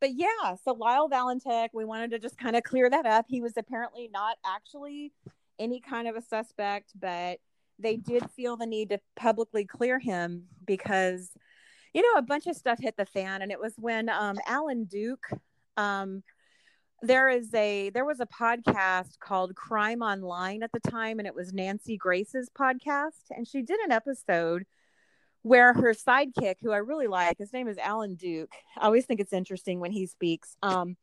but 0.00 0.14
yeah, 0.14 0.56
so 0.64 0.72
Lyle 0.72 1.10
Valentek, 1.10 1.68
we 1.74 1.84
wanted 1.84 2.12
to 2.12 2.18
just 2.18 2.38
kind 2.38 2.56
of 2.56 2.62
clear 2.62 2.88
that 2.88 3.04
up. 3.04 3.26
He 3.28 3.42
was 3.42 3.56
apparently 3.56 4.08
not 4.12 4.38
actually 4.46 5.12
any 5.58 5.80
kind 5.80 6.08
of 6.08 6.16
a 6.16 6.22
suspect, 6.22 6.92
but 6.98 7.38
they 7.80 7.96
did 7.96 8.28
feel 8.30 8.56
the 8.56 8.66
need 8.66 8.90
to 8.90 9.00
publicly 9.16 9.64
clear 9.64 9.98
him 9.98 10.44
because, 10.64 11.30
you 11.92 12.02
know, 12.02 12.18
a 12.18 12.22
bunch 12.22 12.46
of 12.46 12.56
stuff 12.56 12.78
hit 12.80 12.96
the 12.96 13.06
fan, 13.06 13.42
and 13.42 13.50
it 13.50 13.60
was 13.60 13.74
when 13.76 14.08
um, 14.08 14.38
Alan 14.46 14.84
Duke. 14.84 15.26
Um, 15.76 16.22
there 17.02 17.30
is 17.30 17.52
a 17.54 17.88
there 17.90 18.04
was 18.04 18.20
a 18.20 18.26
podcast 18.26 19.18
called 19.20 19.54
Crime 19.54 20.02
Online 20.02 20.62
at 20.62 20.72
the 20.72 20.80
time, 20.80 21.18
and 21.18 21.26
it 21.26 21.34
was 21.34 21.52
Nancy 21.52 21.96
Grace's 21.96 22.50
podcast, 22.50 23.30
and 23.30 23.48
she 23.48 23.62
did 23.62 23.80
an 23.80 23.92
episode 23.92 24.64
where 25.42 25.72
her 25.72 25.94
sidekick, 25.94 26.56
who 26.60 26.70
I 26.70 26.78
really 26.78 27.06
like, 27.06 27.38
his 27.38 27.52
name 27.52 27.68
is 27.68 27.78
Alan 27.78 28.14
Duke. 28.14 28.52
I 28.76 28.84
always 28.84 29.06
think 29.06 29.20
it's 29.20 29.32
interesting 29.32 29.80
when 29.80 29.92
he 29.92 30.06
speaks. 30.06 30.56
Um, 30.62 30.96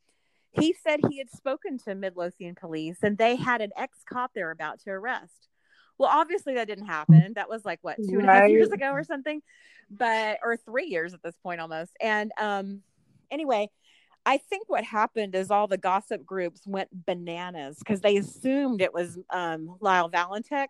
he 0.51 0.75
said 0.84 0.99
he 1.09 1.17
had 1.17 1.30
spoken 1.30 1.78
to 1.80 1.95
Midlothian 1.95 2.55
police 2.55 2.97
and 3.01 3.17
they 3.17 3.36
had 3.36 3.61
an 3.61 3.71
ex 3.75 3.99
cop 4.07 4.32
they're 4.34 4.51
about 4.51 4.80
to 4.82 4.91
arrest. 4.91 5.49
Well, 5.97 6.09
obviously 6.11 6.55
that 6.55 6.67
didn't 6.67 6.85
happen. 6.85 7.33
That 7.35 7.49
was 7.49 7.65
like 7.65 7.79
what 7.81 7.97
two 8.09 8.19
and 8.19 8.27
a 8.29 8.31
half 8.31 8.41
Right. 8.43 8.51
years 8.51 8.71
ago 8.71 8.91
or 8.91 9.03
something, 9.03 9.41
but 9.89 10.39
or 10.43 10.57
three 10.57 10.85
years 10.87 11.13
at 11.13 11.23
this 11.23 11.35
point 11.41 11.59
almost. 11.59 11.91
And 12.01 12.31
um, 12.39 12.83
anyway, 13.31 13.69
I 14.25 14.37
think 14.37 14.67
what 14.67 14.83
happened 14.83 15.35
is 15.35 15.49
all 15.51 15.67
the 15.67 15.77
gossip 15.77 16.25
groups 16.25 16.61
went 16.67 16.89
bananas 17.05 17.77
because 17.79 18.01
they 18.01 18.17
assumed 18.17 18.81
it 18.81 18.93
was 18.93 19.17
um, 19.29 19.77
Lyle 19.79 20.09
Valentek, 20.09 20.67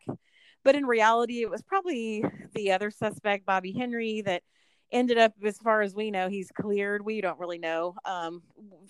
but 0.63 0.75
in 0.75 0.85
reality, 0.85 1.41
it 1.41 1.49
was 1.49 1.63
probably 1.63 2.23
the 2.53 2.71
other 2.71 2.91
suspect, 2.91 3.45
Bobby 3.45 3.71
Henry, 3.71 4.21
that 4.21 4.43
ended 4.91 5.17
up, 5.17 5.33
as 5.43 5.57
far 5.57 5.81
as 5.81 5.95
we 5.95 6.11
know, 6.11 6.29
he's 6.29 6.51
cleared. 6.51 7.03
We 7.03 7.19
don't 7.19 7.39
really 7.39 7.57
know. 7.57 7.95
Um, 8.05 8.43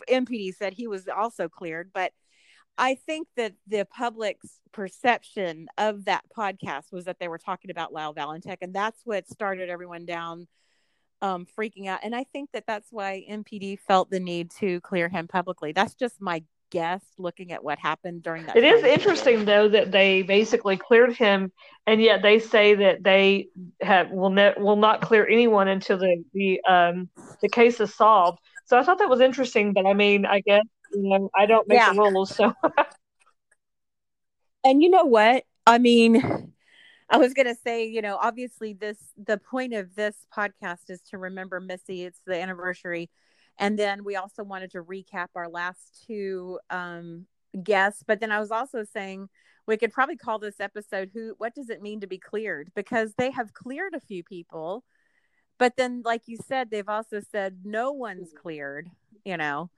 MPD 0.10 0.54
said 0.54 0.74
he 0.74 0.88
was 0.88 1.08
also 1.08 1.48
cleared, 1.50 1.92
but 1.94 2.12
I 2.78 2.96
think 2.96 3.28
that 3.38 3.54
the 3.68 3.86
public's 3.86 4.60
perception 4.72 5.68
of 5.78 6.06
that 6.06 6.24
podcast 6.36 6.92
was 6.92 7.06
that 7.06 7.20
they 7.20 7.28
were 7.28 7.38
talking 7.38 7.72
about 7.72 7.94
Lyle 7.94 8.14
Valentek, 8.14 8.58
and 8.62 8.74
that's 8.74 9.02
what 9.04 9.28
started 9.28 9.70
everyone 9.70 10.06
down 10.06 10.48
um, 11.22 11.48
freaking 11.58 11.88
out. 11.88 12.02
And 12.04 12.16
I 12.16 12.26
think 12.26 12.52
that 12.54 12.66
that's 12.68 12.90
why 12.92 13.26
MPD 13.30 13.80
felt 13.80 14.10
the 14.12 14.20
need 14.20 14.52
to 14.60 14.80
clear 14.82 15.10
him 15.10 15.28
publicly. 15.28 15.72
That's 15.72 15.96
just 15.96 16.22
my 16.22 16.44
guess, 16.70 17.02
looking 17.18 17.52
at 17.52 17.64
what 17.64 17.80
happened 17.80 18.24
during 18.24 18.46
that. 18.46 18.56
It 18.56 18.64
is 18.64 18.84
interesting 18.84 19.46
though 19.46 19.70
that 19.70 19.92
they 19.92 20.22
basically 20.22 20.78
cleared 20.78 21.16
him, 21.16 21.52
and 21.86 22.02
yet 22.02 22.22
they 22.22 22.40
say 22.40 22.76
that 22.76 23.04
they 23.04 23.48
have 23.82 24.12
will 24.12 24.30
ne- 24.30 24.54
will 24.58 24.76
not 24.76 25.02
clear 25.02 25.26
anyone 25.28 25.68
until 25.68 25.98
the 25.98 26.24
the 26.34 26.62
um 26.70 27.10
the 27.42 27.50
case 27.50 27.80
is 27.80 27.94
solved. 27.94 28.40
So 28.66 28.78
I 28.78 28.84
thought 28.84 29.00
that 29.00 29.10
was 29.10 29.22
interesting, 29.22 29.74
but 29.74 29.86
I 29.86 29.94
mean, 29.94 30.26
I 30.26 30.42
guess 30.42 30.66
you 31.04 31.10
know 31.10 31.30
I 31.36 31.46
don't 31.46 31.68
make 31.68 31.78
Yeah. 31.78 31.94
the 31.94 32.00
rules, 32.00 32.36
so 32.36 32.54
And 34.64 34.82
you 34.84 34.90
know 34.90 35.06
what? 35.06 35.46
I 35.66 35.78
mean, 35.78 36.54
I 37.10 37.18
was 37.18 37.34
going 37.34 37.46
to 37.48 37.56
say, 37.56 37.86
you 37.86 38.02
know, 38.02 38.18
obviously 38.18 38.74
this 38.74 38.98
the 39.18 39.38
point 39.38 39.74
of 39.74 39.96
this 39.96 40.26
podcast 40.36 40.90
is 40.90 41.02
to 41.10 41.18
remember 41.18 41.60
Missy. 41.60 42.04
It's 42.04 42.22
the 42.26 42.36
anniversary. 42.36 43.10
And 43.58 43.80
then 43.80 44.04
we 44.04 44.16
also 44.18 44.44
wanted 44.44 44.72
to 44.72 44.84
recap 44.84 45.28
our 45.36 45.48
last 45.48 46.04
two 46.06 46.60
um 46.70 47.28
guests, 47.64 48.04
but 48.06 48.20
then 48.20 48.32
I 48.32 48.40
was 48.40 48.52
also 48.52 48.84
saying 48.84 49.30
we 49.68 49.78
could 49.78 49.94
probably 49.94 50.18
call 50.18 50.38
this 50.38 50.60
episode 50.60 51.12
who 51.14 51.34
what 51.38 51.56
does 51.56 51.70
it 51.70 51.82
mean 51.82 52.02
to 52.02 52.08
be 52.08 52.18
cleared 52.18 52.72
because 52.76 53.14
they 53.18 53.32
have 53.32 53.54
cleared 53.54 53.94
a 53.94 54.02
few 54.02 54.24
people. 54.24 54.84
But 55.58 55.78
then 55.78 56.02
like 56.04 56.24
you 56.28 56.38
said 56.46 56.70
they've 56.70 56.90
also 56.90 57.22
said 57.32 57.60
no 57.64 57.94
one's 57.94 58.34
cleared, 58.34 58.90
you 59.24 59.38
know. 59.38 59.70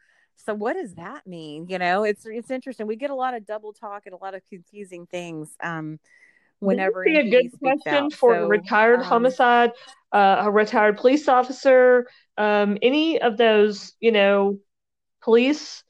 So 0.45 0.53
what 0.53 0.73
does 0.73 0.95
that 0.95 1.27
mean? 1.27 1.67
You 1.67 1.79
know, 1.79 2.03
it's 2.03 2.25
it's 2.25 2.49
interesting. 2.49 2.87
We 2.87 2.95
get 2.95 3.09
a 3.09 3.15
lot 3.15 3.33
of 3.33 3.45
double 3.45 3.73
talk 3.73 4.03
and 4.05 4.13
a 4.13 4.17
lot 4.17 4.35
of 4.35 4.41
confusing 4.49 5.05
things. 5.05 5.49
Um, 5.61 5.99
whenever 6.59 7.03
be 7.03 7.17
a 7.17 7.29
good 7.29 7.51
question 7.59 8.05
out. 8.05 8.13
for 8.13 8.35
So, 8.35 8.45
a 8.45 8.47
retired 8.47 8.99
um, 8.99 9.05
homicide, 9.05 9.71
uh, 10.11 10.43
a 10.45 10.51
retired 10.51 10.97
police 10.97 11.27
officer, 11.27 12.07
um, 12.37 12.77
any 12.81 13.21
of 13.21 13.37
those, 13.37 13.93
you 13.99 14.11
know, 14.11 14.59
police 15.21 15.83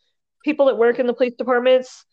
people 0.44 0.68
that 0.68 0.78
work 0.78 1.00
in 1.00 1.08
the 1.08 1.14
police 1.14 1.36
departments. 1.38 2.06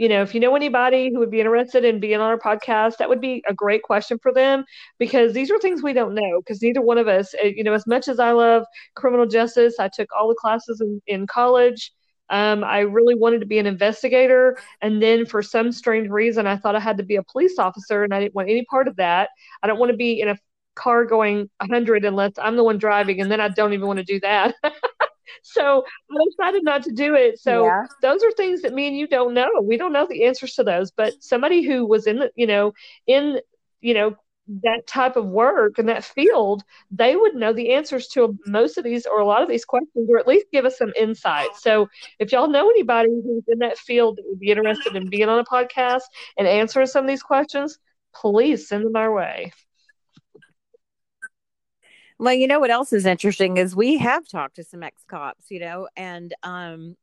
You 0.00 0.08
know, 0.08 0.22
if 0.22 0.32
you 0.32 0.40
know 0.40 0.56
anybody 0.56 1.10
who 1.12 1.18
would 1.18 1.30
be 1.30 1.40
interested 1.40 1.84
in 1.84 2.00
being 2.00 2.22
on 2.22 2.22
our 2.22 2.38
podcast, 2.38 2.96
that 2.96 3.10
would 3.10 3.20
be 3.20 3.44
a 3.46 3.52
great 3.52 3.82
question 3.82 4.18
for 4.22 4.32
them 4.32 4.64
because 4.98 5.34
these 5.34 5.50
are 5.50 5.58
things 5.58 5.82
we 5.82 5.92
don't 5.92 6.14
know 6.14 6.40
because 6.40 6.62
neither 6.62 6.80
one 6.80 6.96
of 6.96 7.06
us, 7.06 7.34
uh, 7.34 7.48
you 7.48 7.62
know, 7.62 7.74
as 7.74 7.86
much 7.86 8.08
as 8.08 8.18
I 8.18 8.32
love 8.32 8.64
criminal 8.96 9.26
justice, 9.26 9.74
I 9.78 9.90
took 9.92 10.08
all 10.18 10.28
the 10.28 10.34
classes 10.36 10.80
in, 10.80 11.02
in 11.06 11.26
college. 11.26 11.92
Um, 12.30 12.64
I 12.64 12.78
really 12.78 13.14
wanted 13.14 13.40
to 13.40 13.46
be 13.46 13.58
an 13.58 13.66
investigator. 13.66 14.56
And 14.80 15.02
then 15.02 15.26
for 15.26 15.42
some 15.42 15.70
strange 15.70 16.08
reason, 16.08 16.46
I 16.46 16.56
thought 16.56 16.76
I 16.76 16.80
had 16.80 16.96
to 16.96 17.04
be 17.04 17.16
a 17.16 17.22
police 17.22 17.58
officer 17.58 18.02
and 18.02 18.14
I 18.14 18.20
didn't 18.20 18.34
want 18.34 18.48
any 18.48 18.64
part 18.70 18.88
of 18.88 18.96
that. 18.96 19.28
I 19.62 19.66
don't 19.66 19.78
want 19.78 19.90
to 19.90 19.98
be 19.98 20.18
in 20.18 20.30
a 20.30 20.38
car 20.76 21.04
going 21.04 21.50
100 21.58 22.06
unless 22.06 22.32
I'm 22.38 22.56
the 22.56 22.64
one 22.64 22.78
driving, 22.78 23.20
and 23.20 23.30
then 23.30 23.40
I 23.40 23.48
don't 23.48 23.74
even 23.74 23.86
want 23.86 23.98
to 23.98 24.04
do 24.04 24.18
that. 24.20 24.54
so 25.42 25.84
I 26.10 26.24
decided 26.30 26.64
not 26.64 26.82
to 26.84 26.92
do 26.92 27.14
it. 27.14 27.38
So 27.38 27.64
yeah. 27.64 27.86
those 28.02 28.22
are 28.22 28.30
things 28.32 28.62
that 28.62 28.72
me 28.72 28.88
and 28.88 28.96
you 28.96 29.06
don't 29.06 29.34
know. 29.34 29.48
We 29.62 29.76
don't 29.76 29.92
know 29.92 30.06
the 30.06 30.24
answers 30.24 30.54
to 30.54 30.64
those, 30.64 30.90
but 30.90 31.22
somebody 31.22 31.62
who 31.62 31.86
was 31.86 32.06
in 32.06 32.18
the, 32.18 32.30
you 32.34 32.46
know, 32.46 32.72
in, 33.06 33.40
you 33.80 33.94
know, 33.94 34.16
that 34.64 34.86
type 34.86 35.16
of 35.16 35.26
work 35.26 35.78
and 35.78 35.88
that 35.88 36.04
field, 36.04 36.64
they 36.90 37.14
would 37.14 37.34
know 37.34 37.52
the 37.52 37.72
answers 37.72 38.08
to 38.08 38.36
most 38.46 38.78
of 38.78 38.84
these 38.84 39.06
or 39.06 39.20
a 39.20 39.26
lot 39.26 39.42
of 39.42 39.48
these 39.48 39.64
questions, 39.64 40.08
or 40.10 40.18
at 40.18 40.26
least 40.26 40.46
give 40.52 40.64
us 40.64 40.76
some 40.76 40.92
insight. 40.96 41.48
So 41.56 41.88
if 42.18 42.32
y'all 42.32 42.48
know 42.48 42.68
anybody 42.68 43.10
who's 43.10 43.44
in 43.46 43.60
that 43.60 43.78
field 43.78 44.16
that 44.16 44.24
would 44.26 44.40
be 44.40 44.50
interested 44.50 44.96
in 44.96 45.08
being 45.08 45.28
on 45.28 45.38
a 45.38 45.44
podcast 45.44 46.02
and 46.36 46.48
answering 46.48 46.88
some 46.88 47.04
of 47.04 47.08
these 47.08 47.22
questions, 47.22 47.78
please 48.14 48.68
send 48.68 48.84
them 48.84 48.96
our 48.96 49.12
way. 49.12 49.52
Well, 52.20 52.34
you 52.34 52.46
know 52.46 52.60
what 52.60 52.70
else 52.70 52.92
is 52.92 53.06
interesting 53.06 53.56
is 53.56 53.74
we 53.74 53.96
have 53.96 54.28
talked 54.28 54.56
to 54.56 54.62
some 54.64 54.82
ex 54.82 55.02
cops, 55.08 55.50
you 55.50 55.58
know, 55.58 55.88
and 55.96 56.34
um, 56.42 56.94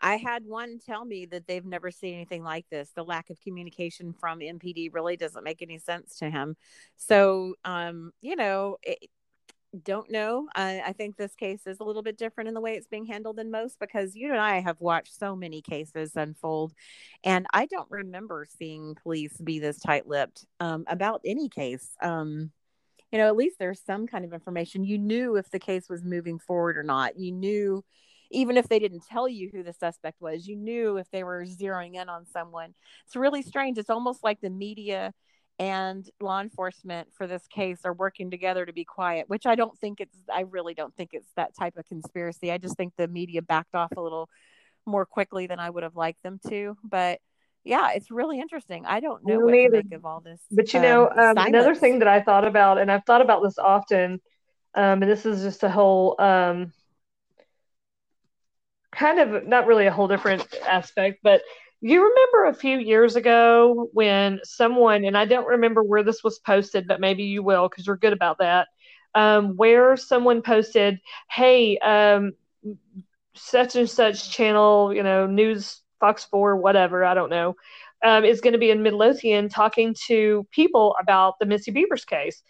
I 0.00 0.16
had 0.16 0.46
one 0.46 0.78
tell 0.78 1.04
me 1.04 1.26
that 1.26 1.46
they've 1.46 1.62
never 1.62 1.90
seen 1.90 2.14
anything 2.14 2.42
like 2.42 2.64
this. 2.70 2.88
The 2.96 3.04
lack 3.04 3.28
of 3.28 3.38
communication 3.42 4.14
from 4.18 4.38
MPD 4.38 4.94
really 4.94 5.18
doesn't 5.18 5.44
make 5.44 5.60
any 5.60 5.76
sense 5.76 6.16
to 6.20 6.30
him. 6.30 6.56
So, 6.96 7.56
um, 7.66 8.12
you 8.22 8.34
know, 8.34 8.78
it, 8.82 9.10
don't 9.84 10.10
know. 10.10 10.48
I, 10.54 10.84
I 10.86 10.92
think 10.94 11.18
this 11.18 11.34
case 11.34 11.66
is 11.66 11.78
a 11.78 11.84
little 11.84 12.02
bit 12.02 12.16
different 12.16 12.48
in 12.48 12.54
the 12.54 12.62
way 12.62 12.76
it's 12.76 12.88
being 12.88 13.04
handled 13.04 13.36
than 13.36 13.50
most 13.50 13.78
because 13.78 14.16
you 14.16 14.30
and 14.30 14.40
I 14.40 14.60
have 14.60 14.80
watched 14.80 15.18
so 15.18 15.36
many 15.36 15.60
cases 15.60 16.16
unfold, 16.16 16.72
and 17.24 17.46
I 17.52 17.66
don't 17.66 17.90
remember 17.90 18.46
seeing 18.58 18.94
police 19.02 19.36
be 19.36 19.58
this 19.58 19.78
tight 19.80 20.06
lipped 20.08 20.46
um, 20.60 20.84
about 20.88 21.20
any 21.26 21.50
case. 21.50 21.90
Um, 22.00 22.52
you 23.12 23.18
know, 23.18 23.26
at 23.26 23.36
least 23.36 23.56
there's 23.58 23.80
some 23.84 24.06
kind 24.06 24.24
of 24.24 24.32
information. 24.32 24.84
You 24.84 24.98
knew 24.98 25.36
if 25.36 25.50
the 25.50 25.58
case 25.58 25.88
was 25.88 26.04
moving 26.04 26.38
forward 26.38 26.76
or 26.76 26.82
not. 26.82 27.18
You 27.18 27.32
knew, 27.32 27.84
even 28.30 28.56
if 28.56 28.68
they 28.68 28.78
didn't 28.78 29.04
tell 29.10 29.28
you 29.28 29.50
who 29.52 29.62
the 29.62 29.72
suspect 29.72 30.20
was, 30.20 30.46
you 30.46 30.56
knew 30.56 30.96
if 30.96 31.10
they 31.10 31.24
were 31.24 31.44
zeroing 31.44 31.94
in 32.00 32.08
on 32.08 32.26
someone. 32.26 32.74
It's 33.06 33.16
really 33.16 33.42
strange. 33.42 33.78
It's 33.78 33.90
almost 33.90 34.22
like 34.22 34.40
the 34.40 34.50
media 34.50 35.12
and 35.58 36.08
law 36.20 36.40
enforcement 36.40 37.08
for 37.12 37.26
this 37.26 37.46
case 37.48 37.80
are 37.84 37.92
working 37.92 38.30
together 38.30 38.64
to 38.64 38.72
be 38.72 38.84
quiet, 38.84 39.28
which 39.28 39.44
I 39.44 39.56
don't 39.56 39.76
think 39.78 40.00
it's, 40.00 40.16
I 40.32 40.42
really 40.42 40.72
don't 40.72 40.94
think 40.96 41.10
it's 41.12 41.28
that 41.36 41.54
type 41.58 41.76
of 41.76 41.86
conspiracy. 41.86 42.50
I 42.50 42.58
just 42.58 42.76
think 42.76 42.94
the 42.96 43.08
media 43.08 43.42
backed 43.42 43.74
off 43.74 43.92
a 43.96 44.00
little 44.00 44.28
more 44.86 45.04
quickly 45.04 45.46
than 45.46 45.58
I 45.58 45.68
would 45.68 45.82
have 45.82 45.96
liked 45.96 46.22
them 46.22 46.40
to. 46.48 46.76
But 46.82 47.18
yeah, 47.64 47.92
it's 47.92 48.10
really 48.10 48.40
interesting. 48.40 48.86
I 48.86 49.00
don't 49.00 49.24
know 49.26 49.38
what 49.40 49.52
to 49.52 49.70
make 49.70 49.92
of 49.92 50.04
all 50.04 50.20
this. 50.20 50.40
But 50.50 50.72
you 50.72 50.80
um, 50.80 50.84
know, 50.84 51.08
um, 51.10 51.38
another 51.38 51.74
thing 51.74 51.98
that 52.00 52.08
I 52.08 52.20
thought 52.20 52.46
about, 52.46 52.78
and 52.78 52.90
I've 52.90 53.04
thought 53.04 53.20
about 53.20 53.42
this 53.42 53.58
often, 53.58 54.20
um, 54.74 55.02
and 55.02 55.10
this 55.10 55.26
is 55.26 55.42
just 55.42 55.62
a 55.62 55.70
whole 55.70 56.16
um, 56.20 56.72
kind 58.92 59.18
of 59.18 59.46
not 59.46 59.66
really 59.66 59.86
a 59.86 59.92
whole 59.92 60.08
different 60.08 60.46
aspect, 60.66 61.20
but 61.22 61.42
you 61.80 62.02
remember 62.02 62.46
a 62.46 62.54
few 62.54 62.78
years 62.78 63.16
ago 63.16 63.88
when 63.92 64.40
someone, 64.44 65.04
and 65.04 65.16
I 65.16 65.24
don't 65.24 65.46
remember 65.46 65.82
where 65.82 66.02
this 66.02 66.22
was 66.22 66.38
posted, 66.38 66.86
but 66.86 67.00
maybe 67.00 67.24
you 67.24 67.42
will 67.42 67.68
because 67.68 67.86
you're 67.86 67.96
good 67.96 68.12
about 68.12 68.38
that, 68.38 68.68
um, 69.14 69.56
where 69.56 69.96
someone 69.96 70.42
posted, 70.42 71.00
hey, 71.30 71.78
um, 71.78 72.32
such 73.34 73.76
and 73.76 73.88
such 73.88 74.30
channel, 74.30 74.94
you 74.94 75.02
know, 75.02 75.26
news, 75.26 75.80
Fox 76.00 76.24
4, 76.24 76.56
whatever, 76.56 77.04
I 77.04 77.14
don't 77.14 77.30
know, 77.30 77.56
um, 78.04 78.24
is 78.24 78.40
going 78.40 78.54
to 78.54 78.58
be 78.58 78.70
in 78.70 78.82
Midlothian 78.82 79.48
talking 79.48 79.94
to 80.06 80.46
people 80.50 80.96
about 81.00 81.38
the 81.38 81.46
Missy 81.46 81.70
Bevers 81.70 82.06
case. 82.06 82.42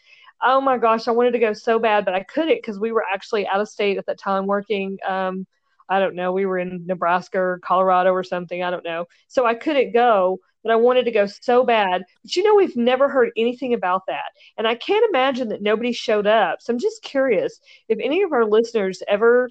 Oh 0.42 0.61
my 0.61 0.78
gosh, 0.78 1.07
I 1.07 1.11
wanted 1.11 1.32
to 1.32 1.38
go 1.38 1.53
so 1.53 1.78
bad, 1.78 2.05
but 2.05 2.14
I 2.14 2.22
couldn't 2.22 2.59
because 2.59 2.78
we 2.78 2.92
were 2.92 3.05
actually 3.12 3.46
out 3.46 3.61
of 3.61 3.68
state 3.68 3.98
at 3.98 4.07
that 4.07 4.18
time 4.18 4.46
working. 4.46 4.96
Um, 5.07 5.46
I 5.88 5.98
don't 5.98 6.14
know, 6.14 6.32
we 6.32 6.46
were 6.46 6.59
in 6.59 6.86
Nebraska 6.86 7.38
or 7.38 7.61
Colorado 7.62 8.12
or 8.12 8.22
something. 8.22 8.62
I 8.62 8.70
don't 8.70 8.84
know. 8.84 9.07
So 9.26 9.44
I 9.44 9.55
couldn't 9.55 9.92
go, 9.92 10.38
but 10.62 10.72
I 10.72 10.76
wanted 10.76 11.05
to 11.07 11.11
go 11.11 11.26
so 11.26 11.64
bad. 11.64 12.05
But 12.22 12.36
you 12.36 12.44
know, 12.44 12.55
we've 12.55 12.76
never 12.76 13.09
heard 13.09 13.30
anything 13.36 13.74
about 13.74 14.03
that. 14.07 14.30
And 14.57 14.68
I 14.68 14.76
can't 14.76 15.05
imagine 15.11 15.48
that 15.48 15.62
nobody 15.62 15.92
showed 15.92 16.28
up. 16.28 16.62
So 16.62 16.72
I'm 16.72 16.78
just 16.78 17.03
curious 17.03 17.59
if 17.88 17.98
any 18.01 18.22
of 18.22 18.32
our 18.32 18.44
listeners 18.44 19.03
ever 19.09 19.51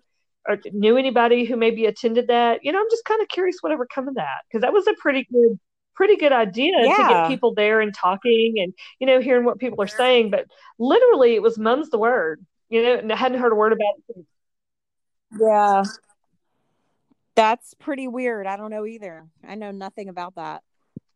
or 0.50 0.58
knew 0.74 0.98
anybody 0.98 1.46
who 1.46 1.56
maybe 1.56 1.86
attended 1.86 2.28
that. 2.28 2.60
You 2.64 2.72
know, 2.72 2.80
I'm 2.80 2.90
just 2.90 3.06
kind 3.06 3.22
of 3.22 3.28
curious 3.30 3.58
whatever 3.62 3.86
come 3.86 4.08
of 4.08 4.16
that 4.16 4.42
because 4.48 4.62
that 4.62 4.74
was 4.74 4.88
a 4.88 4.94
pretty 5.00 5.28
good 5.32 5.60
pretty 5.96 6.16
good 6.16 6.32
idea 6.32 6.72
yeah. 6.78 6.96
to 6.96 7.04
get 7.04 7.28
people 7.28 7.54
there 7.54 7.82
and 7.82 7.94
talking 7.94 8.56
and 8.58 8.74
you 9.00 9.06
know 9.06 9.20
hearing 9.20 9.44
what 9.44 9.60
people 9.60 9.82
are 9.82 9.88
saying 9.88 10.30
but 10.30 10.46
literally 10.78 11.36
it 11.36 11.42
was 11.42 11.58
mum's 11.58 11.90
the 11.90 11.98
word 11.98 12.42
you 12.70 12.82
know 12.82 12.96
and 12.96 13.12
i 13.12 13.18
hadn't 13.18 13.38
heard 13.38 13.52
a 13.52 13.56
word 13.56 13.74
about 13.74 13.96
it. 14.16 14.26
Yeah. 15.38 15.84
That's 17.36 17.74
pretty 17.76 18.08
weird. 18.08 18.48
I 18.48 18.58
don't 18.58 18.72
know 18.72 18.86
either. 18.86 19.28
I 19.48 19.56
know 19.56 19.72
nothing 19.72 20.10
about 20.10 20.36
that 20.36 20.64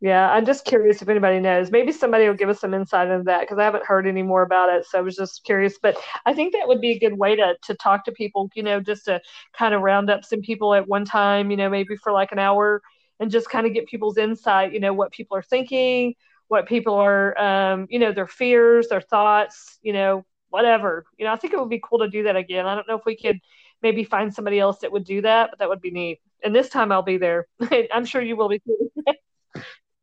yeah, 0.04 0.30
I'm 0.34 0.46
just 0.46 0.66
curious 0.66 1.02
if 1.02 1.08
anybody 1.08 1.40
knows. 1.40 1.72
Maybe 1.72 1.94
somebody 1.94 2.28
will 2.28 2.34
give 2.34 2.50
us 2.50 2.60
some 2.60 2.74
insight 2.74 3.08
into 3.08 3.24
that 3.24 3.40
because 3.40 3.58
I 3.58 3.64
haven't 3.64 3.86
heard 3.86 4.06
any 4.06 4.22
more 4.22 4.42
about 4.42 4.68
it. 4.70 4.86
So 4.86 4.98
I 4.98 5.02
was 5.02 5.16
just 5.16 5.46
curious. 5.46 5.80
But 5.82 5.96
I 6.26 6.34
think 6.34 6.52
that 6.52 6.68
would 6.68 6.82
be 6.82 6.92
a 6.92 7.00
good 7.00 7.18
way 7.18 7.38
to 7.38 7.56
to 7.64 7.74
talk 7.76 8.04
to 8.06 8.12
people, 8.12 8.50
you 8.54 8.64
know, 8.64 8.82
just 8.82 9.06
to 9.06 9.22
kind 9.58 9.74
of 9.74 9.80
round 9.82 10.10
up 10.10 10.26
some 10.26 10.42
people 10.42 10.74
at 10.74 10.90
one 10.90 11.06
time, 11.06 11.52
you 11.52 11.56
know, 11.56 11.70
maybe 11.70 11.96
for 11.96 12.12
like 12.12 12.34
an 12.34 12.40
hour 12.40 12.82
and 13.22 13.32
just 13.32 13.50
kind 13.50 13.66
of 13.66 13.74
get 13.74 13.88
people's 13.88 14.18
insight, 14.18 14.74
you 14.74 14.82
know, 14.82 14.92
what 14.94 15.14
people 15.14 15.38
are 15.38 15.42
thinking, 15.42 16.16
what 16.50 16.68
people 16.68 16.96
are 16.96 17.40
um, 17.40 17.88
you 17.90 17.98
know, 17.98 18.12
their 18.12 18.28
fears, 18.28 18.90
their 18.90 19.00
thoughts, 19.00 19.80
you 19.84 19.94
know, 19.94 20.26
whatever. 20.50 21.06
You 21.18 21.24
know, 21.28 21.32
I 21.32 21.38
think 21.38 21.54
it 21.54 21.60
would 21.62 21.70
be 21.70 21.82
cool 21.82 22.00
to 22.00 22.10
do 22.10 22.24
that 22.24 22.36
again. 22.36 22.66
I 22.66 22.76
don't 22.76 22.90
know 22.90 22.98
if 22.98 23.06
we 23.06 23.16
could 23.16 23.40
maybe 23.82 24.04
find 24.04 24.34
somebody 24.34 24.60
else 24.60 24.80
that 24.80 24.92
would 24.92 25.06
do 25.06 25.22
that, 25.22 25.52
but 25.52 25.60
that 25.60 25.70
would 25.70 25.80
be 25.82 25.92
neat. 25.92 26.20
And 26.44 26.54
this 26.54 26.68
time 26.68 26.92
I'll 26.92 27.04
be 27.04 27.18
there. 27.18 27.48
I'm 27.94 28.04
sure 28.04 28.22
you 28.22 28.36
will 28.36 28.50
be 28.50 28.60
too. 28.60 28.92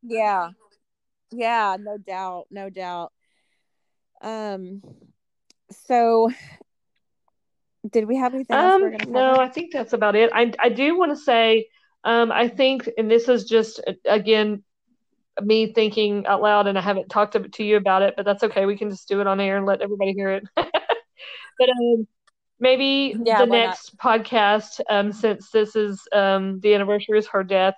Yeah. 0.03 0.49
Yeah, 1.31 1.77
no 1.79 1.97
doubt, 1.97 2.47
no 2.51 2.69
doubt. 2.69 3.11
Um 4.21 4.81
so 5.71 6.29
did 7.89 8.07
we 8.07 8.17
have 8.17 8.33
anything 8.33 8.57
um, 8.57 8.95
No, 9.07 9.35
I 9.35 9.49
think 9.49 9.71
that's 9.73 9.93
about 9.93 10.15
it. 10.15 10.31
I 10.33 10.53
I 10.59 10.69
do 10.69 10.97
want 10.97 11.11
to 11.11 11.15
say 11.17 11.67
um 12.03 12.31
I 12.31 12.47
think 12.47 12.89
and 12.97 13.09
this 13.09 13.27
is 13.29 13.45
just 13.45 13.81
again 14.05 14.63
me 15.41 15.71
thinking 15.73 16.25
out 16.27 16.41
loud 16.41 16.67
and 16.67 16.77
I 16.77 16.81
haven't 16.81 17.09
talked 17.09 17.33
to, 17.33 17.47
to 17.47 17.63
you 17.63 17.77
about 17.77 18.01
it, 18.01 18.15
but 18.17 18.25
that's 18.25 18.43
okay. 18.43 18.65
We 18.65 18.77
can 18.77 18.89
just 18.89 19.07
do 19.07 19.21
it 19.21 19.27
on 19.27 19.39
air 19.39 19.57
and 19.57 19.65
let 19.65 19.81
everybody 19.81 20.13
hear 20.13 20.29
it. 20.31 20.43
but 20.55 21.69
um 21.69 22.07
maybe 22.59 23.15
yeah, 23.23 23.39
the 23.39 23.45
next 23.45 23.93
not? 24.03 24.15
podcast 24.15 24.81
um 24.89 25.11
since 25.11 25.49
this 25.51 25.75
is 25.75 26.01
um 26.13 26.59
the 26.59 26.73
anniversary 26.75 27.17
is 27.17 27.27
her 27.27 27.43
death 27.43 27.75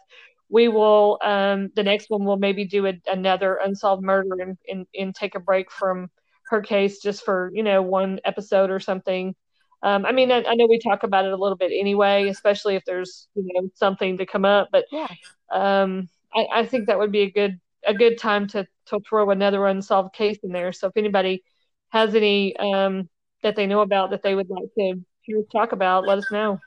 we 0.53 0.67
will 0.67 1.17
um, 1.23 1.71
the 1.75 1.81
next 1.81 2.11
one 2.11 2.23
will 2.25 2.37
maybe 2.37 2.63
do 2.63 2.85
a, 2.85 2.93
another 3.07 3.55
unsolved 3.55 4.03
murder 4.03 4.35
and, 4.39 4.55
and, 4.69 4.85
and 4.93 5.15
take 5.15 5.33
a 5.33 5.39
break 5.39 5.71
from 5.71 6.11
her 6.49 6.61
case 6.61 6.99
just 6.99 7.25
for 7.25 7.51
you 7.55 7.63
know 7.63 7.81
one 7.81 8.19
episode 8.23 8.69
or 8.69 8.79
something. 8.79 9.35
Um, 9.81 10.05
i 10.05 10.13
mean 10.13 10.31
I, 10.31 10.43
I, 10.45 10.55
know 10.55 10.65
we 10.65 10.79
talk 10.79 11.03
about 11.03 11.25
it 11.25 11.33
a 11.33 11.35
little 11.35 11.57
bit 11.57 11.73
anyway 11.77 12.29
especially 12.29 12.75
if 12.75 12.85
there's 12.85 13.27
you 13.35 13.43
know 13.53 13.69
something 13.73 14.17
to 14.17 14.25
come 14.25 14.45
up 14.45 14.69
but 14.71 14.85
yeah. 14.93 15.09
um, 15.51 16.07
I, 16.33 16.47
I, 16.53 16.65
think 16.65 16.87
that 16.87 16.97
would 16.97 17.11
be 17.11 17.23
a 17.23 17.31
good 17.31 17.59
a 17.85 17.93
good 17.93 18.17
time 18.17 18.47
to 18.49 18.65
to 18.85 19.01
throw 19.01 19.29
another 19.31 19.65
unsolved 19.67 20.13
case 20.13 20.37
in 20.43 20.53
there. 20.53 20.71
So 20.71 20.87
if 20.87 20.93
anybody 20.95 21.43
has 21.89 22.15
any 22.15 22.55
um, 22.57 23.09
that 23.41 23.57
they 23.57 23.67
know 23.67 23.81
about 23.81 24.11
that 24.11 24.23
they 24.23 24.35
would 24.35 24.49
like 24.49 24.69
to 24.77 25.01
hear 25.21 25.43
talk 25.51 25.71
about 25.73 26.05
let 26.05 26.17
us 26.17 26.31
know 26.31 26.59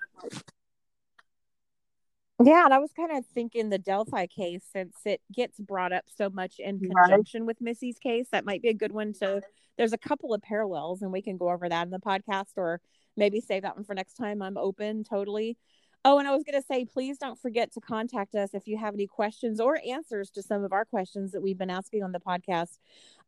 yeah, 2.42 2.64
and 2.64 2.74
I 2.74 2.78
was 2.78 2.90
kind 2.94 3.16
of 3.16 3.24
thinking 3.34 3.70
the 3.70 3.78
Delphi 3.78 4.26
case, 4.26 4.62
since 4.72 4.96
it 5.04 5.20
gets 5.32 5.58
brought 5.58 5.92
up 5.92 6.04
so 6.14 6.28
much 6.28 6.58
in 6.58 6.78
conjunction 6.78 7.42
right. 7.42 7.46
with 7.46 7.60
Missy's 7.60 7.98
case, 7.98 8.28
that 8.32 8.44
might 8.44 8.62
be 8.62 8.68
a 8.68 8.74
good 8.74 8.92
one 8.92 9.12
to. 9.14 9.40
There's 9.78 9.92
a 9.92 9.98
couple 9.98 10.34
of 10.34 10.42
parallels, 10.42 11.02
and 11.02 11.12
we 11.12 11.22
can 11.22 11.36
go 11.36 11.50
over 11.50 11.68
that 11.68 11.84
in 11.84 11.90
the 11.90 11.98
podcast, 11.98 12.56
or 12.56 12.80
maybe 13.16 13.40
save 13.40 13.62
that 13.62 13.76
one 13.76 13.84
for 13.84 13.94
next 13.94 14.14
time. 14.14 14.42
I'm 14.42 14.58
open 14.58 15.04
totally. 15.04 15.56
Oh, 16.04 16.18
and 16.18 16.28
I 16.28 16.30
was 16.30 16.44
going 16.44 16.60
to 16.60 16.66
say, 16.66 16.84
please 16.84 17.18
don't 17.18 17.40
forget 17.40 17.72
to 17.72 17.80
contact 17.80 18.34
us 18.36 18.50
if 18.52 18.68
you 18.68 18.78
have 18.78 18.94
any 18.94 19.06
questions 19.06 19.58
or 19.58 19.80
answers 19.84 20.30
to 20.30 20.42
some 20.42 20.62
of 20.62 20.72
our 20.72 20.84
questions 20.84 21.32
that 21.32 21.42
we've 21.42 21.58
been 21.58 21.70
asking 21.70 22.04
on 22.04 22.12
the 22.12 22.20
podcast. 22.20 22.78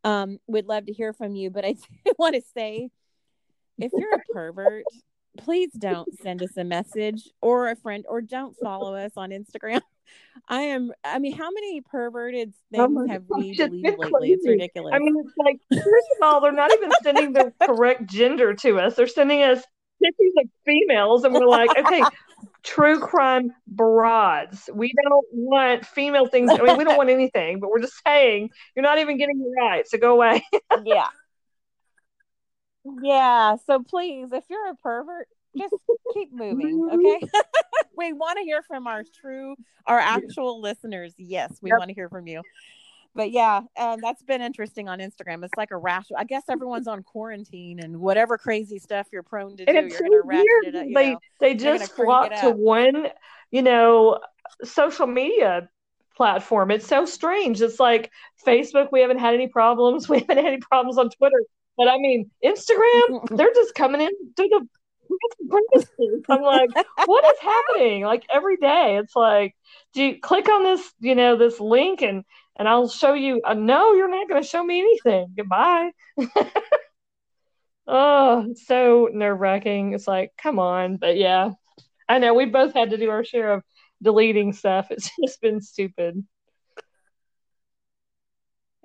Um, 0.05 0.39
we'd 0.47 0.67
love 0.67 0.87
to 0.87 0.93
hear 0.93 1.13
from 1.13 1.35
you, 1.35 1.51
but 1.51 1.65
I 1.65 1.75
want 2.19 2.37
to 2.37 2.43
say, 2.55 2.91
if 3.79 3.91
you're 3.93 4.15
a 4.15 4.33
pervert 4.33 4.85
please 5.37 5.71
don't 5.73 6.09
send 6.23 6.43
us 6.43 6.57
a 6.57 6.65
message 6.65 7.29
or 7.41 7.69
a 7.69 7.77
friend 7.77 8.05
or 8.09 8.21
don't 8.21 8.57
follow 8.63 8.95
us 8.95 9.13
on 9.17 9.31
Instagram. 9.31 9.81
I 10.49 10.63
am 10.63 10.93
I 11.05 11.19
mean, 11.19 11.37
how 11.37 11.51
many 11.51 11.83
perverted 11.83 12.55
things 12.73 12.97
oh 12.97 13.07
have 13.09 13.25
we 13.29 13.55
deleted 13.55 13.99
lately? 13.99 14.33
It's 14.33 14.47
ridiculous. 14.47 14.95
I 14.95 14.99
mean, 14.99 15.17
it's 15.19 15.35
like 15.37 15.61
first 15.71 16.07
of 16.17 16.23
all, 16.23 16.41
they're 16.41 16.53
not 16.53 16.73
even 16.73 16.91
sending 17.03 17.33
the 17.33 17.53
correct 17.63 18.07
gender 18.07 18.55
to 18.55 18.79
us. 18.79 18.95
They're 18.95 19.07
sending 19.07 19.43
us 19.43 19.63
pictures 20.03 20.33
of 20.39 20.49
females 20.65 21.25
and 21.25 21.35
we're 21.35 21.47
like, 21.47 21.71
okay, 21.77 22.03
true 22.63 23.01
crime 23.01 23.53
broads. 23.67 24.71
We 24.73 24.93
don't 25.05 25.27
want 25.33 25.85
female 25.85 26.27
things. 26.27 26.51
I 26.51 26.63
mean, 26.63 26.77
we 26.77 26.85
don't 26.85 26.97
want 26.97 27.11
anything, 27.11 27.61
but 27.61 27.71
we're 27.71 27.81
just 27.81 28.01
saying 28.07 28.51
you're 28.75 28.83
not 28.83 28.99
even 28.99 29.19
getting 29.19 29.41
it 29.41 29.61
right. 29.61 29.87
So 29.89 29.99
go 29.99 30.15
away. 30.15 30.43
yeah. 30.85 31.09
Yeah. 33.03 33.57
So 33.67 33.83
please, 33.83 34.33
if 34.33 34.45
you're 34.49 34.71
a 34.71 34.75
pervert, 34.75 35.29
just 35.57 35.75
keep 36.15 36.33
moving. 36.33 36.89
Okay. 36.93 37.27
we 37.97 38.13
want 38.13 38.39
to 38.39 38.45
hear 38.45 38.63
from 38.63 38.87
our 38.87 39.03
true, 39.21 39.55
our 39.87 39.99
actual 39.99 40.61
listeners. 40.61 41.15
Yes, 41.17 41.59
we 41.63 41.71
yep. 41.71 41.79
want 41.79 41.89
to 41.89 41.95
hear 41.95 42.09
from 42.09 42.27
you. 42.27 42.43
But 43.15 43.33
yeah, 43.33 43.63
um, 43.77 44.01
that's 44.01 44.23
been 44.23 44.41
interesting 44.41 44.89
on 44.89 45.01
Instagram. 45.01 45.43
It's 45.45 45.57
like 45.57 45.71
a 45.73 45.77
rash. 45.77 46.07
I 46.17 46.25
guess 46.25 46.45
everyone's 46.49 46.87
on 46.87 47.03
quarantine 47.03 47.81
and 47.81 47.99
whatever 47.99 48.39
crazy 48.39 48.79
stuff 48.79 49.09
you're 49.13 49.25
prone 49.25 49.57
to 49.57 49.65
do, 49.65 49.73
you're 49.73 49.91
so 49.91 49.99
going 49.99 50.13
to 50.13 50.23
ratchet. 50.25 50.95
They, 50.95 51.11
know, 51.13 51.19
they 51.41 51.55
just 51.55 51.93
flock 51.97 52.33
to 52.43 52.51
one, 52.51 53.09
you 53.51 53.63
know, 53.63 54.21
social 54.63 55.07
media 55.07 55.69
platform. 56.17 56.71
It's 56.71 56.87
so 56.87 57.07
strange. 57.07 57.61
It's 57.61 57.81
like 57.81 58.13
Facebook, 58.47 58.89
we 58.93 59.01
haven't 59.01 59.19
had 59.19 59.35
any 59.35 59.49
problems. 59.49 60.09
We 60.09 60.21
haven't 60.21 60.37
had 60.37 60.47
any 60.47 60.59
problems 60.59 60.99
on 60.99 61.11
Twitter. 61.11 61.43
But 61.79 61.89
I 61.89 61.97
mean, 61.97 62.31
Instagram, 62.45 63.29
they're 63.37 63.55
just 63.55 63.75
coming 63.75 64.03
in 64.03 64.11
through 64.37 64.49
the 64.49 64.67
I'm 66.29 66.43
like, 66.43 66.69
what 67.07 67.25
is 67.25 67.41
happening? 67.41 68.03
Like 68.05 68.25
every 68.31 68.59
day, 68.59 68.99
it's 69.03 69.17
like, 69.17 69.55
do 69.95 70.03
you 70.03 70.21
click 70.21 70.51
on 70.51 70.65
this, 70.65 70.93
you 71.01 71.15
know, 71.15 71.37
this 71.37 71.59
link 71.59 72.03
and 72.03 72.25
and 72.57 72.69
I'll 72.69 72.89
show 72.89 73.15
you. 73.15 73.41
Uh, 73.45 73.55
no, 73.55 73.95
you're 73.95 74.11
not 74.11 74.29
going 74.29 74.43
to 74.43 74.49
show 74.49 74.63
me 74.63 74.81
anything. 74.81 75.33
Goodbye. 75.37 75.93
oh, 77.87 78.53
so 78.67 79.09
nerve 79.13 79.39
wracking. 79.39 79.93
It's 79.95 80.09
like, 80.09 80.33
come 80.37 80.59
on, 80.59 80.97
but 80.97 81.17
yeah, 81.17 81.53
I 82.09 82.19
know 82.19 82.35
we 82.35 82.47
both 82.47 82.75
had 82.75 82.91
to 82.91 82.99
do 82.99 83.11
our 83.11 83.25
share 83.25 83.53
of 83.53 83.63
deleting 84.03 84.53
stuff. 84.53 84.89
It's 84.91 85.11
just 85.25 85.41
been 85.41 85.61
stupid. 85.61 86.25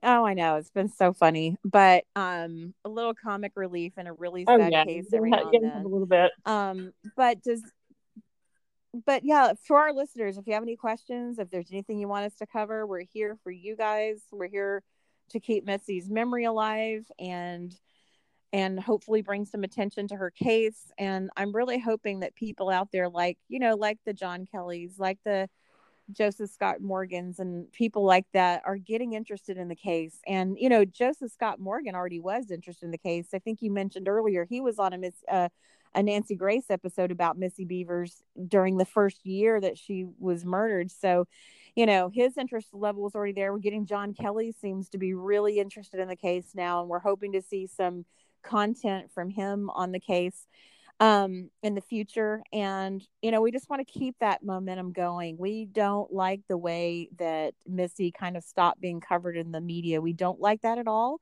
Oh, 0.03 0.25
I 0.25 0.33
know. 0.33 0.57
It's 0.57 0.69
been 0.69 0.89
so 0.89 1.13
funny, 1.13 1.57
but 1.63 2.03
um, 2.15 2.73
a 2.83 2.89
little 2.89 3.13
comic 3.13 3.53
relief 3.55 3.97
in 3.97 4.07
a 4.07 4.13
really 4.13 4.43
oh, 4.47 4.57
sad 4.57 4.73
oh, 4.73 4.77
yeah. 4.77 4.85
case 4.85 5.07
every 5.13 5.29
now 5.29 5.49
and 5.51 5.63
then. 5.63 5.81
A 5.85 5.87
little 5.87 6.05
bit. 6.05 6.31
Um, 6.45 6.91
but 7.15 7.41
does, 7.41 7.63
but 9.05 9.23
yeah, 9.23 9.53
for 9.65 9.79
our 9.79 9.93
listeners, 9.93 10.37
if 10.37 10.45
you 10.45 10.53
have 10.53 10.63
any 10.63 10.75
questions, 10.75 11.39
if 11.39 11.49
there's 11.49 11.71
anything 11.71 11.99
you 11.99 12.07
want 12.07 12.25
us 12.25 12.35
to 12.39 12.45
cover, 12.45 12.85
we're 12.85 13.05
here 13.13 13.37
for 13.43 13.51
you 13.51 13.75
guys. 13.75 14.21
We're 14.31 14.49
here 14.49 14.83
to 15.29 15.39
keep 15.39 15.65
Missy's 15.65 16.09
memory 16.09 16.45
alive 16.45 17.05
and 17.17 17.73
and 18.51 18.79
hopefully 18.79 19.23
bring 19.23 19.45
some 19.45 19.63
attention 19.63 20.07
to 20.07 20.15
her 20.15 20.29
case. 20.29 20.91
And 20.99 21.31
I'm 21.35 21.55
really 21.55 21.79
hoping 21.79 22.19
that 22.19 22.35
people 22.35 22.69
out 22.69 22.89
there, 22.91 23.09
like 23.09 23.37
you 23.47 23.59
know, 23.59 23.75
like 23.75 23.99
the 24.05 24.13
John 24.13 24.45
Kellys, 24.45 24.99
like 24.99 25.19
the 25.25 25.49
Joseph 26.11 26.49
Scott 26.49 26.81
Morgans 26.81 27.39
and 27.39 27.71
people 27.71 28.03
like 28.03 28.25
that 28.33 28.61
are 28.65 28.77
getting 28.77 29.13
interested 29.13 29.57
in 29.57 29.67
the 29.67 29.75
case. 29.75 30.19
And 30.27 30.57
you 30.59 30.69
know, 30.69 30.85
Joseph 30.85 31.31
Scott 31.31 31.59
Morgan 31.59 31.95
already 31.95 32.19
was 32.19 32.51
interested 32.51 32.85
in 32.85 32.91
the 32.91 32.97
case. 32.97 33.27
I 33.33 33.39
think 33.39 33.61
you 33.61 33.71
mentioned 33.71 34.07
earlier 34.07 34.45
he 34.45 34.61
was 34.61 34.79
on 34.79 34.93
a 34.93 34.97
Miss 34.97 35.15
uh, 35.29 35.49
a 35.95 36.01
Nancy 36.01 36.35
Grace 36.35 36.65
episode 36.69 37.11
about 37.11 37.37
Missy 37.37 37.65
Bevers 37.65 38.23
during 38.47 38.77
the 38.77 38.85
first 38.85 39.25
year 39.25 39.61
that 39.61 39.77
she 39.77 40.07
was 40.19 40.43
murdered. 40.43 40.91
So 40.91 41.27
you 41.75 41.87
know, 41.87 42.11
his 42.13 42.37
interest 42.37 42.67
level 42.73 43.01
was 43.01 43.15
already 43.15 43.33
there. 43.33 43.51
We're 43.51 43.59
getting 43.59 43.87
John 43.87 44.13
Kelly 44.13 44.51
seems 44.51 44.89
to 44.89 44.99
be 44.99 45.13
really 45.15 45.59
interested 45.59 45.99
in 45.99 46.07
the 46.07 46.15
case 46.15 46.51
now, 46.53 46.81
and 46.81 46.89
we're 46.89 46.99
hoping 46.99 47.31
to 47.33 47.41
see 47.41 47.67
some 47.67 48.05
content 48.43 49.09
from 49.11 49.29
him 49.29 49.69
on 49.71 49.91
the 49.91 49.99
case 49.99 50.47
um 50.99 51.49
in 51.61 51.75
the 51.75 51.81
future. 51.81 52.43
And 52.51 53.01
you 53.21 53.31
know 53.31 53.41
we 53.41 53.51
just 53.51 53.69
want 53.69 53.85
to 53.85 53.99
keep 53.99 54.15
that 54.19 54.43
momentum 54.43 54.91
going. 54.93 55.37
We 55.37 55.65
don't 55.65 56.11
like 56.11 56.41
the 56.47 56.57
way 56.57 57.09
that 57.19 57.53
missy 57.67 58.11
kind 58.11 58.37
of 58.37 58.43
stopped 58.43 58.81
being 58.81 59.01
covered 59.01 59.37
in 59.37 59.51
the 59.51 59.61
media. 59.61 60.01
We 60.01 60.13
don't 60.13 60.39
like 60.39 60.61
that 60.61 60.77
at 60.77 60.87
all. 60.87 61.19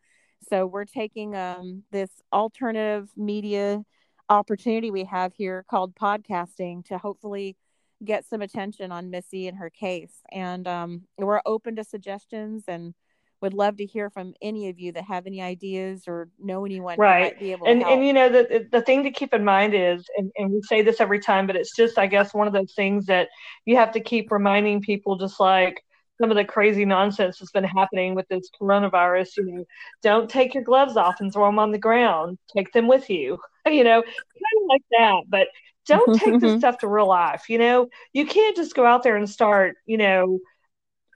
So 0.50 0.66
we're 0.66 0.86
taking 0.86 1.36
um 1.36 1.84
this 1.92 2.10
alternative 2.34 3.10
media 3.16 3.84
opportunity 4.30 4.92
we 4.92 5.04
have 5.04 5.34
here 5.34 5.66
called 5.70 5.94
podcasting 5.96 6.86
to 6.86 6.98
hopefully 6.98 7.58
get 8.04 8.26
some 8.26 8.42
attention 8.42 8.92
on 8.92 9.10
Missy 9.10 9.48
and 9.48 9.58
her 9.58 9.70
case. 9.70 10.22
And 10.32 10.68
um, 10.68 11.02
we're 11.18 11.42
open 11.46 11.76
to 11.76 11.84
suggestions 11.84 12.64
and 12.68 12.94
would 13.42 13.54
love 13.54 13.78
to 13.78 13.86
hear 13.86 14.10
from 14.10 14.34
any 14.42 14.70
of 14.70 14.80
you 14.80 14.92
that 14.92 15.04
have 15.04 15.26
any 15.28 15.42
ideas 15.42 16.04
or 16.08 16.30
know 16.40 16.66
anyone 16.66 16.98
right. 16.98 17.36
and 17.66 17.84
and 17.84 18.06
you 18.06 18.14
know 18.14 18.30
the 18.30 18.68
the 18.72 18.82
thing 18.82 19.04
to 19.04 19.12
keep 19.12 19.34
in 19.34 19.44
mind 19.44 19.74
is 19.74 20.06
and, 20.18 20.32
and 20.38 20.52
we 20.52 20.62
say 20.62 20.82
this 20.82 21.00
every 21.02 21.20
time 21.20 21.48
but 21.48 21.56
it's 21.56 21.76
just 21.76 21.98
i 21.98 22.06
guess 22.06 22.34
one 22.34 22.48
of 22.48 22.54
those 22.54 22.74
things 22.74 23.06
that 23.06 23.30
you 23.66 23.76
have 23.76 23.92
to 23.92 24.00
keep 24.00 24.32
reminding 24.32 24.82
people 24.82 25.18
just 25.18 25.40
like 25.40 25.84
some 26.20 26.30
of 26.30 26.38
the 26.38 26.46
crazy 26.46 26.86
nonsense 26.86 27.40
that's 27.40 27.52
been 27.52 27.64
happening 27.64 28.14
with 28.14 28.28
this 28.28 28.50
coronavirus 28.60 29.38
you 29.38 29.46
know 29.46 29.66
don't 30.04 30.30
take 30.30 30.54
your 30.54 30.64
gloves 30.64 30.96
off 30.96 31.20
and 31.20 31.34
throw 31.34 31.48
them 31.48 31.60
on 31.60 31.72
the 31.72 31.78
ground. 31.78 32.38
Take 32.56 32.72
them 32.74 32.88
with 32.88 33.10
you. 33.10 33.38
You 33.68 33.84
know 33.84 34.02
kind 34.02 34.64
of 34.64 34.70
like 34.70 34.82
that 34.90 35.22
but 35.30 35.48
don't 35.86 36.20
take 36.20 36.40
this 36.40 36.58
stuff 36.60 36.80
to 36.80 36.88
real 36.88 37.08
life. 37.08 37.50
You 37.50 37.58
know, 37.58 37.88
you 38.14 38.26
can't 38.26 38.56
just 38.56 38.76
go 38.76 38.86
out 38.86 39.04
there 39.04 39.16
and 39.16 39.30
start, 39.30 39.78
you 39.86 39.98
know, 39.98 40.40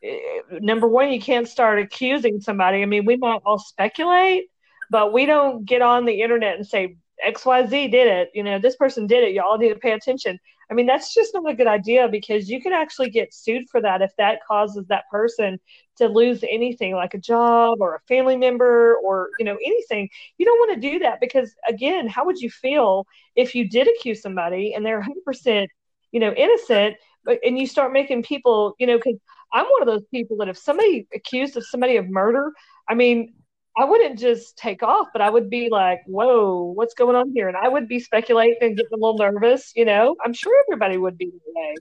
Eh, 0.06 0.42
number 0.62 0.88
one, 0.88 1.12
you 1.12 1.20
can't 1.20 1.48
start 1.48 1.80
accusing 1.80 2.40
somebody. 2.40 2.82
I 2.82 2.86
mean, 2.86 3.06
we 3.06 3.18
might 3.18 3.42
all 3.46 3.58
speculate, 3.58 4.50
but 4.90 5.14
we 5.14 5.26
don't 5.26 5.66
get 5.66 5.82
on 5.82 6.06
the 6.06 6.22
internet 6.22 6.56
and 6.56 6.66
say, 6.66 6.98
XYZ 7.26 7.92
did 7.92 8.08
it. 8.08 8.30
You 8.34 8.44
know, 8.44 8.60
this 8.60 8.76
person 8.76 9.08
did 9.08 9.24
it. 9.24 9.34
Y'all 9.34 9.58
need 9.58 9.70
to 9.70 9.80
pay 9.80 9.94
attention. 9.94 10.40
I 10.70 10.74
mean, 10.74 10.86
that's 10.86 11.14
just 11.14 11.34
not 11.34 11.50
a 11.50 11.56
good 11.56 11.68
idea 11.68 12.08
because 12.08 12.50
you 12.50 12.62
can 12.62 12.74
actually 12.74 13.10
get 13.10 13.34
sued 13.34 13.70
for 13.70 13.82
that 13.82 14.02
if 14.02 14.12
that 14.18 14.40
causes 14.48 14.86
that 14.88 15.06
person 15.10 15.60
to 15.98 16.08
lose 16.08 16.44
anything 16.44 16.96
like 16.96 17.14
a 17.14 17.20
job 17.20 17.78
or 17.80 17.96
a 17.96 18.00
family 18.02 18.36
member 18.36 18.96
or, 19.04 19.30
you 19.40 19.46
know, 19.46 19.58
anything. 19.64 20.10
You 20.38 20.46
don't 20.46 20.60
want 20.60 20.82
to 20.82 20.92
do 20.92 21.00
that 21.00 21.20
because, 21.22 21.56
again, 21.68 22.08
how 22.08 22.26
would 22.26 22.40
you 22.40 22.50
feel 22.50 23.08
if 23.36 23.56
you 23.56 23.70
did 23.70 23.88
accuse 23.88 24.22
somebody 24.22 24.74
and 24.74 24.86
they're 24.86 25.02
100%, 25.02 25.68
you 26.12 26.20
know, 26.20 26.34
innocent, 26.34 26.98
but, 27.24 27.40
and 27.46 27.58
you 27.58 27.68
start 27.68 27.94
making 27.94 28.24
people, 28.24 28.76
you 28.80 28.88
know, 28.88 28.98
because 28.98 29.20
I'm 29.56 29.66
one 29.66 29.82
of 29.82 29.88
those 29.88 30.04
people 30.14 30.36
that 30.38 30.50
if 30.50 30.58
somebody 30.58 31.08
accused 31.16 31.56
of 31.56 31.66
somebody 31.66 31.96
of 31.96 32.10
murder, 32.10 32.52
I 32.90 32.94
mean, 32.94 33.34
I 33.78 33.86
wouldn't 33.86 34.20
just 34.20 34.58
take 34.58 34.84
off, 34.84 35.08
but 35.14 35.22
I 35.22 35.30
would 35.30 35.50
be 35.50 35.70
like, 35.70 36.00
whoa, 36.08 36.74
what's 36.76 36.94
going 36.94 37.16
on 37.16 37.32
here? 37.34 37.48
And 37.48 37.56
I 37.56 37.70
would 37.70 37.88
be 37.88 38.00
speculating 38.00 38.58
and 38.60 38.76
getting 38.76 38.92
a 38.92 38.98
little 38.98 39.18
nervous, 39.18 39.72
you 39.74 39.86
know. 39.86 40.18
I'm 40.24 40.34
sure 40.34 40.54
everybody 40.68 40.98
would 40.98 41.18
be 41.18 41.32
way. 41.48 41.76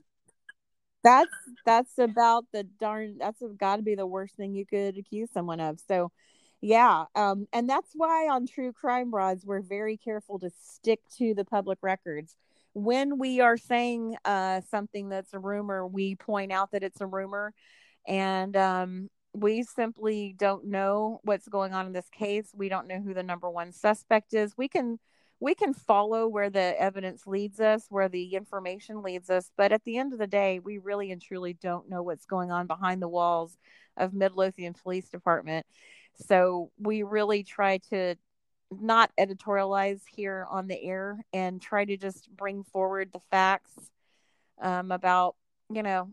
That's 1.03 1.31
that's 1.65 1.97
about 1.99 2.45
the 2.53 2.63
darn 2.63 3.17
that's 3.19 3.43
gotta 3.57 3.83
be 3.83 3.95
the 3.95 4.07
worst 4.07 4.35
thing 4.35 4.55
you 4.55 4.65
could 4.65 4.97
accuse 4.97 5.29
someone 5.31 5.59
of. 5.59 5.79
So 5.85 6.11
yeah. 6.61 7.05
Um, 7.13 7.45
and 7.51 7.69
that's 7.69 7.91
why 7.93 8.29
on 8.29 8.47
True 8.47 8.71
Crime 8.71 9.11
Broads 9.11 9.45
we're 9.45 9.61
very 9.61 9.97
careful 9.97 10.39
to 10.39 10.49
stick 10.63 11.01
to 11.17 11.33
the 11.33 11.45
public 11.45 11.79
records. 11.81 12.35
When 12.75 13.17
we 13.17 13.39
are 13.39 13.57
saying 13.57 14.17
uh 14.25 14.61
something 14.69 15.09
that's 15.09 15.33
a 15.33 15.39
rumor, 15.39 15.87
we 15.87 16.15
point 16.15 16.51
out 16.51 16.71
that 16.71 16.83
it's 16.83 17.01
a 17.01 17.07
rumor 17.07 17.53
and 18.07 18.55
um 18.55 19.09
we 19.33 19.63
simply 19.63 20.35
don't 20.37 20.65
know 20.65 21.19
what's 21.23 21.47
going 21.47 21.73
on 21.73 21.87
in 21.87 21.93
this 21.93 22.09
case. 22.09 22.51
We 22.53 22.69
don't 22.69 22.87
know 22.87 23.01
who 23.01 23.13
the 23.13 23.23
number 23.23 23.49
one 23.49 23.71
suspect 23.71 24.33
is. 24.33 24.57
We 24.57 24.67
can 24.67 24.99
we 25.39 25.55
can 25.55 25.73
follow 25.73 26.27
where 26.27 26.49
the 26.49 26.79
evidence 26.79 27.27
leads 27.27 27.59
us, 27.59 27.85
where 27.89 28.09
the 28.09 28.35
information 28.35 29.01
leads 29.01 29.29
us, 29.29 29.51
but 29.57 29.71
at 29.71 29.83
the 29.83 29.97
end 29.97 30.13
of 30.13 30.19
the 30.19 30.27
day, 30.27 30.59
we 30.59 30.77
really 30.77 31.11
and 31.11 31.21
truly 31.21 31.53
don't 31.53 31.89
know 31.89 32.03
what's 32.03 32.25
going 32.25 32.51
on 32.51 32.67
behind 32.67 33.01
the 33.01 33.07
walls 33.07 33.57
of 33.97 34.13
Midlothian 34.13 34.73
Police 34.73 35.09
Department. 35.09 35.65
So 36.15 36.71
we 36.79 37.03
really 37.03 37.43
try 37.43 37.79
to 37.89 38.15
not 38.71 39.11
editorialize 39.19 40.01
here 40.11 40.45
on 40.49 40.67
the 40.67 40.81
air 40.81 41.19
and 41.33 41.61
try 41.61 41.85
to 41.85 41.97
just 41.97 42.29
bring 42.35 42.63
forward 42.63 43.11
the 43.11 43.21
facts 43.31 43.73
um, 44.61 44.91
about 44.91 45.35
you 45.73 45.83
know 45.83 46.09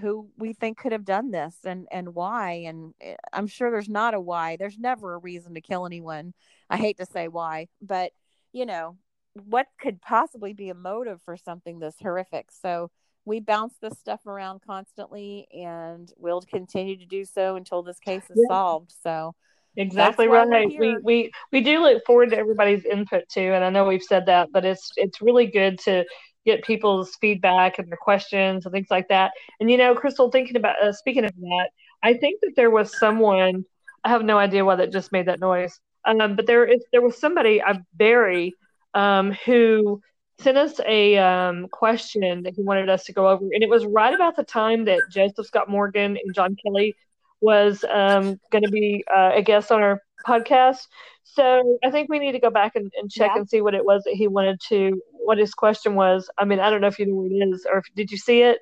who 0.00 0.28
we 0.36 0.52
think 0.52 0.76
could 0.76 0.92
have 0.92 1.04
done 1.04 1.30
this 1.30 1.56
and 1.64 1.86
and 1.90 2.14
why. 2.14 2.64
And 2.66 2.94
eh, 3.00 3.16
i'm 3.32 3.46
sure 3.46 3.70
there's 3.70 3.88
not 3.88 4.14
a 4.14 4.20
why. 4.20 4.56
There's 4.56 4.78
never 4.78 5.14
a 5.14 5.18
reason 5.18 5.54
to 5.54 5.60
kill 5.60 5.86
anyone. 5.86 6.34
I 6.70 6.76
hate 6.76 6.98
to 6.98 7.06
say 7.06 7.28
why 7.28 7.68
but 7.80 8.12
you 8.52 8.66
know 8.66 8.96
what 9.44 9.66
could 9.80 10.00
possibly 10.00 10.52
be 10.52 10.70
a 10.70 10.74
motive 10.74 11.20
for 11.22 11.36
something 11.36 11.78
this 11.78 11.94
horrific? 12.00 12.50
So 12.50 12.90
we 13.24 13.40
bounce 13.40 13.74
this 13.80 13.98
stuff 13.98 14.26
around 14.26 14.62
constantly 14.66 15.46
and 15.52 16.10
we'll 16.16 16.40
continue 16.40 16.96
to 16.96 17.06
do 17.06 17.24
so 17.24 17.56
until 17.56 17.82
this 17.82 17.98
case 18.00 18.24
is 18.30 18.36
yeah. 18.36 18.48
solved. 18.48 18.92
So 19.02 19.34
exactly 19.78 20.28
right 20.28 20.68
we, 20.78 20.96
we 21.02 21.30
we 21.52 21.60
do 21.60 21.80
look 21.80 22.04
forward 22.04 22.30
to 22.30 22.36
everybody's 22.36 22.84
input 22.84 23.26
too 23.28 23.52
and 23.54 23.64
i 23.64 23.70
know 23.70 23.86
we've 23.86 24.02
said 24.02 24.26
that 24.26 24.48
but 24.52 24.64
it's 24.64 24.90
it's 24.96 25.22
really 25.22 25.46
good 25.46 25.78
to 25.78 26.04
get 26.48 26.64
people's 26.64 27.14
feedback 27.20 27.78
and 27.78 27.88
their 27.88 27.98
questions 27.98 28.64
and 28.64 28.72
things 28.72 28.88
like 28.90 29.08
that. 29.08 29.32
And 29.60 29.70
you 29.70 29.76
know, 29.76 29.94
Crystal, 29.94 30.30
thinking 30.30 30.56
about 30.56 30.82
uh, 30.82 30.92
speaking 30.92 31.24
of 31.24 31.34
that, 31.36 31.68
I 32.02 32.14
think 32.14 32.40
that 32.40 32.54
there 32.56 32.70
was 32.70 32.98
someone. 32.98 33.64
I 34.04 34.08
have 34.10 34.24
no 34.24 34.38
idea 34.38 34.64
why 34.64 34.76
that 34.76 34.92
just 34.92 35.12
made 35.12 35.26
that 35.26 35.40
noise. 35.40 35.78
Um, 36.04 36.36
but 36.36 36.46
there 36.46 36.64
is 36.64 36.84
there 36.92 37.02
was 37.02 37.18
somebody, 37.18 37.60
I 37.60 37.72
uh, 37.72 37.78
Barry, 37.94 38.54
um, 38.94 39.32
who 39.44 40.00
sent 40.38 40.56
us 40.56 40.80
a 40.86 41.18
um, 41.18 41.66
question 41.68 42.44
that 42.44 42.54
he 42.54 42.62
wanted 42.62 42.88
us 42.88 43.04
to 43.04 43.12
go 43.12 43.28
over, 43.28 43.44
and 43.52 43.62
it 43.62 43.68
was 43.68 43.84
right 43.84 44.14
about 44.14 44.36
the 44.36 44.44
time 44.44 44.86
that 44.86 45.00
Joseph 45.10 45.46
Scott 45.46 45.68
Morgan 45.68 46.16
and 46.22 46.34
John 46.34 46.56
Kelly 46.64 46.94
was 47.40 47.84
um, 47.84 48.38
going 48.50 48.64
to 48.64 48.70
be 48.70 49.04
uh, 49.14 49.32
a 49.34 49.42
guest 49.42 49.70
on 49.70 49.82
our 49.82 50.02
podcast. 50.26 50.86
So 51.24 51.78
I 51.84 51.90
think 51.90 52.08
we 52.08 52.18
need 52.18 52.32
to 52.32 52.40
go 52.40 52.50
back 52.50 52.74
and, 52.74 52.90
and 53.00 53.10
check 53.10 53.30
yeah. 53.34 53.40
and 53.40 53.48
see 53.48 53.60
what 53.60 53.74
it 53.74 53.84
was 53.84 54.02
that 54.04 54.14
he 54.14 54.26
wanted 54.26 54.60
to, 54.68 55.00
what 55.12 55.38
his 55.38 55.54
question 55.54 55.94
was. 55.94 56.28
I 56.38 56.44
mean, 56.44 56.58
I 56.58 56.70
don't 56.70 56.80
know 56.80 56.86
if 56.88 56.98
you 56.98 57.06
know 57.06 57.14
what 57.14 57.30
it 57.30 57.54
is, 57.54 57.66
or 57.70 57.78
if, 57.78 57.84
did 57.94 58.10
you 58.10 58.18
see 58.18 58.42
it? 58.42 58.58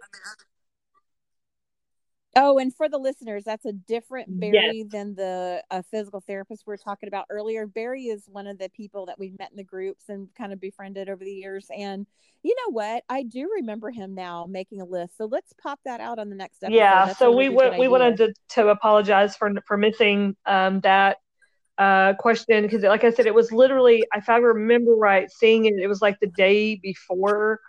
Oh, 2.39 2.59
and 2.59 2.75
for 2.75 2.87
the 2.87 2.99
listeners, 2.99 3.45
that's 3.45 3.65
a 3.65 3.73
different 3.73 4.39
Barry 4.39 4.85
yes. 4.85 4.87
than 4.91 5.15
the 5.15 5.63
uh, 5.71 5.81
physical 5.91 6.21
therapist 6.21 6.65
we 6.67 6.73
were 6.73 6.77
talking 6.77 7.09
about 7.09 7.25
earlier. 7.31 7.67
Barry 7.67 8.05
is 8.05 8.25
one 8.31 8.47
of 8.47 8.59
the 8.59 8.69
people 8.69 9.07
that 9.07 9.19
we've 9.19 9.37
met 9.39 9.51
in 9.51 9.57
the 9.57 9.65
groups 9.65 10.05
and 10.11 10.29
kind 10.37 10.53
of 10.53 10.61
befriended 10.61 11.09
over 11.09 11.25
the 11.25 11.33
years. 11.33 11.67
And 11.75 12.07
you 12.43 12.55
know 12.55 12.73
what? 12.73 13.05
I 13.09 13.23
do 13.23 13.51
remember 13.57 13.91
him 13.91 14.15
now 14.15 14.47
making 14.49 14.83
a 14.83 14.85
list. 14.85 15.17
So 15.17 15.25
let's 15.25 15.55
pop 15.55 15.81
that 15.87 16.01
out 16.01 16.19
on 16.19 16.29
the 16.29 16.37
next 16.37 16.63
episode. 16.63 16.77
Yeah. 16.77 17.07
That's 17.07 17.19
so 17.19 17.33
we 17.33 17.49
w- 17.49 17.81
we 17.81 17.89
wanted 17.89 18.19
to, 18.19 18.35
to 18.51 18.69
apologize 18.69 19.35
for 19.35 19.51
for 19.67 19.79
missing 19.79 20.37
um, 20.45 20.81
that 20.81 21.17
uh, 21.79 22.13
question 22.19 22.65
because, 22.65 22.83
like 22.83 23.05
I 23.05 23.13
said, 23.13 23.25
it 23.25 23.35
was 23.35 23.51
literally, 23.51 24.05
if 24.15 24.29
I 24.29 24.37
remember 24.37 24.95
right, 24.95 25.31
seeing 25.31 25.65
it, 25.65 25.75
it 25.81 25.89
was 25.89 26.03
like 26.03 26.21
the 26.21 26.27
day 26.27 26.75
before 26.77 27.61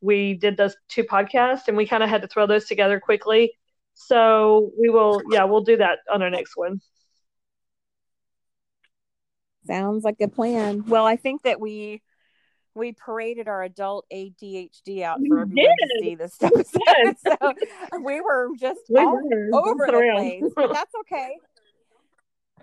we 0.00 0.34
did 0.34 0.56
those 0.56 0.76
two 0.88 1.02
podcasts, 1.02 1.66
and 1.66 1.76
we 1.76 1.86
kind 1.86 2.04
of 2.04 2.08
had 2.08 2.22
to 2.22 2.28
throw 2.28 2.46
those 2.46 2.66
together 2.66 3.00
quickly 3.00 3.52
so 3.94 4.70
we 4.78 4.88
will, 4.88 5.22
yeah, 5.30 5.44
we'll 5.44 5.62
do 5.62 5.76
that 5.76 5.98
on 6.12 6.22
our 6.22 6.30
next 6.30 6.56
one. 6.56 6.80
Sounds 9.66 10.04
like 10.04 10.16
a 10.20 10.28
plan. 10.28 10.84
Well, 10.86 11.06
I 11.06 11.16
think 11.16 11.42
that 11.42 11.60
we 11.60 12.02
we 12.74 12.92
paraded 12.92 13.48
our 13.48 13.62
adult 13.62 14.06
ADHD 14.12 15.02
out 15.02 15.20
for 15.28 15.40
everyone 15.40 15.76
to 15.76 16.00
see 16.00 16.14
this 16.14 16.34
stuff. 16.34 16.52
so 17.26 17.52
we 18.02 18.20
were 18.20 18.48
just 18.58 18.80
we 18.88 18.98
all 18.98 19.12
were. 19.12 19.50
over 19.52 19.86
the 19.86 20.12
place, 20.16 20.52
but 20.56 20.72
that's 20.72 20.92
okay. 21.00 21.36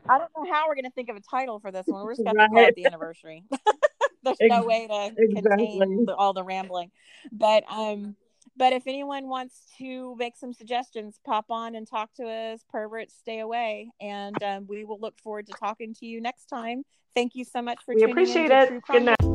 I 0.08 0.18
don't 0.18 0.32
know 0.36 0.52
how 0.52 0.68
we're 0.68 0.76
going 0.76 0.86
to 0.86 0.92
think 0.92 1.10
of 1.10 1.16
a 1.16 1.22
title 1.22 1.60
for 1.60 1.72
this 1.72 1.86
one. 1.86 2.04
We're 2.04 2.14
just 2.14 2.24
going 2.24 2.38
right. 2.38 2.48
to 2.48 2.54
call 2.54 2.66
it 2.66 2.76
the 2.76 2.86
anniversary. 2.86 3.44
There's 4.24 4.38
no 4.42 4.64
way 4.64 4.88
to 4.88 5.14
exactly. 5.18 5.78
contain 5.80 6.06
the, 6.06 6.16
all 6.16 6.34
the 6.34 6.44
rambling, 6.44 6.92
but 7.32 7.64
um, 7.70 8.16
but 8.60 8.74
if 8.74 8.86
anyone 8.86 9.30
wants 9.30 9.72
to 9.78 10.16
make 10.18 10.36
some 10.36 10.54
suggestions, 10.54 11.18
pop 11.26 11.46
on 11.50 11.76
and 11.76 11.88
talk 11.88 12.14
to 12.16 12.28
us. 12.28 12.60
Perverts, 12.70 13.16
stay 13.18 13.40
away. 13.40 13.90
And 14.02 14.42
um, 14.44 14.68
we 14.68 14.84
will 14.84 15.00
look 15.00 15.18
forward 15.24 15.48
to 15.48 15.54
talking 15.54 15.94
to 15.96 16.06
you 16.06 16.20
next 16.20 16.48
time. 16.48 16.84
Thank 17.16 17.36
you 17.36 17.46
so 17.46 17.62
much 17.62 17.80
for 17.86 17.94
joining 17.94 18.10
us. 18.10 18.16
we 18.16 18.22
appreciate 18.22 18.52
it. 18.52 18.84
Good 18.86 19.04
night. 19.04 19.29